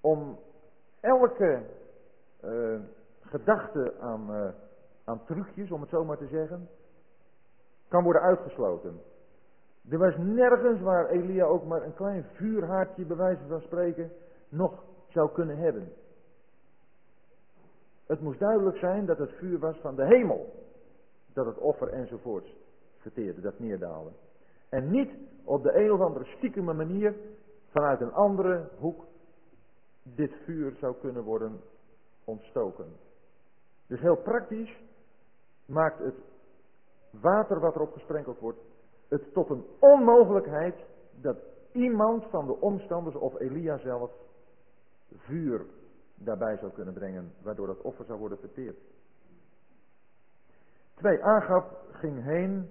om 0.00 0.38
elke 1.00 1.62
uh, 2.44 2.80
gedachte 3.20 3.94
aan, 4.00 4.30
uh, 4.30 4.48
aan 5.04 5.24
trucjes, 5.24 5.70
om 5.70 5.80
het 5.80 5.90
zo 5.90 6.04
maar 6.04 6.18
te 6.18 6.26
zeggen, 6.26 6.68
kan 7.88 8.02
worden 8.02 8.22
uitgesloten. 8.22 9.00
Er 9.90 9.98
was 9.98 10.16
nergens 10.16 10.80
waar 10.80 11.08
Elia 11.08 11.44
ook 11.44 11.64
maar 11.64 11.82
een 11.82 11.94
klein 11.94 12.24
vuurhaardje, 12.34 13.04
bij 13.04 13.16
wijze 13.16 13.42
van 13.48 13.60
spreken, 13.60 14.12
nog 14.48 14.84
zou 15.08 15.30
kunnen 15.32 15.56
hebben. 15.56 15.92
Het 18.06 18.20
moest 18.20 18.38
duidelijk 18.38 18.76
zijn 18.76 19.06
dat 19.06 19.18
het 19.18 19.30
vuur 19.30 19.58
was 19.58 19.76
van 19.76 19.94
de 19.94 20.06
hemel. 20.06 20.52
Dat 21.32 21.46
het 21.46 21.58
offer 21.58 21.88
enzovoorts 21.88 22.56
verteerde, 22.98 23.40
dat 23.40 23.58
neerdaalde. 23.58 24.10
En 24.68 24.90
niet 24.90 25.10
op 25.44 25.62
de 25.62 25.74
een 25.74 25.92
of 25.92 26.00
andere 26.00 26.24
stiekeme 26.24 26.72
manier 26.72 27.14
vanuit 27.70 28.00
een 28.00 28.12
andere 28.12 28.68
hoek 28.78 29.04
dit 30.02 30.32
vuur 30.44 30.76
zou 30.80 30.94
kunnen 31.00 31.22
worden 31.22 31.60
ontstoken. 32.24 32.86
Dus 33.86 34.00
heel 34.00 34.16
praktisch 34.16 34.76
maakt 35.66 35.98
het 35.98 36.14
water 37.10 37.60
wat 37.60 37.74
erop 37.74 37.92
gesprenkeld 37.92 38.38
wordt 38.38 38.58
het 39.10 39.32
tot 39.32 39.50
een 39.50 39.64
onmogelijkheid 39.78 40.74
dat 41.20 41.36
iemand 41.72 42.24
van 42.30 42.46
de 42.46 42.60
omstanders 42.60 43.16
of 43.16 43.40
Elia 43.40 43.78
zelf 43.78 44.10
vuur 45.14 45.66
daarbij 46.14 46.56
zou 46.56 46.72
kunnen 46.72 46.94
brengen, 46.94 47.32
waardoor 47.42 47.66
dat 47.66 47.80
offer 47.80 48.04
zou 48.04 48.18
worden 48.18 48.38
verteerd. 48.38 48.78
Twee, 50.94 51.24
Agap 51.24 51.84
ging 51.90 52.22
heen 52.22 52.70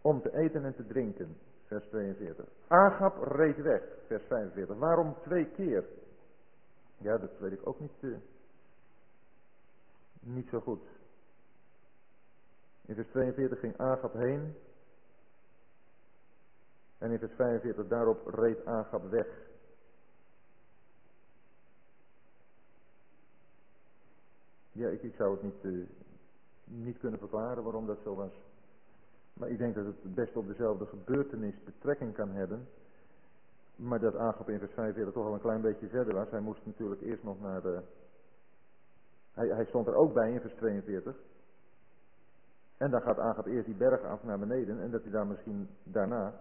om 0.00 0.22
te 0.22 0.36
eten 0.36 0.64
en 0.64 0.74
te 0.74 0.86
drinken, 0.86 1.36
vers 1.70 1.84
42. 1.88 2.46
Agap 2.68 3.22
reed 3.22 3.56
weg, 3.62 3.82
vers 4.06 4.22
45. 4.26 4.76
Waarom 4.76 5.14
twee 5.22 5.46
keer? 5.46 5.84
Ja, 6.98 7.18
dat 7.18 7.38
weet 7.38 7.52
ik 7.52 7.66
ook 7.66 7.80
niet, 7.80 7.92
uh, 8.00 8.16
niet 10.20 10.48
zo 10.48 10.60
goed. 10.60 10.82
In 12.86 12.94
vers 12.94 13.08
42 13.08 13.58
ging 13.58 13.78
Agap 13.78 14.12
heen. 14.12 14.54
En 16.98 17.10
in 17.10 17.18
vers 17.18 17.32
45 17.34 17.88
daarop 17.88 18.26
reed 18.26 18.66
Agap 18.66 19.10
weg. 19.10 19.26
Ja, 24.72 24.88
ik, 24.88 25.02
ik 25.02 25.14
zou 25.14 25.32
het 25.32 25.42
niet, 25.42 25.64
uh, 25.64 25.86
niet 26.64 26.98
kunnen 26.98 27.18
verklaren 27.18 27.62
waarom 27.62 27.86
dat 27.86 27.98
zo 28.02 28.14
was. 28.14 28.32
Maar 29.32 29.48
ik 29.48 29.58
denk 29.58 29.74
dat 29.74 29.84
het 29.84 30.14
best 30.14 30.36
op 30.36 30.46
dezelfde 30.46 30.86
gebeurtenis 30.86 31.54
betrekking 31.64 32.14
kan 32.14 32.30
hebben. 32.30 32.68
Maar 33.76 34.00
dat 34.00 34.16
Agap 34.16 34.48
in 34.48 34.58
vers 34.58 34.72
45 34.72 35.14
toch 35.14 35.26
al 35.26 35.34
een 35.34 35.40
klein 35.40 35.60
beetje 35.60 35.88
verder 35.88 36.14
was. 36.14 36.30
Hij 36.30 36.40
moest 36.40 36.66
natuurlijk 36.66 37.00
eerst 37.00 37.22
nog 37.22 37.40
naar 37.40 37.62
de... 37.62 37.82
Hij, 39.32 39.48
hij 39.48 39.64
stond 39.64 39.86
er 39.86 39.94
ook 39.94 40.12
bij 40.12 40.32
in 40.32 40.40
vers 40.40 40.54
42. 40.54 41.16
En 42.76 42.90
dan 42.90 43.02
gaat 43.02 43.18
Agap 43.18 43.46
eerst 43.46 43.66
die 43.66 43.76
berg 43.76 44.02
af 44.02 44.22
naar 44.22 44.38
beneden. 44.38 44.80
En 44.80 44.90
dat 44.90 45.02
hij 45.02 45.10
daar 45.10 45.26
misschien 45.26 45.68
daarna 45.82 46.40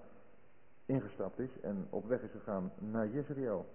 ingestapt 0.85 1.39
is 1.39 1.59
en 1.61 1.87
op 1.89 2.05
weg 2.05 2.21
is 2.21 2.31
gegaan 2.31 2.71
naar 2.79 3.07
Jezreel. 3.07 3.65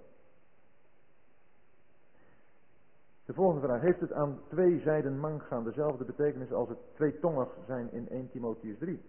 De 3.24 3.32
volgende 3.32 3.66
vraag. 3.66 3.80
Heeft 3.80 4.00
het 4.00 4.12
aan 4.12 4.40
twee 4.48 4.80
zijden 4.80 5.18
mangaan 5.18 5.64
dezelfde 5.64 6.04
betekenis 6.04 6.52
als 6.52 6.68
het 6.68 6.78
twee 6.94 7.18
tongig 7.18 7.48
zijn 7.66 7.92
in 7.92 8.08
1 8.08 8.30
Timotheus 8.30 8.78
3? 8.78 9.02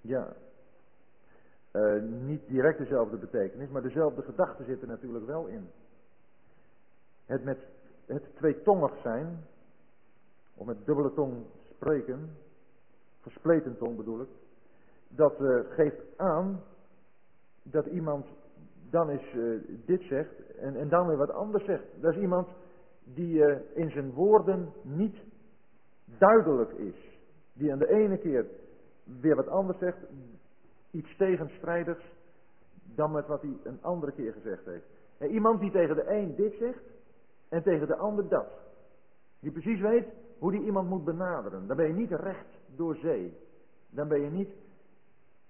Ja. 0.00 0.32
Uh, 1.72 2.02
niet 2.02 2.48
direct 2.48 2.78
dezelfde 2.78 3.16
betekenis, 3.16 3.68
maar 3.68 3.82
dezelfde 3.82 4.22
gedachte 4.22 4.64
zit 4.64 4.82
er 4.82 4.88
natuurlijk 4.88 5.26
wel 5.26 5.46
in. 5.46 5.70
Het 7.26 7.44
met 7.44 7.58
het 8.06 8.36
tweetongig 8.36 9.00
zijn, 9.02 9.44
of 10.54 10.66
met 10.66 10.86
dubbele 10.86 11.14
tong 11.14 11.44
spreken, 11.74 12.36
verspleten 13.20 13.78
tong 13.78 13.96
bedoel 13.96 14.20
ik, 14.20 14.28
dat 15.08 15.40
uh, 15.40 15.60
geeft 15.68 16.02
aan 16.16 16.62
dat 17.62 17.86
iemand 17.86 18.26
dan 18.90 19.08
eens 19.08 19.32
uh, 19.34 19.60
dit 19.86 20.02
zegt 20.02 20.56
en, 20.56 20.76
en 20.76 20.88
dan 20.88 21.06
weer 21.06 21.16
wat 21.16 21.30
anders 21.30 21.64
zegt. 21.64 21.84
Dat 22.00 22.14
is 22.14 22.20
iemand 22.20 22.48
die 23.04 23.34
uh, 23.34 23.56
in 23.74 23.90
zijn 23.90 24.12
woorden 24.12 24.72
niet 24.82 25.16
duidelijk 26.18 26.72
is. 26.72 27.18
Die 27.52 27.72
aan 27.72 27.78
de 27.78 27.90
ene 27.90 28.18
keer 28.18 28.46
weer 29.20 29.36
wat 29.36 29.48
anders 29.48 29.78
zegt, 29.78 29.98
iets 30.90 31.16
tegenstrijdigs 31.16 32.04
dan 32.94 33.12
met 33.12 33.26
wat 33.26 33.42
hij 33.42 33.56
een 33.62 33.82
andere 33.82 34.12
keer 34.12 34.32
gezegd 34.32 34.64
heeft. 34.64 34.86
En 35.18 35.30
iemand 35.30 35.60
die 35.60 35.70
tegen 35.70 35.94
de 35.94 36.10
een 36.10 36.34
dit 36.34 36.54
zegt 36.54 36.82
en 37.48 37.62
tegen 37.62 37.86
de 37.86 37.96
ander 37.96 38.28
dat. 38.28 38.48
Die 39.40 39.52
precies 39.52 39.80
weet 39.80 40.06
hoe 40.38 40.50
die 40.50 40.64
iemand 40.64 40.88
moet 40.88 41.04
benaderen. 41.04 41.66
Dan 41.66 41.76
ben 41.76 41.86
je 41.86 41.92
niet 41.94 42.10
recht 42.10 42.58
door 42.76 42.96
zee. 42.96 43.36
Dan 43.90 44.08
ben 44.08 44.20
je 44.20 44.30
niet 44.30 44.50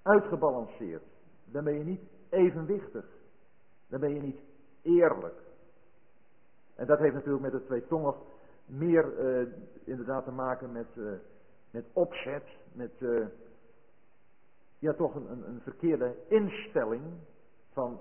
uitgebalanceerd. 0.03 1.03
Dan 1.45 1.65
ben 1.65 1.79
je 1.79 1.85
niet 1.85 2.01
evenwichtig. 2.31 3.05
Dan 3.91 4.01
ben 4.01 4.15
je 4.15 4.21
niet 4.21 4.41
eerlijk. 4.83 5.41
En 6.75 6.87
dat 6.87 6.99
heeft 6.99 7.15
natuurlijk 7.15 7.43
met 7.43 7.53
de 7.53 7.65
twee 7.65 7.87
tongen 7.87 8.15
meer 8.67 9.19
uh, 9.19 9.53
inderdaad 9.85 10.25
te 10.25 10.31
maken 10.31 10.73
met, 10.73 10.87
uh, 10.95 11.13
met 11.71 11.85
opzet, 11.93 12.45
met 12.73 12.93
uh, 12.99 13.27
ja, 14.79 14.93
toch 14.93 15.15
een, 15.15 15.49
een, 15.49 15.61
verkeerde 15.61 16.17
instelling 16.29 17.03
van, 17.73 18.01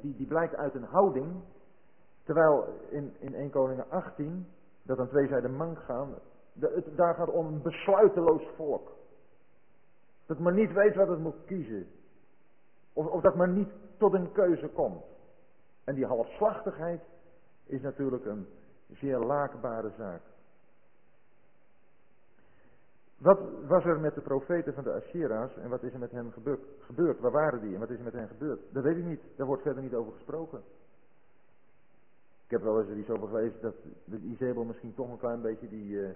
die, 0.00 0.16
die 0.16 0.26
blijkt 0.26 0.54
uit 0.54 0.74
een 0.74 0.84
houding, 0.84 1.42
terwijl 2.22 2.64
in, 2.90 3.14
in 3.18 3.34
1 3.34 3.50
Koningen 3.50 3.90
18, 3.90 4.46
dat 4.82 4.98
aan 4.98 5.08
twee 5.08 5.28
zijden 5.28 5.56
mank 5.56 5.78
gaan, 5.78 6.14
de, 6.52 6.92
daar 6.96 7.14
gaat 7.14 7.30
om 7.30 7.46
een 7.46 7.62
besluiteloos 7.62 8.42
volk. 8.56 8.92
Dat 10.26 10.38
maar 10.38 10.54
niet 10.54 10.72
weet 10.72 10.94
wat 10.94 11.08
het 11.08 11.18
moet 11.18 11.44
kiezen. 11.44 11.86
Of, 12.92 13.06
of 13.06 13.22
dat 13.22 13.34
maar 13.34 13.48
niet 13.48 13.68
tot 14.04 14.14
een 14.14 14.32
keuze 14.32 14.68
komt. 14.68 15.04
En 15.84 15.94
die 15.94 16.06
halfslachtigheid 16.06 17.02
is 17.66 17.80
natuurlijk 17.80 18.24
een 18.24 18.46
zeer 18.88 19.18
laakbare 19.18 19.92
zaak. 19.96 20.22
Wat 23.18 23.38
was 23.66 23.84
er 23.84 24.00
met 24.00 24.14
de 24.14 24.20
profeten 24.20 24.74
van 24.74 24.84
de 24.84 24.92
Assyra's 24.92 25.56
en 25.56 25.68
wat 25.68 25.82
is 25.82 25.92
er 25.92 25.98
met 25.98 26.10
hen 26.10 26.32
gebeurd? 26.80 27.20
Waar 27.20 27.30
waren 27.30 27.60
die 27.60 27.74
en 27.74 27.80
wat 27.80 27.90
is 27.90 27.98
er 27.98 28.04
met 28.04 28.12
hen 28.12 28.28
gebeurd? 28.28 28.60
Dat 28.72 28.82
weet 28.82 28.96
ik 28.96 29.04
niet. 29.04 29.20
Daar 29.36 29.46
wordt 29.46 29.62
verder 29.62 29.82
niet 29.82 29.94
over 29.94 30.12
gesproken. 30.12 30.62
Ik 32.44 32.50
heb 32.50 32.62
wel 32.62 32.80
eens 32.80 32.90
er 32.90 32.96
iets 32.96 33.10
over 33.10 33.28
gelezen 33.28 33.60
dat 33.60 33.74
de 34.04 34.18
Izebel 34.18 34.64
misschien 34.64 34.94
toch 34.94 35.10
een 35.10 35.18
klein 35.18 35.40
beetje 35.40 35.68
die, 35.68 35.90
uh, 35.90 36.08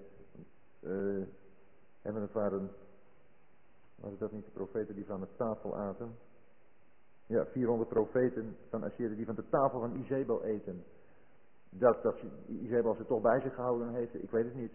uh, 0.81 1.27
hebben 2.03 2.23
het 2.23 2.33
waren, 2.33 2.71
was 3.95 4.19
dat 4.19 4.33
niet 4.33 4.45
de 4.45 4.51
profeten 4.51 4.95
die 4.95 5.07
van 5.07 5.21
de 5.21 5.29
tafel 5.37 5.77
aten? 5.77 6.17
Ja, 7.29 7.47
400 7.47 7.89
profeten 7.89 8.57
van 8.69 8.83
Assyrië 8.83 9.17
die 9.17 9.27
van 9.27 9.35
de 9.35 9.49
tafel 9.49 9.81
van 9.81 9.97
Izebel 9.97 10.45
eten. 10.45 10.85
Dat, 11.71 12.03
dat 12.03 12.17
Izebel 12.47 12.95
ze 12.95 13.07
toch 13.07 13.21
bij 13.21 13.41
zich 13.41 13.55
gehouden 13.55 13.95
heeft, 13.95 14.15
ik 14.15 14.31
weet 14.31 14.45
het 14.45 14.55
niet. 14.55 14.73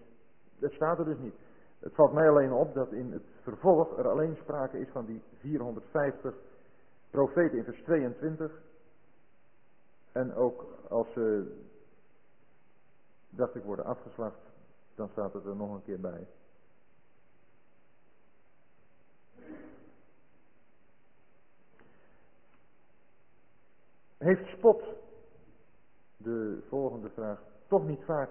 Dat 0.60 0.72
staat 0.72 1.00
er 1.00 1.06
dus 1.06 1.18
niet. 1.18 1.36
Het 1.80 1.94
valt 1.94 2.14
mij 2.14 2.30
alleen 2.30 2.52
op 2.52 2.74
dat 2.74 2.92
in 2.92 3.12
het 3.12 3.24
vervolg 3.42 3.98
er 3.98 4.08
alleen 4.08 4.36
sprake 4.36 4.80
is 4.80 4.90
van 4.92 5.06
die 5.06 5.22
450 5.40 6.36
profeten 7.10 7.58
in 7.58 7.64
vers 7.64 7.82
22. 7.82 8.62
En 10.12 10.34
ook 10.34 10.66
als 10.90 11.14
ze, 11.14 11.56
dacht 13.30 13.56
ik, 13.56 13.64
worden 13.64 13.86
afgeslacht, 13.86 14.40
dan 14.96 15.10
staat 15.10 15.34
het 15.34 15.46
er 15.46 15.56
nog 15.56 15.74
een 15.74 15.84
keer 15.84 16.00
bij. 16.00 16.28
Heeft 24.24 24.48
spot, 24.48 24.84
de 26.18 26.62
volgende 26.68 27.10
vraag, 27.10 27.40
toch 27.68 27.88
niet 27.88 28.04
vaak 28.04 28.30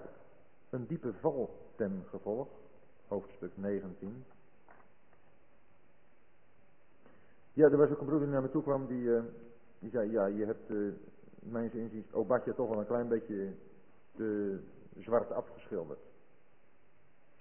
een 0.69 0.85
diepe 0.87 1.13
val 1.13 1.49
ten 1.75 2.03
gevolg? 2.09 2.47
Hoofdstuk 3.07 3.51
19. 3.55 4.25
Ja, 7.53 7.65
er 7.69 7.77
was 7.77 7.89
ook 7.89 7.99
een 7.99 8.05
broeder 8.05 8.27
die 8.27 8.33
naar 8.33 8.41
me 8.41 8.49
toe 8.49 8.61
kwam, 8.63 8.87
die, 8.87 9.01
uh, 9.01 9.21
die 9.79 9.89
zei, 9.89 10.11
ja, 10.11 10.25
je 10.25 10.45
hebt, 10.45 10.69
uh, 10.69 10.93
mijn 11.39 11.73
inziens, 11.73 12.13
Obadja 12.13 12.53
toch 12.53 12.69
wel 12.69 12.79
een 12.79 12.85
klein 12.85 13.07
beetje 13.07 13.53
te 14.15 14.59
zwart 14.99 15.31
afgeschilderd. 15.31 15.99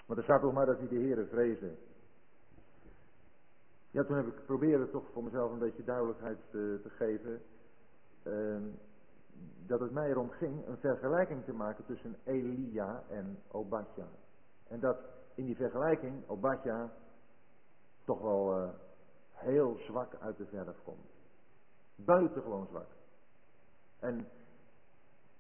Maar 0.07 0.17
er 0.17 0.23
staat 0.23 0.41
toch 0.41 0.53
maar 0.53 0.67
dat 0.67 0.79
hij 0.79 0.89
de 0.89 0.97
heren 0.97 1.29
vrezen. 1.29 1.77
Ja, 3.91 4.05
toen 4.05 4.17
heb 4.17 4.27
ik 4.27 4.45
proberen 4.45 4.91
toch 4.91 5.05
voor 5.13 5.25
mezelf 5.25 5.53
een 5.53 5.59
beetje 5.59 5.85
duidelijkheid 5.85 6.39
te, 6.51 6.81
te 6.83 6.91
geven. 6.91 7.41
Ehm, 8.23 8.63
dat 9.67 9.81
het 9.81 9.91
mij 9.91 10.09
erom 10.09 10.31
ging 10.31 10.67
een 10.67 10.79
vergelijking 10.79 11.45
te 11.45 11.53
maken 11.53 11.85
tussen 11.85 12.17
Elia 12.25 13.03
en 13.09 13.39
Obadja. 13.51 14.07
En 14.69 14.81
dat 14.81 14.97
in 15.35 15.45
die 15.45 15.57
vergelijking 15.57 16.29
Obadja 16.29 16.93
toch 18.05 18.21
wel 18.21 18.59
uh, 18.59 18.69
heel 19.33 19.77
zwak 19.79 20.15
uit 20.15 20.37
de 20.37 20.47
verf 20.47 20.83
komt. 20.83 21.11
Buitengewoon 21.95 22.67
zwak. 22.67 22.87
En 23.99 24.29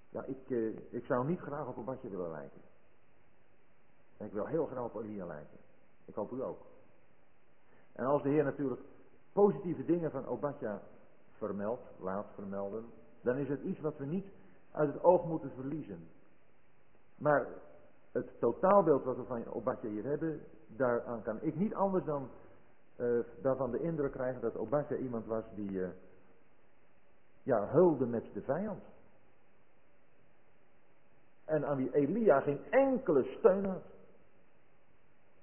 ja, 0.08 0.24
ik, 0.24 0.48
uh, 0.48 0.78
ik 0.90 1.04
zou 1.04 1.26
niet 1.26 1.40
graag 1.40 1.66
op 1.66 1.78
Obadja 1.78 2.08
willen 2.08 2.30
lijken. 2.30 2.60
En 4.16 4.26
ik 4.26 4.32
wil 4.32 4.46
heel 4.46 4.66
graag 4.66 4.84
op 4.84 5.02
Elia 5.02 5.26
lijken. 5.26 5.58
Ik 6.04 6.14
hoop 6.14 6.32
u 6.32 6.42
ook. 6.42 6.60
En 7.92 8.04
als 8.04 8.22
de 8.22 8.28
Heer 8.28 8.44
natuurlijk 8.44 8.80
positieve 9.32 9.84
dingen 9.84 10.10
van 10.10 10.26
Obadja 10.26 10.82
vermeld, 11.46 11.80
laat 12.00 12.26
vermelden, 12.34 12.84
dan 13.20 13.36
is 13.36 13.48
het 13.48 13.62
iets 13.62 13.80
wat 13.80 13.98
we 13.98 14.06
niet 14.06 14.26
uit 14.72 14.92
het 14.92 15.02
oog 15.02 15.24
moeten 15.24 15.50
verliezen. 15.50 16.08
Maar 17.18 17.46
het 18.12 18.38
totaalbeeld 18.38 19.04
wat 19.04 19.16
we 19.16 19.24
van 19.24 19.52
Obadja 19.52 19.88
hier 19.88 20.04
hebben, 20.04 20.40
daaraan 20.66 21.22
kan 21.22 21.42
ik 21.42 21.54
niet 21.54 21.74
anders 21.74 22.04
dan 22.04 22.28
uh, 22.96 23.18
daarvan 23.42 23.70
de 23.70 23.80
indruk 23.80 24.12
krijgen 24.12 24.40
dat 24.40 24.56
Obadja 24.56 24.96
iemand 24.96 25.26
was 25.26 25.44
die 25.54 25.70
uh, 25.70 25.88
ja, 27.42 27.68
hulde 27.68 28.06
met 28.06 28.24
de 28.32 28.42
vijand. 28.42 28.82
En 31.44 31.66
aan 31.66 31.76
wie 31.76 31.94
Elia 31.94 32.40
geen 32.40 32.64
enkele 32.70 33.24
steun 33.38 33.64
had. 33.64 33.82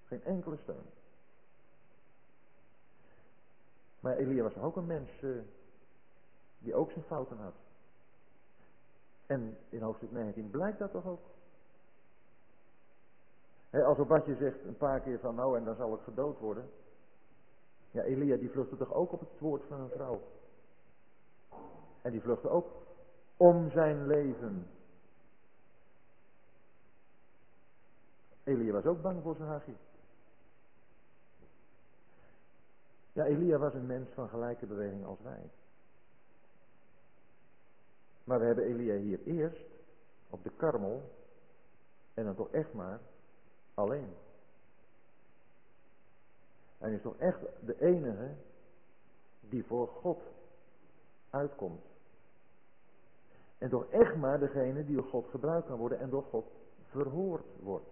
Geen 0.08 0.24
enkele 0.24 0.58
steun. 0.64 0.86
Maar 4.00 4.16
Elia 4.16 4.44
was 4.44 4.58
ook 4.58 4.76
een 4.76 4.86
mens 4.86 5.10
uh, 5.22 5.42
die 6.60 6.76
ook 6.76 6.92
zijn 6.92 7.04
fouten 7.04 7.38
had. 7.38 7.54
En 9.26 9.58
in 9.70 9.82
hoofdstuk 9.82 10.12
19 10.12 10.50
blijkt 10.50 10.80
dat 10.80 10.92
toch 10.92 11.06
ook. 11.06 11.22
He, 13.70 13.84
als 13.84 13.98
Obadje 13.98 14.36
zegt 14.36 14.64
een 14.66 14.78
paar 14.78 15.00
keer 15.00 15.20
van 15.20 15.36
nou 15.36 15.58
en 15.58 15.64
dan 15.64 15.76
zal 15.76 15.94
ik 15.94 16.02
gedood 16.02 16.40
worden. 16.40 16.70
Ja, 17.92 18.04
Elia 18.04 18.38
die 18.38 18.50
vluchtte 18.50 18.78
toch 18.78 18.94
ook 18.94 19.12
op 19.12 19.20
het 19.20 19.40
woord 19.40 19.64
van 19.68 19.80
een 19.80 19.90
vrouw. 19.90 20.22
En 22.02 22.12
die 22.12 22.22
vluchtte 22.22 22.50
ook 22.50 22.68
om 23.38 23.70
zijn 23.70 24.08
leven. 24.08 24.68
Elia 28.44 28.72
was 28.72 28.86
ook 28.86 29.02
bang 29.02 29.22
voor 29.22 29.36
zijn 29.36 29.50
hagje. 29.50 29.74
Ja, 33.14 33.26
Elia 33.26 33.58
was 33.58 33.74
een 33.74 33.86
mens 33.86 34.10
van 34.14 34.30
gelijke 34.30 34.66
beweging 34.66 35.06
als 35.06 35.22
wij. 35.22 35.50
Maar 38.30 38.40
we 38.40 38.46
hebben 38.46 38.64
Elia 38.64 38.96
hier 38.96 39.20
eerst 39.24 39.66
op 40.30 40.44
de 40.44 40.52
karmel 40.58 41.02
en 42.14 42.24
dan 42.24 42.36
toch 42.36 42.52
echt 42.52 42.74
maar 42.74 43.00
alleen. 43.74 44.10
Hij 46.78 46.94
is 46.94 47.02
toch 47.02 47.18
echt 47.18 47.40
de 47.66 47.82
enige 47.82 48.36
die 49.40 49.66
voor 49.66 49.88
God 49.88 50.22
uitkomt. 51.30 51.82
En 53.58 53.70
toch 53.70 53.90
echt 53.90 54.16
maar 54.16 54.40
degene 54.40 54.86
die 54.86 54.96
door 54.96 55.10
God 55.10 55.28
gebruikt 55.30 55.68
kan 55.68 55.78
worden 55.78 56.00
en 56.00 56.10
door 56.10 56.24
God 56.24 56.46
verhoord 56.84 57.46
wordt. 57.60 57.90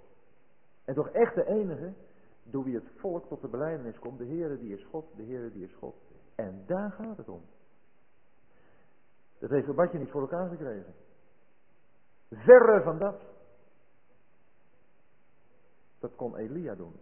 En 0.85 0.93
toch 0.93 1.09
echt 1.09 1.35
de 1.35 1.45
enige 1.45 1.93
door 2.43 2.63
wie 2.63 2.75
het 2.75 2.89
volk 2.95 3.27
tot 3.27 3.41
de 3.41 3.47
beleidenis 3.47 3.99
komt. 3.99 4.17
De 4.17 4.25
Heere 4.25 4.57
die 4.57 4.73
is 4.73 4.85
God, 4.85 5.05
de 5.15 5.23
Heere 5.23 5.51
die 5.51 5.63
is 5.63 5.75
God. 5.75 5.95
En 6.35 6.63
daar 6.65 6.91
gaat 6.91 7.17
het 7.17 7.29
om. 7.29 7.41
Dat 9.39 9.49
heeft 9.49 9.69
Obadje 9.69 9.97
niet 9.97 10.11
voor 10.11 10.21
elkaar 10.21 10.49
gekregen. 10.49 10.93
Verre 12.29 12.81
van 12.83 12.97
dat. 12.97 13.21
Dat 15.99 16.15
kon 16.15 16.37
Elia 16.37 16.75
doen. 16.75 16.99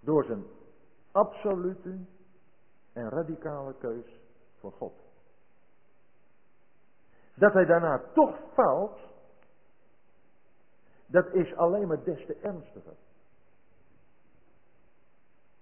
Door 0.00 0.24
zijn 0.24 0.44
absolute 1.12 1.98
en 2.92 3.08
radicale 3.08 3.74
keus 3.74 4.20
voor 4.58 4.72
God. 4.72 4.94
Dat 7.34 7.52
hij 7.52 7.64
daarna 7.64 8.02
toch 8.14 8.36
fout, 8.52 8.98
dat 11.06 11.34
is 11.34 11.54
alleen 11.54 11.88
maar 11.88 12.04
des 12.04 12.26
te 12.26 12.34
ernstiger. 12.34 12.96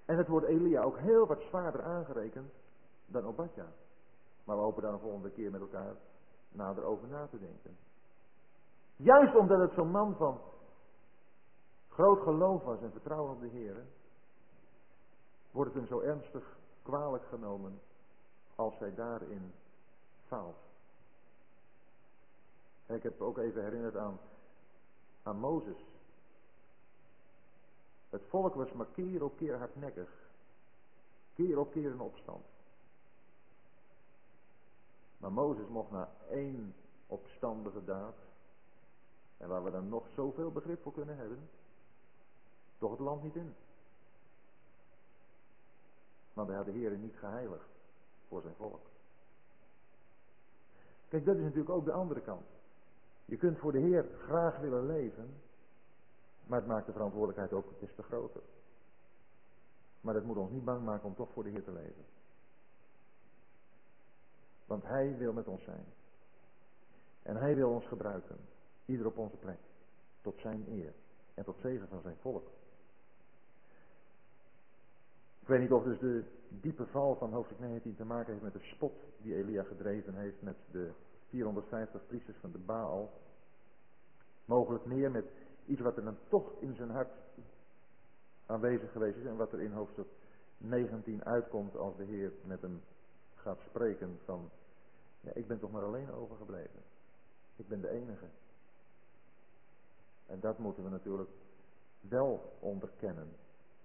En 0.05 0.16
het 0.16 0.28
wordt 0.28 0.47
Elia 0.47 0.82
ook 0.82 0.98
heel 0.98 1.27
wat 1.27 1.40
zwaarder 1.40 1.82
aangerekend 1.82 2.53
dan 3.07 3.27
Obadja. 3.27 3.66
Maar 4.47 4.56
we 4.56 4.62
hopen 4.62 4.82
daar 4.82 4.93
een 4.93 4.98
volgende 4.98 5.31
keer 5.31 5.51
met 5.51 5.60
elkaar 5.60 5.94
nader 6.48 6.85
over 6.85 7.09
na 7.09 7.27
te 7.27 7.39
denken. 7.39 7.77
Juist 8.97 9.36
omdat 9.36 9.60
het 9.60 9.73
zo'n 9.73 9.90
man 9.90 10.16
van 10.16 10.40
groot 11.89 12.23
geloof 12.23 12.62
was 12.62 12.81
en 12.81 12.90
vertrouwen 12.90 13.32
op 13.32 13.40
de 13.40 13.48
Heer, 13.48 13.77
wordt 15.51 15.74
het 15.74 15.78
hem 15.78 15.89
zo 15.89 16.01
ernstig 16.01 16.56
kwalijk 16.82 17.24
genomen 17.24 17.81
als 18.55 18.78
hij 18.78 18.94
daarin 18.94 19.52
faalt. 20.27 20.56
Ik 22.86 23.02
heb 23.02 23.20
ook 23.20 23.39
even 23.39 23.62
herinnerd 23.62 23.97
aan, 23.97 24.18
aan 25.23 25.39
Mozes. 25.39 25.85
Het 28.10 28.23
volk 28.28 28.55
was 28.55 28.73
maar 28.73 28.86
keer 28.86 29.24
op 29.24 29.36
keer 29.36 29.59
hardnekkig. 29.59 30.10
Keer 31.35 31.59
op 31.59 31.73
keer 31.73 31.90
in 31.90 32.01
opstand. 32.01 32.44
Maar 35.18 35.32
Mozes 35.32 35.68
mocht 35.68 35.90
na 35.90 36.10
één 36.30 36.74
opstandige 37.06 37.84
daad, 37.84 38.14
en 39.36 39.48
waar 39.48 39.64
we 39.64 39.70
dan 39.70 39.88
nog 39.88 40.06
zoveel 40.14 40.52
begrip 40.52 40.82
voor 40.82 40.93
kunnen 40.93 41.16
hebben, 41.16 41.48
toch 42.78 42.90
het 42.90 43.01
land 43.01 43.22
niet 43.22 43.34
in. 43.36 43.55
Want 46.32 46.48
hij 46.48 46.56
had 46.56 46.66
de 46.66 46.72
Heer 46.72 46.98
niet 46.98 47.16
geheiligd 47.16 47.68
voor 48.28 48.40
zijn 48.40 48.55
volk. 48.55 48.86
Kijk, 51.09 51.24
dat 51.24 51.36
is 51.36 51.43
natuurlijk 51.43 51.70
ook 51.70 51.84
de 51.84 51.93
andere 51.93 52.20
kant. 52.20 52.47
Je 53.24 53.36
kunt 53.36 53.59
voor 53.59 53.72
de 53.72 53.78
Heer 53.78 54.05
graag 54.18 54.59
willen 54.59 54.86
leven, 54.86 55.34
maar 56.47 56.59
het 56.59 56.68
maakt 56.68 56.86
de 56.86 56.93
verantwoordelijkheid 56.93 57.52
ook 57.52 57.80
des 57.80 57.94
te 57.94 58.02
groter. 58.02 58.43
Maar 60.01 60.14
dat 60.14 60.24
moet 60.24 60.36
ons 60.36 60.51
niet 60.51 60.64
bang 60.64 60.84
maken 60.84 61.06
om 61.09 61.14
toch 61.14 61.32
voor 61.32 61.43
de 61.43 61.51
Heer 61.51 61.64
te 61.64 61.72
leven. 61.72 62.05
Want 64.66 64.82
Hij 64.82 65.16
wil 65.16 65.32
met 65.32 65.47
ons 65.47 65.62
zijn. 65.62 65.84
En 67.22 67.36
Hij 67.36 67.55
wil 67.55 67.70
ons 67.70 67.86
gebruiken. 67.86 68.36
Ieder 68.84 69.06
op 69.06 69.18
onze 69.18 69.36
plek. 69.36 69.59
Tot 70.20 70.38
zijn 70.40 70.64
eer. 70.68 70.93
En 71.34 71.44
tot 71.44 71.59
zegen 71.60 71.88
van 71.88 72.01
zijn 72.01 72.16
volk. 72.20 72.48
Ik 75.40 75.52
weet 75.52 75.60
niet 75.60 75.72
of 75.72 75.84
dus 75.84 75.98
de 75.98 76.24
diepe 76.48 76.86
val 76.86 77.16
van 77.16 77.32
hoofdstuk 77.32 77.59
19 77.59 77.97
te 77.97 78.05
maken 78.05 78.32
heeft 78.32 78.44
met 78.44 78.52
de 78.52 78.68
spot 78.74 78.93
die 79.22 79.34
Elia 79.34 79.62
gedreven 79.62 80.14
heeft 80.14 80.43
met 80.43 80.56
de 80.70 80.90
450 81.28 82.06
priesters 82.06 82.36
van 82.40 82.52
de 82.52 82.59
Baal. 82.59 83.10
Mogelijk 84.44 84.84
meer 84.84 85.10
met 85.10 85.24
iets 85.66 85.80
wat 85.80 85.97
er 85.97 86.05
dan 86.05 86.16
toch 86.28 86.52
in 86.60 86.74
zijn 86.74 86.90
hart 86.90 87.12
aanwezig 88.47 88.93
geweest 88.93 89.16
is 89.16 89.24
en 89.24 89.36
wat 89.36 89.52
er 89.52 89.60
in 89.60 89.72
hoofdstuk 89.72 90.09
19 90.59 91.24
uitkomt 91.24 91.76
als 91.76 91.97
de 91.97 92.05
Heer 92.05 92.32
met 92.44 92.60
hem 92.60 92.80
gaat 93.47 93.60
spreken 93.68 94.18
van, 94.24 94.51
ja, 95.20 95.31
ik 95.35 95.47
ben 95.47 95.59
toch 95.59 95.70
maar 95.70 95.85
alleen 95.85 96.12
overgebleven. 96.12 96.82
Ik 97.56 97.68
ben 97.68 97.81
de 97.81 97.89
enige. 97.89 98.27
En 100.27 100.40
dat 100.40 100.59
moeten 100.59 100.85
we 100.85 100.90
natuurlijk 100.90 101.31
wel 102.01 102.52
onderkennen. 102.60 103.28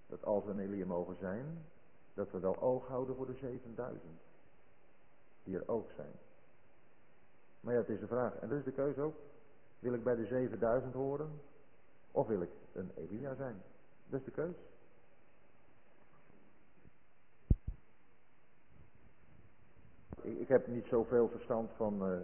Dat 0.06 0.24
als 0.24 0.44
we 0.44 0.50
een 0.50 0.58
Elia 0.58 0.86
mogen 0.86 1.16
zijn, 1.16 1.64
dat 2.14 2.30
we 2.30 2.38
wel 2.38 2.60
oog 2.60 2.86
houden 2.86 3.16
voor 3.16 3.26
de 3.26 3.34
7000. 3.34 4.02
Die 5.44 5.56
er 5.56 5.68
ook 5.68 5.90
zijn. 5.96 6.12
Maar 7.60 7.74
ja, 7.74 7.80
het 7.80 7.88
is 7.88 8.00
de 8.00 8.06
vraag. 8.06 8.34
En 8.34 8.50
is 8.50 8.64
de 8.64 8.72
keuze 8.72 9.00
ook. 9.00 9.16
Wil 9.78 9.94
ik 9.94 10.04
bij 10.04 10.16
de 10.16 10.26
7000 10.26 10.94
horen? 10.94 11.40
Of 12.10 12.26
wil 12.26 12.40
ik 12.40 12.50
een 12.72 12.90
Elia 12.94 13.34
zijn? 13.34 13.62
Dat 14.06 14.20
is 14.20 14.26
de 14.26 14.32
keuze. 14.32 14.58
Ik, 20.22 20.48
heb 20.48 20.66
niet 20.66 20.86
zoveel 20.86 21.28
verstand 21.28 21.70
van 21.76 22.08
uh, 22.08 22.18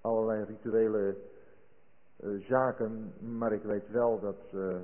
allerlei 0.00 0.44
rituele 0.44 1.16
uh, 2.20 2.46
zaken, 2.46 3.12
maar 3.38 3.52
ik 3.52 3.62
weet 3.62 3.90
wel 3.90 4.20
dat, 4.20 4.52
uh, 4.54 4.74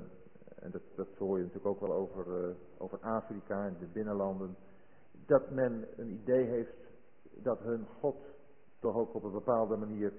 en 0.55 0.71
dat, 0.71 0.81
dat 0.95 1.07
hoor 1.17 1.37
je 1.37 1.43
natuurlijk 1.43 1.75
ook 1.75 1.87
wel 1.87 1.93
over, 1.93 2.55
over 2.77 2.99
Afrika 2.99 3.65
en 3.65 3.75
de 3.79 3.87
binnenlanden, 3.93 4.55
dat 5.25 5.51
men 5.51 5.87
een 5.95 6.09
idee 6.09 6.45
heeft 6.45 6.85
dat 7.43 7.59
hun 7.59 7.85
God 7.99 8.15
toch 8.79 8.95
ook 8.95 9.13
op 9.13 9.23
een 9.23 9.31
bepaalde 9.31 9.75
manier 9.75 10.13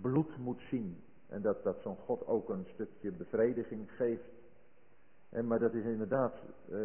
bloed 0.00 0.38
moet 0.38 0.60
zien. 0.70 1.02
En 1.28 1.42
dat, 1.42 1.62
dat 1.62 1.80
zo'n 1.82 1.96
God 1.96 2.26
ook 2.26 2.48
een 2.48 2.66
stukje 2.74 3.12
bevrediging 3.12 3.90
geeft. 3.90 4.30
En, 5.28 5.46
maar 5.46 5.58
dat 5.58 5.74
is 5.74 5.84
inderdaad, 5.84 6.34
eh, 6.70 6.78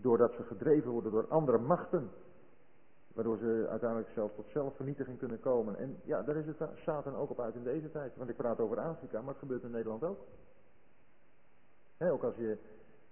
doordat 0.00 0.32
ze 0.32 0.42
gedreven 0.42 0.90
worden 0.90 1.12
door 1.12 1.28
andere 1.28 1.58
machten. 1.58 2.10
Waardoor 3.16 3.38
ze 3.38 3.66
uiteindelijk 3.68 4.10
zelfs 4.14 4.34
tot 4.34 4.46
zelfvernietiging 4.48 5.18
kunnen 5.18 5.40
komen. 5.40 5.76
En 5.76 6.00
ja, 6.04 6.22
daar 6.22 6.36
is 6.36 6.46
het 6.46 6.68
Satan 6.74 7.16
ook 7.16 7.30
op 7.30 7.40
uit 7.40 7.54
in 7.54 7.62
deze 7.62 7.90
tijd. 7.90 8.16
Want 8.16 8.30
ik 8.30 8.36
praat 8.36 8.60
over 8.60 8.80
Afrika, 8.80 9.20
maar 9.20 9.28
het 9.28 9.38
gebeurt 9.38 9.62
in 9.62 9.70
Nederland 9.70 10.02
ook. 10.02 10.18
ook 11.98 12.22
als 12.22 12.34
je 12.34 12.58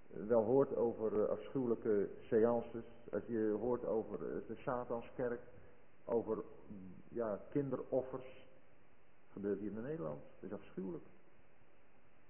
wel 0.07 0.43
hoort 0.43 0.75
over 0.75 1.13
uh, 1.13 1.29
afschuwelijke 1.29 2.09
seances. 2.21 2.83
Als 3.11 3.25
je 3.25 3.55
hoort 3.59 3.85
over 3.85 4.19
uh, 4.19 4.47
de 4.47 4.55
Satanskerk. 4.55 5.41
Over 6.05 6.43
ja, 7.09 7.39
kinderoffers. 7.49 8.47
Gebeurt 9.31 9.59
hier 9.59 9.71
in 9.71 9.81
Nederland. 9.81 10.23
Het 10.39 10.51
is 10.51 10.57
afschuwelijk. 10.57 11.05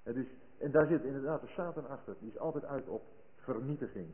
Dus, 0.04 0.28
en 0.58 0.72
daar 0.72 0.88
zit 0.88 1.04
inderdaad 1.04 1.42
de 1.42 1.48
Satan 1.48 1.88
achter. 1.88 2.16
Die 2.20 2.30
is 2.30 2.38
altijd 2.38 2.66
uit 2.66 2.88
op 2.88 3.04
vernietiging. 3.36 4.10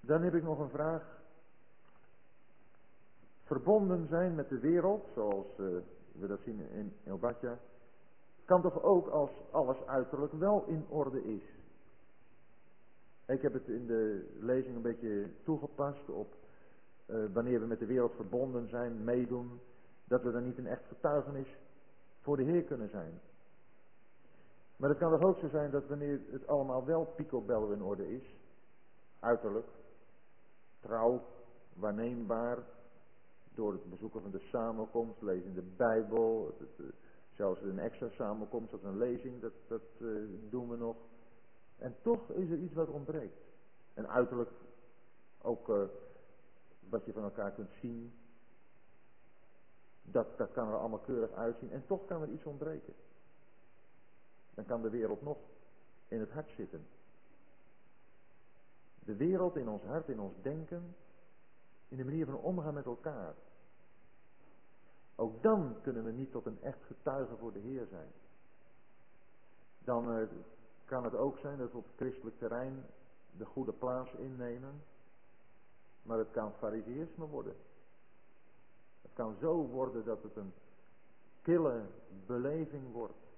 Dan 0.00 0.22
heb 0.22 0.34
ik 0.34 0.42
nog 0.42 0.58
een 0.58 0.70
vraag. 0.70 1.18
Verbonden 3.44 4.06
zijn 4.08 4.34
met 4.34 4.48
de 4.48 4.58
wereld, 4.58 5.08
zoals 5.14 5.46
uh, 5.58 5.66
we 6.12 6.26
dat 6.26 6.40
zien 6.44 6.70
in 6.70 6.92
Elbatja, 7.04 7.58
kan 8.44 8.62
toch 8.62 8.82
ook 8.82 9.08
als 9.08 9.30
alles 9.50 9.86
uiterlijk 9.86 10.32
wel 10.32 10.64
in 10.66 10.84
orde 10.88 11.24
is. 11.24 11.42
Ik 13.26 13.42
heb 13.42 13.52
het 13.52 13.68
in 13.68 13.86
de 13.86 14.30
lezing 14.38 14.76
een 14.76 14.82
beetje 14.82 15.30
toegepast 15.42 16.08
op 16.08 16.34
uh, 17.06 17.24
wanneer 17.32 17.60
we 17.60 17.66
met 17.66 17.78
de 17.78 17.86
wereld 17.86 18.14
verbonden 18.14 18.68
zijn, 18.68 19.04
meedoen, 19.04 19.60
dat 20.04 20.22
we 20.22 20.30
dan 20.30 20.44
niet 20.44 20.58
een 20.58 20.66
echt 20.66 20.86
getuigenis 20.88 21.58
voor 22.20 22.36
de 22.36 22.42
Heer 22.42 22.62
kunnen 22.62 22.88
zijn. 22.88 23.20
Maar 24.76 24.88
het 24.88 24.98
kan 24.98 25.10
toch 25.10 25.28
ook 25.28 25.38
zo 25.38 25.48
zijn 25.48 25.70
dat 25.70 25.86
wanneer 25.86 26.20
het 26.30 26.46
allemaal 26.46 26.84
wel 26.84 27.04
picobello 27.16 27.70
in 27.70 27.82
orde 27.82 28.14
is, 28.14 28.34
uiterlijk, 29.20 29.66
trouw, 30.80 31.22
waarneembaar, 31.72 32.58
door 33.54 33.72
het 33.72 33.90
bezoeken 33.90 34.22
van 34.22 34.30
de 34.30 34.46
samenkomst, 34.50 35.22
lezen 35.22 35.54
de 35.54 35.74
Bijbel, 35.76 36.54
het, 36.58 36.68
het, 36.76 36.94
zelfs 37.34 37.60
een 37.60 37.78
extra 37.78 38.08
samenkomst 38.08 38.74
of 38.74 38.82
een 38.82 38.98
lezing, 38.98 39.40
dat, 39.40 39.52
dat 39.68 39.82
uh, 39.98 40.28
doen 40.50 40.68
we 40.68 40.76
nog. 40.76 40.96
En 41.76 41.96
toch 42.02 42.30
is 42.30 42.50
er 42.50 42.58
iets 42.58 42.74
wat 42.74 42.88
ontbreekt. 42.88 43.40
En 43.94 44.08
uiterlijk 44.08 44.50
ook 45.42 45.68
uh, 45.68 45.82
wat 46.88 47.04
je 47.04 47.12
van 47.12 47.22
elkaar 47.22 47.52
kunt 47.52 47.70
zien. 47.80 48.12
Dat, 50.02 50.38
dat 50.38 50.52
kan 50.52 50.68
er 50.68 50.78
allemaal 50.78 50.98
keurig 50.98 51.32
uitzien. 51.32 51.70
En 51.70 51.86
toch 51.86 52.04
kan 52.04 52.22
er 52.22 52.28
iets 52.28 52.44
ontbreken. 52.44 52.94
Dan 54.54 54.64
kan 54.64 54.82
de 54.82 54.90
wereld 54.90 55.22
nog 55.22 55.38
in 56.08 56.20
het 56.20 56.30
hart 56.30 56.50
zitten. 56.56 56.86
De 59.10 59.16
wereld 59.16 59.56
in 59.56 59.68
ons 59.68 59.82
hart, 59.82 60.08
in 60.08 60.20
ons 60.20 60.34
denken. 60.42 60.96
In 61.88 61.96
de 61.96 62.04
manier 62.04 62.26
van 62.26 62.34
omgaan 62.34 62.74
met 62.74 62.84
elkaar. 62.84 63.34
Ook 65.14 65.42
dan 65.42 65.76
kunnen 65.82 66.04
we 66.04 66.10
niet 66.10 66.30
tot 66.30 66.46
een 66.46 66.62
echt 66.62 66.84
getuige 66.86 67.36
voor 67.36 67.52
de 67.52 67.58
Heer 67.58 67.86
zijn. 67.86 68.08
Dan 69.78 70.16
uh, 70.16 70.28
kan 70.84 71.04
het 71.04 71.14
ook 71.14 71.38
zijn 71.38 71.58
dat 71.58 71.72
we 71.72 71.78
op 71.78 71.86
christelijk 71.96 72.38
terrein 72.38 72.84
de 73.36 73.44
goede 73.44 73.72
plaats 73.72 74.12
innemen. 74.12 74.82
Maar 76.02 76.18
het 76.18 76.30
kan 76.30 76.52
fariseïsme 76.52 77.26
worden. 77.26 77.56
Het 79.02 79.12
kan 79.12 79.36
zo 79.40 79.66
worden 79.66 80.04
dat 80.04 80.22
het 80.22 80.36
een 80.36 80.52
kille 81.42 81.86
beleving 82.26 82.92
wordt. 82.92 83.28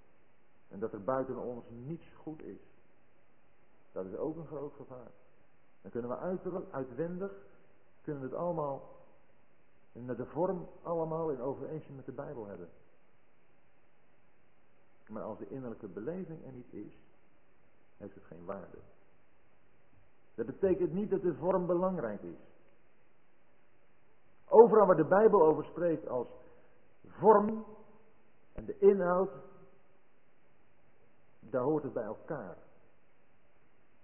En 0.68 0.78
dat 0.78 0.92
er 0.92 1.04
buiten 1.04 1.36
ons 1.36 1.64
niets 1.68 2.14
goed 2.14 2.42
is. 2.42 2.60
Dat 3.92 4.06
is 4.06 4.16
ook 4.16 4.36
een 4.36 4.46
groot 4.46 4.72
gevaar. 4.72 5.10
Dan 5.82 5.90
kunnen 5.90 6.10
we 6.10 6.16
uiterlijk, 6.16 6.72
uitwendig, 6.72 7.32
kunnen 8.02 8.22
we 8.22 8.28
het 8.28 8.38
allemaal 8.38 8.92
met 9.92 10.16
de 10.16 10.26
vorm 10.26 10.68
allemaal 10.82 11.30
in 11.30 11.40
overeenstemming 11.40 12.06
met 12.06 12.16
de 12.16 12.22
Bijbel 12.22 12.46
hebben. 12.46 12.68
Maar 15.08 15.22
als 15.22 15.38
de 15.38 15.48
innerlijke 15.48 15.88
beleving 15.88 16.44
er 16.44 16.52
niet 16.52 16.72
is, 16.72 16.98
heeft 17.96 18.14
het 18.14 18.24
geen 18.24 18.44
waarde. 18.44 18.78
Dat 20.34 20.46
betekent 20.46 20.92
niet 20.92 21.10
dat 21.10 21.22
de 21.22 21.34
vorm 21.34 21.66
belangrijk 21.66 22.22
is. 22.22 22.38
Overal 24.48 24.86
waar 24.86 24.96
de 24.96 25.08
Bijbel 25.08 25.42
over 25.42 25.64
spreekt 25.64 26.08
als 26.08 26.28
vorm 27.06 27.64
en 28.52 28.64
de 28.64 28.78
inhoud, 28.78 29.30
daar 31.40 31.62
hoort 31.62 31.82
het 31.82 31.92
bij 31.92 32.04
elkaar. 32.04 32.56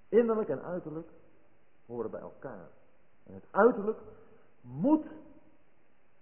Innerlijk 0.09 0.49
en 0.49 0.63
uiterlijk 0.63 1.11
horen 1.89 2.11
bij 2.11 2.21
elkaar. 2.21 2.69
En 3.25 3.35
het 3.35 3.45
uiterlijk 3.51 3.99
moet, 4.61 5.07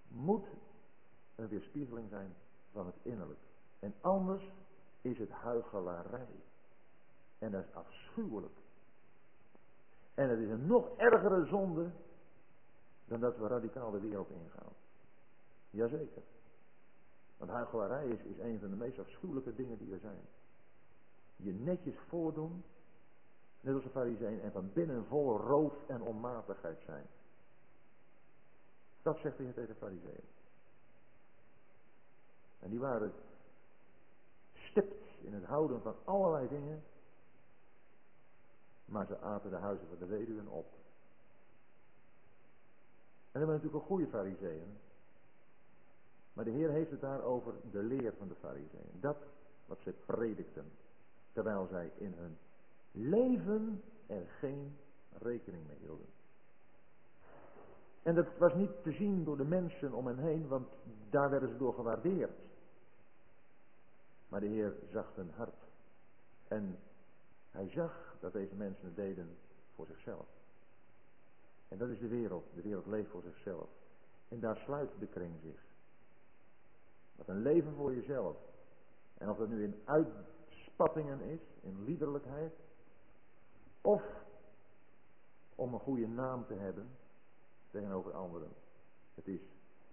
moet 0.09 0.45
een 1.35 1.49
weerspiegeling 1.49 2.09
zijn 2.09 2.35
van 2.73 2.87
het 2.87 2.97
innerlijk. 3.03 3.41
En 3.79 3.95
anders 4.01 4.53
is 5.01 5.19
het 5.19 5.31
huichelarij. 5.31 6.29
En 7.39 7.51
dat 7.51 7.65
is 7.65 7.75
afschuwelijk. 7.75 8.57
En 10.15 10.29
het 10.29 10.39
is 10.39 10.51
een 10.51 10.67
nog 10.67 10.97
ergere 10.97 11.47
zonde 11.47 11.91
dan 13.05 13.21
dat 13.21 13.37
we 13.37 13.47
radicaal 13.47 13.91
de 13.91 14.01
wereld 14.01 14.31
ingaan. 14.31 14.73
Jazeker. 15.71 16.23
Want 17.37 17.51
huichelarij 17.51 18.07
is, 18.07 18.21
is 18.21 18.39
een 18.39 18.59
van 18.61 18.71
de 18.71 18.77
meest 18.77 18.99
afschuwelijke 18.99 19.55
dingen 19.55 19.79
die 19.79 19.93
er 19.93 19.99
zijn. 19.99 20.21
Je 21.37 21.53
netjes 21.53 21.95
voordoen, 22.09 22.65
net 23.67 23.75
als 23.75 23.85
een 23.85 23.91
farisee, 23.91 24.41
en 24.41 24.53
van 24.53 24.73
binnen 24.73 25.07
vol 25.07 25.37
roof 25.37 25.73
en 25.87 26.03
onmatigheid 26.03 26.83
zijn. 26.85 27.07
Dat 29.03 29.19
zegt 29.19 29.39
hij 29.39 29.53
tegen 29.53 29.67
de 29.67 29.75
fariseeën. 29.75 30.25
En 32.59 32.71
die 32.71 32.79
waren 32.79 33.13
stipt 34.53 35.05
in 35.21 35.35
het 35.35 35.45
houden 35.45 35.83
van 35.83 35.95
allerlei 36.05 36.49
dingen. 36.49 36.83
Maar 38.85 39.07
ze 39.07 39.21
aten 39.21 39.51
de 39.51 39.57
huizen 39.57 39.89
van 39.89 39.99
de 39.99 40.07
weduwen 40.07 40.49
op. 40.49 40.67
En 43.33 43.41
dat 43.41 43.43
zijn 43.43 43.47
natuurlijk 43.47 43.75
een 43.75 43.89
goede 43.89 44.07
fariseeën. 44.07 44.79
Maar 46.33 46.45
de 46.45 46.51
Heer 46.51 46.71
heeft 46.71 46.91
het 46.91 47.01
daar 47.01 47.23
over 47.23 47.55
de 47.71 47.83
leer 47.83 48.15
van 48.19 48.29
de 48.29 48.35
fariseeën. 48.35 49.01
Dat 49.01 49.17
wat 49.67 49.79
ze 49.81 49.93
predikten. 50.07 50.73
Terwijl 51.33 51.67
zij 51.67 51.93
in 51.97 52.13
hun 52.13 52.39
leven 52.97 53.83
er 54.07 54.27
geen 54.39 54.77
rekening 55.19 55.67
mee 55.67 55.79
hielden. 55.81 56.07
En 58.03 58.15
dat 58.15 58.27
was 58.39 58.55
niet 58.55 58.83
te 58.83 58.93
zien 58.93 59.25
door 59.25 59.37
de 59.37 59.45
mensen 59.45 59.93
om 59.93 60.07
hen 60.07 60.19
heen, 60.19 60.49
want 60.49 60.69
daar 61.11 61.31
werden 61.31 61.49
ze 61.49 61.57
door 61.57 61.75
gewaardeerd. 61.75 62.39
Maar 64.29 64.41
de 64.41 64.47
Heer 64.47 64.75
zag 64.93 65.15
hun 65.15 65.31
hart. 65.37 65.55
En 66.49 66.79
hij 67.51 67.69
zag 67.69 68.17
dat 68.21 68.33
deze 68.33 68.55
mensen 68.55 68.85
het 68.85 68.97
deden 68.97 69.37
voor 69.75 69.87
zichzelf. 69.87 70.27
En 71.69 71.79
dat 71.79 71.89
is 71.89 71.99
de 71.99 72.09
wereld. 72.09 72.45
De 72.55 72.63
wereld 72.63 72.87
leeft 72.87 73.11
voor 73.11 73.23
zichzelf. 73.23 73.69
En 74.29 74.41
daar 74.41 74.57
sluit 74.57 74.91
de 74.99 75.07
kring 75.07 75.35
zich. 75.43 75.61
Dat 77.17 77.29
een 77.29 77.43
leven 77.43 77.75
voor 77.75 77.95
jezelf. 77.95 78.37
En 79.19 79.31
of 79.31 79.37
dat 79.39 79.49
nu 79.49 79.65
in 79.65 79.81
uitspattingen 79.85 81.21
is, 81.21 81.41
in 81.61 81.85
liederlijkheid, 81.85 82.53
of 83.87 84.03
om 85.55 85.75
een 85.75 85.81
goede 85.81 86.09
naam 86.09 86.47
te 86.47 86.55
hebben 86.55 86.89
tegenover 87.71 88.13
anderen. 88.13 88.53
Het 89.15 89.29
is 89.29 89.41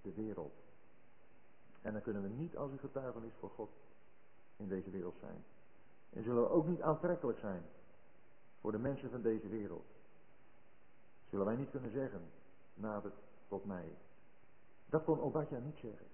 de 0.01 0.13
wereld. 0.13 0.53
En 1.81 1.93
dan 1.93 2.01
kunnen 2.01 2.21
we 2.21 2.29
niet 2.29 2.57
als 2.57 2.71
een 2.71 2.79
getuigenis 2.79 3.33
voor 3.39 3.49
God 3.49 3.69
in 4.57 4.67
deze 4.67 4.89
wereld 4.89 5.15
zijn. 5.19 5.43
En 6.09 6.23
zullen 6.23 6.43
we 6.43 6.49
ook 6.49 6.67
niet 6.67 6.81
aantrekkelijk 6.81 7.39
zijn 7.39 7.63
voor 8.59 8.71
de 8.71 8.77
mensen 8.77 9.09
van 9.09 9.21
deze 9.21 9.47
wereld. 9.47 9.85
Zullen 11.29 11.45
wij 11.45 11.55
niet 11.55 11.71
kunnen 11.71 11.91
zeggen, 11.91 12.21
nader 12.73 13.11
tot 13.47 13.65
mij. 13.65 13.97
Dat 14.85 15.03
kon 15.03 15.21
Obadja 15.21 15.59
niet 15.59 15.77
zeggen. 15.81 16.07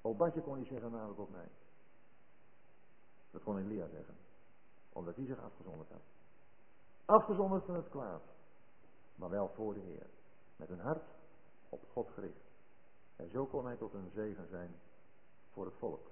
Obadja 0.00 0.40
kon 0.40 0.58
niet 0.58 0.68
zeggen, 0.68 0.90
nader 0.90 1.14
tot 1.14 1.30
mij. 1.30 1.48
Dat 3.30 3.42
kon 3.42 3.58
Elia 3.58 3.88
zeggen. 3.88 4.14
Omdat 4.92 5.16
hij 5.16 5.24
zich 5.24 5.40
afgezonderd 5.40 5.90
had. 5.90 6.02
Afgezonderd 7.08 7.64
van 7.64 7.74
het 7.74 7.88
kwaad. 7.88 8.22
Maar 9.14 9.30
wel 9.30 9.50
voor 9.54 9.74
de 9.74 9.80
Heer. 9.80 10.06
Met 10.56 10.70
een 10.70 10.80
hart 10.80 11.04
op 11.68 11.84
God 11.92 12.08
gericht. 12.14 12.50
En 13.16 13.30
zo 13.30 13.46
kon 13.46 13.66
hij 13.66 13.76
tot 13.76 13.94
een 13.94 14.10
zegen 14.14 14.48
zijn 14.48 14.74
voor 15.52 15.64
het 15.64 15.74
volk. 15.78 16.06